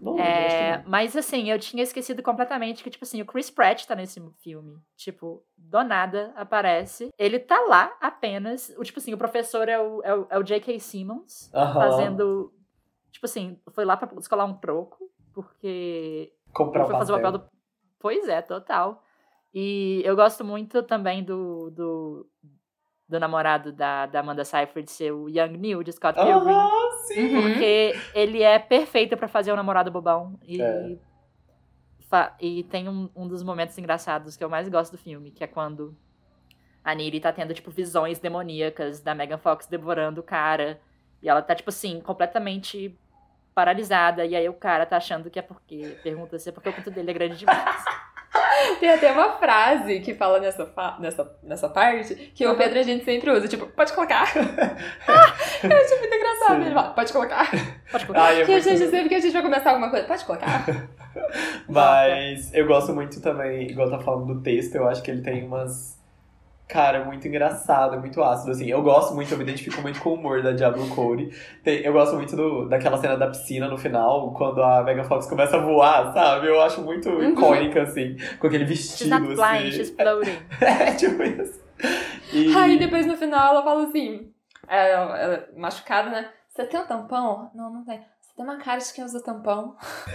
Não 0.00 0.18
É, 0.18 0.78
não. 0.78 0.90
mas 0.90 1.16
assim, 1.16 1.50
eu 1.50 1.58
tinha 1.58 1.82
esquecido 1.82 2.22
completamente 2.22 2.82
que, 2.82 2.90
tipo 2.90 3.04
assim, 3.04 3.20
o 3.20 3.26
Chris 3.26 3.50
Pratt 3.50 3.84
tá 3.84 3.94
nesse 3.94 4.20
filme. 4.38 4.78
Tipo, 4.96 5.44
do 5.56 5.82
nada 5.82 6.32
aparece. 6.36 7.10
Ele 7.18 7.38
tá 7.38 7.60
lá 7.62 7.96
apenas. 8.00 8.72
O, 8.78 8.84
tipo 8.84 8.98
assim, 8.98 9.12
o 9.12 9.18
professor 9.18 9.68
é 9.68 9.78
o, 9.78 10.02
é 10.02 10.14
o, 10.14 10.26
é 10.30 10.38
o 10.38 10.42
J.K. 10.42 10.78
Simmons 10.78 11.50
Aham. 11.54 11.80
fazendo. 11.80 12.52
Tipo 13.10 13.26
assim, 13.26 13.60
foi 13.70 13.84
lá 13.84 13.96
pra 13.96 14.08
descolar 14.16 14.44
um 14.44 14.54
troco, 14.54 15.10
porque 15.32 16.32
Comprar 16.52 16.86
foi 16.86 16.96
fazer 16.96 17.12
o 17.12 17.16
papel 17.16 17.32
do. 17.32 17.44
Pois 17.98 18.28
é, 18.28 18.40
total. 18.40 19.02
E 19.52 20.02
eu 20.04 20.14
gosto 20.14 20.44
muito 20.44 20.82
também 20.82 21.24
do. 21.24 21.70
do, 21.70 22.30
do 23.08 23.18
namorado 23.18 23.72
da, 23.72 24.06
da 24.06 24.20
Amanda 24.20 24.44
Seyfried 24.44 24.90
ser 24.90 25.12
o 25.12 25.28
Young 25.28 25.56
Neil 25.56 25.82
de 25.82 25.92
Scott 25.92 26.14
Pilgrim. 26.20 26.52
Aham, 26.54 26.87
sim. 27.08 27.34
Uhum. 27.34 27.42
Porque 27.42 27.94
ele 28.14 28.42
é 28.42 28.58
perfeito 28.58 29.16
pra 29.16 29.28
fazer 29.28 29.52
o 29.52 29.56
namorado 29.56 29.90
bobão. 29.90 30.38
E, 30.46 30.60
É. 30.62 30.96
e 32.40 32.62
tem 32.64 32.88
um, 32.88 33.08
um 33.14 33.26
dos 33.28 33.42
momentos 33.42 33.76
engraçados 33.78 34.36
que 34.36 34.42
eu 34.44 34.48
mais 34.48 34.68
gosto 34.68 34.92
do 34.92 34.98
filme, 34.98 35.30
que 35.30 35.44
é 35.44 35.46
quando 35.46 35.96
a 36.82 36.94
Niri 36.94 37.20
tá 37.20 37.32
tendo, 37.32 37.52
tipo, 37.52 37.70
visões 37.70 38.18
demoníacas 38.18 39.00
da 39.00 39.14
Megan 39.14 39.38
Fox 39.38 39.66
devorando 39.66 40.20
o 40.20 40.24
cara. 40.24 40.80
E 41.22 41.28
ela 41.28 41.42
tá, 41.42 41.54
tipo 41.54 41.68
assim, 41.70 42.00
completamente 42.00 42.96
paralisada. 43.54 44.24
E 44.24 44.34
aí 44.36 44.48
o 44.48 44.54
cara 44.54 44.86
tá 44.86 44.96
achando 44.96 45.28
que 45.30 45.38
é 45.38 45.42
porque. 45.42 45.98
Pergunta 46.02 46.38
se 46.38 46.48
é 46.48 46.52
porque 46.52 46.68
o 46.68 46.72
pinto 46.72 46.90
dele 46.90 47.10
é 47.10 47.14
grande 47.14 47.36
demais. 47.36 47.84
Tem 48.80 48.90
até 48.90 49.12
uma 49.12 49.32
frase 49.32 50.00
que 50.00 50.14
fala 50.14 50.40
nessa, 50.40 50.72
nessa, 50.98 51.36
nessa 51.42 51.68
parte 51.68 52.14
que 52.34 52.46
o 52.46 52.56
Pedro 52.56 52.78
a 52.78 52.82
gente 52.82 53.04
sempre 53.04 53.30
usa, 53.30 53.48
tipo, 53.48 53.66
pode 53.66 53.92
colocar. 53.92 54.26
eu 54.36 55.76
achei 55.76 55.98
muito 55.98 56.14
engraçado. 56.14 56.56
Sim. 56.56 56.66
Ele 56.66 56.74
fala, 56.74 56.90
pode 56.90 57.12
colocar. 57.12 57.50
Pode 57.90 58.06
colocar. 58.06 58.24
Ai, 58.24 58.42
é 58.42 58.44
que 58.44 58.52
a 58.52 58.60
gente 58.60 58.90
sempre 58.90 59.08
que 59.08 59.14
a 59.14 59.20
gente 59.20 59.32
vai 59.32 59.42
começar 59.42 59.70
alguma 59.70 59.90
coisa, 59.90 60.06
pode 60.06 60.24
colocar. 60.24 60.64
Mas 61.68 62.52
eu 62.54 62.66
gosto 62.66 62.92
muito 62.92 63.20
também, 63.20 63.70
igual 63.70 63.90
tá 63.90 63.98
falando 63.98 64.34
do 64.34 64.42
texto, 64.42 64.74
eu 64.74 64.88
acho 64.88 65.02
que 65.02 65.10
ele 65.10 65.22
tem 65.22 65.44
umas. 65.44 65.97
Cara, 66.68 67.02
muito 67.04 67.26
engraçado, 67.26 67.98
muito 67.98 68.22
ácido, 68.22 68.50
assim. 68.52 68.66
Eu 68.68 68.82
gosto 68.82 69.14
muito, 69.14 69.32
eu 69.32 69.38
me 69.38 69.44
identifico 69.44 69.80
muito 69.80 70.00
com 70.00 70.10
o 70.10 70.14
humor 70.14 70.42
da 70.42 70.52
Diablo 70.52 70.86
Cody. 70.94 71.30
Tem- 71.64 71.80
eu 71.82 71.92
gosto 71.94 72.14
muito 72.14 72.36
do, 72.36 72.68
daquela 72.68 72.98
cena 72.98 73.16
da 73.16 73.26
piscina 73.28 73.68
no 73.68 73.78
final, 73.78 74.32
quando 74.34 74.62
a 74.62 74.82
Megan 74.84 75.04
Fox 75.04 75.26
começa 75.26 75.56
a 75.56 75.60
voar, 75.60 76.12
sabe? 76.12 76.46
Eu 76.46 76.60
acho 76.60 76.82
muito 76.82 77.08
Uhum. 77.08 77.30
icônica, 77.30 77.82
assim, 77.82 78.16
com 78.38 78.46
aquele 78.48 78.66
She's 78.66 78.98
vestido, 78.98 79.18
not 79.18 79.34
flying, 79.34 79.68
assim. 79.68 79.70
she's 79.72 79.90
floating. 79.90 80.38
É, 80.60 80.92
tipo 80.94 81.22
isso. 81.22 81.60
E... 82.34 82.54
Aí 82.54 82.78
depois 82.78 83.06
no 83.06 83.16
final 83.16 83.54
ela 83.54 83.64
fala 83.64 83.84
assim, 83.84 84.30
ela, 84.68 85.18
ela 85.18 85.48
machucada, 85.56 86.10
né? 86.10 86.28
Você 86.50 86.64
tem 86.66 86.78
um 86.80 86.86
tampão? 86.86 87.50
Não, 87.54 87.72
não 87.72 87.84
tem. 87.84 88.00
Tem 88.38 88.44
uma 88.44 88.56
cara 88.56 88.78
de 88.78 88.92
quem 88.92 89.02
usa 89.02 89.20
tampão. 89.20 89.74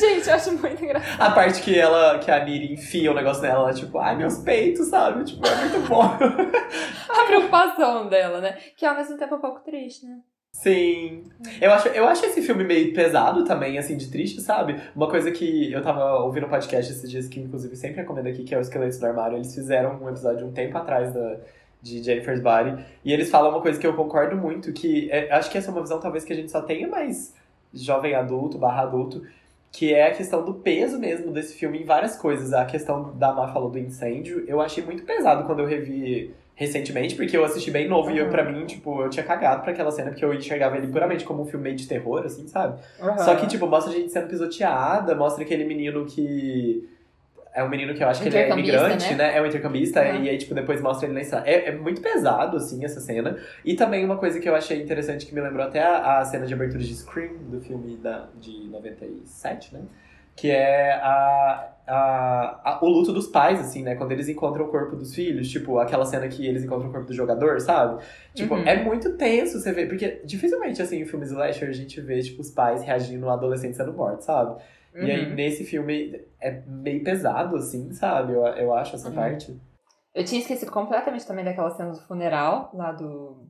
gente, 0.00 0.26
eu 0.26 0.34
acho 0.34 0.52
muito 0.56 0.82
engraçado. 0.82 1.20
A 1.20 1.30
parte 1.32 1.60
que 1.60 1.78
ela, 1.78 2.18
que 2.18 2.30
a 2.30 2.42
Niri 2.42 2.72
enfia 2.72 3.12
o 3.12 3.14
negócio 3.14 3.42
nela, 3.42 3.64
ela, 3.64 3.74
tipo, 3.74 3.98
ai, 3.98 4.16
meus 4.16 4.38
peitos, 4.38 4.86
sabe? 4.86 5.22
Tipo, 5.24 5.46
é 5.46 5.54
muito 5.56 5.86
bom. 5.86 6.00
A 7.10 7.26
preocupação 7.26 8.08
dela, 8.08 8.40
né? 8.40 8.56
Que 8.74 8.86
ao 8.86 8.96
mesmo 8.96 9.18
tempo 9.18 9.34
é 9.34 9.36
um 9.36 9.40
pouco 9.42 9.60
triste, 9.60 10.06
né? 10.06 10.16
Sim. 10.50 11.24
Eu 11.60 11.70
acho, 11.72 11.88
eu 11.88 12.06
acho 12.06 12.24
esse 12.24 12.40
filme 12.40 12.64
meio 12.64 12.94
pesado 12.94 13.44
também, 13.44 13.76
assim, 13.76 13.98
de 13.98 14.10
triste, 14.10 14.40
sabe? 14.40 14.80
Uma 14.96 15.10
coisa 15.10 15.30
que 15.30 15.70
eu 15.70 15.82
tava 15.82 16.22
ouvindo 16.22 16.46
um 16.46 16.50
podcast 16.50 16.90
esses 16.90 17.10
dias, 17.10 17.28
que 17.28 17.38
inclusive 17.38 17.76
sempre 17.76 18.00
recomendo 18.00 18.28
aqui, 18.28 18.44
que 18.44 18.54
é 18.54 18.58
o 18.58 18.62
Esqueletos 18.62 18.98
do 18.98 19.04
Armário. 19.04 19.36
Eles 19.36 19.54
fizeram 19.54 20.02
um 20.02 20.08
episódio 20.08 20.46
um 20.46 20.52
tempo 20.52 20.78
atrás 20.78 21.12
da, 21.12 21.38
de 21.82 22.02
Jennifer's 22.02 22.40
Body. 22.40 22.84
E 23.04 23.12
eles 23.12 23.30
falam 23.30 23.50
uma 23.50 23.60
coisa 23.60 23.78
que 23.78 23.86
eu 23.86 23.94
concordo 23.94 24.36
muito, 24.36 24.72
que 24.72 25.10
é- 25.10 25.30
acho 25.32 25.50
que 25.50 25.58
essa 25.58 25.70
é 25.70 25.72
uma 25.72 25.80
visão 25.80 25.98
talvez 26.00 26.24
que 26.24 26.32
a 26.32 26.36
gente 26.36 26.50
só 26.50 26.60
tenha 26.62 26.86
mais 26.88 27.34
jovem 27.72 28.14
adulto, 28.14 28.58
barra 28.58 28.82
adulto, 28.82 29.22
que 29.72 29.94
é 29.94 30.08
a 30.08 30.10
questão 30.14 30.44
do 30.44 30.54
peso 30.54 30.98
mesmo 30.98 31.30
desse 31.32 31.54
filme 31.54 31.78
em 31.80 31.84
várias 31.84 32.16
coisas. 32.16 32.52
A 32.52 32.64
questão 32.64 33.12
da 33.16 33.32
Má 33.32 33.48
falou 33.52 33.70
do 33.70 33.78
incêndio, 33.78 34.44
eu 34.48 34.60
achei 34.60 34.84
muito 34.84 35.04
pesado 35.04 35.44
quando 35.44 35.60
eu 35.60 35.66
revi 35.66 36.34
recentemente, 36.56 37.14
porque 37.14 37.34
eu 37.34 37.42
assisti 37.44 37.70
bem 37.70 37.88
novo 37.88 38.10
e 38.10 38.18
eu, 38.18 38.26
Uhum. 38.26 38.30
pra 38.30 38.44
mim, 38.44 38.66
tipo, 38.66 39.00
eu 39.00 39.08
tinha 39.08 39.24
cagado 39.24 39.62
pra 39.62 39.72
aquela 39.72 39.90
cena, 39.90 40.10
porque 40.10 40.22
eu 40.24 40.34
enxergava 40.34 40.76
ele 40.76 40.88
puramente 40.88 41.24
como 41.24 41.42
um 41.42 41.46
filme 41.46 41.64
meio 41.64 41.76
de 41.76 41.86
terror, 41.88 42.22
assim, 42.26 42.46
sabe? 42.48 42.78
Uhum. 43.00 43.16
Só 43.18 43.34
que, 43.36 43.46
tipo, 43.46 43.66
mostra 43.66 43.90
a 43.92 43.96
gente 43.96 44.12
sendo 44.12 44.26
pisoteada, 44.28 45.14
mostra 45.14 45.42
aquele 45.42 45.64
menino 45.64 46.04
que. 46.04 46.86
É 47.52 47.64
um 47.64 47.68
menino 47.68 47.92
que 47.94 48.02
eu 48.04 48.08
acho 48.08 48.22
que 48.22 48.28
ele 48.28 48.36
é 48.36 48.42
Intercambista, 48.46 48.78
imigrante, 48.78 49.10
né? 49.14 49.16
né? 49.32 49.36
É 49.36 49.42
um 49.42 49.46
intercambista, 49.46 50.00
Uhum. 50.02 50.22
e 50.24 50.28
aí, 50.30 50.38
tipo, 50.38 50.54
depois 50.54 50.80
mostra 50.80 51.06
ele 51.06 51.14
na 51.14 51.20
estrada. 51.20 51.48
É, 51.48 51.68
é 51.68 51.72
muito 51.76 52.00
pesado, 52.00 52.56
assim, 52.56 52.84
essa 52.84 53.00
cena. 53.00 53.36
E 53.64 53.74
também 53.74 54.04
uma 54.04 54.16
coisa 54.18 54.38
que 54.38 54.48
eu 54.48 54.54
achei 54.54 54.80
interessante, 54.80 55.26
que 55.26 55.34
me 55.34 55.40
lembrou 55.40 55.66
até 55.66 55.82
a, 55.82 56.18
a 56.20 56.24
cena 56.24 56.46
de 56.46 56.54
abertura 56.54 56.82
de 56.82 56.94
Scream, 56.94 57.34
do 57.48 57.60
filme 57.60 57.96
da, 57.96 58.28
de 58.40 58.68
97, 58.70 59.74
né? 59.74 59.82
Que 60.36 60.48
é 60.50 60.92
a, 60.92 61.68
a, 61.86 62.60
a- 62.64 62.78
o 62.82 62.88
luto 62.88 63.12
dos 63.12 63.26
pais, 63.26 63.60
assim, 63.60 63.82
né? 63.82 63.94
Quando 63.96 64.12
eles 64.12 64.28
encontram 64.28 64.64
o 64.64 64.68
corpo 64.68 64.94
dos 64.96 65.14
filhos, 65.14 65.50
tipo, 65.50 65.78
aquela 65.78 66.04
cena 66.06 66.28
que 66.28 66.46
eles 66.46 66.62
encontram 66.64 66.88
o 66.88 66.92
corpo 66.92 67.06
do 67.08 67.12
jogador, 67.12 67.60
sabe? 67.60 68.00
Tipo, 68.32 68.54
Uhum. 68.54 68.62
é 68.66 68.82
muito 68.82 69.16
tenso 69.16 69.58
você 69.60 69.72
ver, 69.72 69.88
porque 69.88 70.20
dificilmente, 70.24 70.80
assim, 70.80 71.00
em 71.00 71.04
filmes 71.04 71.30
slasher 71.30 71.68
a 71.68 71.72
gente 71.72 72.00
vê, 72.00 72.20
tipo, 72.22 72.40
os 72.40 72.50
pais 72.50 72.82
reagindo 72.82 73.28
a 73.28 73.34
adolescente 73.34 73.76
sendo 73.76 73.92
morto, 73.92 74.20
sabe? 74.22 74.62
E 74.94 75.10
aí, 75.10 75.26
Uhum. 75.28 75.34
nesse 75.34 75.64
filme, 75.64 76.20
é 76.40 76.50
meio 76.66 77.02
pesado, 77.04 77.56
assim, 77.56 77.92
sabe? 77.92 78.32
Eu, 78.32 78.44
eu 78.46 78.74
acho 78.74 78.96
essa 78.96 79.08
Uhum. 79.08 79.14
parte. 79.14 79.56
Eu 80.14 80.24
tinha 80.24 80.40
esquecido 80.40 80.72
completamente 80.72 81.26
também 81.26 81.44
daquela 81.44 81.70
cena 81.70 81.92
do 81.92 82.00
funeral, 82.00 82.70
lá 82.74 82.90
do, 82.90 83.46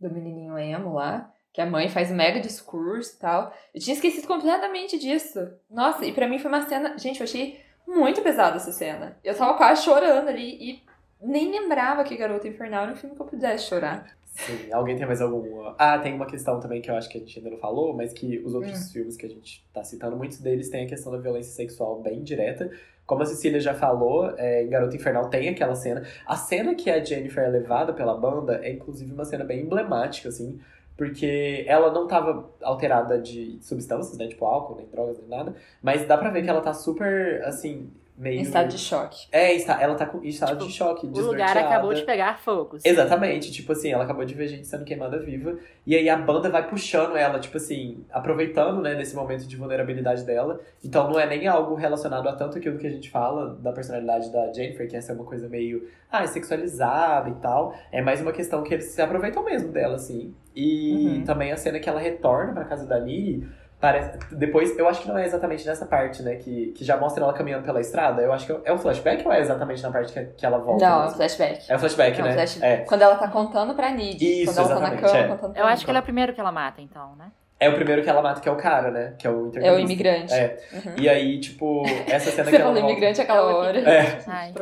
do 0.00 0.10
menininho 0.10 0.58
emo 0.58 0.94
lá, 0.94 1.30
que 1.52 1.60
a 1.60 1.66
mãe 1.66 1.88
faz 1.90 2.10
um 2.10 2.14
mega 2.14 2.40
discurso 2.40 3.14
e 3.16 3.18
tal. 3.18 3.52
Eu 3.74 3.80
tinha 3.80 3.94
esquecido 3.94 4.26
completamente 4.26 4.98
disso. 4.98 5.38
Nossa, 5.70 6.04
e 6.06 6.12
pra 6.12 6.26
mim 6.26 6.38
foi 6.38 6.48
uma 6.50 6.62
cena. 6.66 6.96
Gente, 6.98 7.20
eu 7.20 7.24
achei 7.24 7.60
muito 7.86 8.22
pesada 8.22 8.56
essa 8.56 8.72
cena. 8.72 9.16
Eu 9.22 9.36
tava 9.36 9.54
quase 9.58 9.82
chorando 9.82 10.28
ali 10.28 10.56
e 10.70 10.82
nem 11.20 11.50
lembrava 11.50 12.02
que 12.04 12.16
Garota 12.16 12.48
Infernal 12.48 12.84
era 12.84 12.92
um 12.92 12.96
filme 12.96 13.14
que 13.14 13.20
eu 13.22 13.26
pudesse 13.26 13.66
chorar. 13.68 14.16
Sim, 14.34 14.72
alguém 14.72 14.96
tem 14.96 15.06
mais 15.06 15.20
alguma. 15.20 15.74
Ah, 15.78 15.98
tem 15.98 16.12
uma 16.12 16.26
questão 16.26 16.58
também 16.58 16.80
que 16.82 16.90
eu 16.90 16.96
acho 16.96 17.08
que 17.08 17.16
a 17.18 17.20
gente 17.20 17.38
ainda 17.38 17.50
não 17.50 17.58
falou, 17.58 17.94
mas 17.94 18.12
que 18.12 18.38
os 18.40 18.52
outros 18.54 18.88
Hum. 18.88 18.92
filmes 18.92 19.16
que 19.16 19.26
a 19.26 19.28
gente 19.28 19.64
tá 19.72 19.82
citando, 19.84 20.16
muitos 20.16 20.38
deles 20.40 20.68
têm 20.68 20.84
a 20.84 20.88
questão 20.88 21.12
da 21.12 21.18
violência 21.18 21.52
sexual 21.52 22.00
bem 22.02 22.22
direta. 22.22 22.68
Como 23.06 23.22
a 23.22 23.26
Cecília 23.26 23.60
já 23.60 23.74
falou, 23.74 24.32
é, 24.36 24.64
em 24.64 24.68
Garota 24.68 24.96
Infernal 24.96 25.28
tem 25.28 25.48
aquela 25.48 25.74
cena. 25.74 26.02
A 26.26 26.36
cena 26.36 26.74
que 26.74 26.90
a 26.90 27.04
Jennifer 27.04 27.44
é 27.44 27.48
levada 27.48 27.92
pela 27.92 28.16
banda 28.16 28.60
é, 28.64 28.72
inclusive, 28.72 29.12
uma 29.12 29.24
cena 29.24 29.44
bem 29.44 29.60
emblemática, 29.60 30.28
assim. 30.30 30.58
Porque 30.96 31.64
ela 31.68 31.92
não 31.92 32.06
tava 32.06 32.48
alterada 32.62 33.18
de 33.20 33.58
substâncias, 33.60 34.16
né? 34.16 34.26
Tipo 34.28 34.46
álcool, 34.46 34.76
nem 34.76 34.86
drogas, 34.86 35.18
nem 35.18 35.28
nada. 35.28 35.54
Mas 35.82 36.06
dá 36.06 36.16
pra 36.16 36.30
ver 36.30 36.42
que 36.42 36.48
ela 36.50 36.60
tá 36.60 36.72
super, 36.72 37.42
assim, 37.44 37.90
meio. 38.16 38.38
Em 38.38 38.42
estado 38.42 38.68
de 38.68 38.78
choque. 38.78 39.26
É, 39.32 39.52
está, 39.54 39.80
ela 39.82 39.94
tá 39.94 40.06
com 40.06 40.22
em 40.24 40.28
estado 40.28 40.52
Tipo, 40.58 40.66
de 40.66 40.72
choque, 40.72 41.06
O 41.06 41.20
lugar 41.20 41.56
acabou 41.58 41.92
de 41.92 42.02
pegar 42.02 42.38
fogo. 42.38 42.76
assim. 42.76 42.88
Exatamente, 42.88 43.50
tipo 43.52 43.72
assim, 43.72 43.90
ela 43.92 44.04
acabou 44.04 44.24
de 44.24 44.34
ver 44.34 44.46
gente 44.48 44.66
sendo 44.66 44.84
queimada 44.84 45.18
viva. 45.18 45.56
E 45.86 45.96
aí 45.96 46.08
a 46.08 46.16
banda 46.16 46.48
vai 46.48 46.66
puxando 46.68 47.16
ela, 47.16 47.38
tipo 47.40 47.56
assim, 47.56 48.04
aproveitando, 48.10 48.80
né, 48.80 48.94
desse 48.94 49.14
momento 49.16 49.46
de 49.46 49.56
vulnerabilidade 49.56 50.24
dela. 50.24 50.60
Então 50.84 51.10
não 51.10 51.18
é 51.18 51.26
nem 51.26 51.46
algo 51.48 51.74
relacionado 51.74 52.28
a 52.28 52.32
tanto 52.34 52.58
aquilo 52.58 52.78
que 52.78 52.86
a 52.86 52.90
gente 52.90 53.10
fala 53.10 53.54
da 53.56 53.72
personalidade 53.72 54.30
da 54.32 54.52
Jennifer, 54.52 54.88
que 54.88 54.96
essa 54.96 55.12
é 55.12 55.14
uma 55.14 55.24
coisa 55.24 55.48
meio, 55.48 55.88
ah, 56.10 56.26
sexualizada 56.26 57.28
e 57.30 57.34
tal. 57.34 57.74
É 57.90 58.00
mais 58.00 58.20
uma 58.20 58.32
questão 58.32 58.62
que 58.62 58.72
eles 58.74 58.86
se 58.86 59.02
aproveitam 59.02 59.44
mesmo 59.44 59.72
dela, 59.72 59.96
assim. 59.96 60.34
E 60.54 61.18
Uhum. 61.18 61.24
também 61.24 61.50
a 61.52 61.56
cena 61.56 61.80
que 61.80 61.88
ela 61.88 61.98
retorna 62.00 62.52
pra 62.52 62.64
casa 62.64 62.86
da 62.86 63.00
Niri. 63.00 63.46
Parece, 63.84 64.18
depois, 64.32 64.78
eu 64.78 64.88
acho 64.88 65.02
que 65.02 65.08
não 65.08 65.18
é 65.18 65.26
exatamente 65.26 65.66
nessa 65.66 65.84
parte, 65.84 66.22
né? 66.22 66.36
Que, 66.36 66.68
que 66.72 66.82
já 66.82 66.96
mostra 66.96 67.22
ela 67.22 67.34
caminhando 67.34 67.64
pela 67.66 67.82
estrada. 67.82 68.22
Eu 68.22 68.32
acho 68.32 68.46
que 68.46 68.52
é, 68.52 68.60
é 68.64 68.72
o 68.72 68.78
flashback 68.78 69.26
ou 69.26 69.30
é 69.30 69.40
exatamente 69.40 69.82
na 69.82 69.90
parte 69.90 70.10
que, 70.10 70.24
que 70.24 70.46
ela 70.46 70.56
volta? 70.56 70.82
Não, 70.82 70.94
é 70.94 70.96
um 70.96 71.02
mesmo? 71.02 71.16
flashback. 71.18 71.70
É 71.70 71.76
o 71.76 71.78
flashback, 71.78 72.18
Não, 72.18 72.24
né? 72.28 72.32
flash- 72.32 72.62
É. 72.62 72.76
Quando 72.78 73.02
ela 73.02 73.16
tá 73.16 73.28
contando 73.28 73.74
pra 73.74 73.90
Nid. 73.90 74.24
Isso, 74.24 74.54
quando 74.54 74.70
ela 74.70 74.80
tá 74.80 74.90
na 74.90 74.96
cama 74.96 75.18
é. 75.18 75.28
contando 75.28 75.52
pra 75.52 75.62
Eu 75.62 75.66
acho 75.66 75.84
que 75.84 75.90
ele 75.90 75.98
é 75.98 76.00
o 76.00 76.04
primeiro 76.04 76.32
que 76.32 76.40
ela 76.40 76.50
mata, 76.50 76.80
então, 76.80 77.14
né? 77.16 77.30
É 77.64 77.68
o 77.68 77.74
primeiro 77.74 78.02
que 78.02 78.08
ela 78.10 78.20
mata, 78.22 78.40
que 78.40 78.48
é 78.48 78.52
o 78.52 78.56
cara, 78.56 78.90
né? 78.90 79.14
Que 79.18 79.26
é 79.26 79.30
o 79.30 79.50
É 79.56 79.72
o 79.72 79.78
imigrante. 79.78 80.32
É. 80.32 80.58
Uhum. 80.72 80.92
E 80.98 81.08
aí, 81.08 81.38
tipo, 81.40 81.82
essa 82.06 82.30
cena 82.30 82.44
Você 82.44 82.50
que 82.56 82.56
ela 82.56 82.64
falou 82.66 82.74
volta... 82.80 82.90
imigrante 82.92 83.20
aquela 83.20 83.56
hora. 83.56 83.78
É, 83.78 84.18
Ai. 84.26 84.52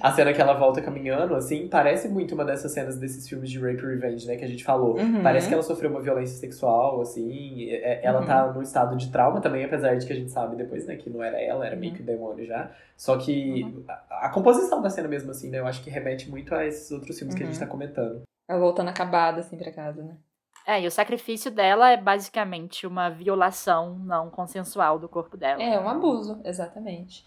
A 0.00 0.12
cena 0.12 0.32
que 0.32 0.40
ela 0.40 0.54
volta 0.54 0.80
caminhando, 0.80 1.34
assim, 1.34 1.68
parece 1.68 2.08
muito 2.08 2.34
uma 2.34 2.44
dessas 2.44 2.72
cenas 2.72 2.98
desses 2.98 3.28
filmes 3.28 3.50
de 3.50 3.58
rape 3.58 3.84
revenge, 3.86 4.26
né? 4.26 4.36
Que 4.36 4.44
a 4.44 4.48
gente 4.48 4.64
falou. 4.64 4.98
Uhum. 4.98 5.22
Parece 5.22 5.48
que 5.48 5.54
ela 5.54 5.62
sofreu 5.62 5.90
uma 5.90 6.00
violência 6.00 6.36
sexual, 6.38 7.00
assim. 7.00 7.68
é- 7.70 8.00
Ela 8.02 8.20
Uhum. 8.20 8.26
tá 8.26 8.52
num 8.52 8.62
estado 8.62 8.96
de 8.96 9.10
trauma 9.10 9.40
também, 9.40 9.64
apesar 9.64 9.94
de 9.96 10.06
que 10.06 10.12
a 10.12 10.16
gente 10.16 10.30
sabe 10.30 10.56
depois, 10.56 10.86
né? 10.86 10.96
Que 10.96 11.08
não 11.10 11.22
era 11.22 11.40
ela, 11.40 11.66
era 11.66 11.76
meio 11.76 11.92
Uhum. 11.92 11.96
que 11.98 12.02
o 12.02 12.06
demônio 12.06 12.44
já. 12.46 12.70
Só 12.96 13.16
que 13.16 13.64
a, 13.88 14.26
a 14.26 14.28
composição 14.30 14.82
da 14.82 14.90
cena 14.90 15.06
mesmo, 15.08 15.30
assim, 15.30 15.48
né? 15.50 15.58
Eu 15.60 15.66
acho 15.66 15.82
que 15.82 15.90
remete 15.90 16.28
muito 16.28 16.54
a 16.54 16.66
esses 16.66 16.90
outros 16.90 17.16
filmes 17.18 17.34
que 17.36 17.42
a 17.42 17.46
gente 17.46 17.54
Uhum. 17.54 17.60
tá 17.60 17.66
comentando. 17.66 18.22
Ela 18.48 18.58
voltando 18.58 18.88
acabada, 18.88 19.40
assim, 19.40 19.56
pra 19.58 19.70
casa, 19.70 20.02
né? 20.02 20.12
É, 20.68 20.82
e 20.82 20.86
o 20.86 20.90
sacrifício 20.90 21.50
dela 21.50 21.88
é 21.88 21.96
basicamente 21.96 22.86
uma 22.86 23.08
violação 23.08 23.98
não 24.00 24.28
consensual 24.28 24.98
do 24.98 25.08
corpo 25.08 25.34
dela. 25.34 25.62
É, 25.62 25.80
um 25.80 25.88
abuso, 25.88 26.42
exatamente. 26.44 27.24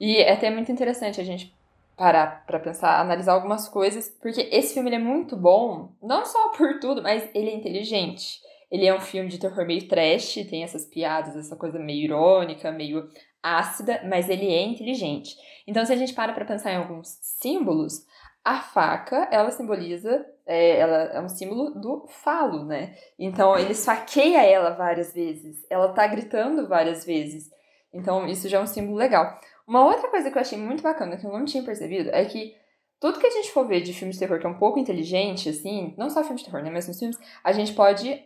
E 0.00 0.16
é 0.16 0.32
até 0.32 0.50
muito 0.50 0.72
interessante 0.72 1.20
a 1.20 1.24
gente 1.24 1.54
parar 1.96 2.44
pra 2.44 2.58
pensar, 2.58 3.00
analisar 3.00 3.34
algumas 3.34 3.68
coisas, 3.68 4.08
porque 4.20 4.48
esse 4.50 4.74
filme 4.74 4.92
é 4.92 4.98
muito 4.98 5.36
bom, 5.36 5.92
não 6.02 6.26
só 6.26 6.48
por 6.48 6.80
tudo, 6.80 7.00
mas 7.00 7.30
ele 7.32 7.50
é 7.50 7.54
inteligente. 7.54 8.40
Ele 8.68 8.84
é 8.84 8.92
um 8.92 9.00
filme 9.00 9.28
de 9.28 9.38
terror 9.38 9.64
meio 9.64 9.86
trash, 9.86 10.34
tem 10.50 10.64
essas 10.64 10.84
piadas, 10.84 11.36
essa 11.36 11.54
coisa 11.54 11.78
meio 11.78 12.02
irônica, 12.02 12.72
meio 12.72 13.08
ácida, 13.40 14.00
mas 14.08 14.28
ele 14.28 14.52
é 14.52 14.60
inteligente. 14.60 15.36
Então, 15.68 15.86
se 15.86 15.92
a 15.92 15.96
gente 15.96 16.14
para 16.14 16.32
pra 16.32 16.44
pensar 16.44 16.72
em 16.72 16.78
alguns 16.78 17.16
símbolos, 17.20 18.04
a 18.44 18.58
faca, 18.58 19.28
ela 19.30 19.52
simboliza, 19.52 20.26
é, 20.46 20.78
ela 20.78 20.96
é 21.04 21.20
um 21.20 21.28
símbolo 21.28 21.70
do 21.70 22.06
falo, 22.08 22.64
né? 22.64 22.94
Então, 23.18 23.56
ele 23.56 23.72
esfaqueia 23.72 24.42
ela 24.44 24.70
várias 24.70 25.12
vezes. 25.12 25.64
Ela 25.70 25.92
tá 25.92 26.06
gritando 26.06 26.68
várias 26.68 27.04
vezes. 27.04 27.50
Então, 27.92 28.26
isso 28.26 28.48
já 28.48 28.58
é 28.58 28.62
um 28.62 28.66
símbolo 28.66 28.96
legal. 28.96 29.38
Uma 29.66 29.84
outra 29.84 30.08
coisa 30.08 30.30
que 30.30 30.36
eu 30.36 30.42
achei 30.42 30.58
muito 30.58 30.82
bacana, 30.82 31.16
que 31.16 31.26
eu 31.26 31.32
não 31.32 31.44
tinha 31.44 31.62
percebido, 31.62 32.10
é 32.10 32.24
que 32.24 32.54
tudo 33.00 33.18
que 33.18 33.26
a 33.26 33.30
gente 33.30 33.50
for 33.50 33.66
ver 33.66 33.80
de 33.80 33.92
filme 33.92 34.12
de 34.12 34.18
terror 34.18 34.38
que 34.38 34.46
é 34.46 34.48
um 34.48 34.58
pouco 34.58 34.78
inteligente, 34.78 35.48
assim, 35.48 35.94
não 35.96 36.08
só 36.10 36.22
filme 36.22 36.38
de 36.38 36.44
terror, 36.44 36.62
né? 36.62 36.70
Mas 36.70 36.86
nos 36.86 36.98
filmes, 36.98 37.18
a 37.42 37.52
gente 37.52 37.72
pode 37.72 38.24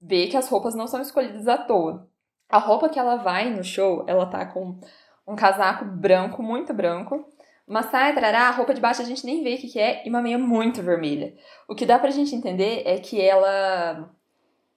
ver 0.00 0.28
que 0.28 0.36
as 0.36 0.48
roupas 0.48 0.74
não 0.74 0.86
são 0.86 1.00
escolhidas 1.00 1.46
à 1.46 1.58
toa. 1.58 2.08
A 2.48 2.58
roupa 2.58 2.88
que 2.88 2.98
ela 2.98 3.16
vai 3.16 3.50
no 3.50 3.64
show, 3.64 4.04
ela 4.06 4.26
tá 4.26 4.44
com 4.46 4.78
um 5.26 5.36
casaco 5.36 5.84
branco, 5.84 6.42
muito 6.42 6.74
branco, 6.74 7.24
uma 7.66 7.82
saia, 7.84 8.14
tarará, 8.14 8.48
a 8.48 8.50
roupa 8.50 8.74
de 8.74 8.80
baixo 8.80 9.02
a 9.02 9.04
gente 9.04 9.24
nem 9.24 9.42
vê 9.42 9.54
o 9.54 9.58
que, 9.58 9.68
que 9.68 9.78
é, 9.78 10.04
e 10.06 10.08
uma 10.10 10.20
meia 10.22 10.38
muito 10.38 10.82
vermelha. 10.82 11.34
O 11.68 11.74
que 11.74 11.86
dá 11.86 11.98
pra 11.98 12.10
gente 12.10 12.34
entender 12.34 12.82
é 12.84 12.98
que 12.98 13.20
ela. 13.20 14.10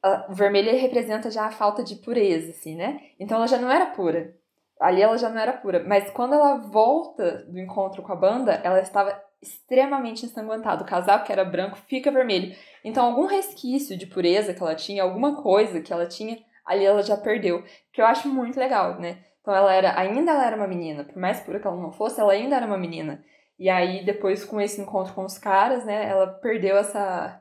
a- 0.04 0.28
O 0.30 0.34
vermelho 0.34 0.72
representa 0.80 1.30
já 1.32 1.46
a 1.46 1.52
falta 1.52 1.84
de 1.84 1.96
pureza, 1.98 2.52
assim, 2.52 2.76
né? 2.76 3.00
Então 3.20 3.38
ela 3.38 3.48
já 3.48 3.58
não 3.58 3.72
era 3.72 3.88
pura. 3.88 4.36
Ali 4.80 5.02
ela 5.02 5.18
já 5.18 5.30
não 5.30 5.40
era 5.40 5.54
pura. 5.54 5.84
Mas 5.88 6.10
quando 6.12 6.34
ela 6.34 6.58
volta 6.58 7.46
do 7.48 7.58
encontro 7.60 8.02
com 8.04 8.12
a 8.12 8.16
banda, 8.16 8.54
ela 8.64 8.80
estava 8.82 9.20
extremamente 9.42 10.26
ensanguentada. 10.26 10.84
O 10.84 10.88
casaco, 10.88 11.26
que 11.26 11.32
era 11.32 11.46
branco, 11.46 11.78
fica 11.88 12.12
vermelho. 12.12 12.56
Então 12.84 13.06
algum 13.06 13.26
resquício 13.26 13.98
de 13.98 14.06
pureza 14.08 14.54
que 14.54 14.62
ela 14.62 14.76
tinha, 14.76 15.04
alguma 15.04 15.42
coisa 15.42 15.82
que 15.82 15.94
ela 15.94 16.06
tinha, 16.08 16.38
ali 16.66 16.84
ela 16.86 17.02
já 17.04 17.16
perdeu. 17.18 17.64
Que 17.94 18.02
eu 18.02 18.06
acho 18.06 18.28
muito 18.28 18.60
legal, 18.60 19.00
né? 19.00 19.20
Então 19.46 19.56
ela 19.56 19.72
era, 19.72 20.00
ainda 20.00 20.32
ela 20.32 20.43
era 20.48 20.56
uma 20.56 20.66
menina, 20.66 21.04
por 21.04 21.18
mais 21.18 21.39
pura 21.39 21.60
que 21.60 21.68
ela 21.68 21.80
não 21.80 21.91
fosse, 21.91 22.20
ela 22.20 22.34
ainda 22.34 22.56
era 22.56 22.66
uma 22.66 22.80
menina. 22.80 23.24
E 23.60 23.70
aí 23.70 24.04
depois 24.04 24.43
com 24.43 24.60
esse 24.60 24.82
encontro 24.82 25.14
com 25.14 25.24
os 25.24 25.38
caras, 25.38 25.86
né, 25.86 26.10
ela 26.10 26.26
perdeu 26.26 26.76
essa 26.76 27.39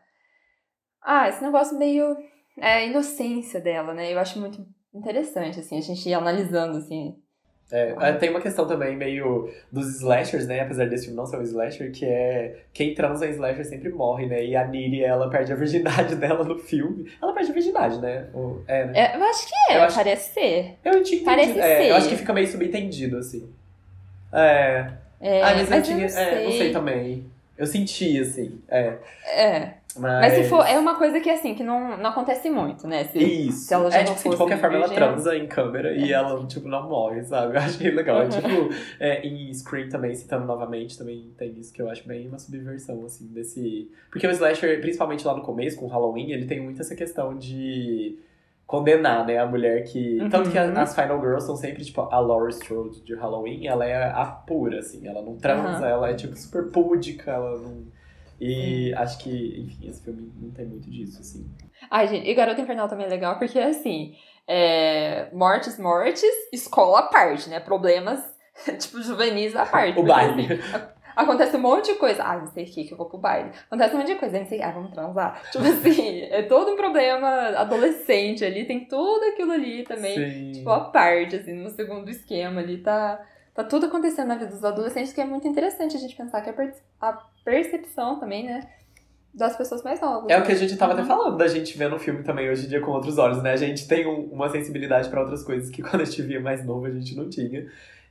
ah, 1.03 1.31
esse 1.31 1.43
negócio 1.43 1.79
meio 1.79 2.15
é, 2.59 2.87
inocência 2.87 3.59
dela, 3.59 3.95
né? 3.95 4.13
Eu 4.13 4.19
acho 4.19 4.39
muito 4.39 4.67
interessante 4.93 5.61
assim, 5.61 5.79
a 5.79 5.81
gente 5.81 6.07
ir 6.07 6.13
analisando 6.13 6.77
assim. 6.77 7.17
É, 7.77 7.95
é, 8.01 8.12
tem 8.12 8.31
uma 8.31 8.41
questão 8.41 8.68
também 8.68 8.95
meio 8.97 9.51
dos 9.72 9.97
slashers, 9.97 10.47
né? 10.47 10.61
Apesar 10.61 10.87
desse 10.89 11.07
filme 11.07 11.16
não 11.16 11.27
ser 11.27 11.39
um 11.39 11.43
slasher, 11.43 11.91
que 11.91 12.05
é 12.07 12.59
quem 12.72 12.95
transa 12.95 13.27
em 13.27 13.31
slasher 13.31 13.64
sempre 13.64 13.89
morre, 13.89 14.27
né? 14.27 14.45
E 14.45 14.55
a 14.55 14.64
Niri, 14.64 15.03
ela 15.03 15.29
perde 15.29 15.53
a 15.53 15.57
virgindade 15.57 16.14
dela 16.16 16.45
no 16.45 16.57
filme. 16.57 17.11
Ela 17.20 17.33
perde 17.33 17.51
a 17.51 17.55
virgindade, 17.55 17.99
né? 18.01 18.27
Ou- 18.33 18.62
é, 18.68 18.85
né? 18.85 18.93
É, 18.95 19.16
eu 19.16 19.25
acho 19.25 19.47
que 19.49 19.55
é, 19.72 19.77
Eu 19.79 19.83
acho- 19.83 19.97
parece 19.97 20.33
ser. 20.33 20.77
Eu 20.85 21.03
tinha 21.03 21.20
entendido. 21.20 21.25
parece 21.25 21.59
é, 21.59 21.77
ser. 21.79 21.91
Eu 21.91 21.97
acho 21.97 22.09
que 22.09 22.16
fica 22.16 22.33
meio 22.33 22.47
subentendido, 22.47 23.18
assim. 23.18 23.49
É. 24.33 24.87
É, 25.20 25.43
ah, 25.43 25.55
mas, 25.57 25.70
eu 25.70 25.77
mas 25.77 25.87
tinha. 25.87 25.97
eu 25.99 26.03
não 26.03 26.09
sei. 26.09 26.22
É, 26.25 26.45
não 26.45 26.53
sei 26.53 26.72
também. 26.72 27.25
Eu 27.57 27.66
senti, 27.66 28.20
assim. 28.20 28.61
É. 28.68 28.95
É. 29.27 29.70
Mas, 29.97 30.21
Mas 30.21 30.33
se 30.35 30.45
for, 30.51 30.67
é 30.67 30.79
uma 30.79 30.97
coisa 30.97 31.21
que 31.21 31.31
assim, 31.31 31.55
que 31.55 31.63
não, 31.63 31.97
não 31.97 32.11
acontece 32.11 32.51
muito, 32.51 32.87
né? 32.87 33.05
Se, 33.05 33.19
Isso. 33.19 33.59
se 33.67 33.75
ela 33.75 33.91
já 33.91 33.99
é, 33.99 34.05
tipo, 34.05 34.15
assim, 34.17 34.31
de 34.31 34.37
qualquer 34.37 34.59
forma 34.61 34.77
ela 34.77 34.89
virgem, 34.89 35.05
transa 35.07 35.37
em 35.37 35.47
câmera 35.47 35.93
e 35.95 36.13
ela, 36.13 36.45
tipo, 36.47 36.69
não 36.69 36.89
morre, 36.89 37.23
sabe? 37.25 37.55
Eu 37.57 37.61
achei 37.61 37.91
legal. 37.91 38.21
É, 38.21 38.25
Uhum. 38.25 38.31
tipo, 38.31 38.75
é, 39.01 39.27
em 39.27 39.53
Scream 39.55 39.89
também, 39.89 40.15
citando 40.15 40.47
novamente, 40.47 40.99
também 40.99 41.31
tem 41.39 41.51
isso 41.59 41.73
que 41.73 41.81
eu 41.83 41.89
acho 41.91 42.07
bem 42.09 42.27
uma 42.29 42.39
subversão, 42.39 43.05
assim, 43.05 43.27
desse... 43.29 43.91
Porque 44.11 44.27
o 44.27 44.31
slasher, 44.31 44.81
principalmente 44.81 45.27
lá 45.27 45.35
no 45.37 45.43
começo, 45.43 45.77
com 45.79 45.87
o 45.87 45.89
Halloween, 45.89 46.31
ele 46.33 46.47
tem 46.47 46.61
muito 46.61 46.81
essa 46.81 46.95
questão 46.97 47.37
de 47.37 48.19
condenar, 48.67 49.27
né, 49.27 49.39
a 49.39 49.47
mulher 49.47 49.85
que... 49.85 50.19
Uhum. 50.21 50.31
Tanto 50.31 50.51
que 50.51 50.59
a- 50.59 50.73
as 50.83 50.95
Final 50.95 51.21
Girls 51.21 51.47
são 51.47 51.55
sempre, 51.55 51.85
tipo, 51.85 52.01
a 52.01 52.19
Laurie 52.19 52.51
Strode 52.55 53.03
de 53.03 53.15
Halloween, 53.15 53.67
ela 53.67 53.85
é 53.85 54.11
a 54.11 54.25
pura, 54.25 54.79
assim, 54.79 55.07
ela 55.07 55.21
não 55.23 55.37
transa, 55.37 55.81
Uhum. 55.81 55.85
ela 55.93 56.11
é, 56.11 56.15
tipo, 56.15 56.35
super 56.37 56.71
púdica, 56.71 57.31
ela 57.31 57.59
não... 57.61 57.83
E 58.41 58.93
acho 58.95 59.18
que, 59.18 59.61
enfim, 59.61 59.89
esse 59.89 60.03
filme 60.03 60.32
não 60.41 60.51
tem 60.51 60.66
muito 60.66 60.91
disso, 60.91 61.20
assim. 61.20 61.49
Ai, 61.91 62.09
gente, 62.09 62.28
e 62.28 62.35
Garota 62.35 62.61
Infernal 62.61 62.89
também 62.89 63.07
é 63.07 63.11
legal, 63.11 63.39
porque 63.39 63.59
assim, 63.59 64.14
é, 64.47 65.28
mortes, 65.32 65.78
mortes, 65.78 66.30
escola 66.53 67.01
à 67.01 67.03
parte, 67.05 67.49
né? 67.49 67.61
Problemas, 67.61 68.20
tipo, 68.78 69.03
juvenis 69.03 69.57
à 69.57 69.66
parte. 69.66 69.93
O 69.93 69.95
porque, 69.97 70.09
baile. 70.09 70.53
assim, 70.53 70.85
acontece 71.16 71.57
um 71.57 71.61
monte 71.61 71.93
de 71.93 71.99
coisa. 71.99 72.22
Ah, 72.22 72.39
não 72.39 72.47
sei 72.49 72.64
o 72.64 72.66
que, 72.66 72.85
que 72.85 72.93
eu 72.93 72.99
vou 72.99 73.07
pro 73.07 73.18
baile. 73.18 73.51
Acontece 73.66 73.95
um 73.95 73.99
monte 73.99 74.09
de 74.09 74.18
coisa. 74.18 74.39
Não 74.39 74.47
sei, 74.47 74.62
ah, 74.62 74.70
vamos 74.70 74.91
transar. 74.91 75.43
Tipo 75.51 75.64
assim, 75.64 76.22
é 76.22 76.43
todo 76.43 76.72
um 76.72 76.76
problema 76.76 77.28
adolescente 77.57 78.45
ali. 78.45 78.64
Tem 78.64 78.85
tudo 78.87 79.24
aquilo 79.24 79.53
ali 79.53 79.85
também. 79.85 80.14
Sim. 80.14 80.53
Tipo, 80.53 80.70
à 80.70 80.80
parte, 80.80 81.37
assim, 81.37 81.55
no 81.55 81.70
segundo 81.70 82.11
esquema 82.11 82.61
ali. 82.61 82.78
Tá, 82.78 83.20
tá 83.55 83.64
tudo 83.64 83.87
acontecendo 83.87 84.28
na 84.28 84.37
vida 84.37 84.51
dos 84.51 84.64
adolescentes, 84.64 85.12
que 85.12 85.20
é 85.20 85.24
muito 85.24 85.49
interessante 85.49 85.97
a 85.97 86.01
gente 86.01 86.16
pensar 86.16 86.43
que 86.43 86.51
a, 86.51 86.72
a 87.01 87.34
percepção 87.45 88.19
também, 88.19 88.45
né? 88.45 88.61
Das 89.33 89.57
pessoas 89.57 89.83
mais 89.83 90.01
novas. 90.01 90.31
É 90.31 90.39
o 90.39 90.45
que 90.45 90.53
a 90.53 90.55
gente 90.55 90.77
tava 90.77 90.93
até 90.93 91.03
Uhum. 91.03 91.09
falando 91.09 91.37
da 91.37 91.49
gente 91.49 91.77
vendo 91.77 91.97
o 91.97 91.99
filme 91.99 92.23
também 92.23 92.49
hoje 92.49 92.67
em 92.67 92.69
dia 92.69 92.81
com 92.81 92.93
outros 92.93 93.19
olhos, 93.19 93.43
né? 93.43 93.53
A 93.53 93.57
gente 93.57 93.87
tem 93.89 94.07
um- 94.07 94.27
uma 94.33 94.49
sensibilidade 94.49 95.09
pra 95.09 95.21
outras 95.21 95.43
coisas 95.43 95.71
que 95.71 95.83
quando 95.83 96.03
a 96.03 96.05
gente 96.05 96.23
via 96.23 96.41
mais 96.41 96.65
novo 96.65 96.87
a 96.87 96.91
gente 96.91 97.17
não 97.17 97.29
tinha. 97.29 97.67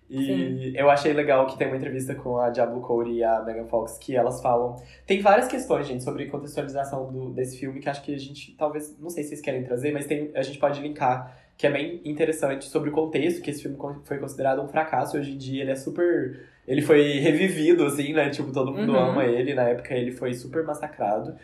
E 0.10 0.26
Sim. 0.26 0.74
eu 0.78 0.90
achei 0.90 1.14
legal 1.14 1.48
que 1.48 1.58
tem 1.58 1.66
uma 1.66 1.78
entrevista 1.78 2.14
com 2.14 2.38
a 2.38 2.50
Diablo 2.50 2.82
Cody 2.82 3.14
e 3.14 3.24
a 3.24 3.42
Megan 3.42 3.66
Fox 3.68 3.98
que 3.98 4.16
elas 4.16 4.42
falam. 4.42 4.76
Tem 5.08 5.22
várias 5.22 5.48
questões, 5.48 5.88
gente, 5.88 6.04
sobre 6.04 6.26
contextualização 6.28 7.10
do, 7.12 7.30
desse 7.30 7.58
filme 7.58 7.80
que 7.80 7.88
acho 7.90 8.04
que 8.04 8.14
a 8.14 8.20
gente 8.20 8.54
talvez. 8.58 8.96
Não 9.00 9.10
sei 9.10 9.24
se 9.24 9.30
vocês 9.30 9.42
querem 9.42 9.64
trazer, 9.64 9.92
mas 9.94 10.06
tem, 10.06 10.30
a 10.36 10.42
gente 10.44 10.60
pode 10.60 10.82
linkar, 10.82 11.36
que 11.58 11.66
é 11.66 11.72
bem 11.72 12.02
interessante 12.04 12.66
sobre 12.66 12.90
o 12.90 12.94
contexto, 12.94 13.42
que 13.42 13.50
esse 13.50 13.62
filme 13.62 13.78
foi 14.04 14.18
considerado 14.20 14.62
um 14.62 14.68
fracasso. 14.68 15.18
Hoje 15.18 15.32
em 15.32 15.38
dia 15.38 15.62
ele 15.64 15.72
é 15.72 15.76
super. 15.76 16.48
Ele 16.68 16.82
foi 16.82 17.20
revivido, 17.20 17.84
assim, 17.86 18.14
né? 18.14 18.30
Tipo, 18.30 18.52
todo 18.52 18.72
mundo 18.72 18.94
Uhum. 18.94 19.00
ama 19.00 19.26
ele. 19.26 19.54
Na 19.54 19.64
época 19.64 19.94
ele 19.94 20.12
foi 20.12 20.34
super 20.34 20.64
massacrado. 20.64 21.36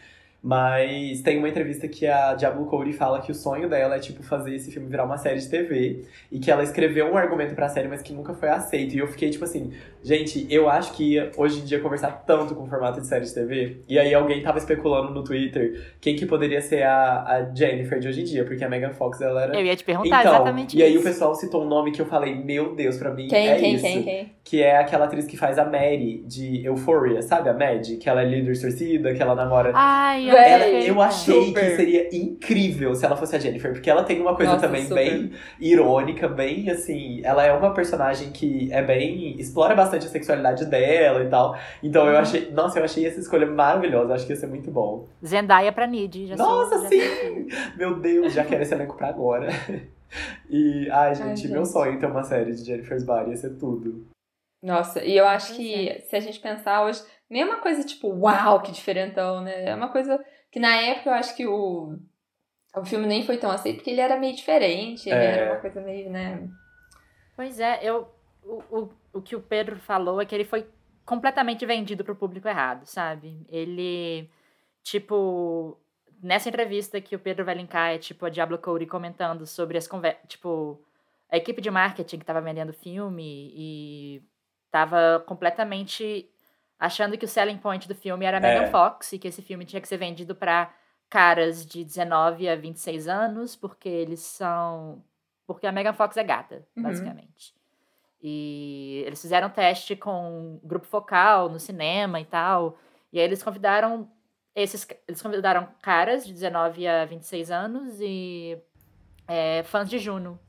Mas 0.42 1.22
tem 1.22 1.38
uma 1.38 1.50
entrevista 1.50 1.88
que 1.88 2.08
a 2.08 2.34
Diablo 2.34 2.66
Cody 2.66 2.94
fala 2.94 3.20
que 3.22 3.32
o 3.32 3.36
sonho 3.36 3.68
dela 3.68 3.96
é, 3.96 4.00
tipo, 4.00 4.24
fazer 4.24 4.56
esse 4.56 4.72
filme 4.72 4.88
virar 4.88 5.04
uma 5.04 5.18
série 5.18 5.40
de 5.40 5.50
TV. 5.50 6.06
E 6.32 6.40
que 6.40 6.50
ela 6.50 6.64
escreveu 6.64 7.08
um 7.12 7.18
argumento 7.18 7.54
pra 7.54 7.68
série, 7.68 7.88
mas 7.90 8.02
que 8.02 8.14
nunca 8.14 8.34
foi 8.34 8.48
aceito. 8.50 8.96
E 8.96 9.00
eu 9.00 9.08
fiquei, 9.08 9.30
tipo 9.30 9.44
assim, 9.44 9.72
gente, 10.02 10.48
eu 10.50 10.70
acho 10.70 10.94
que 10.94 11.16
ia, 11.16 11.32
hoje 11.36 11.60
em 11.60 11.66
dia, 11.66 11.80
conversar 11.80 12.24
tanto 12.26 12.56
com 12.56 12.64
o 12.64 12.68
formato 12.68 13.02
de 13.02 13.08
série 13.08 13.26
de 13.26 13.34
TV. 13.34 13.78
E 13.88 14.00
aí 14.00 14.14
alguém 14.14 14.42
tava 14.42 14.58
especulando 14.58 15.14
no 15.14 15.24
Twitter 15.24 15.94
quem 16.00 16.16
que 16.16 16.26
poderia 16.26 16.62
ser 16.62 16.84
a, 16.84 17.24
a 17.24 17.54
Jennifer 17.54 18.00
de 18.00 18.08
hoje 18.08 18.22
em 18.22 18.24
dia. 18.24 18.46
Porque 18.46 18.64
a 18.64 18.70
Megan 18.70 18.94
Fox, 18.94 19.20
ela 19.20 19.44
era... 19.44 19.56
Eu 19.60 19.66
ia 19.66 19.76
te 19.76 19.84
perguntar 19.84 20.22
Então, 20.22 20.34
exatamente 20.36 20.78
e 20.78 20.84
aí 20.84 20.92
isso. 20.92 21.02
o 21.02 21.04
pessoal 21.04 21.36
citou 21.36 21.64
um 21.64 21.68
nome 21.68 21.92
que 21.92 22.02
eu 22.02 22.06
falei, 22.06 22.34
meu 22.34 22.74
Deus, 22.76 22.98
pra 22.98 23.14
mim 23.14 23.28
Quem, 23.28 23.50
é 23.50 23.60
quem, 23.60 23.74
isso. 23.76 23.84
quem, 23.84 24.04
quem? 24.04 24.32
Que 24.44 24.64
é 24.64 24.78
aquela 24.78 25.06
atriz 25.06 25.26
que 25.26 25.36
faz 25.36 25.60
a 25.60 25.66
Mary 25.66 26.24
de 26.26 26.66
Euphoria, 26.66 27.22
sabe? 27.22 27.50
A 27.50 27.54
Mad, 27.54 27.86
que 28.00 28.08
ela 28.10 28.22
é 28.22 28.26
líder 28.26 28.60
torcida, 28.60 29.14
que 29.14 29.22
ela 29.22 29.36
namora 29.36 29.72
Ai, 29.76 30.29
Ela, 30.38 30.64
perfeita. 30.64 30.88
eu 30.88 31.02
achei 31.02 31.46
Super. 31.48 31.70
que 31.70 31.76
seria 31.76 32.16
incrível 32.16 32.96
se 32.96 33.06
ela 33.06 33.16
fosse 33.16 33.36
a 33.36 33.40
Jennifer, 33.40 33.72
porque 33.72 33.90
ela 33.90 34.04
tem 34.04 34.20
uma 34.22 34.36
coisa 34.36 34.54
Nossa, 34.54 34.66
também 34.68 34.84
super. 34.84 34.96
bem 34.96 35.32
irônica, 35.60 36.28
bem 36.28 36.70
assim. 36.70 37.22
Ela 37.24 37.46
é 37.46 37.54
uma 37.54 37.74
personagem 37.74 38.32
que 38.32 38.72
é 38.72 38.82
bem. 38.82 39.40
explora 39.40 39.76
bastante 39.76 40.06
a 40.06 40.10
sexualidade 40.10 40.66
dela 40.66 41.24
e 41.24 41.30
tal. 41.30 41.58
Então 41.84 42.04
Uhum. 42.06 42.12
eu 42.12 42.18
achei. 42.18 42.52
Nossa, 42.52 42.80
eu 42.80 42.84
achei 42.84 43.06
essa 43.06 43.20
escolha 43.20 43.46
maravilhosa. 43.46 44.14
Acho 44.14 44.26
que 44.26 44.34
ia 44.34 44.38
ser 44.38 44.48
muito 44.48 44.70
bom. 44.72 45.08
Zendaya 45.26 45.72
pra 45.72 45.88
Nid. 45.88 46.28
Já 46.28 46.36
Nossa, 46.36 46.76
sou, 46.76 46.84
já 46.84 46.90
sim! 46.90 47.00
sou- 47.50 47.76
Meu 47.78 48.00
Deus, 48.00 48.34
já 48.34 48.44
quero 48.44 48.62
esse 48.64 48.74
elenco 48.74 48.96
pra 48.98 49.08
agora. 49.10 49.48
E, 50.50 50.90
ai, 50.90 51.14
gente, 51.14 51.48
meu 51.48 51.64
gente. 51.64 51.72
sonho 51.72 51.94
é 51.94 51.98
ter 51.98 52.08
uma 52.08 52.24
série 52.24 52.52
de 52.52 52.64
Jennifer's 52.66 53.04
Body 53.04 53.30
ia 53.30 53.38
ser 53.38 53.52
tudo. 53.60 54.08
Nossa, 54.64 55.04
e 55.06 55.16
eu 55.16 55.28
acho 55.28 55.56
que 55.56 56.00
se 56.10 56.16
a 56.16 56.20
gente 56.20 56.40
pensar 56.40 56.84
hoje, 56.84 57.04
nem 57.30 57.42
é 57.44 57.46
uma 57.46 57.58
coisa 57.58 57.84
tipo, 57.84 58.08
uau, 58.10 58.62
que 58.62 58.72
diferentão, 58.72 59.42
né? 59.42 59.66
É 59.66 59.76
uma 59.76 59.90
coisa 59.90 60.24
que 60.52 60.60
na 60.60 60.76
época 60.76 61.10
eu 61.10 61.14
acho 61.14 61.36
que 61.36 61.46
o, 61.48 61.98
o 62.76 62.86
filme 62.86 63.06
nem 63.06 63.24
foi 63.26 63.38
tão 63.38 63.52
aceito, 63.52 63.78
porque 63.78 63.90
ele 63.92 64.02
era 64.02 64.18
meio 64.18 64.36
diferente, 64.36 65.10
ele 65.10 65.16
É. 65.20 65.26
era 65.38 65.52
uma 65.54 65.62
coisa 65.62 65.82
meio, 65.82 66.10
né? 66.10 66.48
Pois 67.36 67.60
é, 67.60 67.80
eu, 67.84 68.08
o, 68.44 68.62
o, 68.78 68.90
o 69.14 69.22
que 69.22 69.36
o 69.36 69.42
Pedro 69.42 69.78
falou 69.78 70.22
é 70.22 70.26
que 70.26 70.34
ele 70.36 70.46
foi 70.46 70.68
completamente 71.06 71.66
vendido 71.66 72.04
pro 72.04 72.16
público 72.16 72.48
errado, 72.48 72.86
sabe? 72.86 73.46
Ele, 73.50 74.30
tipo, 74.84 75.80
nessa 76.22 76.50
entrevista 76.50 77.00
que 77.02 77.16
o 77.16 77.20
Pedro 77.20 77.46
vai 77.46 77.56
linkar, 77.56 77.94
é 77.94 77.98
tipo 77.98 78.26
a 78.26 78.30
Diablo 78.30 78.58
Cody 78.58 78.86
comentando 78.86 79.46
sobre 79.48 79.78
as 79.78 79.88
conversas, 79.88 80.22
tipo, 80.28 80.84
a 81.32 81.38
equipe 81.38 81.62
de 81.62 81.72
marketing 81.72 82.20
que 82.20 82.26
tava 82.26 82.42
vendendo 82.42 82.70
o 82.70 82.74
filme 82.74 83.52
e 83.56 84.22
tava 84.72 85.24
completamente 85.26 86.30
achando 86.80 87.18
que 87.18 87.26
o 87.26 87.28
selling 87.28 87.58
point 87.58 87.88
do 87.88 87.94
filme 87.96 88.26
era 88.26 88.38
a 88.38 88.42
É. 88.48 88.60
Megan 88.60 88.72
Fox 88.72 89.12
e 89.14 89.20
que 89.20 89.28
esse 89.28 89.42
filme 89.42 89.66
tinha 89.66 89.82
que 89.82 89.88
ser 89.88 89.98
vendido 89.98 90.34
pra 90.34 90.74
caras 91.10 91.66
de 91.66 91.84
19 91.84 92.48
a 92.48 92.56
26 92.56 93.08
anos, 93.08 93.56
porque 93.56 93.90
eles 93.90 94.22
são 94.22 95.04
porque 95.46 95.66
a 95.66 95.72
Megan 95.72 95.94
Fox 95.94 96.16
é 96.16 96.24
gata, 96.24 96.66
Uhum. 96.78 96.84
basicamente. 96.84 97.54
E 98.22 99.04
eles 99.06 99.22
fizeram 99.22 99.48
um 99.48 99.52
teste 99.52 99.96
com 99.96 100.60
um 100.62 100.68
grupo 100.68 100.86
focal 100.86 101.50
no 101.50 101.60
cinema 101.60 102.20
e 102.20 102.26
tal. 102.26 102.78
E 103.12 103.18
aí 103.20 103.26
eles 103.26 103.42
convidaram 103.42 104.10
esses 104.56 104.88
eles 105.08 105.22
convidaram 105.22 105.68
caras 105.82 106.26
de 106.26 106.34
19 106.34 106.86
a 106.88 107.06
26 107.06 107.50
anos 107.50 107.98
e 108.02 108.58
é, 109.28 109.64
fãs 109.64 109.90
de 109.90 109.98
Juno. 110.00 110.40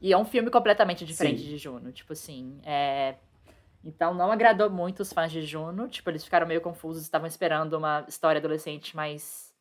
E 0.00 0.12
é 0.12 0.18
um 0.18 0.24
filme 0.24 0.50
completamente 0.50 1.04
diferente 1.04 1.42
Sim. 1.42 1.48
de 1.48 1.58
Juno, 1.58 1.92
tipo 1.92 2.12
assim, 2.12 2.58
é, 2.64 3.14
então 3.84 4.14
não 4.14 4.32
agradou 4.32 4.70
muito 4.70 5.00
os 5.00 5.12
fãs 5.12 5.30
de 5.30 5.42
Juno, 5.42 5.88
tipo, 5.88 6.10
eles 6.10 6.24
ficaram 6.24 6.46
meio 6.46 6.60
confusos, 6.60 7.02
estavam 7.02 7.26
esperando 7.26 7.74
uma 7.74 8.04
história 8.08 8.38
adolescente 8.38 8.96
mais 8.96 9.52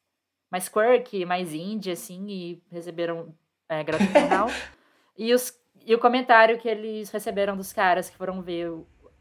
mais 0.49 0.69
quirky, 0.69 1.25
mais 1.25 1.51
indie 1.51 1.91
assim, 1.91 2.27
e 2.27 2.63
receberam 2.71 3.33
é, 3.67 3.81
Infernal. 3.81 4.47
e 5.17 5.33
os 5.33 5.51
e 5.85 5.93
o 5.93 5.99
comentário 5.99 6.57
que 6.57 6.67
eles 6.67 7.09
receberam 7.11 7.57
dos 7.57 7.73
caras 7.73 8.09
que 8.09 8.15
foram 8.15 8.41
ver 8.41 8.71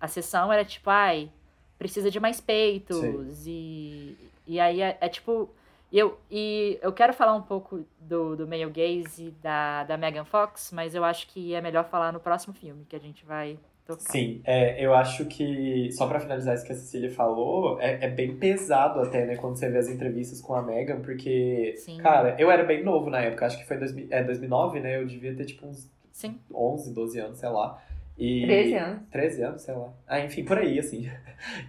a 0.00 0.06
sessão 0.06 0.52
era 0.52 0.64
tipo, 0.64 0.88
ai, 0.90 1.30
precisa 1.78 2.10
de 2.10 2.20
mais 2.20 2.40
peitos. 2.40 3.46
E, 3.46 4.16
e 4.46 4.60
aí 4.60 4.80
é, 4.80 4.96
é 5.00 5.08
tipo. 5.08 5.50
Eu, 5.92 6.18
e 6.30 6.78
eu 6.80 6.90
quero 6.92 7.12
falar 7.12 7.34
um 7.34 7.42
pouco 7.42 7.84
do, 8.00 8.34
do 8.34 8.48
male 8.48 8.64
gaze 8.70 9.26
e 9.26 9.30
da, 9.30 9.84
da 9.84 9.98
Megan 9.98 10.24
Fox, 10.24 10.70
mas 10.72 10.94
eu 10.94 11.04
acho 11.04 11.26
que 11.28 11.52
é 11.54 11.60
melhor 11.60 11.84
falar 11.84 12.12
no 12.12 12.20
próximo 12.20 12.54
filme 12.54 12.86
que 12.86 12.96
a 12.96 13.00
gente 13.00 13.26
vai 13.26 13.58
tocar. 13.86 14.00
Sim, 14.00 14.40
é, 14.44 14.84
eu 14.84 14.94
acho 14.94 15.24
que, 15.26 15.90
só 15.92 16.06
pra 16.06 16.20
finalizar 16.20 16.54
isso 16.54 16.64
que 16.64 16.72
a 16.72 16.76
Cecília 16.76 17.10
falou, 17.10 17.80
é, 17.80 18.06
é 18.06 18.08
bem 18.08 18.36
pesado 18.36 19.00
até, 19.00 19.26
né, 19.26 19.36
quando 19.36 19.56
você 19.56 19.68
vê 19.68 19.78
as 19.78 19.88
entrevistas 19.88 20.40
com 20.40 20.54
a 20.54 20.62
Megan, 20.62 21.00
porque, 21.00 21.74
Sim. 21.76 21.98
cara, 21.98 22.36
eu 22.38 22.50
era 22.50 22.64
bem 22.64 22.82
novo 22.84 23.10
na 23.10 23.20
época, 23.20 23.46
acho 23.46 23.58
que 23.58 23.66
foi 23.66 23.78
2000, 23.78 24.06
é, 24.10 24.22
2009, 24.22 24.80
né, 24.80 24.98
eu 24.98 25.06
devia 25.06 25.34
ter, 25.34 25.44
tipo, 25.44 25.66
uns 25.66 25.90
Sim. 26.12 26.38
11, 26.54 26.92
12 26.92 27.18
anos, 27.18 27.38
sei 27.38 27.48
lá. 27.48 27.82
E... 28.16 28.42
13 28.42 28.74
anos. 28.74 29.02
13 29.10 29.42
anos, 29.42 29.62
sei 29.62 29.74
lá. 29.74 29.92
Ah, 30.06 30.20
enfim, 30.20 30.44
por 30.44 30.58
aí, 30.58 30.78
assim. 30.78 31.08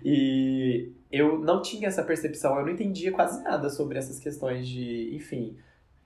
E 0.06 0.92
eu 1.12 1.40
não 1.40 1.62
tinha 1.62 1.88
essa 1.88 2.04
percepção, 2.04 2.58
eu 2.60 2.66
não 2.66 2.72
entendia 2.72 3.12
quase 3.12 3.44
nada 3.44 3.70
sobre 3.70 3.98
essas 3.98 4.20
questões 4.20 4.68
de, 4.68 5.16
enfim, 5.16 5.58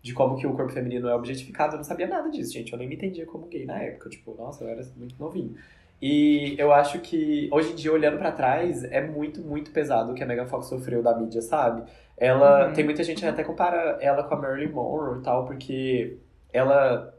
de 0.01 0.13
como 0.13 0.37
que 0.37 0.47
o 0.47 0.53
corpo 0.53 0.71
feminino 0.71 1.09
é 1.09 1.13
objetificado. 1.13 1.73
Eu 1.73 1.77
não 1.77 1.83
sabia 1.83 2.07
nada 2.07 2.29
disso, 2.29 2.53
gente. 2.53 2.71
Eu 2.71 2.79
nem 2.79 2.87
me 2.87 2.95
entendia 2.95 3.25
como 3.25 3.47
gay 3.47 3.65
na 3.65 3.81
época. 3.81 4.09
Tipo, 4.09 4.35
nossa, 4.35 4.63
eu 4.63 4.69
era 4.69 4.81
muito 4.95 5.15
novinho. 5.19 5.55
E 6.01 6.55
eu 6.59 6.71
acho 6.71 6.99
que, 6.99 7.49
hoje 7.51 7.71
em 7.71 7.75
dia, 7.75 7.91
olhando 7.91 8.17
pra 8.17 8.31
trás, 8.31 8.83
é 8.83 9.01
muito, 9.01 9.41
muito 9.41 9.71
pesado 9.71 10.11
o 10.11 10.15
que 10.15 10.23
a 10.23 10.27
Megan 10.27 10.45
Fox 10.45 10.67
sofreu 10.67 11.01
da 11.01 11.17
mídia, 11.17 11.41
sabe? 11.41 11.83
Ela. 12.15 12.67
Uhum. 12.67 12.73
Tem 12.73 12.83
muita 12.83 13.03
gente 13.03 13.21
que 13.21 13.27
até 13.27 13.43
compara 13.43 13.97
ela 13.99 14.23
com 14.23 14.35
a 14.35 14.37
Marilyn 14.37 14.71
Monroe 14.71 15.19
e 15.19 15.21
tal, 15.23 15.45
porque 15.45 16.17
ela 16.53 17.13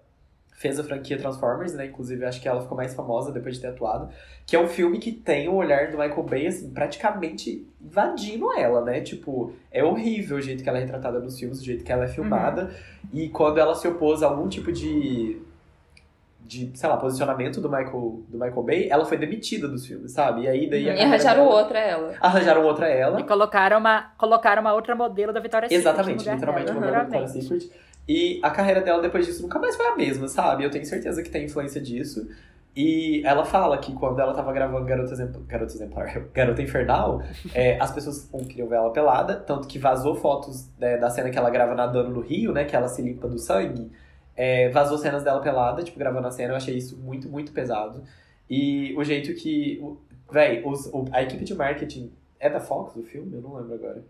fez 0.59 0.77
a 0.79 0.83
franquia 0.83 1.17
Transformers, 1.17 1.73
né? 1.75 1.87
Inclusive, 1.87 2.25
acho 2.25 2.41
que 2.41 2.49
ela 2.49 2.61
ficou 2.61 2.77
mais 2.77 2.93
famosa 2.93 3.31
depois 3.31 3.55
de 3.55 3.61
ter 3.61 3.69
atuado. 3.69 4.09
Que 4.45 4.57
é 4.57 4.61
um 4.61 4.67
filme 4.67 4.99
que 4.99 5.13
tem 5.13 5.49
o 5.49 5.55
olhar 5.55 5.93
do 5.93 5.97
Michael 5.97 6.23
Bay, 6.25 6.47
assim, 6.49 6.71
praticamente 6.71 7.65
invadindo 7.81 8.53
ela, 8.53 8.85
né? 8.85 9.01
Tipo, 9.01 9.53
é 9.71 9.85
horrível 9.85 10.37
o 10.37 10.41
jeito 10.41 10.65
que 10.65 10.69
ela 10.69 10.79
é 10.79 10.81
retratada 10.81 11.21
nos 11.21 11.39
filmes, 11.39 11.61
o 11.61 11.65
jeito 11.65 11.85
que 11.85 11.93
ela 11.93 12.05
é 12.05 12.09
filmada. 12.09 12.71
E 13.13 13.29
quando 13.29 13.59
ela 13.59 13.75
se 13.77 13.87
opôs 13.87 14.23
a 14.23 14.27
algum 14.27 14.49
tipo 14.49 14.73
de. 14.73 15.41
De, 16.49 16.71
sei 16.75 16.89
lá, 16.89 16.97
posicionamento 16.97 17.61
do 17.61 17.69
Michael, 17.69 18.23
do 18.27 18.39
Michael 18.39 18.63
Bay, 18.63 18.89
ela 18.91 19.05
foi 19.05 19.19
demitida 19.19 19.69
dos 19.69 19.87
filmes, 19.87 20.13
sabe? 20.13 20.43
E 20.45 20.49
aí 20.49 20.71
daí 20.71 20.89
a 20.89 20.95
E 20.97 21.01
arranjaram 21.03 21.45
dela- 21.45 21.57
outra 21.61 21.79
ela. 21.79 22.15
Arranjaram 22.21 22.65
outra 22.65 22.89
ela. 22.89 23.21
E 23.21 23.25
colocaram 23.25 23.77
uma, 23.79 24.11
colocaram 24.17 24.63
uma 24.63 24.73
outra 24.73 24.95
modelo 24.95 25.31
da 25.33 25.41
Victoria's 25.41 25.71
Secret. 25.71 25.83
Exatamente, 25.83 26.17
no 26.17 26.21
lugar 26.23 26.35
literalmente 26.37 26.67
dela, 26.67 26.81
modelo 26.81 26.97
da 26.97 27.03
literalmente. 27.05 27.43
Secret. 27.43 27.71
E 28.09 28.41
a 28.43 28.51
carreira 28.51 28.81
dela 28.81 29.03
depois 29.03 29.27
disso 29.27 29.43
nunca 29.43 29.59
mais 29.59 29.77
foi 29.77 29.87
a 29.87 29.95
mesma, 29.97 30.27
sabe? 30.27 30.65
Eu 30.65 30.71
tenho 30.71 30.87
certeza 30.87 31.23
que 31.23 31.29
tem 31.29 31.45
influência 31.45 31.81
disso. 31.81 32.27
E 32.75 33.23
ela 33.27 33.45
fala 33.45 33.77
que 33.77 33.93
quando 33.93 34.21
ela 34.21 34.33
tava 34.33 34.53
gravando 34.53 34.85
Garota 34.87 35.15
Garota, 35.47 35.75
Exemplar, 35.75 36.07
Garota 36.33 36.63
Infernal, 36.63 37.21
é, 37.53 37.77
as 37.81 37.91
pessoas 37.91 38.29
um, 38.33 38.45
queriam 38.45 38.69
ver 38.69 38.77
ela 38.77 38.91
pelada, 38.91 39.35
tanto 39.37 39.67
que 39.67 39.79
vazou 39.79 40.15
fotos 40.15 40.71
né, 40.79 40.97
da 40.97 41.11
cena 41.11 41.29
que 41.29 41.37
ela 41.37 41.51
grava 41.51 41.75
nadando 41.75 42.11
no 42.11 42.21
rio, 42.21 42.53
né? 42.53 42.65
Que 42.65 42.75
ela 42.77 42.89
se 42.89 43.03
limpa 43.03 43.27
do 43.29 43.39
sangue. 43.39 43.91
É, 44.39 44.69
vazou 44.69 44.97
cenas 44.97 45.25
dela 45.25 45.41
pelada, 45.43 45.83
tipo, 45.83 45.99
gravando 45.99 46.29
a 46.29 46.31
cena. 46.31 46.53
Eu 46.53 46.57
achei 46.57 46.77
isso 46.77 46.97
muito, 46.97 47.29
muito 47.29 47.51
pesado. 47.53 48.05
E 48.49 48.95
o 48.97 49.03
jeito 49.05 49.35
que. 49.35 49.79
o- 49.83 49.99
Véi, 50.31 50.63
os- 50.65 50.87
o- 50.87 51.07
a 51.11 51.23
equipe 51.23 51.43
de 51.45 51.55
marketing 51.55 52.13
É 52.41 52.49
da 52.49 52.61
Fox 52.61 52.95
o 52.95 53.03
filme? 53.03 53.35
Eu 53.35 53.41
não 53.43 53.57
lembro 53.57 53.75
agora. 53.75 54.05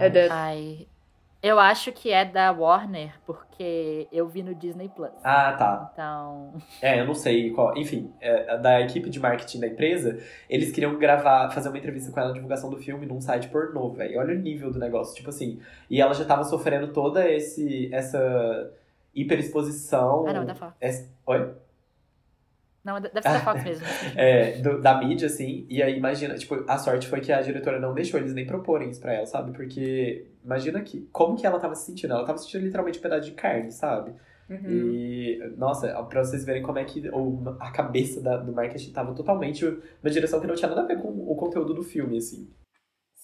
É 0.00 0.10
da- 0.10 0.26
Ai, 0.34 0.88
eu 1.40 1.56
acho 1.60 1.92
que 1.92 2.10
é 2.10 2.24
da 2.24 2.50
Warner, 2.50 3.12
porque 3.24 4.08
eu 4.10 4.26
vi 4.26 4.42
no 4.42 4.54
Disney 4.54 4.88
Plus. 4.88 5.10
Ah, 5.22 5.52
tá. 5.52 5.90
Então, 5.92 6.54
É, 6.80 6.98
eu 7.00 7.06
não 7.06 7.14
sei 7.14 7.50
qual. 7.50 7.76
Enfim, 7.76 8.10
é, 8.20 8.56
da 8.58 8.80
equipe 8.80 9.08
de 9.10 9.20
marketing 9.20 9.60
da 9.60 9.66
empresa, 9.68 10.18
eles 10.50 10.72
queriam 10.72 10.98
gravar, 10.98 11.50
fazer 11.50 11.68
uma 11.68 11.78
entrevista 11.78 12.10
com 12.10 12.18
ela 12.18 12.30
na 12.30 12.34
divulgação 12.34 12.70
do 12.70 12.76
filme 12.78 13.06
num 13.06 13.20
site 13.20 13.48
pornô, 13.48 13.90
velho. 13.90 14.18
Olha 14.18 14.34
o 14.34 14.38
nível 14.38 14.70
do 14.72 14.78
negócio, 14.80 15.14
tipo 15.14 15.28
assim. 15.28 15.60
E 15.90 16.00
ela 16.00 16.14
já 16.14 16.24
tava 16.24 16.42
sofrendo 16.42 16.88
toda 16.92 17.30
esse, 17.30 17.88
essa 17.94 18.72
hiperexposição. 19.14 20.26
ah 20.26 20.32
não, 20.32 20.42
é 20.42 20.46
da 20.46 20.54
Fox. 20.54 20.74
Esse- 20.80 21.10
Oi? 21.26 21.54
Não, 22.84 23.00
deve 23.00 23.22
ser 23.22 23.28
da 23.32 23.40
Fox 23.40 23.62
mesmo. 23.64 23.86
É, 24.16 24.52
do- 24.60 24.80
da 24.80 24.98
mídia, 24.98 25.26
assim. 25.26 25.64
E 25.68 25.80
aí, 25.82 25.96
imagina, 25.96 26.34
tipo, 26.34 26.64
a 26.68 26.76
sorte 26.78 27.06
foi 27.06 27.20
que 27.20 27.30
a 27.32 27.40
diretora 27.40 27.78
não 27.78 27.94
deixou 27.94 28.18
eles 28.18 28.34
nem 28.34 28.44
proporem 28.46 28.90
isso 28.90 29.00
pra 29.00 29.12
ela, 29.14 29.26
sabe? 29.26 29.52
Porque, 29.52 30.26
imagina 30.44 30.80
que, 30.82 31.08
como 31.12 31.36
que 31.36 31.46
ela 31.46 31.60
tava 31.60 31.74
se 31.76 31.86
sentindo? 31.86 32.12
Ela 32.12 32.24
tava 32.24 32.38
sentindo 32.38 32.64
literalmente 32.64 32.98
um 32.98 33.02
pedaço 33.02 33.28
de 33.28 33.32
carne, 33.36 33.70
sabe? 33.70 34.12
Uhum. 34.50 34.68
E, 34.68 35.38
nossa, 35.56 35.92
pra 36.04 36.24
vocês 36.24 36.44
verem 36.44 36.62
como 36.62 36.78
é 36.78 36.84
que 36.84 37.08
o, 37.10 37.56
a 37.60 37.70
cabeça 37.70 38.20
da- 38.20 38.36
do 38.38 38.52
marketing 38.52 38.90
tava 38.92 39.14
totalmente 39.14 39.64
numa 39.64 40.10
direção 40.10 40.40
que 40.40 40.46
não 40.48 40.56
tinha 40.56 40.68
nada 40.68 40.82
a 40.82 40.86
ver 40.86 41.00
com 41.00 41.08
o 41.08 41.36
conteúdo 41.36 41.72
do 41.72 41.82
filme, 41.84 42.18
assim. 42.18 42.50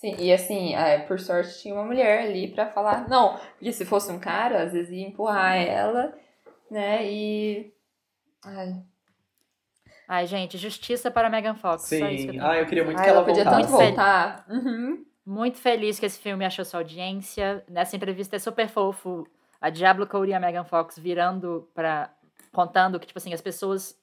Sim, 0.00 0.14
e 0.16 0.32
assim, 0.32 0.76
é, 0.76 1.00
por 1.00 1.18
sorte 1.18 1.60
tinha 1.60 1.74
uma 1.74 1.84
mulher 1.84 2.22
ali 2.22 2.46
pra 2.54 2.70
falar. 2.70 3.08
Não, 3.08 3.36
porque 3.36 3.72
se 3.72 3.84
fosse 3.84 4.12
um 4.12 4.18
cara, 4.18 4.62
às 4.62 4.72
vezes 4.72 4.92
ia 4.92 5.08
empurrar 5.08 5.56
ela, 5.56 6.16
né? 6.70 7.04
E. 7.04 7.72
Ai, 8.44 8.80
Ai, 10.06 10.26
gente, 10.26 10.56
justiça 10.56 11.10
para 11.10 11.28
Megan 11.28 11.56
Fox. 11.56 11.82
Só 11.82 11.96
isso 11.96 11.98
que 11.98 12.04
eu 12.04 12.18
Sim. 12.18 12.26
tenho. 12.28 12.46
Ah, 12.46 12.56
eu 12.56 12.66
queria 12.66 12.84
muito 12.84 12.96
ai, 12.98 13.04
que 13.04 13.10
ela, 13.10 13.24
podia 13.24 13.42
voltasse. 13.44 13.66
tanto 13.66 13.76
voltar. 13.76 14.46
Uhum. 14.48 15.04
Muito 15.26 15.58
feliz 15.58 15.98
que 15.98 16.06
esse 16.06 16.18
filme 16.18 16.44
achou 16.44 16.64
sua 16.64 16.80
audiência. 16.80 17.64
Nessa 17.68 17.96
entrevista 17.96 18.36
é 18.36 18.38
super 18.38 18.68
fofo. 18.68 19.26
A 19.60 19.68
Diablo 19.68 20.06
Cody 20.06 20.30
e 20.30 20.34
a 20.34 20.40
Megan 20.40 20.64
Fox 20.64 20.96
virando 20.96 21.68
pra. 21.74 22.10
contando 22.52 23.00
que, 23.00 23.06
tipo 23.06 23.18
assim, 23.18 23.34
as 23.34 23.40
pessoas 23.40 23.98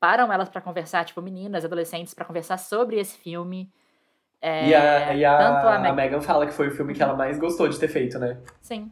param 0.00 0.32
elas 0.32 0.48
pra 0.48 0.60
conversar, 0.60 1.04
tipo, 1.04 1.22
meninas, 1.22 1.64
adolescentes, 1.64 2.12
pra 2.14 2.24
conversar 2.24 2.58
sobre 2.58 2.98
esse 2.98 3.16
filme. 3.16 3.72
É, 4.42 4.68
E 4.68 4.74
a, 4.74 5.14
e 5.14 5.24
a, 5.24 5.36
tanto 5.36 5.66
a, 5.66 5.74
a 5.76 5.78
Meg- 5.78 5.94
Megan 5.94 6.20
fala 6.20 6.46
que 6.46 6.52
foi 6.52 6.68
o 6.68 6.70
filme 6.70 6.94
que 6.94 7.02
ela 7.02 7.14
mais 7.14 7.38
gostou 7.38 7.68
de 7.68 7.78
ter 7.78 7.88
feito, 7.88 8.18
né? 8.18 8.38
Sim. 8.60 8.90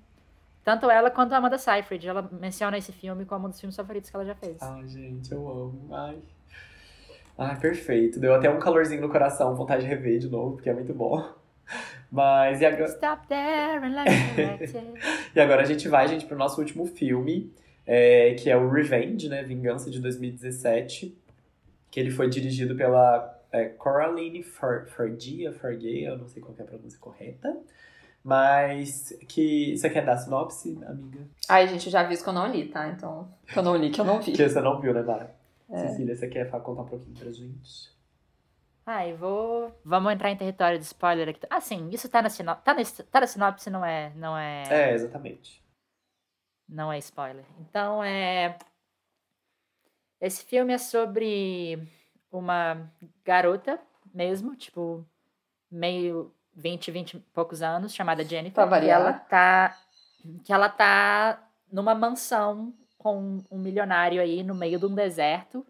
Tanto 0.65 0.91
ela 0.91 1.11
quanto 1.11 1.33
a 1.33 1.39
Amanda 1.39 1.57
Seyfried. 1.57 2.07
Ela 2.07 2.29
menciona 2.31 2.77
esse 2.77 2.93
filme 2.93 3.25
como 3.25 3.47
um 3.47 3.51
dos 3.51 3.59
filmes 3.59 3.75
favoritos 3.75 4.11
que 4.11 4.17
ela 4.17 4.27
já 4.27 4.35
fez. 4.35 4.61
Ai, 4.61 4.87
gente, 4.87 5.33
eu 5.33 5.49
amo. 5.49 5.89
Ai. 5.91 6.19
Ai, 7.39 7.57
perfeito. 7.59 8.21
Deu 8.21 8.35
até 8.35 8.51
um 8.51 8.59
calorzinho 8.59 9.01
no 9.01 9.09
coração, 9.09 9.55
vontade 9.55 9.83
de 9.83 9.89
rever 9.89 10.19
de 10.19 10.29
novo, 10.29 10.57
porque 10.57 10.69
é 10.69 10.75
muito 10.75 10.93
bom. 10.93 11.27
Mas 12.13 12.61
e 12.61 12.67
agora, 12.67 12.85
Stop 12.87 13.27
there 13.29 13.79
and 13.85 13.95
let 13.95 14.07
me 14.11 14.95
e 15.35 15.41
agora 15.41 15.63
a 15.63 15.65
gente 15.65 15.89
vai, 15.89 16.09
gente, 16.09 16.25
pro 16.27 16.37
nosso 16.37 16.61
último 16.61 16.85
filme, 16.87 17.53
é, 17.87 18.35
que 18.35 18.51
é 18.51 18.57
o 18.57 18.69
Revenge, 18.71 19.29
né? 19.29 19.43
Vingança 19.43 19.91
de 19.91 20.01
2017. 20.01 21.17
Que 21.91 22.01
ele 22.01 22.11
foi 22.11 22.29
dirigido 22.29 22.75
pela 22.77 23.38
é, 23.53 23.69
Coraline 23.71 24.43
Fergia, 24.43 25.53
Fergia, 25.53 26.09
eu 26.11 26.19
não 26.19 26.29
sei 26.29 26.43
qual 26.43 26.55
que 26.55 26.61
é 26.61 26.65
a 26.65 26.69
pronúncia 26.69 26.99
correta. 26.99 27.57
Mas 28.25 29.11
que. 29.29 29.77
Você 29.77 29.89
quer 29.89 30.05
dar 30.05 30.17
sinopse, 30.19 30.79
amiga? 30.85 31.21
Ai, 31.49 31.69
gente, 31.69 31.87
eu 31.87 31.93
já 31.93 32.01
aviso 32.01 32.23
que 32.23 32.29
eu 32.29 32.33
não 32.35 32.47
li, 32.49 32.69
tá? 32.69 32.89
Então, 32.89 33.33
que 33.47 33.59
eu 33.59 33.63
não 33.63 33.77
li, 33.77 33.91
que 33.91 34.01
eu 34.01 34.05
não 34.05 34.21
vi. 34.21 34.33
Que 34.33 34.49
você 34.49 34.61
não 34.61 34.81
viu, 34.81 34.93
né, 34.93 35.03
Mara? 35.03 35.35
É. 35.71 35.89
Cecília, 35.89 36.15
você 36.17 36.29
quer 36.29 36.51
contar 36.51 36.83
um 36.83 36.87
pouquinho 36.87 37.17
pra 37.17 37.31
gente? 37.31 37.97
Ai, 38.85 39.15
vou. 39.15 39.73
Vamos 39.85 40.13
entrar 40.13 40.31
em 40.31 40.37
território 40.37 40.79
de 40.79 40.85
spoiler 40.85 41.29
aqui. 41.29 41.41
Ah, 41.49 41.61
sim, 41.61 41.89
isso 41.91 42.09
tá 42.09 42.21
na 42.23 42.29
sinopse. 42.31 42.65
Tá, 42.65 42.75
nesse- 42.75 43.03
tá 43.05 43.21
na 43.21 43.27
sinopse, 43.27 43.71
não 43.71 43.85
é. 43.85 44.13
Não 44.17 44.37
é. 44.37 44.65
É, 44.71 44.95
exatamente. 44.95 45.63
Não 46.69 46.93
é 46.93 46.99
spoiler. 46.99 47.45
Então 47.61 48.03
é. 48.03 48.59
Esse 50.21 50.45
filme 50.45 50.73
é 50.75 50.79
sobre 50.79 51.87
uma 52.31 52.91
garota 53.25 53.81
mesmo, 54.13 54.55
tipo, 54.57 55.07
meio 55.71 56.33
20, 56.55 56.91
20 56.91 57.15
e 57.15 57.21
poucos 57.33 57.63
anos, 57.63 57.95
chamada 57.95 58.25
Jennifer. 58.25 58.55
Pra 58.55 58.67
variar. 58.67 59.01
ela 59.01 59.13
tá. 59.13 59.79
Que 60.45 60.53
ela 60.53 60.69
tá 60.69 61.49
numa 61.71 61.95
mansão 61.95 62.75
com 62.99 63.43
um 63.51 63.59
milionário 63.59 64.21
aí 64.21 64.43
no 64.43 64.55
meio 64.55 64.79
de 64.79 64.87
um 64.87 64.95
deserto. 64.95 65.65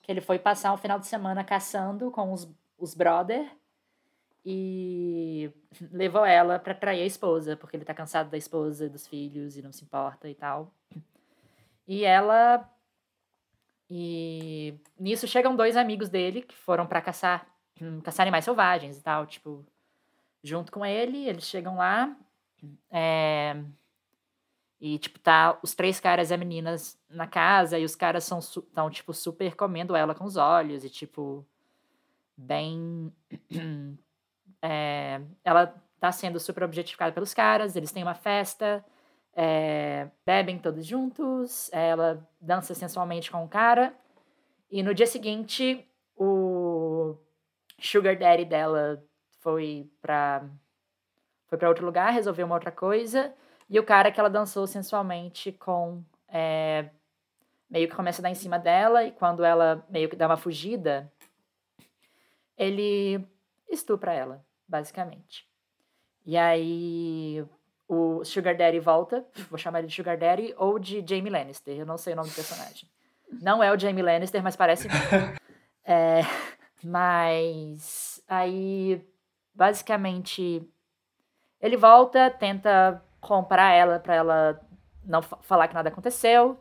Que 0.00 0.12
ele 0.12 0.20
foi 0.20 0.38
passar 0.38 0.72
um 0.72 0.76
final 0.76 0.98
de 0.98 1.06
semana 1.06 1.44
caçando 1.44 2.10
com 2.10 2.32
os, 2.32 2.48
os 2.78 2.94
brother. 2.94 3.50
E 4.44 5.52
levou 5.92 6.24
ela 6.24 6.58
pra 6.58 6.74
trair 6.74 7.02
a 7.02 7.06
esposa, 7.06 7.56
porque 7.56 7.76
ele 7.76 7.84
tá 7.84 7.92
cansado 7.92 8.30
da 8.30 8.38
esposa, 8.38 8.88
dos 8.88 9.06
filhos 9.06 9.56
e 9.56 9.62
não 9.62 9.72
se 9.72 9.84
importa 9.84 10.28
e 10.28 10.34
tal. 10.34 10.72
E 11.86 12.04
ela. 12.04 12.68
E 13.90 14.74
nisso 14.98 15.26
chegam 15.26 15.56
dois 15.56 15.76
amigos 15.76 16.08
dele 16.08 16.42
que 16.42 16.54
foram 16.56 16.86
pra 16.86 17.00
caçar, 17.02 17.46
hum, 17.80 18.00
caçar 18.00 18.22
animais 18.24 18.44
selvagens 18.44 18.96
e 18.98 19.02
tal, 19.02 19.26
tipo, 19.26 19.66
junto 20.42 20.72
com 20.72 20.86
ele, 20.86 21.28
eles 21.28 21.44
chegam 21.44 21.76
lá. 21.76 22.16
é, 22.90 23.56
e, 24.80 24.98
tipo, 24.98 25.18
tá 25.18 25.58
os 25.62 25.74
três 25.74 26.00
caras 26.00 26.30
e 26.30 26.34
a 26.34 26.36
meninas 26.38 26.98
na 27.08 27.26
casa, 27.26 27.78
e 27.78 27.84
os 27.84 27.94
caras 27.94 28.24
são, 28.24 28.40
tão, 28.74 28.88
tipo, 28.90 29.12
super 29.12 29.54
comendo 29.54 29.94
ela 29.94 30.14
com 30.14 30.24
os 30.24 30.36
olhos, 30.36 30.84
e, 30.84 30.88
tipo, 30.88 31.46
bem. 32.36 33.12
é, 34.62 35.20
ela 35.44 35.74
tá 36.00 36.10
sendo 36.12 36.40
super 36.40 36.62
objetificada 36.64 37.12
pelos 37.12 37.34
caras, 37.34 37.76
eles 37.76 37.92
têm 37.92 38.02
uma 38.02 38.14
festa, 38.14 38.84
é, 39.42 40.10
bebem 40.26 40.58
todos 40.58 40.84
juntos, 40.84 41.72
ela 41.72 42.28
dança 42.38 42.74
sensualmente 42.74 43.30
com 43.30 43.42
o 43.42 43.48
cara, 43.48 43.94
e 44.70 44.82
no 44.82 44.92
dia 44.92 45.06
seguinte, 45.06 45.88
o 46.14 47.16
Sugar 47.80 48.18
Daddy 48.18 48.44
dela 48.44 49.02
foi 49.38 49.90
pra, 50.02 50.46
foi 51.46 51.56
pra 51.56 51.70
outro 51.70 51.86
lugar, 51.86 52.12
resolveu 52.12 52.44
uma 52.44 52.54
outra 52.54 52.70
coisa, 52.70 53.34
e 53.66 53.80
o 53.80 53.82
cara 53.82 54.12
que 54.12 54.20
ela 54.20 54.28
dançou 54.28 54.66
sensualmente 54.66 55.52
com. 55.52 56.04
é, 56.28 56.90
meio 57.70 57.88
que 57.88 57.96
começa 57.96 58.20
a 58.20 58.24
dar 58.24 58.30
em 58.30 58.34
cima 58.34 58.58
dela, 58.58 59.04
e 59.04 59.10
quando 59.10 59.42
ela 59.42 59.86
meio 59.88 60.10
que 60.10 60.16
dá 60.16 60.26
uma 60.26 60.36
fugida, 60.36 61.10
ele 62.58 63.26
estupra 63.70 64.12
ela, 64.12 64.44
basicamente. 64.68 65.48
E 66.26 66.36
aí 66.36 67.42
o 67.92 68.24
Sugar 68.24 68.56
Daddy 68.56 68.78
volta, 68.78 69.26
vou 69.50 69.58
chamar 69.58 69.80
ele 69.80 69.88
de 69.88 69.94
Sugar 69.96 70.16
Daddy, 70.16 70.54
ou 70.56 70.78
de 70.78 71.04
Jamie 71.06 71.28
Lannister, 71.30 71.76
eu 71.76 71.84
não 71.84 71.98
sei 71.98 72.12
o 72.12 72.16
nome 72.16 72.28
do 72.28 72.34
personagem. 72.34 72.88
Não 73.42 73.60
é 73.62 73.72
o 73.72 73.78
Jamie 73.78 74.02
Lannister, 74.02 74.42
mas 74.42 74.54
parece. 74.56 74.86
É, 75.82 76.20
mas 76.84 78.22
aí, 78.28 79.04
basicamente, 79.52 80.62
ele 81.60 81.76
volta, 81.76 82.30
tenta 82.30 83.02
comprar 83.20 83.72
ela 83.72 83.98
pra 83.98 84.14
ela 84.14 84.60
não 85.04 85.20
fa- 85.20 85.38
falar 85.42 85.66
que 85.66 85.74
nada 85.74 85.88
aconteceu. 85.88 86.60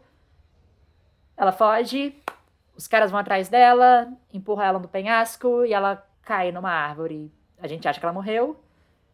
Ela 1.37 1.51
foge, 1.51 2.15
os 2.75 2.87
caras 2.87 3.11
vão 3.11 3.19
atrás 3.19 3.49
dela, 3.49 4.11
empurram 4.33 4.63
ela 4.63 4.79
no 4.79 4.87
penhasco 4.87 5.63
e 5.65 5.73
ela 5.73 6.03
cai 6.23 6.51
numa 6.51 6.71
árvore. 6.71 7.31
A 7.59 7.67
gente 7.67 7.87
acha 7.87 7.99
que 7.99 8.05
ela 8.05 8.13
morreu, 8.13 8.59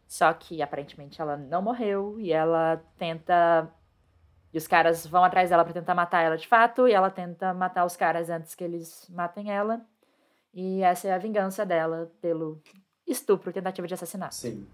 só 0.06 0.32
que 0.32 0.62
aparentemente 0.62 1.20
ela 1.20 1.36
não 1.36 1.62
morreu 1.62 2.18
e 2.18 2.32
ela 2.32 2.82
tenta. 2.98 3.68
E 4.52 4.58
os 4.58 4.66
caras 4.66 5.06
vão 5.06 5.24
atrás 5.24 5.50
dela 5.50 5.64
pra 5.64 5.74
tentar 5.74 5.94
matar 5.94 6.22
ela 6.22 6.36
de 6.36 6.48
fato, 6.48 6.88
e 6.88 6.92
ela 6.92 7.10
tenta 7.10 7.52
matar 7.52 7.84
os 7.84 7.96
caras 7.96 8.30
antes 8.30 8.54
que 8.54 8.64
eles 8.64 9.06
matem 9.10 9.50
ela. 9.50 9.84
E 10.54 10.82
essa 10.82 11.08
é 11.08 11.12
a 11.12 11.18
vingança 11.18 11.66
dela 11.66 12.10
pelo 12.20 12.62
estupro, 13.06 13.52
tentativa 13.52 13.86
de 13.86 13.94
assassinato. 13.94 14.34
Sim. 14.34 14.66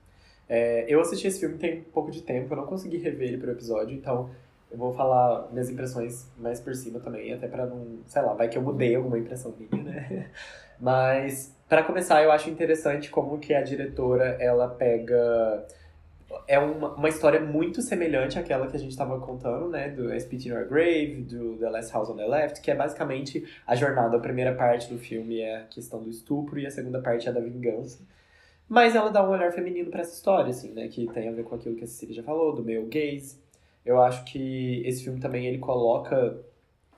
É, 0.48 0.84
eu 0.88 1.00
assisti 1.00 1.26
esse 1.26 1.40
filme 1.40 1.56
tem 1.58 1.82
pouco 1.82 2.10
de 2.10 2.22
tempo, 2.22 2.52
eu 2.52 2.56
não 2.58 2.66
consegui 2.66 2.98
rever 2.98 3.28
ele 3.28 3.38
pro 3.38 3.50
episódio, 3.52 3.96
então 3.96 4.30
eu 4.70 4.78
vou 4.78 4.92
falar 4.92 5.50
minhas 5.50 5.68
impressões 5.68 6.30
mais 6.38 6.60
por 6.60 6.74
cima 6.74 7.00
também, 7.00 7.32
até 7.32 7.46
pra 7.46 7.66
não, 7.66 7.98
sei 8.06 8.22
lá, 8.22 8.34
vai 8.34 8.48
que 8.48 8.56
eu 8.56 8.62
mudei 8.62 8.94
alguma 8.94 9.18
impressão 9.18 9.54
minha, 9.58 9.82
né? 9.82 10.30
Mas, 10.80 11.56
pra 11.72 11.82
começar, 11.82 12.22
eu 12.22 12.30
acho 12.30 12.50
interessante 12.50 13.08
como 13.08 13.38
que 13.38 13.54
a 13.54 13.62
diretora, 13.62 14.36
ela 14.38 14.68
pega... 14.68 15.66
É 16.46 16.58
uma, 16.58 16.92
uma 16.96 17.08
história 17.08 17.40
muito 17.40 17.80
semelhante 17.80 18.38
àquela 18.38 18.66
que 18.66 18.76
a 18.76 18.78
gente 18.78 18.94
tava 18.94 19.18
contando, 19.18 19.70
né? 19.70 19.88
Do 19.88 20.12
Spit 20.20 20.50
in 20.50 20.52
Grave, 20.68 21.22
do 21.22 21.56
The 21.56 21.70
Last 21.70 21.90
House 21.94 22.10
on 22.10 22.16
the 22.16 22.26
Left, 22.26 22.60
que 22.60 22.70
é 22.70 22.74
basicamente 22.74 23.42
a 23.66 23.74
jornada. 23.74 24.18
A 24.18 24.20
primeira 24.20 24.54
parte 24.54 24.92
do 24.92 24.98
filme 24.98 25.40
é 25.40 25.60
a 25.60 25.62
questão 25.62 26.02
do 26.02 26.10
estupro 26.10 26.60
e 26.60 26.66
a 26.66 26.70
segunda 26.70 27.00
parte 27.00 27.26
é 27.26 27.32
da 27.32 27.40
vingança. 27.40 28.00
Mas 28.68 28.94
ela 28.94 29.10
dá 29.10 29.26
um 29.26 29.30
olhar 29.30 29.50
feminino 29.50 29.90
pra 29.90 30.02
essa 30.02 30.12
história, 30.12 30.50
assim, 30.50 30.72
né? 30.72 30.88
Que 30.88 31.06
tem 31.06 31.26
a 31.26 31.32
ver 31.32 31.44
com 31.44 31.54
aquilo 31.54 31.74
que 31.74 31.84
a 31.84 31.86
Cecília 31.86 32.16
já 32.16 32.22
falou, 32.22 32.54
do 32.54 32.62
male 32.62 32.84
gaze. 32.84 33.38
Eu 33.82 33.98
acho 34.02 34.26
que 34.26 34.82
esse 34.84 35.04
filme 35.04 35.20
também, 35.20 35.46
ele 35.46 35.56
coloca... 35.56 36.36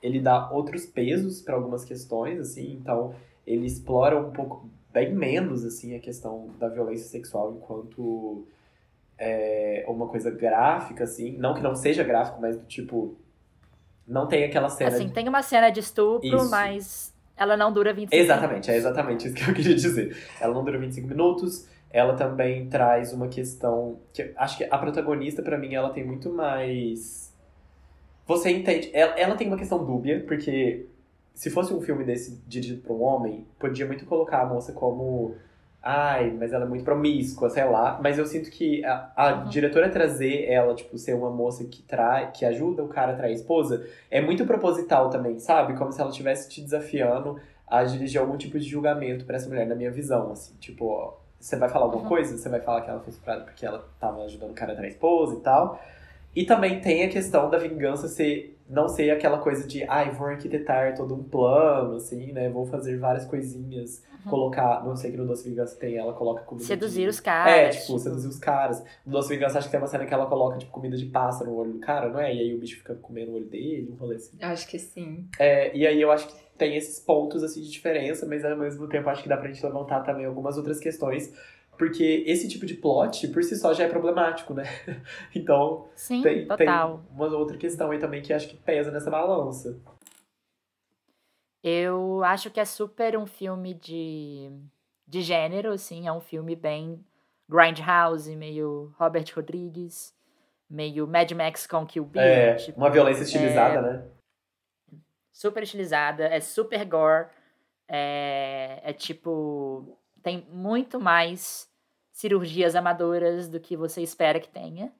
Ele 0.03 0.19
dá 0.19 0.51
outros 0.51 0.85
pesos 0.85 1.41
pra 1.41 1.55
algumas 1.55 1.85
questões, 1.85 2.41
assim. 2.41 2.73
Então, 2.73 3.15
ele 3.45 3.65
explora 3.65 4.19
um 4.19 4.31
pouco 4.31 4.69
bem 4.91 5.13
menos, 5.13 5.65
assim, 5.65 5.95
a 5.95 5.99
questão 5.99 6.49
da 6.59 6.67
violência 6.69 7.07
sexual 7.07 7.53
enquanto 7.53 8.47
é, 9.17 9.85
uma 9.87 10.07
coisa 10.07 10.31
gráfica, 10.31 11.03
assim. 11.03 11.37
Não 11.37 11.53
que 11.53 11.61
não 11.61 11.75
seja 11.75 12.03
gráfico, 12.03 12.39
mas 12.41 12.57
do 12.57 12.65
tipo. 12.65 13.15
Não 14.07 14.27
tem 14.27 14.43
aquela 14.43 14.69
cena. 14.69 14.91
Assim, 14.91 15.07
de... 15.07 15.13
tem 15.13 15.27
uma 15.27 15.41
cena 15.41 15.69
de 15.69 15.79
estupro, 15.79 16.27
isso. 16.27 16.49
mas 16.49 17.13
ela 17.35 17.57
não 17.57 17.73
dura 17.73 17.93
25 17.93 18.15
Exatamente, 18.15 18.51
minutos. 18.51 18.69
é 18.69 18.77
exatamente 18.77 19.27
isso 19.27 19.35
que 19.35 19.49
eu 19.49 19.53
queria 19.53 19.75
dizer. 19.75 20.15
Ela 20.39 20.53
não 20.53 20.63
dura 20.63 20.77
25 20.77 21.07
minutos. 21.07 21.67
Ela 21.91 22.13
também 22.15 22.67
traz 22.67 23.13
uma 23.13 23.27
questão 23.27 23.99
que 24.13 24.33
acho 24.35 24.57
que 24.57 24.65
a 24.65 24.77
protagonista 24.77 25.41
para 25.41 25.57
mim 25.57 25.73
ela 25.73 25.89
tem 25.91 26.05
muito 26.05 26.29
mais 26.29 27.25
você 28.27 28.49
entende, 28.49 28.89
ela, 28.91 29.13
ela 29.19 29.35
tem 29.35 29.47
uma 29.47 29.57
questão 29.57 29.83
dúbia, 29.83 30.23
porque 30.27 30.85
se 31.35 31.49
fosse 31.49 31.73
um 31.73 31.81
filme 31.81 32.03
desse 32.03 32.41
dirigido 32.47 32.81
por 32.81 32.95
um 32.95 33.03
homem, 33.03 33.45
podia 33.59 33.85
muito 33.85 34.05
colocar 34.05 34.41
a 34.41 34.45
moça 34.45 34.71
como 34.71 35.35
ai, 35.85 36.31
mas 36.31 36.51
ela 36.51 36.65
é 36.65 36.67
muito 36.67 36.83
promíscua, 36.83 37.47
sei 37.47 37.63
lá. 37.65 37.99
Mas 38.01 38.17
eu 38.17 38.25
sinto 38.25 38.49
que 38.49 38.83
a, 38.83 39.11
a 39.15 39.33
uhum. 39.33 39.49
diretora 39.49 39.87
trazer 39.87 40.45
ela, 40.45 40.73
tipo, 40.73 40.97
ser 40.97 41.13
uma 41.13 41.29
moça 41.29 41.63
que 41.65 41.83
trai, 41.83 42.31
que 42.31 42.43
ajuda 42.43 42.83
o 42.83 42.87
cara 42.87 43.11
a 43.11 43.15
trair 43.15 43.33
a 43.33 43.35
esposa, 43.35 43.85
é 44.09 44.19
muito 44.19 44.45
proposital 44.45 45.11
também, 45.11 45.37
sabe? 45.37 45.77
Como 45.77 45.91
se 45.91 46.01
ela 46.01 46.09
estivesse 46.09 46.49
te 46.49 46.59
desafiando 46.59 47.39
a 47.67 47.83
dirigir 47.83 48.19
algum 48.19 48.35
tipo 48.35 48.57
de 48.57 48.67
julgamento 48.67 49.25
para 49.25 49.35
essa 49.35 49.47
mulher, 49.47 49.67
na 49.67 49.75
minha 49.75 49.91
visão, 49.91 50.31
assim. 50.31 50.55
Tipo, 50.59 50.87
ó, 50.87 51.17
você 51.39 51.55
vai 51.55 51.69
falar 51.69 51.85
alguma 51.85 52.01
uhum. 52.01 52.09
coisa, 52.09 52.35
você 52.35 52.49
vai 52.49 52.61
falar 52.61 52.81
que 52.81 52.89
ela 52.89 52.99
foi 53.01 53.11
estuprada 53.11 53.43
porque 53.43 53.63
ela 53.63 53.87
tava 53.99 54.23
ajudando 54.23 54.51
o 54.51 54.55
cara 54.55 54.71
a 54.71 54.75
trair 54.75 54.87
a 54.87 54.91
esposa 54.91 55.35
e 55.35 55.41
tal. 55.41 55.79
E 56.35 56.45
também 56.45 56.81
tem 56.81 57.03
a 57.03 57.09
questão 57.09 57.49
da 57.49 57.57
vingança 57.57 58.07
ser 58.07 58.57
não 58.67 58.87
ser 58.87 59.11
aquela 59.11 59.37
coisa 59.37 59.67
de, 59.67 59.83
ai, 59.83 60.09
ah, 60.09 60.11
vou 60.11 60.27
arquitetar 60.27 60.95
todo 60.95 61.13
um 61.13 61.23
plano, 61.23 61.97
assim, 61.97 62.31
né? 62.33 62.49
Vou 62.49 62.65
fazer 62.65 62.97
várias 62.97 63.25
coisinhas 63.25 64.03
Uhum. 64.25 64.29
colocar. 64.29 64.83
Não 64.83 64.95
sei 64.95 65.11
que 65.11 65.17
no 65.17 65.25
Doce 65.25 65.47
Vingança 65.47 65.77
tem, 65.77 65.97
ela 65.97 66.13
coloca 66.13 66.41
comida. 66.43 66.65
Seduzir 66.65 67.03
de... 67.03 67.09
os 67.09 67.19
caras. 67.19 67.53
É, 67.53 67.69
tipo, 67.69 67.85
tipo, 67.85 67.99
seduzir 67.99 68.27
os 68.27 68.39
caras. 68.39 68.83
No 69.05 69.13
Doce 69.13 69.29
Vingança 69.29 69.59
acho 69.59 69.67
que 69.67 69.71
tem 69.71 69.79
uma 69.79 69.87
cena 69.87 70.05
que 70.05 70.13
ela 70.13 70.25
coloca, 70.25 70.57
tipo, 70.57 70.71
comida 70.71 70.97
de 70.97 71.05
pássaro 71.05 71.51
no 71.51 71.57
olho 71.57 71.73
do 71.73 71.79
cara, 71.79 72.09
não 72.09 72.19
é? 72.19 72.33
E 72.33 72.39
aí 72.39 72.53
o 72.53 72.57
bicho 72.57 72.77
fica 72.77 72.95
comendo 72.95 73.31
o 73.31 73.35
olho 73.35 73.45
dele, 73.45 73.89
um 73.91 73.95
rolê 73.95 74.15
assim. 74.15 74.37
Acho 74.41 74.67
que 74.67 74.79
sim. 74.79 75.27
É, 75.39 75.75
e 75.75 75.85
aí 75.85 76.01
eu 76.01 76.11
acho 76.11 76.27
que 76.27 76.33
tem 76.57 76.75
esses 76.75 76.99
pontos, 76.99 77.43
assim, 77.43 77.61
de 77.61 77.69
diferença, 77.69 78.25
mas 78.25 78.43
ao 78.43 78.57
mesmo 78.57 78.87
tempo 78.87 79.09
acho 79.09 79.21
que 79.23 79.29
dá 79.29 79.37
pra 79.37 79.47
gente 79.47 79.63
levantar 79.63 80.01
também 80.01 80.25
algumas 80.25 80.57
outras 80.57 80.79
questões. 80.79 81.33
Porque 81.77 82.23
esse 82.25 82.47
tipo 82.47 82.65
de 82.65 82.75
plot, 82.75 83.27
por 83.29 83.43
si 83.43 83.55
só, 83.55 83.73
já 83.73 83.83
é 83.83 83.89
problemático, 83.89 84.53
né? 84.53 84.63
então, 85.35 85.87
Sim, 85.95 86.21
tem, 86.21 86.47
tem 86.47 86.67
uma 86.69 87.27
outra 87.35 87.57
questão 87.57 87.91
aí 87.91 87.99
também 87.99 88.21
que 88.21 88.33
acho 88.33 88.47
que 88.47 88.57
pesa 88.57 88.91
nessa 88.91 89.11
balança. 89.11 89.79
Eu 91.63 92.23
acho 92.23 92.51
que 92.51 92.59
é 92.59 92.65
super 92.65 93.17
um 93.17 93.25
filme 93.25 93.73
de 93.73 94.51
de 95.07 95.21
gênero, 95.21 95.71
assim, 95.71 96.07
é 96.07 96.11
um 96.11 96.19
filme 96.19 96.55
bem 96.55 97.03
Grindhouse, 97.47 98.35
meio 98.35 98.93
Robert 98.97 99.25
Rodrigues, 99.35 100.15
meio 100.69 101.07
Mad 101.07 101.31
Max 101.31 101.67
com 101.67 101.85
Kill 101.85 102.05
Bill. 102.05 102.21
É, 102.21 102.55
tipo, 102.55 102.77
uma 102.77 102.89
violência 102.89 103.23
estilizada, 103.23 103.77
é, 103.77 103.81
né? 103.81 104.07
Super 105.31 105.63
estilizada, 105.63 106.25
é 106.25 106.39
super 106.39 106.83
gore, 106.85 107.27
é, 107.87 108.81
é 108.83 108.93
tipo, 108.93 109.97
tem 110.25 110.43
muito 110.51 110.99
mais 110.99 111.69
cirurgias 112.11 112.75
amadoras 112.75 113.47
do 113.47 113.59
que 113.59 113.77
você 113.77 114.01
espera 114.01 114.39
que 114.39 114.49
tenha. 114.49 114.91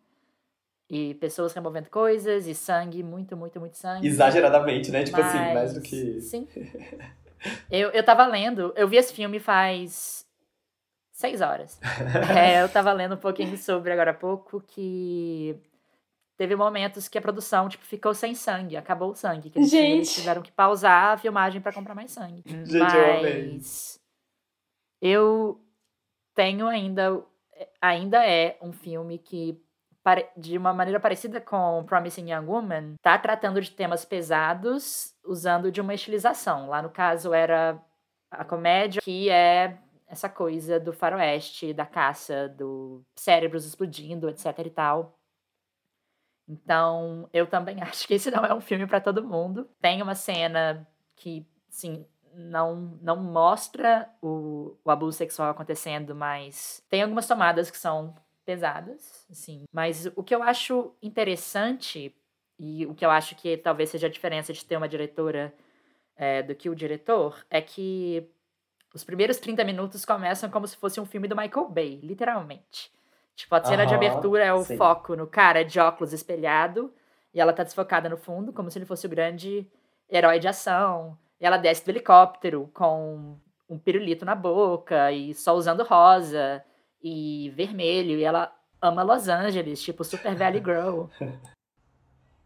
E 0.87 1.15
pessoas 1.15 1.51
removendo 1.51 1.89
coisas, 1.89 2.45
e 2.45 2.53
sangue, 2.53 3.01
muito, 3.01 3.35
muito, 3.35 3.59
muito 3.59 3.75
sangue. 3.75 4.07
Exageradamente, 4.07 4.91
né? 4.91 5.03
Tipo 5.03 5.17
Mas, 5.17 5.25
assim, 5.25 5.53
mais 5.55 5.73
do 5.73 5.81
que. 5.81 6.21
Sim. 6.21 6.47
Eu, 7.69 7.91
eu 7.91 8.03
tava 8.03 8.25
lendo, 8.25 8.73
eu 8.75 8.87
vi 8.87 8.97
esse 8.97 9.13
filme 9.13 9.37
faz 9.37 10.25
seis 11.11 11.41
horas. 11.41 11.79
é, 12.35 12.63
eu 12.63 12.67
tava 12.67 12.91
lendo 12.91 13.13
um 13.13 13.19
pouquinho 13.19 13.55
sobre 13.55 13.91
agora 13.91 14.11
há 14.11 14.15
pouco 14.15 14.59
que 14.61 15.55
teve 16.37 16.55
momentos 16.55 17.07
que 17.07 17.19
a 17.19 17.21
produção 17.21 17.69
tipo 17.69 17.85
ficou 17.85 18.15
sem 18.15 18.33
sangue, 18.33 18.75
acabou 18.75 19.11
o 19.11 19.15
sangue, 19.15 19.51
que 19.51 19.59
eles, 19.59 19.71
eles 19.73 20.15
tiveram 20.15 20.41
que 20.41 20.51
pausar 20.51 21.13
a 21.13 21.17
filmagem 21.19 21.61
para 21.61 21.71
comprar 21.71 21.93
mais 21.93 22.09
sangue. 22.09 22.41
Gente, 22.47 22.79
Mas 22.79 23.99
eu, 25.05 25.61
tenho 26.33 26.67
ainda 26.67 27.23
ainda 27.81 28.25
é 28.25 28.57
um 28.61 28.73
filme 28.73 29.17
que 29.17 29.61
de 30.37 30.55
uma 30.55 30.71
maneira 30.71 30.99
parecida 30.99 31.41
com 31.41 31.83
Promising 31.83 32.31
Young 32.31 32.45
Woman, 32.45 32.95
tá 33.01 33.17
tratando 33.17 33.59
de 33.59 33.71
temas 33.71 34.05
pesados 34.05 35.15
usando 35.25 35.71
de 35.71 35.81
uma 35.81 35.95
estilização. 35.95 36.69
Lá 36.69 36.79
no 36.79 36.91
caso 36.91 37.33
era 37.33 37.81
a 38.29 38.45
comédia, 38.45 39.01
que 39.01 39.31
é 39.31 39.79
essa 40.07 40.29
coisa 40.29 40.79
do 40.79 40.93
faroeste, 40.93 41.73
da 41.73 41.87
caça, 41.87 42.47
do 42.49 43.03
cérebros 43.15 43.65
explodindo, 43.65 44.29
etc 44.29 44.45
e 44.63 44.69
tal. 44.69 45.17
Então, 46.47 47.27
eu 47.33 47.47
também 47.47 47.81
acho 47.81 48.07
que 48.07 48.13
esse 48.13 48.29
não 48.29 48.45
é 48.45 48.53
um 48.53 48.61
filme 48.61 48.85
para 48.85 49.01
todo 49.01 49.27
mundo. 49.27 49.67
Tem 49.81 50.03
uma 50.03 50.13
cena 50.13 50.87
que, 51.15 51.47
sim, 51.67 52.05
não, 52.35 52.97
não 53.01 53.15
mostra 53.15 54.09
o, 54.21 54.77
o 54.83 54.91
abuso 54.91 55.17
sexual 55.17 55.49
acontecendo, 55.49 56.13
mas 56.13 56.83
tem 56.89 57.01
algumas 57.01 57.27
tomadas 57.27 57.71
que 57.71 57.77
são 57.77 58.15
pesadas, 58.45 59.25
assim. 59.29 59.63
Mas 59.71 60.05
o 60.15 60.23
que 60.23 60.35
eu 60.35 60.43
acho 60.43 60.93
interessante 61.01 62.15
e 62.59 62.85
o 62.85 62.93
que 62.93 63.05
eu 63.05 63.09
acho 63.09 63.35
que 63.35 63.57
talvez 63.57 63.89
seja 63.89 64.07
a 64.07 64.09
diferença 64.09 64.53
de 64.53 64.63
ter 64.63 64.77
uma 64.77 64.87
diretora 64.87 65.53
é, 66.15 66.43
do 66.43 66.55
que 66.55 66.69
o 66.69 66.75
diretor 66.75 67.45
é 67.49 67.61
que 67.61 68.29
os 68.93 69.03
primeiros 69.03 69.37
30 69.37 69.63
minutos 69.63 70.05
começam 70.05 70.49
como 70.49 70.67
se 70.67 70.77
fosse 70.77 70.99
um 71.01 71.05
filme 71.05 71.27
do 71.27 71.35
Michael 71.35 71.67
Bay, 71.69 71.99
literalmente. 72.01 72.91
Tipo, 73.35 73.55
a 73.55 73.63
cena 73.63 73.83
uhum, 73.83 73.89
de 73.89 73.95
abertura 73.95 74.45
é 74.45 74.53
o 74.53 74.63
sim. 74.63 74.77
foco 74.77 75.15
no 75.15 75.27
cara 75.27 75.65
de 75.65 75.77
óculos 75.77 76.13
espelhado 76.13 76.93
e 77.33 77.41
ela 77.41 77.51
tá 77.51 77.63
desfocada 77.63 78.07
no 78.07 78.15
fundo, 78.15 78.53
como 78.53 78.71
se 78.71 78.77
ele 78.77 78.85
fosse 78.85 79.05
o 79.05 79.09
grande 79.09 79.69
herói 80.09 80.39
de 80.39 80.47
ação. 80.47 81.17
E 81.39 81.45
ela 81.45 81.57
desce 81.57 81.83
do 81.83 81.91
helicóptero 81.91 82.69
com 82.73 83.37
um 83.67 83.79
pirulito 83.79 84.25
na 84.25 84.35
boca 84.35 85.11
e 85.11 85.33
só 85.33 85.53
usando 85.55 85.83
rosa 85.83 86.63
e 87.01 87.51
vermelho, 87.55 88.17
e 88.17 88.23
ela 88.23 88.55
ama 88.81 89.03
Los 89.03 89.27
Angeles, 89.27 89.81
tipo 89.81 90.03
Super 90.03 90.35
Valley 90.35 90.63
Girl. 90.63 91.05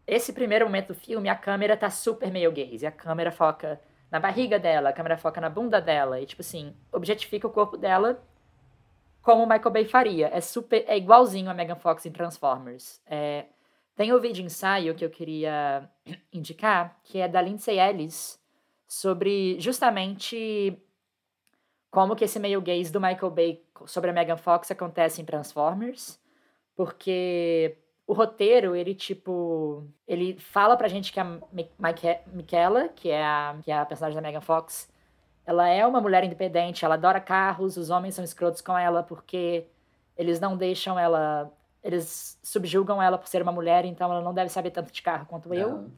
Esse 0.06 0.32
primeiro 0.32 0.64
momento 0.64 0.88
do 0.88 0.94
filme, 0.94 1.28
a 1.28 1.36
câmera 1.36 1.76
tá 1.76 1.88
super 1.88 2.32
meio 2.32 2.50
gaze, 2.50 2.84
a 2.84 2.90
câmera 2.90 3.30
foca 3.30 3.80
na 4.10 4.18
barriga 4.18 4.58
dela, 4.58 4.88
a 4.90 4.92
câmera 4.92 5.16
foca 5.16 5.40
na 5.40 5.48
bunda 5.48 5.80
dela, 5.80 6.20
e 6.20 6.26
tipo 6.26 6.42
assim, 6.42 6.74
objetifica 6.92 7.46
o 7.46 7.50
corpo 7.50 7.76
dela 7.76 8.20
como 9.22 9.44
o 9.44 9.48
Michael 9.48 9.70
Bay 9.70 9.84
faria. 9.84 10.28
É 10.32 10.40
super, 10.40 10.84
é 10.88 10.96
igualzinho 10.96 11.50
a 11.50 11.54
Megan 11.54 11.76
Fox 11.76 12.06
em 12.06 12.10
Transformers. 12.10 13.00
É, 13.06 13.46
tem 13.94 14.12
um 14.12 14.18
vídeo 14.18 14.44
ensaio 14.44 14.94
que 14.94 15.04
eu 15.04 15.10
queria 15.10 15.88
indicar, 16.32 16.98
que 17.04 17.20
é 17.20 17.28
da 17.28 17.40
Lindsay 17.40 17.78
Ellis, 17.78 18.39
sobre 18.90 19.56
justamente 19.60 20.76
como 21.92 22.16
que 22.16 22.24
esse 22.24 22.40
meio 22.40 22.60
gaze 22.60 22.90
do 22.90 23.00
Michael 23.00 23.30
Bay 23.30 23.64
sobre 23.86 24.10
a 24.10 24.12
Megan 24.12 24.36
Fox 24.36 24.68
acontece 24.68 25.22
em 25.22 25.24
Transformers, 25.24 26.20
porque 26.74 27.78
o 28.04 28.12
roteiro, 28.12 28.74
ele, 28.74 28.92
tipo, 28.92 29.86
ele 30.08 30.36
fala 30.40 30.76
pra 30.76 30.88
gente 30.88 31.12
que 31.12 31.20
a 31.20 31.38
Michaela, 32.26 32.88
que 32.88 33.10
é 33.10 33.24
a, 33.24 33.56
que 33.62 33.70
é 33.70 33.78
a 33.78 33.86
personagem 33.86 34.20
da 34.20 34.26
Megan 34.26 34.40
Fox, 34.40 34.92
ela 35.46 35.68
é 35.68 35.86
uma 35.86 36.00
mulher 36.00 36.24
independente, 36.24 36.84
ela 36.84 36.96
adora 36.96 37.20
carros, 37.20 37.76
os 37.76 37.90
homens 37.90 38.16
são 38.16 38.24
escrotos 38.24 38.60
com 38.60 38.76
ela 38.76 39.04
porque 39.04 39.68
eles 40.16 40.40
não 40.40 40.56
deixam 40.56 40.98
ela, 40.98 41.48
eles 41.80 42.40
subjugam 42.42 43.00
ela 43.00 43.16
por 43.16 43.28
ser 43.28 43.40
uma 43.40 43.52
mulher, 43.52 43.84
então 43.84 44.10
ela 44.10 44.20
não 44.20 44.34
deve 44.34 44.50
saber 44.50 44.72
tanto 44.72 44.92
de 44.92 45.00
carro 45.00 45.26
quanto 45.26 45.48
não. 45.48 45.54
eu. 45.54 45.90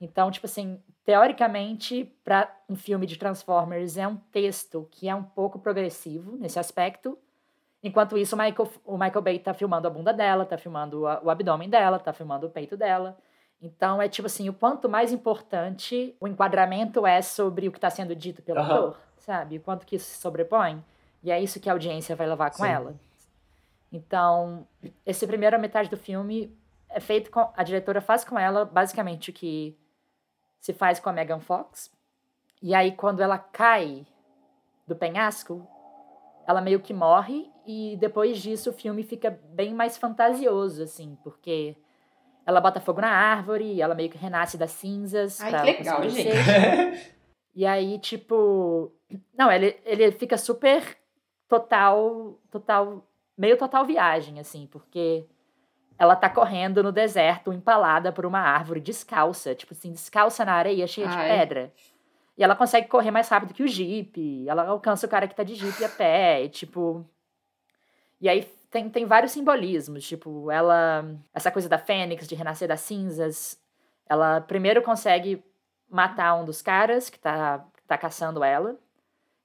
Então, 0.00 0.30
tipo 0.30 0.46
assim, 0.46 0.80
teoricamente, 1.04 2.04
para 2.22 2.54
um 2.68 2.76
filme 2.76 3.06
de 3.06 3.18
Transformers, 3.18 3.96
é 3.96 4.06
um 4.06 4.16
texto 4.16 4.86
que 4.90 5.08
é 5.08 5.14
um 5.14 5.22
pouco 5.22 5.58
progressivo 5.58 6.36
nesse 6.36 6.58
aspecto. 6.58 7.18
Enquanto 7.82 8.16
isso, 8.16 8.36
o 8.36 8.38
Michael, 8.38 8.70
o 8.84 8.98
Michael 8.98 9.22
Bay 9.22 9.38
tá 9.38 9.54
filmando 9.54 9.86
a 9.86 9.90
bunda 9.90 10.12
dela, 10.12 10.44
tá 10.44 10.56
filmando 10.58 11.06
a, 11.06 11.20
o 11.22 11.30
abdômen 11.30 11.68
dela, 11.68 11.98
tá 11.98 12.12
filmando 12.12 12.46
o 12.46 12.50
peito 12.50 12.76
dela. 12.76 13.18
Então, 13.60 14.00
é 14.00 14.08
tipo 14.08 14.26
assim, 14.26 14.48
o 14.48 14.52
quanto 14.52 14.88
mais 14.88 15.12
importante 15.12 16.14
o 16.20 16.28
enquadramento 16.28 17.04
é 17.04 17.20
sobre 17.20 17.66
o 17.66 17.72
que 17.72 17.78
está 17.78 17.90
sendo 17.90 18.14
dito 18.14 18.40
pelo 18.40 18.60
uhum. 18.60 18.66
ator, 18.66 19.00
sabe? 19.18 19.56
O 19.56 19.60
quanto 19.60 19.84
que 19.84 19.96
isso 19.96 20.06
se 20.06 20.18
sobrepõe. 20.18 20.82
E 21.22 21.32
é 21.32 21.40
isso 21.40 21.58
que 21.58 21.68
a 21.68 21.72
audiência 21.72 22.14
vai 22.14 22.28
levar 22.28 22.50
com 22.50 22.62
Sim. 22.62 22.68
ela. 22.68 22.94
Então, 23.92 24.66
essa 25.04 25.26
primeira 25.26 25.58
metade 25.58 25.90
do 25.90 25.96
filme 25.96 26.56
é 26.88 27.00
feito 27.00 27.30
com... 27.30 27.50
A 27.56 27.62
diretora 27.64 28.00
faz 28.00 28.24
com 28.24 28.38
ela 28.38 28.64
basicamente 28.64 29.30
o 29.30 29.32
que 29.32 29.76
se 30.60 30.72
faz 30.72 30.98
com 30.98 31.08
a 31.08 31.12
Megan 31.12 31.40
Fox. 31.40 31.90
E 32.60 32.74
aí, 32.74 32.92
quando 32.92 33.20
ela 33.20 33.38
cai 33.38 34.06
do 34.86 34.96
penhasco, 34.96 35.66
ela 36.46 36.60
meio 36.60 36.80
que 36.80 36.92
morre. 36.92 37.50
E 37.66 37.96
depois 37.98 38.38
disso, 38.38 38.70
o 38.70 38.72
filme 38.72 39.02
fica 39.02 39.30
bem 39.50 39.74
mais 39.74 39.96
fantasioso, 39.96 40.82
assim, 40.82 41.16
porque 41.22 41.76
ela 42.46 42.60
bota 42.60 42.80
fogo 42.80 43.00
na 43.00 43.10
árvore, 43.10 43.80
ela 43.80 43.94
meio 43.94 44.08
que 44.08 44.16
renasce 44.16 44.56
das 44.56 44.70
cinzas. 44.70 45.40
Ai, 45.40 45.50
que 45.50 45.78
legal, 45.78 46.08
gente. 46.08 47.14
e 47.54 47.66
aí, 47.66 47.98
tipo, 47.98 48.90
Não, 49.36 49.52
ele, 49.52 49.78
ele 49.84 50.10
fica 50.12 50.38
super 50.38 50.96
total. 51.46 52.40
Total. 52.50 53.06
Meio 53.36 53.56
total 53.56 53.84
viagem, 53.84 54.40
assim, 54.40 54.66
porque 54.66 55.26
ela 55.98 56.14
tá 56.14 56.30
correndo 56.30 56.82
no 56.82 56.92
deserto, 56.92 57.52
empalada 57.52 58.12
por 58.12 58.24
uma 58.24 58.38
árvore, 58.38 58.80
descalça, 58.80 59.54
tipo 59.54 59.74
assim, 59.74 59.90
descalça 59.90 60.44
na 60.44 60.52
areia, 60.52 60.86
cheia 60.86 61.08
Ai. 61.08 61.16
de 61.16 61.22
pedra. 61.22 61.72
E 62.36 62.44
ela 62.44 62.54
consegue 62.54 62.86
correr 62.86 63.10
mais 63.10 63.28
rápido 63.28 63.52
que 63.52 63.64
o 63.64 63.68
Jeep, 63.68 64.48
ela 64.48 64.68
alcança 64.68 65.06
o 65.06 65.10
cara 65.10 65.26
que 65.26 65.34
tá 65.34 65.42
de 65.42 65.56
Jeep 65.56 65.84
a 65.84 65.88
pé, 65.88 66.44
e, 66.44 66.48
tipo. 66.48 67.04
E 68.20 68.28
aí 68.28 68.44
tem, 68.70 68.88
tem 68.88 69.06
vários 69.06 69.32
simbolismos, 69.32 70.06
tipo, 70.06 70.48
ela. 70.52 71.04
Essa 71.34 71.50
coisa 71.50 71.68
da 71.68 71.78
Fênix, 71.78 72.28
de 72.28 72.36
renascer 72.36 72.68
das 72.68 72.80
cinzas. 72.80 73.60
Ela 74.08 74.40
primeiro 74.40 74.80
consegue 74.82 75.44
matar 75.90 76.34
um 76.36 76.44
dos 76.44 76.62
caras 76.62 77.10
que 77.10 77.18
tá, 77.18 77.64
tá 77.88 77.98
caçando 77.98 78.44
ela. 78.44 78.76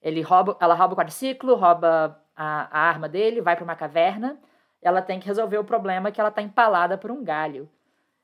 Ele 0.04 0.22
rouba, 0.22 0.56
ela 0.60 0.76
rouba 0.76 0.94
o 0.94 0.98
quadriciclo, 0.98 1.56
rouba 1.56 2.22
a, 2.36 2.68
a 2.72 2.80
arma 2.80 3.10
dele, 3.10 3.42
vai 3.42 3.56
para 3.56 3.64
uma 3.64 3.76
caverna 3.76 4.40
ela 4.84 5.01
tem 5.01 5.19
que 5.19 5.27
resolver 5.27 5.57
o 5.57 5.64
problema 5.64 6.11
que 6.11 6.19
ela 6.19 6.30
está 6.30 6.41
empalada 6.41 6.97
por 6.97 7.11
um 7.11 7.23
galho. 7.23 7.69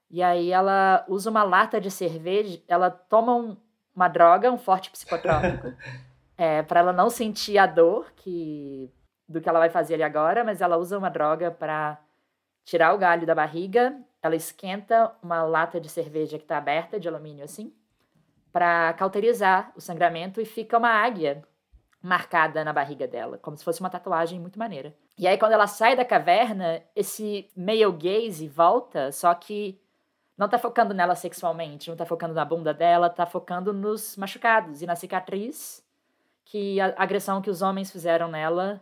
E 0.09 0.23
aí 0.23 0.51
ela 0.51 1.05
usa 1.07 1.29
uma 1.29 1.43
lata 1.43 1.79
de 1.79 1.91
cerveja, 1.91 2.61
ela 2.67 2.89
toma 2.89 3.35
um, 3.35 3.57
uma 3.95 4.07
droga, 4.07 4.51
um 4.51 4.57
forte 4.57 4.89
psicotrópico, 4.89 5.73
é, 6.37 6.63
para 6.63 6.79
ela 6.79 6.93
não 6.93 7.09
sentir 7.09 7.57
a 7.57 7.65
dor 7.65 8.11
que 8.15 8.91
do 9.27 9.39
que 9.39 9.47
ela 9.47 9.59
vai 9.59 9.69
fazer 9.69 9.93
ali 9.93 10.01
agora, 10.01 10.43
mas 10.43 10.59
ela 10.59 10.75
usa 10.75 10.97
uma 10.97 11.09
droga 11.09 11.51
para 11.51 11.99
tirar 12.65 12.95
o 12.95 12.97
galho 12.97 13.27
da 13.27 13.35
barriga. 13.35 13.95
Ela 14.23 14.35
esquenta 14.35 15.13
uma 15.21 15.43
lata 15.43 15.79
de 15.79 15.87
cerveja 15.87 16.39
que 16.39 16.43
está 16.43 16.57
aberta, 16.57 16.99
de 16.99 17.07
alumínio 17.07 17.45
assim, 17.45 17.71
para 18.51 18.91
cauterizar 18.93 19.71
o 19.75 19.81
sangramento 19.81 20.41
e 20.41 20.45
fica 20.45 20.79
uma 20.79 20.89
águia 20.89 21.43
marcada 22.01 22.63
na 22.63 22.71
barriga 22.71 23.07
dela, 23.07 23.37
como 23.37 23.57
se 23.57 23.63
fosse 23.63 23.79
uma 23.81 23.89
tatuagem 23.89 24.39
muito 24.39 24.57
maneira. 24.57 24.95
E 25.17 25.27
aí, 25.27 25.37
quando 25.37 25.51
ela 25.51 25.67
sai 25.67 25.95
da 25.95 26.05
caverna, 26.05 26.81
esse 26.95 27.49
male 27.55 27.91
gaze 27.91 28.47
volta, 28.47 29.11
só 29.11 29.33
que 29.33 29.79
não 30.37 30.47
tá 30.47 30.57
focando 30.57 30.93
nela 30.93 31.15
sexualmente, 31.15 31.89
não 31.89 31.97
tá 31.97 32.05
focando 32.05 32.33
na 32.33 32.45
bunda 32.45 32.73
dela, 32.73 33.09
tá 33.09 33.25
focando 33.25 33.73
nos 33.73 34.15
machucados 34.15 34.81
e 34.81 34.85
na 34.85 34.95
cicatriz 34.95 35.83
que 36.45 36.79
a 36.79 36.95
agressão 36.97 37.41
que 37.41 37.49
os 37.49 37.61
homens 37.61 37.91
fizeram 37.91 38.27
nela 38.27 38.81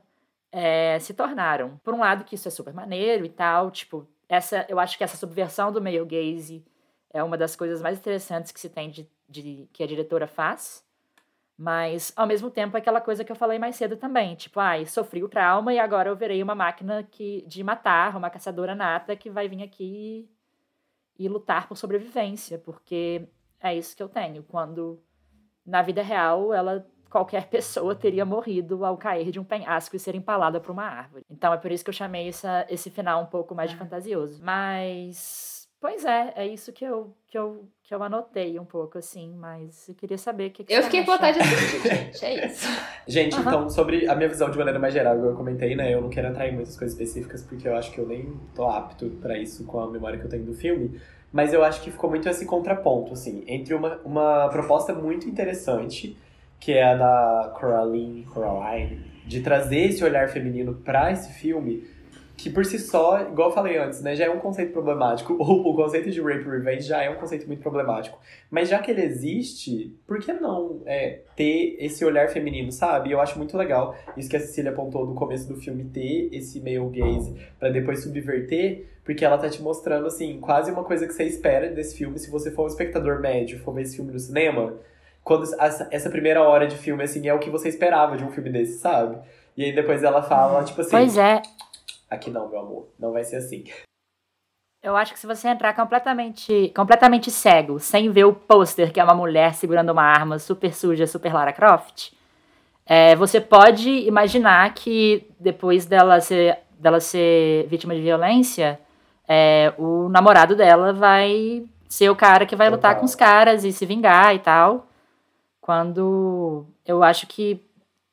é, 0.51 0.99
se 0.99 1.13
tornaram. 1.13 1.77
Por 1.83 1.93
um 1.93 1.99
lado, 1.99 2.23
que 2.23 2.35
isso 2.35 2.47
é 2.47 2.51
super 2.51 2.73
maneiro 2.73 3.25
e 3.25 3.29
tal, 3.29 3.71
tipo, 3.71 4.07
essa, 4.29 4.65
eu 4.69 4.79
acho 4.79 4.97
que 4.97 5.03
essa 5.03 5.17
subversão 5.17 5.71
do 5.71 5.81
male 5.81 6.03
gaze 6.05 6.63
é 7.11 7.23
uma 7.23 7.37
das 7.37 7.55
coisas 7.55 7.81
mais 7.81 7.97
interessantes 7.97 8.51
que 8.51 8.59
se 8.59 8.69
tem 8.69 8.89
de, 8.89 9.09
de 9.27 9.67
que 9.73 9.83
a 9.83 9.87
diretora 9.87 10.27
faz. 10.27 10.85
Mas, 11.57 12.13
ao 12.15 12.27
mesmo 12.27 12.51
tempo, 12.51 12.77
é 12.77 12.79
aquela 12.79 13.01
coisa 13.01 13.23
que 13.23 13.31
eu 13.31 13.35
falei 13.35 13.57
mais 13.57 13.75
cedo 13.75 13.97
também. 13.97 14.35
Tipo, 14.35 14.59
ai, 14.59 14.83
ah, 14.83 14.85
sofri 14.85 15.23
o 15.23 15.29
trauma 15.29 15.73
e 15.73 15.79
agora 15.79 16.09
eu 16.09 16.15
verei 16.15 16.41
uma 16.43 16.53
máquina 16.53 17.03
que, 17.03 17.43
de 17.47 17.63
matar, 17.63 18.15
uma 18.15 18.29
caçadora 18.29 18.75
nata 18.75 19.15
que 19.15 19.29
vai 19.29 19.47
vir 19.47 19.63
aqui 19.63 20.29
e, 21.17 21.25
e 21.25 21.27
lutar 21.27 21.67
por 21.67 21.75
sobrevivência. 21.75 22.59
Porque 22.59 23.27
é 23.59 23.75
isso 23.75 23.97
que 23.97 24.03
eu 24.03 24.09
tenho. 24.09 24.43
Quando, 24.43 25.01
na 25.65 25.81
vida 25.81 26.03
real, 26.03 26.53
ela 26.53 26.85
qualquer 27.09 27.47
pessoa 27.49 27.95
teria 27.95 28.23
morrido 28.23 28.85
ao 28.85 28.95
cair 28.95 29.31
de 29.31 29.39
um 29.39 29.43
penhasco 29.43 29.95
e 29.95 29.99
ser 29.99 30.13
empalada 30.13 30.59
por 30.59 30.71
uma 30.71 30.83
árvore. 30.83 31.25
Então 31.27 31.51
é 31.51 31.57
por 31.57 31.71
isso 31.71 31.83
que 31.83 31.89
eu 31.89 31.93
chamei 31.93 32.29
essa, 32.29 32.67
esse 32.69 32.91
final 32.91 33.23
um 33.23 33.27
pouco 33.27 33.55
mais 33.55 33.71
de 33.71 33.75
é. 33.77 33.79
fantasioso. 33.79 34.43
Mas 34.43 35.57
Pois 35.79 36.03
é, 36.05 36.33
é 36.35 36.47
isso 36.47 36.73
que 36.73 36.83
eu, 36.83 37.15
que 37.27 37.37
eu, 37.37 37.69
que 37.87 37.95
eu 37.95 38.03
anotei 38.03 38.59
um 38.59 38.65
pouco, 38.65 38.97
assim, 38.97 39.33
mas 39.37 39.87
eu 39.87 39.95
queria 39.95 40.17
saber 40.17 40.47
o 40.47 40.51
que, 40.51 40.65
que 40.65 40.73
Eu 40.73 40.83
fiquei 40.83 41.05
com 41.05 41.13
vontade 41.13 41.39
de 41.39 41.45
assistir, 41.45 41.81
gente, 41.87 42.25
é 42.25 42.45
isso. 42.45 42.67
Gente, 43.07 43.35
uhum. 43.35 43.41
então, 43.41 43.69
sobre 43.69 44.09
a 44.09 44.13
minha 44.13 44.27
visão 44.27 44.51
de 44.51 44.57
maneira 44.57 44.77
mais 44.77 44.93
geral, 44.93 45.15
eu 45.15 45.33
comentei, 45.33 45.73
né, 45.73 45.93
eu 45.93 46.01
não 46.01 46.09
quero 46.09 46.27
entrar 46.27 46.45
em 46.49 46.53
muitas 46.53 46.77
coisas 46.77 46.99
específicas, 46.99 47.41
porque 47.41 47.65
eu 47.65 47.77
acho 47.77 47.89
que 47.93 47.99
eu 47.99 48.05
nem 48.05 48.37
tô 48.53 48.67
apto 48.67 49.09
para 49.21 49.37
isso 49.37 49.63
com 49.63 49.79
a 49.79 49.89
memória 49.89 50.19
que 50.19 50.25
eu 50.25 50.29
tenho 50.29 50.43
do 50.43 50.53
filme, 50.53 50.99
mas 51.31 51.53
eu 51.53 51.63
acho 51.63 51.81
que 51.81 51.89
ficou 51.89 52.09
muito 52.09 52.27
esse 52.27 52.45
contraponto, 52.45 53.13
assim, 53.13 53.45
entre 53.47 53.73
uma, 53.73 53.95
uma 54.03 54.49
proposta 54.49 54.93
muito 54.93 55.29
interessante, 55.29 56.17
que 56.59 56.73
é 56.73 56.83
a 56.83 56.95
da 56.97 57.53
Coraline, 57.57 58.25
Coraline, 58.25 59.01
de 59.25 59.39
trazer 59.39 59.85
esse 59.85 60.03
olhar 60.03 60.27
feminino 60.27 60.73
para 60.73 61.09
esse 61.13 61.31
filme, 61.31 61.87
que 62.37 62.51
por 62.51 62.63
si 62.63 62.77
só, 62.77 63.21
igual 63.21 63.49
eu 63.49 63.55
falei 63.55 63.77
antes, 63.77 63.99
né, 64.01 64.15
já 64.15 64.25
é 64.25 64.29
um 64.29 64.37
conceito 64.39 64.71
problemático. 64.71 65.35
O, 65.47 65.71
o 65.71 65.75
conceito 65.75 66.11
de 66.11 66.21
rape 66.21 66.43
revenge 66.43 66.87
já 66.87 67.01
é 67.01 67.09
um 67.09 67.15
conceito 67.15 67.47
muito 67.47 67.61
problemático. 67.61 68.19
Mas 68.51 68.67
já 68.69 68.79
que 68.79 68.91
ele 68.91 69.01
existe, 69.01 69.95
por 70.05 70.19
que 70.19 70.33
não 70.33 70.81
é, 70.85 71.21
ter 71.35 71.77
esse 71.79 72.03
olhar 72.03 72.27
feminino, 72.29 72.71
sabe? 72.71 73.11
Eu 73.11 73.21
acho 73.21 73.37
muito 73.37 73.57
legal 73.57 73.95
isso 74.17 74.29
que 74.29 74.35
a 74.35 74.39
Cecília 74.39 74.71
apontou 74.71 75.05
no 75.05 75.15
começo 75.15 75.47
do 75.47 75.55
filme, 75.55 75.85
ter 75.85 76.29
esse 76.31 76.59
male 76.59 76.89
gaze 76.89 77.33
para 77.57 77.69
depois 77.69 78.03
subverter, 78.03 78.85
porque 79.05 79.23
ela 79.23 79.37
tá 79.37 79.49
te 79.49 79.61
mostrando, 79.61 80.05
assim, 80.05 80.37
quase 80.39 80.69
uma 80.69 80.83
coisa 80.83 81.07
que 81.07 81.13
você 81.13 81.23
espera 81.23 81.69
desse 81.69 81.95
filme 81.97 82.19
se 82.19 82.29
você 82.29 82.51
for 82.51 82.65
um 82.65 82.67
espectador 82.67 83.21
médio, 83.21 83.59
for 83.59 83.73
ver 83.73 83.83
esse 83.83 83.95
filme 83.95 84.11
no 84.11 84.19
cinema. 84.19 84.73
Quando 85.23 85.47
essa 85.59 86.09
primeira 86.09 86.43
hora 86.43 86.67
de 86.67 86.77
filme, 86.77 87.03
assim, 87.03 87.27
é 87.27 87.33
o 87.33 87.39
que 87.39 87.49
você 87.49 87.69
esperava 87.69 88.17
de 88.17 88.23
um 88.23 88.31
filme 88.31 88.49
desse, 88.49 88.79
sabe? 88.79 89.17
E 89.57 89.63
aí 89.63 89.73
depois 89.73 90.03
ela 90.03 90.21
fala, 90.21 90.63
tipo 90.63 90.81
assim. 90.81 90.91
Pois 90.91 91.17
é. 91.17 91.41
Aqui 92.09 92.29
não, 92.29 92.47
meu 92.49 92.59
amor. 92.59 92.89
Não 92.97 93.11
vai 93.11 93.23
ser 93.23 93.37
assim. 93.37 93.65
Eu 94.81 94.95
acho 94.95 95.11
que 95.11 95.19
se 95.19 95.27
você 95.27 95.49
entrar 95.49 95.73
completamente, 95.73 96.71
completamente 96.75 97.29
cego, 97.29 97.79
sem 97.79 98.09
ver 98.09 98.25
o 98.25 98.33
pôster, 98.33 98.93
que 98.93 98.99
é 98.99 99.03
uma 99.03 99.13
mulher 99.13 99.53
segurando 99.53 99.91
uma 99.91 100.03
arma 100.03 100.39
super 100.39 100.73
suja, 100.73 101.07
super 101.07 101.33
Lara 101.33 101.51
Croft, 101.51 102.13
é, 102.85 103.15
você 103.15 103.41
pode 103.41 103.89
imaginar 103.89 104.73
que 104.73 105.29
depois 105.39 105.85
dela 105.85 106.21
ser, 106.21 106.59
dela 106.79 107.01
ser 107.01 107.67
vítima 107.67 107.93
de 107.93 108.01
violência, 108.01 108.79
é, 109.27 109.73
o 109.77 110.07
namorado 110.07 110.55
dela 110.55 110.93
vai 110.93 111.65
ser 111.89 112.09
o 112.09 112.15
cara 112.15 112.45
que 112.45 112.55
vai 112.55 112.69
lutar 112.69 112.97
com 112.97 113.05
os 113.05 113.15
caras 113.15 113.65
e 113.65 113.73
se 113.73 113.85
vingar 113.85 114.33
e 114.33 114.39
tal. 114.39 114.87
Quando 115.59 116.65
eu 116.85 117.03
acho 117.03 117.27
que 117.27 117.61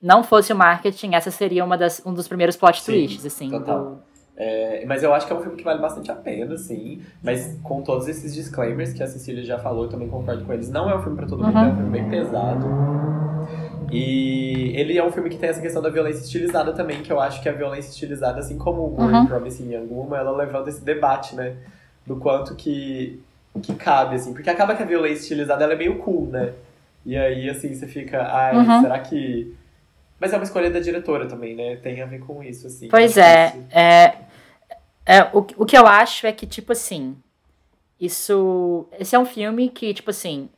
não 0.05 0.23
fosse 0.23 0.53
o 0.53 0.57
marketing, 0.57 1.15
essa 1.15 1.31
seria 1.31 1.65
uma 1.65 1.79
das, 1.79 2.03
um 2.05 2.13
dos 2.13 2.29
primeiros 2.29 2.57
plot 2.57 2.83
Sim, 2.83 2.93
twists, 2.93 3.25
assim. 3.25 3.49
Do... 3.49 3.99
É, 4.37 4.85
mas 4.87 5.03
eu 5.03 5.15
acho 5.15 5.27
que 5.27 5.33
é 5.33 5.37
um 5.37 5.41
filme 5.41 5.57
que 5.57 5.65
vale 5.65 5.81
bastante 5.81 6.11
a 6.11 6.15
pena, 6.15 6.59
sim. 6.59 7.01
Mas 7.23 7.59
com 7.63 7.81
todos 7.81 8.07
esses 8.07 8.35
disclaimers 8.35 8.93
que 8.93 9.03
a 9.03 9.07
Cecília 9.07 9.43
já 9.43 9.59
falou, 9.59 9.85
eu 9.85 9.89
também 9.89 10.07
concordo 10.07 10.45
com 10.45 10.53
eles. 10.53 10.69
Não 10.69 10.91
é 10.91 10.95
um 10.95 11.01
filme 11.01 11.17
para 11.17 11.27
todo 11.27 11.43
mundo, 11.43 11.57
uhum. 11.57 11.65
é 11.65 11.69
um 11.69 11.77
filme 11.77 11.91
bem 11.91 12.11
pesado. 12.11 12.67
E 13.91 14.73
ele 14.77 14.99
é 14.99 15.03
um 15.03 15.11
filme 15.11 15.31
que 15.31 15.39
tem 15.39 15.49
essa 15.49 15.63
questão 15.63 15.81
da 15.81 15.89
violência 15.89 16.21
estilizada 16.21 16.75
também, 16.75 17.03
que 17.03 17.11
eu 17.11 17.19
acho 17.19 17.41
que 17.41 17.49
a 17.49 17.53
violência 17.53 17.89
estilizada, 17.89 18.41
assim 18.41 18.59
como 18.59 18.83
o 18.83 19.01
uhum. 19.01 19.27
Promising 19.27 19.73
Young 19.73 19.87
Woman, 19.89 20.19
ela 20.19 20.37
levanta 20.37 20.69
esse 20.69 20.85
debate, 20.85 21.35
né? 21.35 21.57
Do 22.07 22.17
quanto 22.17 22.55
que, 22.57 23.23
que 23.63 23.75
cabe, 23.75 24.17
assim. 24.17 24.35
Porque 24.35 24.51
acaba 24.51 24.75
que 24.75 24.83
a 24.83 24.87
violência 24.87 25.23
estilizada 25.23 25.65
ela 25.65 25.73
é 25.73 25.77
meio 25.77 25.97
cool, 25.99 26.27
né? 26.27 26.53
E 27.07 27.17
aí, 27.17 27.49
assim, 27.49 27.75
você 27.75 27.87
fica, 27.87 28.23
ai, 28.23 28.55
uhum. 28.55 28.83
será 28.83 28.99
que 28.99 29.55
mas 30.21 30.33
é 30.33 30.37
uma 30.37 30.45
escolha 30.45 30.71
da 30.71 30.81
diretora 30.81 31.27
também, 31.27 31.55
né? 31.55 31.77
Tem 31.77 32.01
a 32.01 32.07
ver 32.07 32.21
com 32.21 32.43
isso, 32.43 32.67
assim. 32.67 32.89
Pois 32.89 33.17
é. 33.17 33.55
é, 33.71 34.15
é 35.05 35.23
o, 35.33 35.39
o 35.57 35.67
que 35.67 35.77
eu 35.77 35.87
acho 35.87 36.27
é 36.27 36.33
que, 36.33 36.47
tipo 36.47 36.73
assim, 36.73 37.17
isso. 38.01 38.87
Esse 38.99 39.17
é 39.17 39.19
um 39.19 39.27
filme 39.27 39.69
que, 39.69 39.93
tipo 39.93 40.11
assim, 40.11 40.49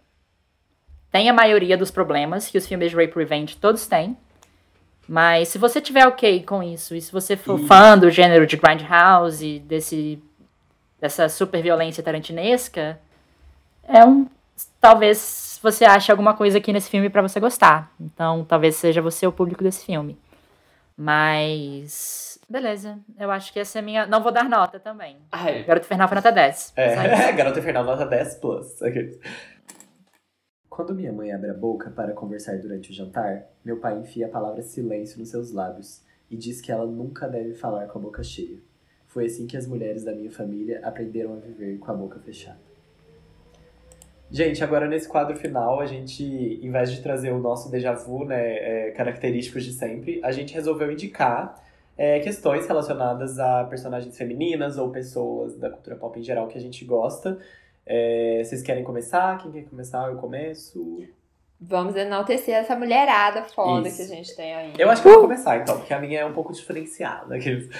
tem 1.10 1.30
a 1.30 1.32
maioria 1.32 1.76
dos 1.76 1.90
problemas 1.90 2.48
que 2.48 2.58
os 2.58 2.66
filmes 2.66 2.90
de 2.90 2.96
Rape 2.96 3.16
Revenge 3.16 3.56
todos 3.56 3.86
têm. 3.86 4.16
Mas 5.08 5.48
se 5.48 5.58
você 5.58 5.80
tiver 5.80 6.06
ok 6.06 6.42
com 6.42 6.62
isso, 6.62 6.94
e 6.94 7.00
se 7.00 7.12
você 7.12 7.36
for 7.36 7.60
e... 7.60 7.66
fã 7.66 7.96
do 7.96 8.10
gênero 8.10 8.46
de 8.46 8.56
Grindhouse, 8.56 9.60
desse, 9.60 10.22
dessa 11.00 11.28
super 11.28 11.62
violência 11.62 12.02
tarantinesca, 12.02 12.98
é 13.88 14.04
um. 14.04 14.26
Talvez 14.80 15.18
você 15.70 15.84
acha 15.84 16.12
alguma 16.12 16.34
coisa 16.34 16.58
aqui 16.58 16.72
nesse 16.72 16.88
filme 16.88 17.10
para 17.10 17.22
você 17.22 17.40
gostar. 17.40 17.92
Então, 18.00 18.44
talvez 18.44 18.76
seja 18.76 19.02
você 19.02 19.26
o 19.26 19.32
público 19.32 19.64
desse 19.64 19.84
filme. 19.84 20.18
Mas. 20.96 22.38
Beleza, 22.48 22.98
eu 23.18 23.30
acho 23.30 23.52
que 23.52 23.58
essa 23.58 23.80
é 23.80 23.82
minha. 23.82 24.06
Não 24.06 24.22
vou 24.22 24.32
dar 24.32 24.48
nota 24.48 24.78
também. 24.78 25.16
Ai. 25.32 25.64
Garota 25.64 25.84
Infernal 25.84 26.08
foi 26.08 26.14
nota 26.14 26.32
10. 26.32 26.72
É, 26.76 27.32
Garota 27.34 27.58
Infernal 27.58 27.84
nota 27.84 28.06
10 28.06 28.34
plus. 28.36 28.80
Okay. 28.80 29.20
Quando 30.70 30.94
minha 30.94 31.12
mãe 31.12 31.32
abre 31.32 31.50
a 31.50 31.54
boca 31.54 31.90
para 31.90 32.12
conversar 32.12 32.58
durante 32.58 32.90
o 32.90 32.94
jantar, 32.94 33.46
meu 33.64 33.78
pai 33.78 33.98
enfia 33.98 34.26
a 34.26 34.30
palavra 34.30 34.62
silêncio 34.62 35.18
nos 35.18 35.30
seus 35.30 35.50
lábios 35.50 36.02
e 36.30 36.36
diz 36.36 36.60
que 36.60 36.70
ela 36.70 36.86
nunca 36.86 37.26
deve 37.26 37.54
falar 37.54 37.86
com 37.86 37.98
a 37.98 38.02
boca 38.02 38.22
cheia. 38.22 38.58
Foi 39.06 39.26
assim 39.26 39.46
que 39.46 39.56
as 39.56 39.66
mulheres 39.66 40.04
da 40.04 40.14
minha 40.14 40.30
família 40.30 40.80
aprenderam 40.84 41.34
a 41.34 41.36
viver 41.36 41.78
com 41.78 41.90
a 41.90 41.94
boca 41.94 42.20
fechada. 42.20 42.75
Gente, 44.30 44.62
agora 44.64 44.88
nesse 44.88 45.08
quadro 45.08 45.36
final, 45.36 45.80
a 45.80 45.86
gente, 45.86 46.24
em 46.24 46.70
vez 46.70 46.90
de 46.90 47.00
trazer 47.00 47.32
o 47.32 47.38
nosso 47.38 47.70
déjà 47.70 47.92
vu, 47.92 48.24
né, 48.24 48.88
é, 48.88 48.90
característicos 48.90 49.64
de 49.64 49.72
sempre, 49.72 50.20
a 50.22 50.32
gente 50.32 50.52
resolveu 50.52 50.90
indicar 50.90 51.54
é, 51.96 52.18
questões 52.20 52.66
relacionadas 52.66 53.38
a 53.38 53.64
personagens 53.64 54.16
femininas 54.16 54.78
ou 54.78 54.90
pessoas 54.90 55.56
da 55.56 55.70
cultura 55.70 55.96
pop 55.96 56.18
em 56.18 56.22
geral 56.22 56.48
que 56.48 56.58
a 56.58 56.60
gente 56.60 56.84
gosta. 56.84 57.38
É, 57.86 58.42
vocês 58.44 58.62
querem 58.62 58.82
começar? 58.82 59.38
Quem 59.38 59.52
quer 59.52 59.64
começar? 59.64 60.08
Eu 60.08 60.16
começo. 60.16 61.04
Vamos 61.58 61.96
enaltecer 61.96 62.54
essa 62.54 62.76
mulherada 62.76 63.44
foda 63.44 63.88
Isso. 63.88 63.96
que 63.96 64.02
a 64.02 64.06
gente 64.06 64.36
tem 64.36 64.54
aí. 64.54 64.72
Eu 64.76 64.90
acho 64.90 65.00
que 65.00 65.08
eu 65.08 65.12
vou 65.12 65.22
começar 65.22 65.56
então, 65.56 65.78
porque 65.78 65.94
a 65.94 65.98
minha 65.98 66.20
é 66.20 66.24
um 66.24 66.32
pouco 66.32 66.52
diferenciada. 66.52 67.32
aqueles. 67.36 67.70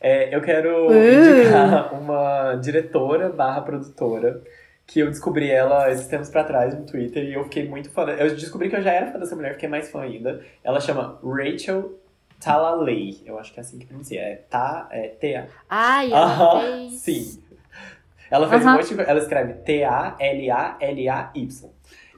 É, 0.00 0.34
eu 0.34 0.40
quero 0.40 0.88
Uh. 0.88 0.92
indicar 0.92 1.92
uma 1.92 2.54
diretora 2.54 3.28
barra 3.28 3.60
produtora 3.60 4.42
que 4.86 5.00
eu 5.00 5.08
descobri 5.10 5.50
ela 5.50 5.90
esses 5.90 6.06
tempos 6.06 6.28
pra 6.30 6.44
trás 6.44 6.72
no 6.78 6.86
Twitter 6.86 7.24
e 7.24 7.32
eu 7.34 7.42
fiquei 7.44 7.68
muito 7.68 7.90
fã. 7.90 8.04
Eu 8.10 8.34
descobri 8.34 8.68
que 8.70 8.76
eu 8.76 8.82
já 8.82 8.92
era 8.92 9.10
fã 9.10 9.18
dessa 9.18 9.34
mulher, 9.34 9.54
fiquei 9.54 9.68
mais 9.68 9.90
fã 9.90 10.02
ainda. 10.02 10.44
Ela 10.62 10.78
chama 10.80 11.18
Rachel 11.24 11.98
Talalay. 12.40 13.20
Eu 13.24 13.38
acho 13.38 13.52
que 13.52 13.58
é 13.58 13.62
assim 13.62 13.78
que 13.78 13.86
pronuncia. 13.86 14.20
É 14.20 14.36
Ta, 14.48 14.88
é 14.92 15.08
T-A. 15.08 15.48
Ai, 15.68 16.12
ela 16.12 16.22
Aham, 16.24 16.60
fez... 16.60 16.92
sim. 17.00 17.42
Ela 18.30 18.48
fez 18.48 18.62
um 18.64 18.68
Aham. 18.68 18.76
monte 18.76 18.94
de. 18.94 19.00
Ela 19.00 19.18
escreve 19.18 19.54
T-A-L-A-L-A-Y. 20.56 21.70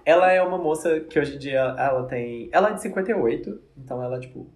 Ela 0.05 0.33
é 0.33 0.43
uma 0.43 0.57
moça 0.59 1.01
que 1.01 1.19
hoje 1.19 1.37
em 1.37 1.39
dia 1.39 1.61
ela 1.79 2.05
tem. 2.07 2.49
Ela 2.53 2.71
é 2.71 2.73
de 2.75 2.83
58, 2.83 3.61
então 3.77 4.03
ela, 4.03 4.19
tipo, 4.19 4.47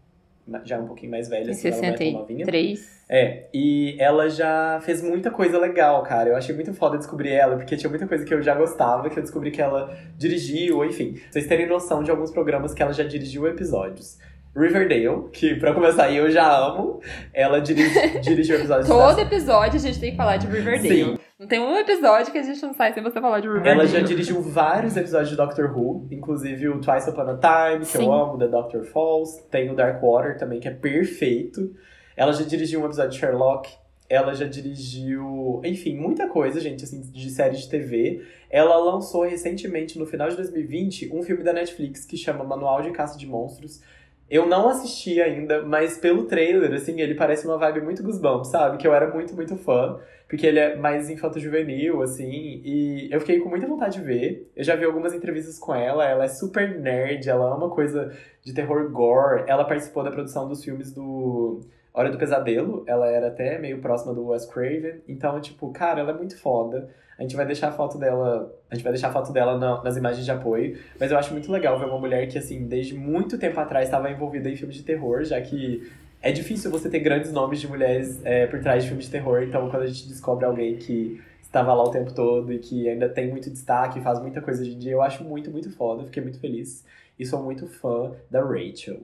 já 0.64 0.76
é 0.76 0.78
um 0.78 0.86
pouquinho 0.86 1.10
mais 1.10 1.28
velha, 1.28 1.48
Em 1.48 1.50
assim, 1.50 1.68
ela 1.68 1.76
não 1.82 1.88
é 1.88 1.92
tão 1.92 2.10
novinha. 2.12 2.44
63. 2.46 3.01
É, 3.14 3.46
e 3.52 3.94
ela 4.00 4.30
já 4.30 4.80
fez 4.82 5.02
muita 5.02 5.30
coisa 5.30 5.58
legal, 5.58 6.02
cara. 6.02 6.30
Eu 6.30 6.36
achei 6.36 6.54
muito 6.54 6.72
foda 6.72 6.96
descobrir 6.96 7.28
ela, 7.30 7.56
porque 7.56 7.76
tinha 7.76 7.90
muita 7.90 8.06
coisa 8.06 8.24
que 8.24 8.32
eu 8.32 8.40
já 8.40 8.54
gostava, 8.54 9.10
que 9.10 9.18
eu 9.18 9.22
descobri 9.22 9.50
que 9.50 9.60
ela 9.60 9.94
dirigiu, 10.16 10.82
enfim. 10.82 11.12
Pra 11.12 11.32
vocês 11.32 11.46
terem 11.46 11.66
noção 11.68 12.02
de 12.02 12.10
alguns 12.10 12.30
programas 12.30 12.72
que 12.72 12.82
ela 12.82 12.92
já 12.94 13.04
dirigiu 13.04 13.46
episódios. 13.46 14.16
Riverdale, 14.56 15.28
que 15.32 15.54
pra 15.56 15.74
começar 15.74 16.04
aí 16.04 16.16
eu 16.16 16.30
já 16.30 16.50
amo. 16.56 17.00
Ela 17.34 17.60
dirigi, 17.60 18.18
dirigiu 18.20 18.56
episódios 18.56 18.88
Todo 18.88 19.16
da- 19.16 19.22
episódio 19.22 19.76
a 19.76 19.82
gente 19.82 20.00
tem 20.00 20.10
que 20.12 20.16
falar 20.16 20.38
de 20.38 20.46
Riverdale. 20.46 20.88
Sim. 20.88 21.18
Não 21.38 21.46
tem 21.46 21.58
um 21.58 21.76
episódio 21.76 22.32
que 22.32 22.38
a 22.38 22.42
gente 22.42 22.62
não 22.62 22.72
sai 22.72 22.94
sem 22.94 23.02
você 23.02 23.20
falar 23.20 23.40
de 23.40 23.46
Riverdale. 23.48 23.80
Ela 23.80 23.86
já 23.86 24.00
dirigiu 24.00 24.40
vários 24.40 24.96
episódios 24.96 25.28
de 25.30 25.36
Doctor 25.36 25.70
Who, 25.76 26.06
inclusive 26.10 26.68
o 26.68 26.80
Twice 26.80 27.10
Upon 27.10 27.22
a 27.28 27.36
Time, 27.36 27.80
que 27.80 27.98
Sim. 27.98 28.04
eu 28.06 28.12
amo, 28.12 28.38
The 28.38 28.48
Doctor 28.48 28.84
Falls. 28.84 29.42
Tem 29.50 29.70
o 29.70 29.74
Dark 29.74 30.02
Water 30.02 30.38
também, 30.38 30.60
que 30.60 30.68
é 30.68 30.70
perfeito. 30.70 31.70
Ela 32.16 32.32
já 32.32 32.44
dirigiu 32.44 32.80
um 32.80 32.86
episódio 32.86 33.12
de 33.12 33.18
Sherlock. 33.18 33.70
Ela 34.08 34.34
já 34.34 34.46
dirigiu, 34.46 35.60
enfim, 35.64 35.96
muita 35.96 36.28
coisa, 36.28 36.60
gente, 36.60 36.84
assim, 36.84 37.00
de 37.00 37.30
série 37.30 37.56
de 37.56 37.68
TV. 37.68 38.22
Ela 38.50 38.76
lançou 38.76 39.22
recentemente, 39.22 39.98
no 39.98 40.04
final 40.04 40.28
de 40.28 40.36
2020, 40.36 41.10
um 41.14 41.22
filme 41.22 41.42
da 41.42 41.52
Netflix 41.52 42.04
que 42.04 42.16
chama 42.16 42.44
Manual 42.44 42.82
de 42.82 42.90
Caça 42.90 43.18
de 43.18 43.26
Monstros. 43.26 43.80
Eu 44.28 44.46
não 44.46 44.68
assisti 44.68 45.20
ainda, 45.20 45.62
mas 45.62 45.98
pelo 45.98 46.24
trailer, 46.24 46.72
assim, 46.72 47.00
ele 47.00 47.14
parece 47.14 47.46
uma 47.46 47.58
vibe 47.58 47.82
muito 47.82 48.02
Goosebumps, 48.02 48.50
sabe? 48.50 48.78
Que 48.78 48.86
eu 48.86 48.94
era 48.94 49.12
muito, 49.12 49.34
muito 49.34 49.56
fã. 49.56 49.98
Porque 50.26 50.46
ele 50.46 50.58
é 50.58 50.74
mais 50.74 51.10
infanto-juvenil, 51.10 52.00
assim, 52.00 52.62
e 52.64 53.08
eu 53.10 53.20
fiquei 53.20 53.40
com 53.40 53.50
muita 53.50 53.66
vontade 53.66 53.98
de 53.98 54.02
ver. 54.02 54.50
Eu 54.56 54.64
já 54.64 54.74
vi 54.74 54.86
algumas 54.86 55.12
entrevistas 55.12 55.58
com 55.58 55.74
ela, 55.74 56.08
ela 56.08 56.24
é 56.24 56.28
super 56.28 56.80
nerd, 56.80 57.28
ela 57.28 57.54
ama 57.54 57.68
coisa 57.68 58.10
de 58.42 58.54
terror 58.54 58.90
gore. 58.90 59.44
Ela 59.46 59.64
participou 59.64 60.02
da 60.02 60.10
produção 60.10 60.48
dos 60.48 60.64
filmes 60.64 60.90
do 60.92 61.60
Hora 61.94 62.10
do 62.10 62.18
Pesadelo, 62.18 62.84
ela 62.86 63.06
era 63.08 63.28
até 63.28 63.58
meio 63.58 63.80
próxima 63.80 64.14
do 64.14 64.28
Wes 64.28 64.46
Craven. 64.46 65.02
Então, 65.06 65.40
tipo, 65.40 65.70
cara, 65.72 66.00
ela 66.00 66.10
é 66.12 66.14
muito 66.14 66.38
foda. 66.38 66.88
A 67.18 67.22
gente 67.22 67.36
vai 67.36 67.44
deixar 67.46 67.68
a 67.68 67.72
foto 67.72 67.98
dela, 67.98 68.52
a 68.70 68.74
gente 68.74 68.82
vai 68.82 68.92
deixar 68.92 69.08
a 69.08 69.12
foto 69.12 69.32
dela 69.32 69.58
na- 69.58 69.82
nas 69.82 69.96
imagens 69.96 70.24
de 70.24 70.30
apoio, 70.30 70.78
mas 70.98 71.10
eu 71.12 71.18
acho 71.18 71.32
muito 71.32 71.52
legal 71.52 71.78
ver 71.78 71.84
uma 71.84 71.98
mulher 71.98 72.26
que, 72.28 72.38
assim, 72.38 72.66
desde 72.66 72.94
muito 72.94 73.38
tempo 73.38 73.60
atrás 73.60 73.86
estava 73.86 74.10
envolvida 74.10 74.48
em 74.48 74.56
filmes 74.56 74.76
de 74.76 74.82
terror, 74.82 75.22
já 75.24 75.40
que 75.40 75.82
é 76.22 76.32
difícil 76.32 76.70
você 76.70 76.88
ter 76.88 77.00
grandes 77.00 77.30
nomes 77.32 77.60
de 77.60 77.68
mulheres 77.68 78.20
é, 78.24 78.46
por 78.46 78.60
trás 78.60 78.82
de 78.82 78.88
filmes 78.88 79.06
de 79.06 79.12
terror, 79.12 79.42
então 79.42 79.68
quando 79.70 79.82
a 79.82 79.86
gente 79.86 80.08
descobre 80.08 80.44
alguém 80.46 80.76
que 80.76 81.20
estava 81.42 81.74
lá 81.74 81.84
o 81.84 81.90
tempo 81.90 82.12
todo 82.14 82.52
e 82.52 82.58
que 82.58 82.88
ainda 82.88 83.08
tem 83.08 83.28
muito 83.28 83.50
destaque, 83.50 84.00
faz 84.00 84.18
muita 84.20 84.40
coisa 84.40 84.62
hoje 84.62 84.72
em 84.74 84.78
dia, 84.78 84.92
eu 84.92 85.02
acho 85.02 85.22
muito, 85.24 85.50
muito 85.50 85.70
foda, 85.70 86.04
fiquei 86.04 86.22
muito 86.22 86.40
feliz 86.40 86.84
e 87.18 87.26
sou 87.26 87.42
muito 87.42 87.66
fã 87.66 88.12
da 88.30 88.42
Rachel. 88.42 89.00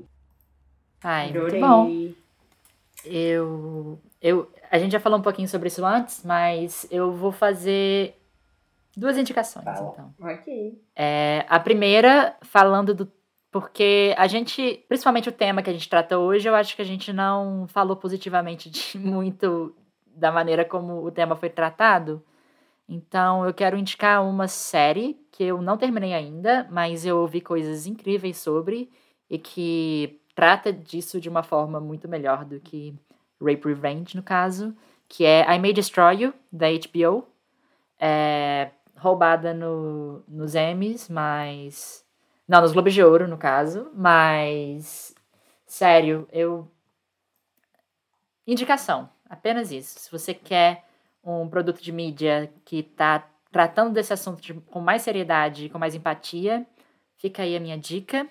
Ai, 1.03 1.33
muito 1.33 1.57
bom. 1.59 1.99
Eu, 3.09 4.01
eu, 4.21 4.53
a 4.71 4.79
gente 4.79 4.93
já 4.93 5.01
falou 5.01 5.19
um 5.19 5.23
pouquinho 5.23 5.49
sobre 5.49 5.69
isso 5.69 5.85
antes, 5.85 6.25
mas 6.25 6.87
eu 6.91 7.13
vou 7.13 7.33
fazer 7.33 8.15
duas 8.97 9.17
indicações, 9.17 9.65
Fala. 9.65 9.93
então. 9.93 10.15
Ok. 10.21 10.83
É, 10.95 11.47
a 11.49 11.59
primeira, 11.59 12.37
falando 12.43 12.95
do. 12.95 13.11
Porque 13.51 14.15
a 14.19 14.27
gente, 14.27 14.85
principalmente 14.89 15.29
o 15.29 15.33
tema 15.33 15.63
que 15.63 15.71
a 15.71 15.73
gente 15.73 15.89
trata 15.89 16.19
hoje, 16.19 16.47
eu 16.47 16.55
acho 16.55 16.77
que 16.77 16.83
a 16.83 16.85
gente 16.85 17.13
não 17.15 17.67
falou 17.69 17.97
positivamente 17.97 18.69
de 18.69 18.99
muito 19.01 19.75
da 20.07 20.31
maneira 20.31 20.65
como 20.65 21.03
o 21.05 21.11
tema 21.11 21.35
foi 21.35 21.49
tratado. 21.49 22.23
Então, 22.89 23.47
eu 23.47 23.55
quero 23.55 23.77
indicar 23.77 24.25
uma 24.25 24.49
série 24.49 25.19
que 25.31 25.45
eu 25.45 25.61
não 25.61 25.77
terminei 25.77 26.15
ainda, 26.15 26.67
mas 26.71 27.05
eu 27.05 27.19
ouvi 27.19 27.41
coisas 27.41 27.87
incríveis 27.87 28.39
sobre 28.39 28.91
e 29.31 29.39
que 29.39 30.21
trata 30.39 30.73
disso 30.73 31.21
de 31.21 31.29
uma 31.29 31.43
forma 31.43 31.81
muito 31.81 32.07
melhor 32.07 32.45
do 32.45 32.61
que 32.61 32.95
Rape 33.41 33.67
Revenge, 33.67 34.17
no 34.17 34.23
caso, 34.23 34.73
que 35.09 35.25
é 35.25 35.41
I 35.53 35.59
May 35.59 35.73
Destroy 35.73 36.15
You, 36.23 36.35
da 36.53 36.69
HBO. 36.69 37.27
É 37.99 38.71
roubada 38.97 39.53
no, 39.53 40.23
nos 40.29 40.55
Emmys, 40.55 41.09
mas. 41.09 42.05
Não, 42.47 42.61
nos 42.61 42.71
Globos 42.71 42.95
de 42.95 43.03
Ouro, 43.03 43.27
no 43.27 43.37
caso, 43.37 43.91
mas. 43.93 45.13
Sério, 45.67 46.29
eu. 46.31 46.71
Indicação, 48.47 49.11
apenas 49.29 49.73
isso. 49.73 49.99
Se 49.99 50.09
você 50.09 50.33
quer 50.33 50.85
um 51.25 51.49
produto 51.49 51.83
de 51.83 51.91
mídia 51.91 52.49
que 52.65 52.85
tá 52.85 53.29
tratando 53.51 53.93
desse 53.93 54.13
assunto 54.13 54.41
de- 54.41 54.55
com 54.55 54.79
mais 54.81 55.03
seriedade 55.03 55.69
com 55.69 55.81
mais 55.81 55.97
empatia, 55.97 56.65
fica 57.17 57.43
aí 57.43 57.57
a 57.57 57.61
minha 57.61 57.77
dica. 57.77 58.29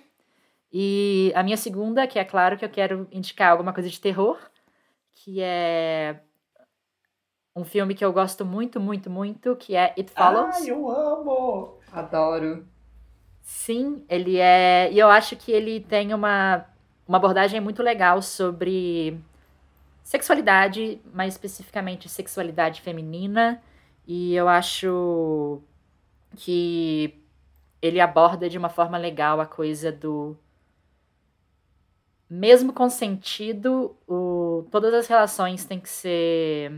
E 0.79 1.31
a 1.33 1.41
minha 1.41 1.57
segunda, 1.57 2.05
que 2.05 2.19
é 2.19 2.23
claro 2.23 2.55
que 2.55 2.63
eu 2.63 2.69
quero 2.69 3.07
indicar 3.11 3.51
alguma 3.51 3.73
coisa 3.73 3.89
de 3.89 3.99
terror, 3.99 4.37
que 5.11 5.41
é 5.41 6.19
um 7.55 7.65
filme 7.65 7.95
que 7.95 8.05
eu 8.05 8.13
gosto 8.13 8.45
muito, 8.45 8.79
muito, 8.79 9.09
muito, 9.09 9.55
que 9.55 9.75
é 9.75 9.95
It 9.97 10.11
Follows. 10.11 10.55
Ai, 10.57 10.69
eu 10.69 10.87
amo! 10.87 11.79
Adoro. 11.91 12.63
Sim, 13.41 14.05
ele 14.07 14.37
é. 14.37 14.91
E 14.91 14.99
eu 14.99 15.09
acho 15.09 15.35
que 15.35 15.51
ele 15.51 15.79
tem 15.79 16.13
uma, 16.13 16.63
uma 17.07 17.17
abordagem 17.17 17.59
muito 17.59 17.81
legal 17.81 18.21
sobre 18.21 19.19
sexualidade, 20.03 21.01
mais 21.11 21.33
especificamente 21.33 22.07
sexualidade 22.07 22.81
feminina. 22.81 23.63
E 24.05 24.35
eu 24.35 24.47
acho 24.47 25.59
que 26.35 27.19
ele 27.81 27.99
aborda 27.99 28.47
de 28.47 28.59
uma 28.59 28.69
forma 28.69 28.95
legal 28.99 29.41
a 29.41 29.47
coisa 29.47 29.91
do. 29.91 30.37
Mesmo 32.29 32.73
consentido, 32.73 33.95
o, 34.07 34.65
todas 34.69 34.93
as 34.93 35.07
relações 35.07 35.63
têm 35.63 35.79
que 35.79 35.89
ser. 35.89 36.73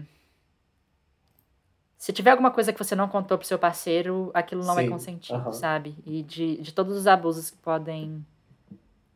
Se 1.97 2.13
tiver 2.13 2.31
alguma 2.31 2.51
coisa 2.51 2.71
que 2.71 2.77
você 2.77 2.95
não 2.95 3.09
contou 3.09 3.37
pro 3.37 3.47
seu 3.47 3.57
parceiro, 3.59 4.29
aquilo 4.33 4.63
não 4.63 4.77
é 4.79 4.83
Sim, 4.83 4.89
consentido, 4.89 5.39
aham. 5.39 5.51
sabe? 5.51 5.95
E 6.05 6.23
de, 6.23 6.57
de 6.61 6.71
todos 6.71 6.95
os 6.95 7.07
abusos 7.07 7.49
que 7.49 7.57
podem 7.57 8.25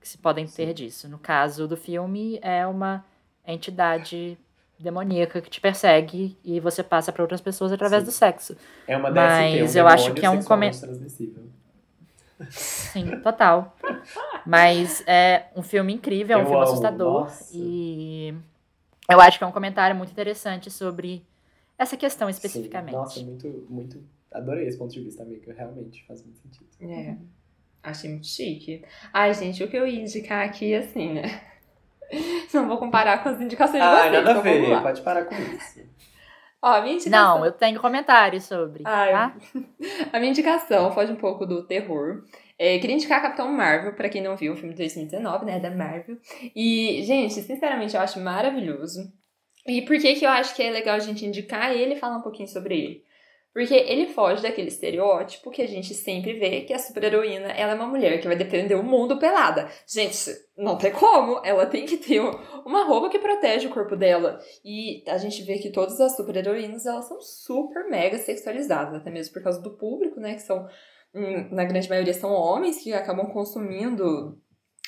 que 0.03 0.09
se 0.09 0.17
podem 0.17 0.45
ter 0.45 0.73
disso. 0.73 1.07
No 1.07 1.17
caso 1.17 1.65
do 1.65 1.77
filme, 1.77 2.37
é 2.41 2.67
uma 2.67 3.05
entidade 3.47 4.37
demoníaca 4.77 5.39
que 5.41 5.49
te 5.49 5.61
persegue 5.61 6.37
e 6.43 6.59
você 6.59 6.83
passa 6.83 7.09
para 7.11 7.23
outras 7.23 7.39
pessoas 7.39 7.71
através 7.71 8.03
Sim. 8.03 8.09
do 8.09 8.11
sexo. 8.11 8.57
É 8.85 8.97
uma 8.97 9.09
Mas 9.09 9.75
um 9.75 9.79
eu 9.79 9.87
acho 9.87 10.13
que 10.13 10.25
é 10.25 10.29
um 10.29 10.43
transmissível. 10.43 11.43
Sim, 12.49 13.21
total. 13.21 13.77
Mas 14.45 15.03
é 15.07 15.45
um 15.55 15.61
filme 15.61 15.93
incrível, 15.93 16.35
é 16.35 16.37
um 16.37 16.41
Eu 16.41 16.45
filme 16.47 16.61
amo, 16.61 16.69
assustador. 16.71 17.21
nossa. 17.21 17.51
E 17.55 18.33
eu 19.09 19.19
acho 19.21 19.37
que 19.37 19.43
é 19.43 19.47
um 19.47 19.51
comentário 19.51 19.95
muito 19.95 20.11
interessante 20.11 20.69
sobre 20.71 21.25
essa 21.77 21.95
questão 21.97 22.27
Sim, 22.27 22.31
especificamente. 22.33 22.93
Nossa, 22.93 23.19
muito, 23.21 23.65
muito. 23.69 24.03
Adorei 24.31 24.67
esse 24.67 24.77
ponto 24.77 24.91
de 24.93 25.01
vista, 25.01 25.23
amiga. 25.23 25.53
Realmente 25.53 26.03
faz 26.05 26.23
muito 26.23 26.39
sentido. 26.39 26.67
É. 26.81 27.15
Achei 27.83 28.09
muito 28.09 28.27
chique. 28.27 28.83
Ai, 29.11 29.33
gente, 29.33 29.63
o 29.63 29.67
que 29.67 29.77
eu 29.77 29.85
ia 29.85 30.01
indicar 30.01 30.45
aqui, 30.45 30.73
assim, 30.73 31.13
né? 31.13 31.41
Não 32.53 32.67
vou 32.67 32.77
comparar 32.77 33.21
com 33.23 33.29
as 33.29 33.41
indicações 33.41 33.81
de 33.81 33.87
Ah, 33.87 33.97
vocês, 33.97 34.13
nada 34.13 34.29
a 34.29 34.31
então 34.31 34.43
ver. 34.43 34.81
Pode 34.81 35.01
parar 35.01 35.25
com 35.25 35.35
isso. 35.35 35.81
Ó, 36.61 36.67
a 36.77 36.81
minha 36.81 36.93
indicação... 36.95 37.39
Não, 37.39 37.45
eu 37.45 37.51
tenho 37.51 37.79
comentários 37.81 38.45
sobre, 38.45 38.83
Ai, 38.85 39.11
tá? 39.11 39.35
A 40.13 40.19
minha 40.19 40.31
indicação 40.31 40.91
foge 40.93 41.11
um 41.11 41.17
pouco 41.17 41.45
do 41.45 41.63
terror. 41.63 42.23
É, 42.65 42.79
queria 42.79 42.95
indicar 42.95 43.21
Capitão 43.21 43.51
Marvel, 43.51 43.91
pra 43.93 44.07
quem 44.07 44.21
não 44.21 44.37
viu, 44.37 44.53
o 44.53 44.55
filme 44.55 44.71
de 44.71 44.77
2019, 44.77 45.43
né, 45.43 45.59
da 45.59 45.69
Marvel. 45.69 46.17
E, 46.55 47.03
gente, 47.03 47.33
sinceramente, 47.41 47.93
eu 47.93 47.99
acho 47.99 48.21
maravilhoso. 48.21 49.01
E 49.67 49.81
por 49.81 49.99
que 49.99 50.15
que 50.15 50.25
eu 50.25 50.29
acho 50.29 50.55
que 50.55 50.63
é 50.63 50.71
legal 50.71 50.95
a 50.95 50.99
gente 50.99 51.25
indicar 51.25 51.75
ele 51.75 51.95
e 51.95 51.99
falar 51.99 52.19
um 52.19 52.21
pouquinho 52.21 52.47
sobre 52.47 52.79
ele? 52.79 53.03
Porque 53.53 53.73
ele 53.73 54.13
foge 54.13 54.41
daquele 54.41 54.69
estereótipo 54.69 55.51
que 55.51 55.61
a 55.61 55.67
gente 55.67 55.93
sempre 55.93 56.39
vê, 56.39 56.61
que 56.61 56.71
a 56.71 56.79
super-heroína, 56.79 57.47
ela 57.49 57.73
é 57.73 57.75
uma 57.75 57.85
mulher 57.85 58.21
que 58.21 58.27
vai 58.27 58.37
defender 58.37 58.75
o 58.75 58.83
mundo 58.83 59.19
pelada. 59.19 59.69
Gente, 59.85 60.31
não 60.57 60.77
tem 60.77 60.93
como, 60.93 61.41
ela 61.43 61.65
tem 61.65 61.85
que 61.85 61.97
ter 61.97 62.21
uma 62.65 62.85
roupa 62.85 63.09
que 63.09 63.19
protege 63.19 63.67
o 63.67 63.73
corpo 63.73 63.97
dela. 63.97 64.39
E 64.63 65.03
a 65.09 65.17
gente 65.17 65.43
vê 65.43 65.57
que 65.57 65.69
todas 65.69 65.99
as 65.99 66.15
super-heroínas, 66.15 66.85
elas 66.85 67.09
são 67.09 67.19
super 67.19 67.89
mega 67.89 68.17
sexualizadas, 68.17 68.95
até 68.95 69.11
mesmo 69.11 69.33
por 69.33 69.43
causa 69.43 69.61
do 69.61 69.75
público, 69.75 70.21
né, 70.21 70.35
que 70.35 70.43
são 70.43 70.65
na 71.51 71.63
grande 71.65 71.89
maioria 71.89 72.13
são 72.13 72.31
homens 72.31 72.81
que 72.81 72.93
acabam 72.93 73.27
consumindo 73.27 74.37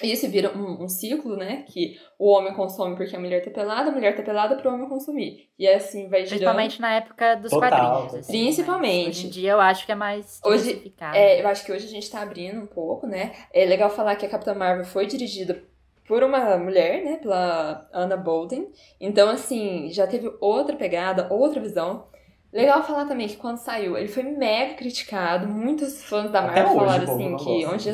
e 0.03 0.11
isso 0.11 0.27
vira 0.27 0.51
um, 0.51 0.83
um, 0.83 0.89
ciclo, 0.89 1.37
né? 1.37 1.63
Que 1.69 1.97
o 2.19 2.29
homem 2.29 2.53
consome 2.53 2.97
porque 2.97 3.15
a 3.15 3.19
mulher 3.19 3.41
tá 3.41 3.49
pelada, 3.49 3.89
a 3.89 3.93
mulher 3.93 4.13
tá 4.13 4.21
pelada 4.23 4.57
pro 4.57 4.73
homem 4.73 4.89
consumir. 4.89 5.49
E 5.57 5.65
assim 5.65 6.09
vai 6.09 6.25
girando. 6.25 6.39
Principalmente 6.39 6.81
na 6.81 6.93
época 6.95 7.35
dos 7.35 7.49
Total. 7.49 7.69
quadrinhos. 7.69 8.15
Assim, 8.15 8.43
Principalmente. 8.43 9.09
Hoje 9.09 9.27
em 9.27 9.29
dia 9.29 9.51
eu 9.51 9.61
acho 9.61 9.85
que 9.85 9.91
é 9.93 9.95
mais 9.95 10.41
hoje, 10.43 10.93
é, 11.13 11.41
Eu 11.41 11.47
acho 11.47 11.65
que 11.65 11.71
hoje 11.71 11.85
a 11.85 11.89
gente 11.89 12.11
tá 12.11 12.21
abrindo 12.21 12.59
um 12.59 12.67
pouco, 12.67 13.07
né? 13.07 13.31
É 13.53 13.63
legal 13.63 13.89
falar 13.89 14.17
que 14.17 14.25
a 14.25 14.29
Capitã 14.29 14.53
Marvel 14.53 14.83
foi 14.83 15.05
dirigida 15.05 15.63
por 16.05 16.23
uma 16.23 16.57
mulher, 16.57 17.01
né? 17.01 17.15
Pela 17.15 17.87
Anna 17.93 18.17
Bolden. 18.17 18.67
Então, 18.99 19.29
assim, 19.29 19.89
já 19.91 20.05
teve 20.05 20.29
outra 20.41 20.75
pegada, 20.75 21.31
outra 21.31 21.61
visão. 21.61 22.07
Legal 22.55 22.81
falar 22.83 23.05
também 23.05 23.27
que 23.27 23.35
quando 23.35 23.57
saiu, 23.57 23.97
ele 23.97 24.07
foi 24.07 24.23
mega 24.23 24.75
criticado. 24.75 25.45
Muitos 25.45 26.01
fãs 26.05 26.31
da 26.31 26.41
Marvel 26.41 26.67
hoje, 26.67 26.77
falaram 26.77 27.03
assim 27.03 27.35
que 27.35 27.65
onde 27.65 27.89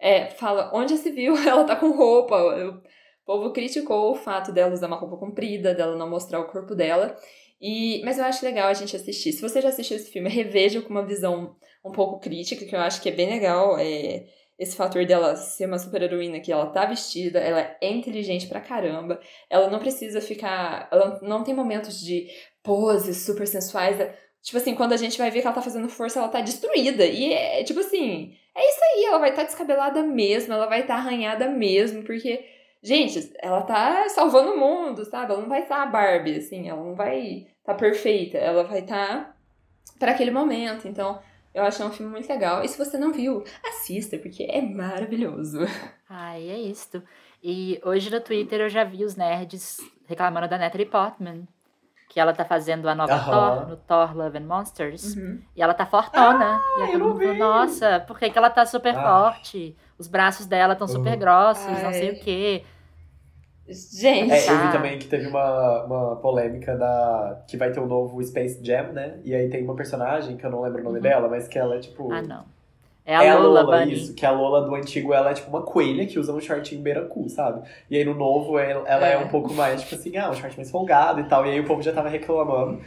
é, 0.00 0.26
fala, 0.26 0.72
onde 0.74 0.96
já 0.96 1.00
se 1.00 1.10
viu 1.12 1.36
ela 1.46 1.62
tá 1.62 1.76
com 1.76 1.92
roupa? 1.92 2.36
O 2.36 2.82
povo 3.24 3.52
criticou 3.52 4.10
o 4.10 4.16
fato 4.16 4.50
dela 4.50 4.74
usar 4.74 4.88
uma 4.88 4.96
roupa 4.96 5.16
comprida, 5.16 5.72
dela 5.72 5.94
não 5.96 6.10
mostrar 6.10 6.40
o 6.40 6.48
corpo 6.48 6.74
dela. 6.74 7.14
E, 7.60 8.02
mas 8.04 8.18
eu 8.18 8.24
acho 8.24 8.44
legal 8.44 8.66
a 8.66 8.74
gente 8.74 8.96
assistir. 8.96 9.32
Se 9.32 9.40
você 9.40 9.60
já 9.60 9.68
assistiu 9.68 9.96
esse 9.96 10.10
filme, 10.10 10.28
reveja 10.28 10.82
com 10.82 10.90
uma 10.90 11.06
visão 11.06 11.54
um 11.84 11.92
pouco 11.92 12.18
crítica, 12.18 12.64
que 12.64 12.74
eu 12.74 12.80
acho 12.80 13.00
que 13.00 13.08
é 13.08 13.12
bem 13.12 13.30
legal. 13.30 13.78
É, 13.78 14.24
esse 14.58 14.76
fator 14.76 15.06
dela 15.06 15.36
ser 15.36 15.66
uma 15.66 15.78
super-heroína 15.78 16.40
que 16.40 16.52
ela 16.52 16.66
tá 16.66 16.84
vestida, 16.84 17.38
ela 17.38 17.76
é 17.80 17.90
inteligente 17.90 18.46
pra 18.46 18.60
caramba. 18.60 19.20
Ela 19.48 19.70
não 19.70 19.78
precisa 19.78 20.20
ficar. 20.20 20.88
Ela 20.92 21.18
não 21.22 21.44
tem 21.44 21.54
momentos 21.54 22.00
de 22.00 22.28
poses 22.62 23.18
super 23.18 23.46
sensuais. 23.46 23.96
Tipo 24.42 24.58
assim, 24.58 24.74
quando 24.74 24.92
a 24.92 24.96
gente 24.96 25.18
vai 25.18 25.30
ver 25.30 25.40
que 25.40 25.46
ela 25.46 25.54
tá 25.54 25.62
fazendo 25.62 25.88
força, 25.88 26.18
ela 26.18 26.28
tá 26.28 26.40
destruída. 26.40 27.04
E 27.04 27.32
é 27.32 27.62
tipo 27.64 27.80
assim, 27.80 28.34
é 28.54 28.68
isso 28.68 28.80
aí, 28.82 29.04
ela 29.04 29.18
vai 29.18 29.30
estar 29.30 29.42
tá 29.42 29.48
descabelada 29.48 30.02
mesmo, 30.02 30.52
ela 30.52 30.66
vai 30.66 30.80
estar 30.80 30.94
tá 30.94 31.00
arranhada 31.00 31.48
mesmo, 31.48 32.02
porque, 32.02 32.44
gente, 32.82 33.32
ela 33.40 33.62
tá 33.62 34.08
salvando 34.08 34.52
o 34.52 34.58
mundo, 34.58 35.04
sabe? 35.04 35.32
Ela 35.32 35.42
não 35.42 35.48
vai 35.48 35.62
estar 35.62 35.76
tá 35.76 35.82
a 35.82 35.86
Barbie, 35.86 36.36
assim, 36.36 36.68
ela 36.68 36.82
não 36.82 36.94
vai 36.94 37.46
estar 37.60 37.72
tá 37.72 37.74
perfeita, 37.74 38.38
ela 38.38 38.64
vai 38.64 38.80
estar 38.80 39.06
tá 39.06 39.36
para 39.98 40.12
aquele 40.12 40.30
momento. 40.30 40.88
Então, 40.88 41.20
eu 41.54 41.62
acho 41.62 41.84
um 41.84 41.92
filme 41.92 42.10
muito 42.10 42.28
legal. 42.28 42.64
E 42.64 42.68
se 42.68 42.78
você 42.78 42.96
não 42.96 43.12
viu, 43.12 43.44
assista, 43.64 44.18
porque 44.18 44.44
é 44.44 44.60
maravilhoso. 44.62 45.60
Ai, 46.08 46.48
é 46.48 46.58
isso. 46.58 47.02
E 47.42 47.80
hoje 47.84 48.10
no 48.10 48.20
Twitter 48.20 48.60
eu 48.60 48.68
já 48.68 48.84
vi 48.84 49.04
os 49.04 49.16
nerds 49.16 49.78
reclamando 50.06 50.48
da 50.48 50.58
Natalie 50.58 50.86
Portman 50.86 51.46
que 52.12 52.18
ela 52.18 52.32
tá 52.32 52.44
fazendo 52.44 52.88
a 52.88 52.94
nova 52.94 53.14
Aham. 53.14 53.30
Thor, 53.30 53.68
no 53.68 53.76
Thor 53.76 54.16
Love 54.16 54.36
and 54.38 54.40
Monsters. 54.46 55.14
Uhum. 55.14 55.40
E 55.54 55.62
ela 55.62 55.72
tá 55.72 55.86
fortona. 55.86 56.60
e 56.78 56.82
aí 56.82 56.90
todo 56.90 56.98
não 56.98 57.08
mundo 57.10 57.20
falou, 57.20 57.34
nossa, 57.36 58.00
por 58.00 58.18
que, 58.18 58.28
que 58.28 58.36
ela 58.36 58.50
tá 58.50 58.66
super 58.66 58.96
Ah. 58.98 59.02
forte? 59.30 59.76
Os 59.96 60.08
braços 60.08 60.44
dela 60.46 60.72
estão 60.72 60.88
super 60.88 61.12
Uhum. 61.12 61.18
grossos, 61.20 61.66
não 61.68 61.86
Ai. 61.86 61.94
sei 61.94 62.10
o 62.10 62.20
quê. 62.20 62.64
Gente, 63.68 64.32
É, 64.32 64.48
eu 64.50 64.54
Ah. 64.56 64.66
vi 64.66 64.72
também 64.72 64.98
que 64.98 65.06
teve 65.06 65.28
uma, 65.28 65.84
uma 65.84 66.16
polêmica 66.16 66.76
da. 66.76 67.44
que 67.46 67.56
vai 67.56 67.70
ter 67.70 67.78
um 67.78 67.86
novo 67.86 68.20
Space 68.24 68.58
Jam, 68.64 68.92
né? 68.92 69.20
E 69.22 69.32
aí 69.32 69.48
tem 69.48 69.62
uma 69.62 69.76
personagem, 69.76 70.36
que 70.36 70.44
eu 70.44 70.50
não 70.50 70.62
lembro 70.62 70.80
o 70.80 70.84
nome 70.84 70.96
Uhum. 70.96 71.02
dela, 71.02 71.28
mas 71.28 71.46
que 71.46 71.56
ela 71.56 71.76
é 71.76 71.78
tipo. 71.78 72.12
Ah, 72.12 72.20
não. 72.22 72.44
É 73.10 73.16
a 73.16 73.24
É 73.24 73.34
Lola, 73.34 73.64
Bunny. 73.64 73.92
isso, 73.92 74.14
que 74.14 74.24
a 74.24 74.30
Lola 74.30 74.62
do 74.66 74.74
antigo, 74.74 75.12
ela 75.12 75.30
é 75.30 75.34
tipo 75.34 75.48
uma 75.50 75.62
coelha 75.62 76.06
que 76.06 76.18
usa 76.18 76.32
um 76.32 76.40
shortinho 76.40 76.80
beira-cu, 76.80 77.28
sabe? 77.28 77.66
E 77.90 77.96
aí 77.96 78.04
no 78.04 78.14
novo, 78.14 78.58
ela 78.58 78.86
ela 78.88 79.08
é. 79.08 79.14
É. 79.14 79.18
um 79.18 79.28
pouco 79.28 79.52
mais, 79.52 79.82
tipo 79.82 79.94
assim, 79.96 80.16
ah, 80.16 80.30
um 80.30 80.34
short 80.34 80.56
mais 80.56 80.70
folgado 80.70 81.20
e 81.20 81.24
tal. 81.24 81.44
E 81.46 81.50
aí 81.50 81.60
o 81.60 81.64
povo 81.64 81.82
já 81.82 81.92
tava 81.92 82.08
reclamando. 82.08 82.80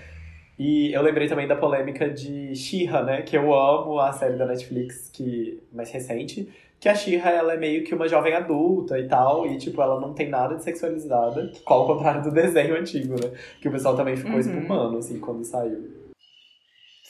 E 0.57 0.93
eu 0.93 1.01
lembrei 1.01 1.27
também 1.27 1.47
da 1.47 1.55
polêmica 1.55 2.09
de 2.09 2.55
She-Ra, 2.55 3.01
né? 3.03 3.21
Que 3.23 3.35
eu 3.35 3.53
amo 3.53 3.99
a 3.99 4.11
série 4.13 4.35
da 4.37 4.45
Netflix, 4.45 5.09
que 5.11 5.59
mais 5.73 5.91
recente. 5.91 6.47
Que 6.79 6.87
a 6.89 6.93
She-Ra, 6.95 7.31
ela 7.31 7.53
é 7.53 7.57
meio 7.57 7.83
que 7.83 7.95
uma 7.95 8.07
jovem 8.07 8.33
adulta 8.35 8.99
e 8.99 9.07
tal. 9.07 9.47
E, 9.47 9.57
tipo, 9.57 9.81
ela 9.81 9.99
não 9.99 10.13
tem 10.13 10.29
nada 10.29 10.55
de 10.55 10.63
sexualizada. 10.63 11.51
Qual 11.65 11.81
ao 11.81 11.87
contrário 11.87 12.21
do 12.21 12.29
desenho 12.31 12.77
antigo, 12.77 13.13
né? 13.13 13.31
Que 13.61 13.67
o 13.67 13.71
pessoal 13.71 13.95
também 13.95 14.15
ficou 14.15 14.33
Uhum. 14.33 14.39
espumando, 14.39 14.97
assim, 14.97 15.19
quando 15.19 15.43
saiu. 15.43 16.02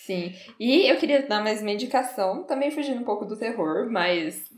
Sim. 0.06 0.34
E 0.60 0.90
eu 0.90 0.98
queria 0.98 1.26
dar 1.26 1.42
mais 1.42 1.62
uma 1.62 1.72
indicação, 1.72 2.44
também 2.44 2.70
fugindo 2.70 3.00
um 3.00 3.06
pouco 3.06 3.24
do 3.24 3.38
terror, 3.38 3.90
mas. 3.90 4.52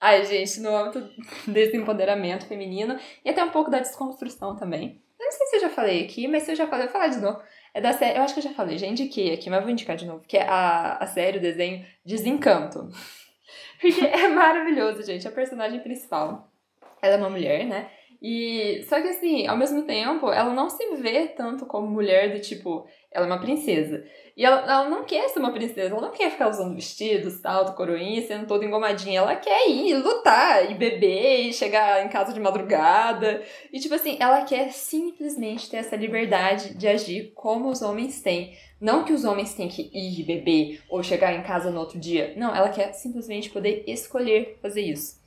Ai, 0.00 0.24
gente, 0.24 0.60
no 0.60 0.74
âmbito 0.74 1.10
desse 1.50 1.76
empoderamento 1.76 2.46
feminino 2.46 2.96
e 3.24 3.30
até 3.30 3.42
um 3.42 3.50
pouco 3.50 3.68
da 3.68 3.80
desconstrução 3.80 4.54
também. 4.54 5.02
Eu 5.18 5.24
não 5.24 5.32
sei 5.32 5.46
se 5.48 5.56
eu 5.56 5.60
já 5.62 5.70
falei 5.70 6.04
aqui, 6.04 6.28
mas 6.28 6.44
se 6.44 6.52
eu 6.52 6.56
já 6.56 6.68
falei, 6.68 6.86
eu 6.86 6.90
vou 6.90 7.00
falar 7.00 7.08
de 7.08 7.20
novo. 7.20 7.42
É 7.74 7.80
da 7.80 7.92
série, 7.92 8.16
eu 8.16 8.22
acho 8.22 8.34
que 8.34 8.40
eu 8.40 8.44
já 8.44 8.54
falei, 8.54 8.78
já 8.78 8.86
indiquei 8.86 9.32
aqui, 9.32 9.50
mas 9.50 9.62
vou 9.62 9.70
indicar 9.70 9.96
de 9.96 10.06
novo, 10.06 10.22
que 10.26 10.36
é 10.36 10.46
a, 10.46 10.98
a 10.98 11.06
série, 11.06 11.38
o 11.38 11.40
desenho 11.40 11.84
Desencanto. 12.04 12.88
Porque 13.80 14.06
é 14.06 14.28
maravilhoso, 14.28 15.02
gente. 15.02 15.26
A 15.26 15.32
personagem 15.32 15.80
principal, 15.80 16.52
ela 17.00 17.14
é 17.14 17.18
uma 17.18 17.30
mulher, 17.30 17.66
né? 17.66 17.90
E 18.22 18.84
só 18.88 19.00
que 19.02 19.08
assim, 19.08 19.48
ao 19.48 19.56
mesmo 19.56 19.82
tempo, 19.82 20.30
ela 20.30 20.54
não 20.54 20.70
se 20.70 20.94
vê 20.94 21.26
tanto 21.26 21.66
como 21.66 21.88
mulher 21.88 22.32
do 22.32 22.40
tipo, 22.40 22.86
ela 23.10 23.26
é 23.26 23.28
uma 23.28 23.40
princesa. 23.40 24.04
E 24.36 24.44
ela, 24.44 24.60
ela 24.60 24.88
não 24.88 25.02
quer 25.02 25.28
ser 25.28 25.40
uma 25.40 25.50
princesa, 25.50 25.90
ela 25.90 26.00
não 26.00 26.12
quer 26.12 26.30
ficar 26.30 26.48
usando 26.48 26.76
vestido, 26.76 27.32
salto, 27.32 27.74
coroinha, 27.74 28.24
sendo 28.24 28.46
toda 28.46 28.64
engomadinha. 28.64 29.18
Ela 29.18 29.34
quer 29.34 29.68
ir 29.68 29.94
lutar, 29.94 30.70
e 30.70 30.74
beber, 30.74 31.48
e 31.48 31.52
chegar 31.52 32.06
em 32.06 32.08
casa 32.08 32.32
de 32.32 32.38
madrugada. 32.38 33.42
E 33.72 33.80
tipo 33.80 33.96
assim, 33.96 34.16
ela 34.20 34.42
quer 34.44 34.70
simplesmente 34.72 35.68
ter 35.68 35.78
essa 35.78 35.96
liberdade 35.96 36.74
de 36.74 36.86
agir 36.86 37.32
como 37.34 37.70
os 37.70 37.82
homens 37.82 38.22
têm. 38.22 38.56
Não 38.80 39.04
que 39.04 39.12
os 39.12 39.24
homens 39.24 39.52
têm 39.54 39.66
que 39.66 39.90
ir 39.92 40.22
beber 40.22 40.80
ou 40.88 41.02
chegar 41.02 41.34
em 41.34 41.42
casa 41.42 41.72
no 41.72 41.80
outro 41.80 41.98
dia. 41.98 42.34
Não, 42.36 42.54
ela 42.54 42.68
quer 42.68 42.92
simplesmente 42.92 43.50
poder 43.50 43.82
escolher 43.88 44.58
fazer 44.62 44.82
isso. 44.82 45.20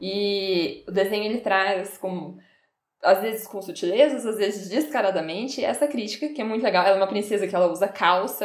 E 0.00 0.84
o 0.88 0.92
desenho 0.92 1.24
ele 1.24 1.40
traz 1.40 1.98
como 1.98 2.38
às 3.02 3.20
vezes 3.20 3.46
com 3.46 3.62
sutilezas, 3.62 4.26
às 4.26 4.36
vezes 4.36 4.68
descaradamente, 4.68 5.64
essa 5.64 5.86
crítica, 5.86 6.28
que 6.28 6.40
é 6.40 6.44
muito 6.44 6.62
legal. 6.62 6.84
Ela 6.84 6.96
é 6.96 7.00
uma 7.00 7.06
princesa 7.06 7.46
que 7.46 7.54
ela 7.54 7.70
usa 7.70 7.88
calça, 7.88 8.44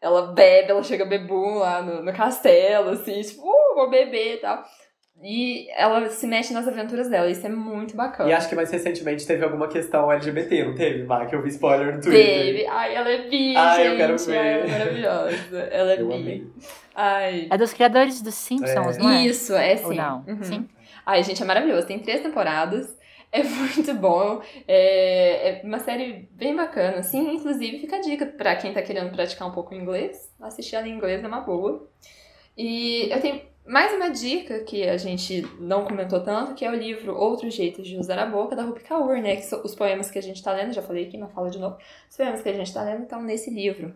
ela 0.00 0.32
bebe, 0.32 0.70
ela 0.70 0.82
chega 0.82 1.04
bebum 1.04 1.58
lá 1.58 1.80
no, 1.82 2.02
no 2.02 2.12
castelo, 2.12 2.90
assim, 2.90 3.20
tipo, 3.20 3.42
uh, 3.42 3.74
vou 3.76 3.88
beber 3.90 4.34
e 4.34 4.38
tal. 4.38 4.64
E 5.20 5.68
ela 5.76 6.08
se 6.10 6.28
mexe 6.28 6.52
nas 6.54 6.68
aventuras 6.68 7.08
dela, 7.08 7.28
isso 7.28 7.44
é 7.44 7.50
muito 7.50 7.96
bacana. 7.96 8.30
E 8.30 8.32
acho 8.32 8.48
que 8.48 8.54
mais 8.54 8.70
recentemente 8.70 9.26
teve 9.26 9.44
alguma 9.44 9.66
questão 9.66 10.10
LGBT, 10.12 10.64
não 10.64 10.74
teve, 10.76 11.02
Mar? 11.02 11.26
Que 11.26 11.34
eu 11.34 11.42
vi 11.42 11.48
spoiler 11.48 11.96
no 11.96 12.00
Twitter. 12.00 12.24
Teve. 12.24 12.66
Ai, 12.66 12.94
ela 12.94 13.10
é 13.10 13.28
bi, 13.28 13.56
Ai, 13.56 13.76
gente. 13.76 13.86
eu 13.90 13.96
quero 13.96 14.16
ver. 14.18 14.38
Ai, 14.38 14.52
ela 14.52 14.64
é 14.64 14.70
maravilhosa. 14.70 15.58
Ela 15.72 15.92
é 15.92 16.00
Eu 16.00 16.06
bi. 16.08 16.14
amei. 16.14 16.46
Ai. 17.00 17.46
É 17.48 17.56
dos 17.56 17.72
criadores 17.72 18.20
dos 18.20 18.34
Simpsons, 18.34 18.96
É. 18.96 18.98
não 18.98 19.08
é? 19.08 19.24
Isso, 19.24 19.54
é 19.54 19.76
sim. 19.76 19.84
Ou 19.84 19.94
não? 19.94 20.24
Uhum. 20.26 20.42
Sim? 20.42 20.68
Ai, 21.06 21.22
gente, 21.22 21.40
é 21.40 21.46
maravilhoso. 21.46 21.86
Tem 21.86 21.98
três 22.00 22.20
temporadas. 22.20 22.96
É 23.30 23.42
muito 23.42 23.92
bom. 23.92 24.40
É, 24.66 25.60
é 25.60 25.62
uma 25.62 25.78
série 25.78 26.26
bem 26.32 26.56
bacana, 26.56 27.00
assim. 27.00 27.34
Inclusive, 27.34 27.78
fica 27.78 27.96
a 27.96 28.00
dica 28.00 28.24
pra 28.24 28.56
quem 28.56 28.72
tá 28.72 28.80
querendo 28.80 29.12
praticar 29.12 29.46
um 29.46 29.50
pouco 29.52 29.74
o 29.74 29.76
inglês. 29.76 30.32
Assistir 30.40 30.76
ela 30.76 30.88
em 30.88 30.94
inglês 30.94 31.22
é 31.22 31.28
uma 31.28 31.42
boa. 31.42 31.86
E 32.56 33.06
eu 33.12 33.20
tenho 33.20 33.42
mais 33.66 33.92
uma 33.92 34.08
dica 34.08 34.60
que 34.60 34.88
a 34.88 34.96
gente 34.96 35.46
não 35.60 35.84
comentou 35.84 36.20
tanto, 36.20 36.54
que 36.54 36.64
é 36.64 36.70
o 36.70 36.74
livro 36.74 37.14
Outros 37.14 37.52
Jeitos 37.52 37.86
de 37.86 37.98
Usar 37.98 38.18
a 38.18 38.24
Boca, 38.24 38.56
da 38.56 38.62
Rupi 38.62 38.80
Kaur, 38.82 39.20
né? 39.20 39.36
Que 39.36 39.42
são 39.42 39.60
os 39.62 39.74
poemas 39.74 40.10
que 40.10 40.18
a 40.18 40.22
gente 40.22 40.42
tá 40.42 40.50
lendo, 40.54 40.72
já 40.72 40.80
falei 40.80 41.06
aqui, 41.06 41.18
mas 41.18 41.30
fala 41.30 41.50
de 41.50 41.58
novo. 41.58 41.76
Os 42.08 42.16
poemas 42.16 42.40
que 42.40 42.48
a 42.48 42.54
gente 42.54 42.72
tá 42.72 42.82
lendo 42.82 43.02
estão 43.02 43.20
nesse 43.22 43.50
livro. 43.50 43.94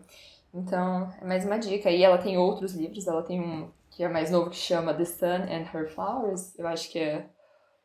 Então, 0.53 1.11
é 1.19 1.25
mais 1.25 1.45
uma 1.45 1.57
dica. 1.57 1.89
E 1.89 2.03
ela 2.03 2.17
tem 2.17 2.37
outros 2.37 2.73
livros, 2.73 3.07
ela 3.07 3.23
tem 3.23 3.41
um 3.41 3.71
que 3.89 4.03
é 4.03 4.09
mais 4.09 4.31
novo 4.31 4.49
que 4.49 4.55
chama 4.55 4.93
The 4.93 5.05
Sun 5.05 5.25
and 5.25 5.67
Her 5.73 5.87
Flowers. 5.89 6.57
Eu 6.57 6.67
acho 6.67 6.91
que 6.91 6.99
é 6.99 7.29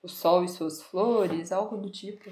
O 0.03 0.09
Sol 0.09 0.45
e 0.45 0.49
Suas 0.49 0.83
Flores, 0.83 1.53
algo 1.53 1.77
do 1.77 1.91
tipo. 1.91 2.31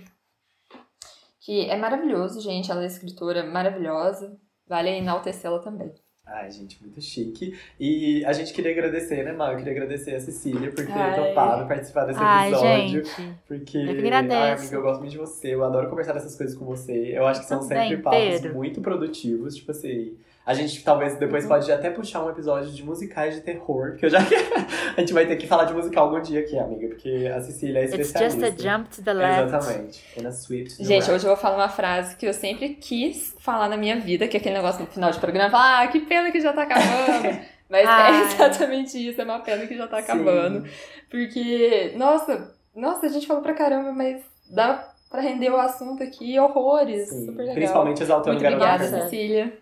Que 1.40 1.68
é 1.68 1.76
maravilhoso, 1.76 2.40
gente. 2.40 2.70
Ela 2.70 2.82
é 2.82 2.86
escritora 2.86 3.44
maravilhosa. 3.44 4.38
Vale 4.66 4.90
enaltecê-la 4.90 5.60
também. 5.60 5.94
Ai, 6.26 6.50
gente, 6.50 6.76
muito 6.82 7.00
chique. 7.00 7.56
E 7.78 8.24
a 8.24 8.32
gente 8.32 8.52
queria 8.52 8.72
agradecer, 8.72 9.22
né, 9.24 9.32
Mar? 9.32 9.52
Eu 9.52 9.58
queria 9.58 9.72
agradecer 9.72 10.12
a 10.16 10.20
Cecília 10.20 10.72
por 10.72 10.84
ter 10.84 10.90
Ai. 10.92 11.14
topado 11.28 11.68
participar 11.68 12.04
desse 12.04 12.18
Ai, 12.20 12.48
episódio. 12.50 13.04
gente. 13.04 13.34
Porque, 13.46 13.78
Eu 13.78 13.96
que 13.96 14.08
ai, 14.10 14.52
amiga, 14.52 14.74
eu 14.74 14.82
gosto 14.82 14.98
muito 15.00 15.12
de 15.12 15.18
você. 15.18 15.54
Eu 15.54 15.64
adoro 15.64 15.88
conversar 15.88 16.14
dessas 16.14 16.34
coisas 16.36 16.56
com 16.56 16.64
você. 16.64 17.16
Eu 17.16 17.26
acho 17.28 17.40
que 17.42 17.46
são 17.46 17.60
Também, 17.60 17.90
sempre 17.90 18.02
papos 18.02 18.18
Pedro. 18.18 18.54
muito 18.54 18.80
produtivos. 18.80 19.54
Tipo 19.54 19.70
assim, 19.70 20.14
a 20.46 20.54
gente 20.54 20.82
talvez 20.84 21.18
depois 21.18 21.42
Uhum. 21.42 21.48
pode 21.50 21.72
até 21.72 21.90
puxar 21.90 22.24
um 22.24 22.30
episódio 22.30 22.70
de 22.70 22.84
musicais 22.84 23.34
de 23.34 23.40
terror. 23.40 23.96
Que 23.96 24.06
eu 24.06 24.10
já 24.10 24.18
a 24.96 25.00
gente 25.00 25.12
vai 25.12 25.26
ter 25.26 25.34
que 25.36 25.46
falar 25.46 25.64
de 25.64 25.74
musical 25.74 26.04
algum 26.06 26.20
dia 26.22 26.40
aqui, 26.40 26.56
amiga. 26.56 26.86
Porque 26.88 27.30
a 27.34 27.40
Cecília 27.40 27.80
é 27.80 27.84
It's 27.84 27.98
especialista. 27.98 28.46
just 28.46 28.60
a 28.66 28.70
jump 28.76 28.88
to 28.90 29.02
the 29.02 29.12
left. 29.12 29.42
Exatamente. 29.48 30.04
In 30.16 30.26
a 30.26 30.30
sweep 30.32 30.68
to 30.70 30.76
the 30.78 30.84
Gente, 30.84 31.00
right. 31.00 31.10
hoje 31.12 31.24
eu 31.24 31.28
vou 31.30 31.36
falar 31.36 31.56
uma 31.56 31.68
frase 31.68 32.14
que 32.16 32.26
eu 32.26 32.32
sempre 32.32 32.70
quis 32.74 33.34
falar 33.40 33.68
na 33.68 33.76
minha 33.76 33.96
vida, 33.98 34.28
que 34.28 34.36
é 34.36 34.40
aquele 34.40 34.54
negócio 34.54 34.80
no 34.82 34.86
final 34.86 35.10
de 35.10 35.18
programa, 35.18 35.50
falar, 35.50 35.82
ah, 35.82 35.86
que 35.88 35.98
pena 36.00 36.30
que 36.30 36.40
já 36.40 36.52
tá 36.52 36.62
acabando. 36.62 37.40
Mas 37.68 37.84
Ai. 37.84 38.12
é 38.20 38.24
exatamente 38.26 38.96
isso, 38.96 39.20
é 39.20 39.24
uma 39.24 39.40
pena 39.40 39.66
que 39.66 39.76
já 39.76 39.88
tá 39.88 39.96
Sim. 39.96 40.02
acabando. 40.04 40.64
Porque, 41.10 41.92
nossa, 41.96 42.54
nossa, 42.74 43.06
a 43.06 43.08
gente 43.08 43.26
falou 43.26 43.42
pra 43.42 43.54
caramba, 43.54 43.90
mas 43.90 44.22
dá 44.48 44.88
pra 45.10 45.20
render 45.20 45.50
o 45.50 45.56
assunto 45.56 46.00
aqui 46.02 46.38
horrores. 46.38 47.08
Sim. 47.08 47.26
Super 47.26 47.38
legal. 47.38 47.54
Principalmente 47.54 48.02
exaltando 48.04 48.36
Muito 48.38 48.46
obrigada. 48.46 48.84
Cecília. 48.86 49.52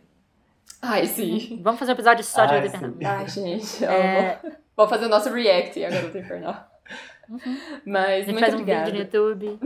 Ai, 0.86 1.06
sim. 1.06 1.61
Vamos 1.62 1.78
fazer 1.78 1.93
um 1.93 1.94
episódio 1.94 2.23
só 2.24 2.44
de 2.47 2.55
Ai, 2.55 2.61
Garota. 2.69 2.77
Infernal. 2.86 3.16
Ai, 3.19 3.28
gente, 3.28 3.85
É, 3.85 4.40
amo. 4.44 4.55
Vamos 4.77 4.90
fazer 4.90 5.06
o 5.06 5.09
nosso 5.09 5.31
react 5.32 5.85
a 5.85 5.90
Garota 5.90 6.19
Infernal. 6.19 6.70
Uhum. 7.28 7.59
Mas, 7.86 8.05
A 8.06 8.15
gente 8.16 8.27
muito 8.32 8.40
faz 8.40 8.55
um 8.55 8.59
obrigada. 8.59 8.85
vídeo 8.90 8.98
no 8.98 9.05
YouTube. 9.05 9.59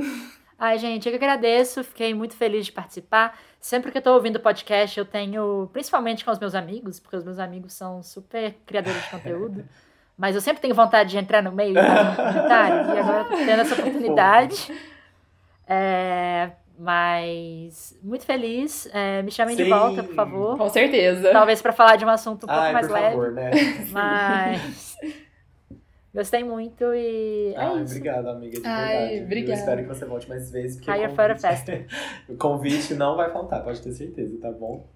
Ai, 0.59 0.78
gente, 0.78 1.07
eu 1.07 1.12
que 1.12 1.16
agradeço. 1.24 1.82
Fiquei 1.85 2.15
muito 2.15 2.36
feliz 2.36 2.66
de 2.66 2.73
participar. 2.73 3.39
Sempre 3.61 3.90
que 3.90 3.99
eu 3.99 4.03
tô 4.03 4.12
ouvindo 4.15 4.36
o 4.36 4.40
podcast, 4.40 4.97
eu 4.99 5.05
tenho, 5.05 5.69
principalmente 5.73 6.24
com 6.24 6.31
os 6.31 6.39
meus 6.39 6.55
amigos, 6.55 7.01
porque 7.01 7.16
os 7.16 7.24
meus 7.24 7.39
amigos 7.39 7.73
são 7.73 8.03
super 8.03 8.55
criadores 8.66 9.03
de 9.03 9.11
conteúdo. 9.11 9.65
Mas 10.16 10.35
eu 10.35 10.40
sempre 10.40 10.61
tenho 10.61 10.74
vontade 10.74 11.11
de 11.11 11.19
entrar 11.19 11.43
no 11.43 11.53
meio 11.53 11.73
e 11.78 11.82
fazer 11.82 12.11
um 12.11 12.15
comentário. 12.16 12.95
E 12.95 12.99
agora 12.99 13.24
tô 13.24 13.36
tendo 13.36 13.61
essa 13.61 13.74
oportunidade. 13.74 14.73
É, 15.66 16.51
mas 16.78 17.98
muito 18.02 18.24
feliz. 18.24 18.88
É, 18.92 19.20
me 19.22 19.30
chamem 19.30 19.56
de 19.56 19.64
Sim. 19.64 19.70
volta, 19.70 20.02
por 20.05 20.14
favor. 20.14 20.56
Com 20.56 20.68
certeza. 20.68 21.30
Talvez 21.32 21.60
pra 21.60 21.72
falar 21.72 21.96
de 21.96 22.05
um 22.05 22.09
assunto 22.09 22.44
um 22.44 22.48
pouco 22.48 22.52
Ai, 22.62 22.72
mais 22.72 22.86
por 22.86 22.92
leve. 22.94 23.10
favor, 23.10 23.32
né? 23.32 23.50
Mas 23.90 24.96
gostei 26.14 26.44
muito 26.44 26.84
e 26.94 27.52
é 27.55 27.60
Ai, 27.60 27.82
isso. 27.82 27.94
obrigado, 27.96 28.28
amiga, 28.28 28.60
de 28.60 28.66
Ai, 28.66 28.88
verdade. 29.09 29.24
obrigada. 29.24 29.52
Eu 29.52 29.59
espero 29.59 29.82
que 29.82 29.88
você 29.88 30.05
volte 30.05 30.28
mais 30.28 30.50
vezes, 30.50 30.76
porque 30.76 30.90
Higher 30.90 31.14
convite, 31.14 31.40
Festival. 31.40 31.80
o 32.28 32.36
convite 32.36 32.94
não 32.94 33.16
vai 33.16 33.32
faltar, 33.32 33.62
pode 33.64 33.80
ter 33.82 33.92
certeza, 33.92 34.38
tá 34.40 34.50
bom? 34.50 34.86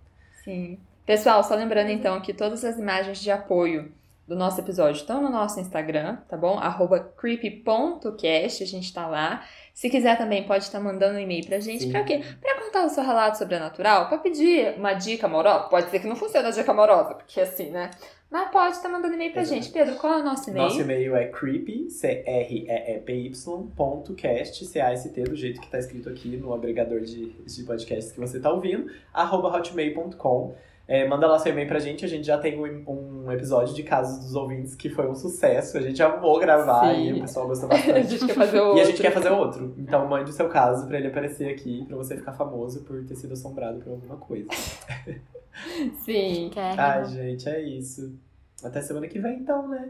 Sim. 0.45 0.79
Pessoal, 1.05 1.43
só 1.43 1.55
lembrando 1.57 1.91
então 1.91 2.21
que 2.21 2.33
todas 2.33 2.65
as 2.65 2.79
imagens 2.79 3.21
de 3.21 3.31
apoio 3.31 3.91
do 4.27 4.37
nosso 4.37 4.61
episódio 4.61 5.01
estão 5.01 5.21
no 5.21 5.29
nosso 5.31 5.59
Instagram, 5.61 6.17
tá 6.29 6.37
bom? 6.37 6.59
Arroba 6.59 7.01
creepy.cast, 7.01 8.63
a 8.63 8.67
gente 8.67 8.93
tá 8.93 9.07
lá. 9.07 9.43
Se 9.73 9.89
quiser 9.89 10.19
também 10.19 10.45
pode 10.45 10.65
estar 10.65 10.81
mandando 10.81 11.17
um 11.17 11.21
e-mail 11.21 11.47
pra 11.47 11.59
gente. 11.59 11.85
Sim. 11.85 11.93
Pra 11.93 12.05
quê? 12.05 12.23
Pra 12.41 12.61
contar 12.61 12.85
o 12.85 12.91
seu 12.91 13.03
relato 13.03 13.39
sobrenatural, 13.39 14.09
pra 14.09 14.19
pedir 14.19 14.75
uma 14.77 14.93
dica 14.95 15.27
amorosa. 15.27 15.69
Pode 15.69 15.91
ser 15.91 16.01
que 16.01 16.07
não 16.07 16.17
funcione 16.17 16.47
a 16.47 16.51
dica 16.51 16.71
amorosa, 16.71 17.15
porque 17.15 17.41
assim, 17.41 17.71
né? 17.71 17.91
Mas 18.31 18.51
pode 18.51 18.77
estar 18.77 18.89
mandando 18.89 19.13
e-mail 19.13 19.31
pra 19.31 19.43
Exato. 19.43 19.61
gente. 19.61 19.73
Pedro, 19.73 19.95
qual 19.97 20.15
é 20.15 20.21
o 20.23 20.25
nosso 20.25 20.49
e-mail? 20.49 20.65
Nosso 20.65 20.81
e-mail 20.81 21.15
é 21.15 21.27
creepy, 21.27 21.91
C-R-E-E-P-Y, 21.91 23.73
ponto 23.77 24.15
cast, 24.15 24.65
C-A-S-T, 24.65 25.23
do 25.25 25.37
jeito 25.37 25.61
que 25.61 25.71
tá 25.71 25.79
escrito 25.79 26.09
aqui 26.09 26.37
no 26.39 26.55
agregador 26.55 27.01
de, 27.01 27.31
de 27.31 27.63
podcasts 27.65 28.11
que 28.11 28.19
você 28.19 28.41
tá 28.41 28.51
ouvindo, 28.51 28.91
arroba 29.13 29.49
hotmail.com. 29.55 30.55
É, 30.89 31.07
manda 31.09 31.27
lá 31.27 31.39
seu 31.39 31.53
e-mail 31.53 31.69
pra 31.69 31.79
gente, 31.79 32.05
a 32.05 32.09
gente 32.09 32.27
já 32.27 32.37
tem 32.39 32.59
um, 32.61 33.25
um 33.27 33.33
episódio 33.33 33.73
de 33.75 33.83
casos 33.85 34.19
dos 34.19 34.35
ouvintes 34.35 34.75
que 34.75 34.91
foi 34.91 35.09
um 35.09 35.15
sucesso, 35.15 35.79
a 35.79 35.81
gente 35.81 36.03
amou 36.03 36.39
gravar 36.41 36.93
Sim. 36.93 37.09
e 37.09 37.13
o 37.13 37.21
pessoal 37.21 37.47
gostou 37.47 37.67
a 37.71 37.75
bastante. 37.75 38.09
gente 38.09 38.27
quer 38.27 38.35
fazer 38.35 38.61
o 38.61 38.77
E 38.77 38.81
a 38.81 38.85
gente 38.85 38.89
outro. 38.97 39.03
quer 39.03 39.11
fazer 39.13 39.31
outro. 39.31 39.75
Então 39.79 40.07
mande 40.09 40.31
o 40.31 40.33
seu 40.35 40.49
caso 40.49 40.87
pra 40.87 40.99
ele 40.99 41.07
aparecer 41.09 41.49
aqui, 41.51 41.85
pra 41.87 41.97
você 41.97 42.17
ficar 42.17 42.33
famoso 42.33 42.83
por 42.83 43.03
ter 43.05 43.15
sido 43.15 43.33
assombrado 43.33 43.79
por 43.81 43.91
alguma 43.93 44.17
coisa. 44.17 44.49
Sim. 46.05 46.51
Quer, 46.53 46.79
Ai, 46.79 47.05
gente, 47.07 47.49
é 47.49 47.61
isso. 47.63 48.15
Até 48.63 48.81
semana 48.81 49.07
que 49.07 49.19
vem, 49.19 49.39
então, 49.39 49.69
né? 49.69 49.89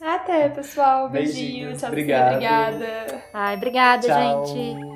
Até, 0.00 0.48
pessoal. 0.48 1.08
Beijinhos. 1.10 1.36
Beijinho. 1.36 1.76
Tchau, 1.76 1.88
Obrigado. 1.88 2.32
Obrigada. 2.34 3.22
Ai, 3.32 3.56
obrigada, 3.56 4.06
Tchau. 4.08 4.46
gente. 4.46 4.91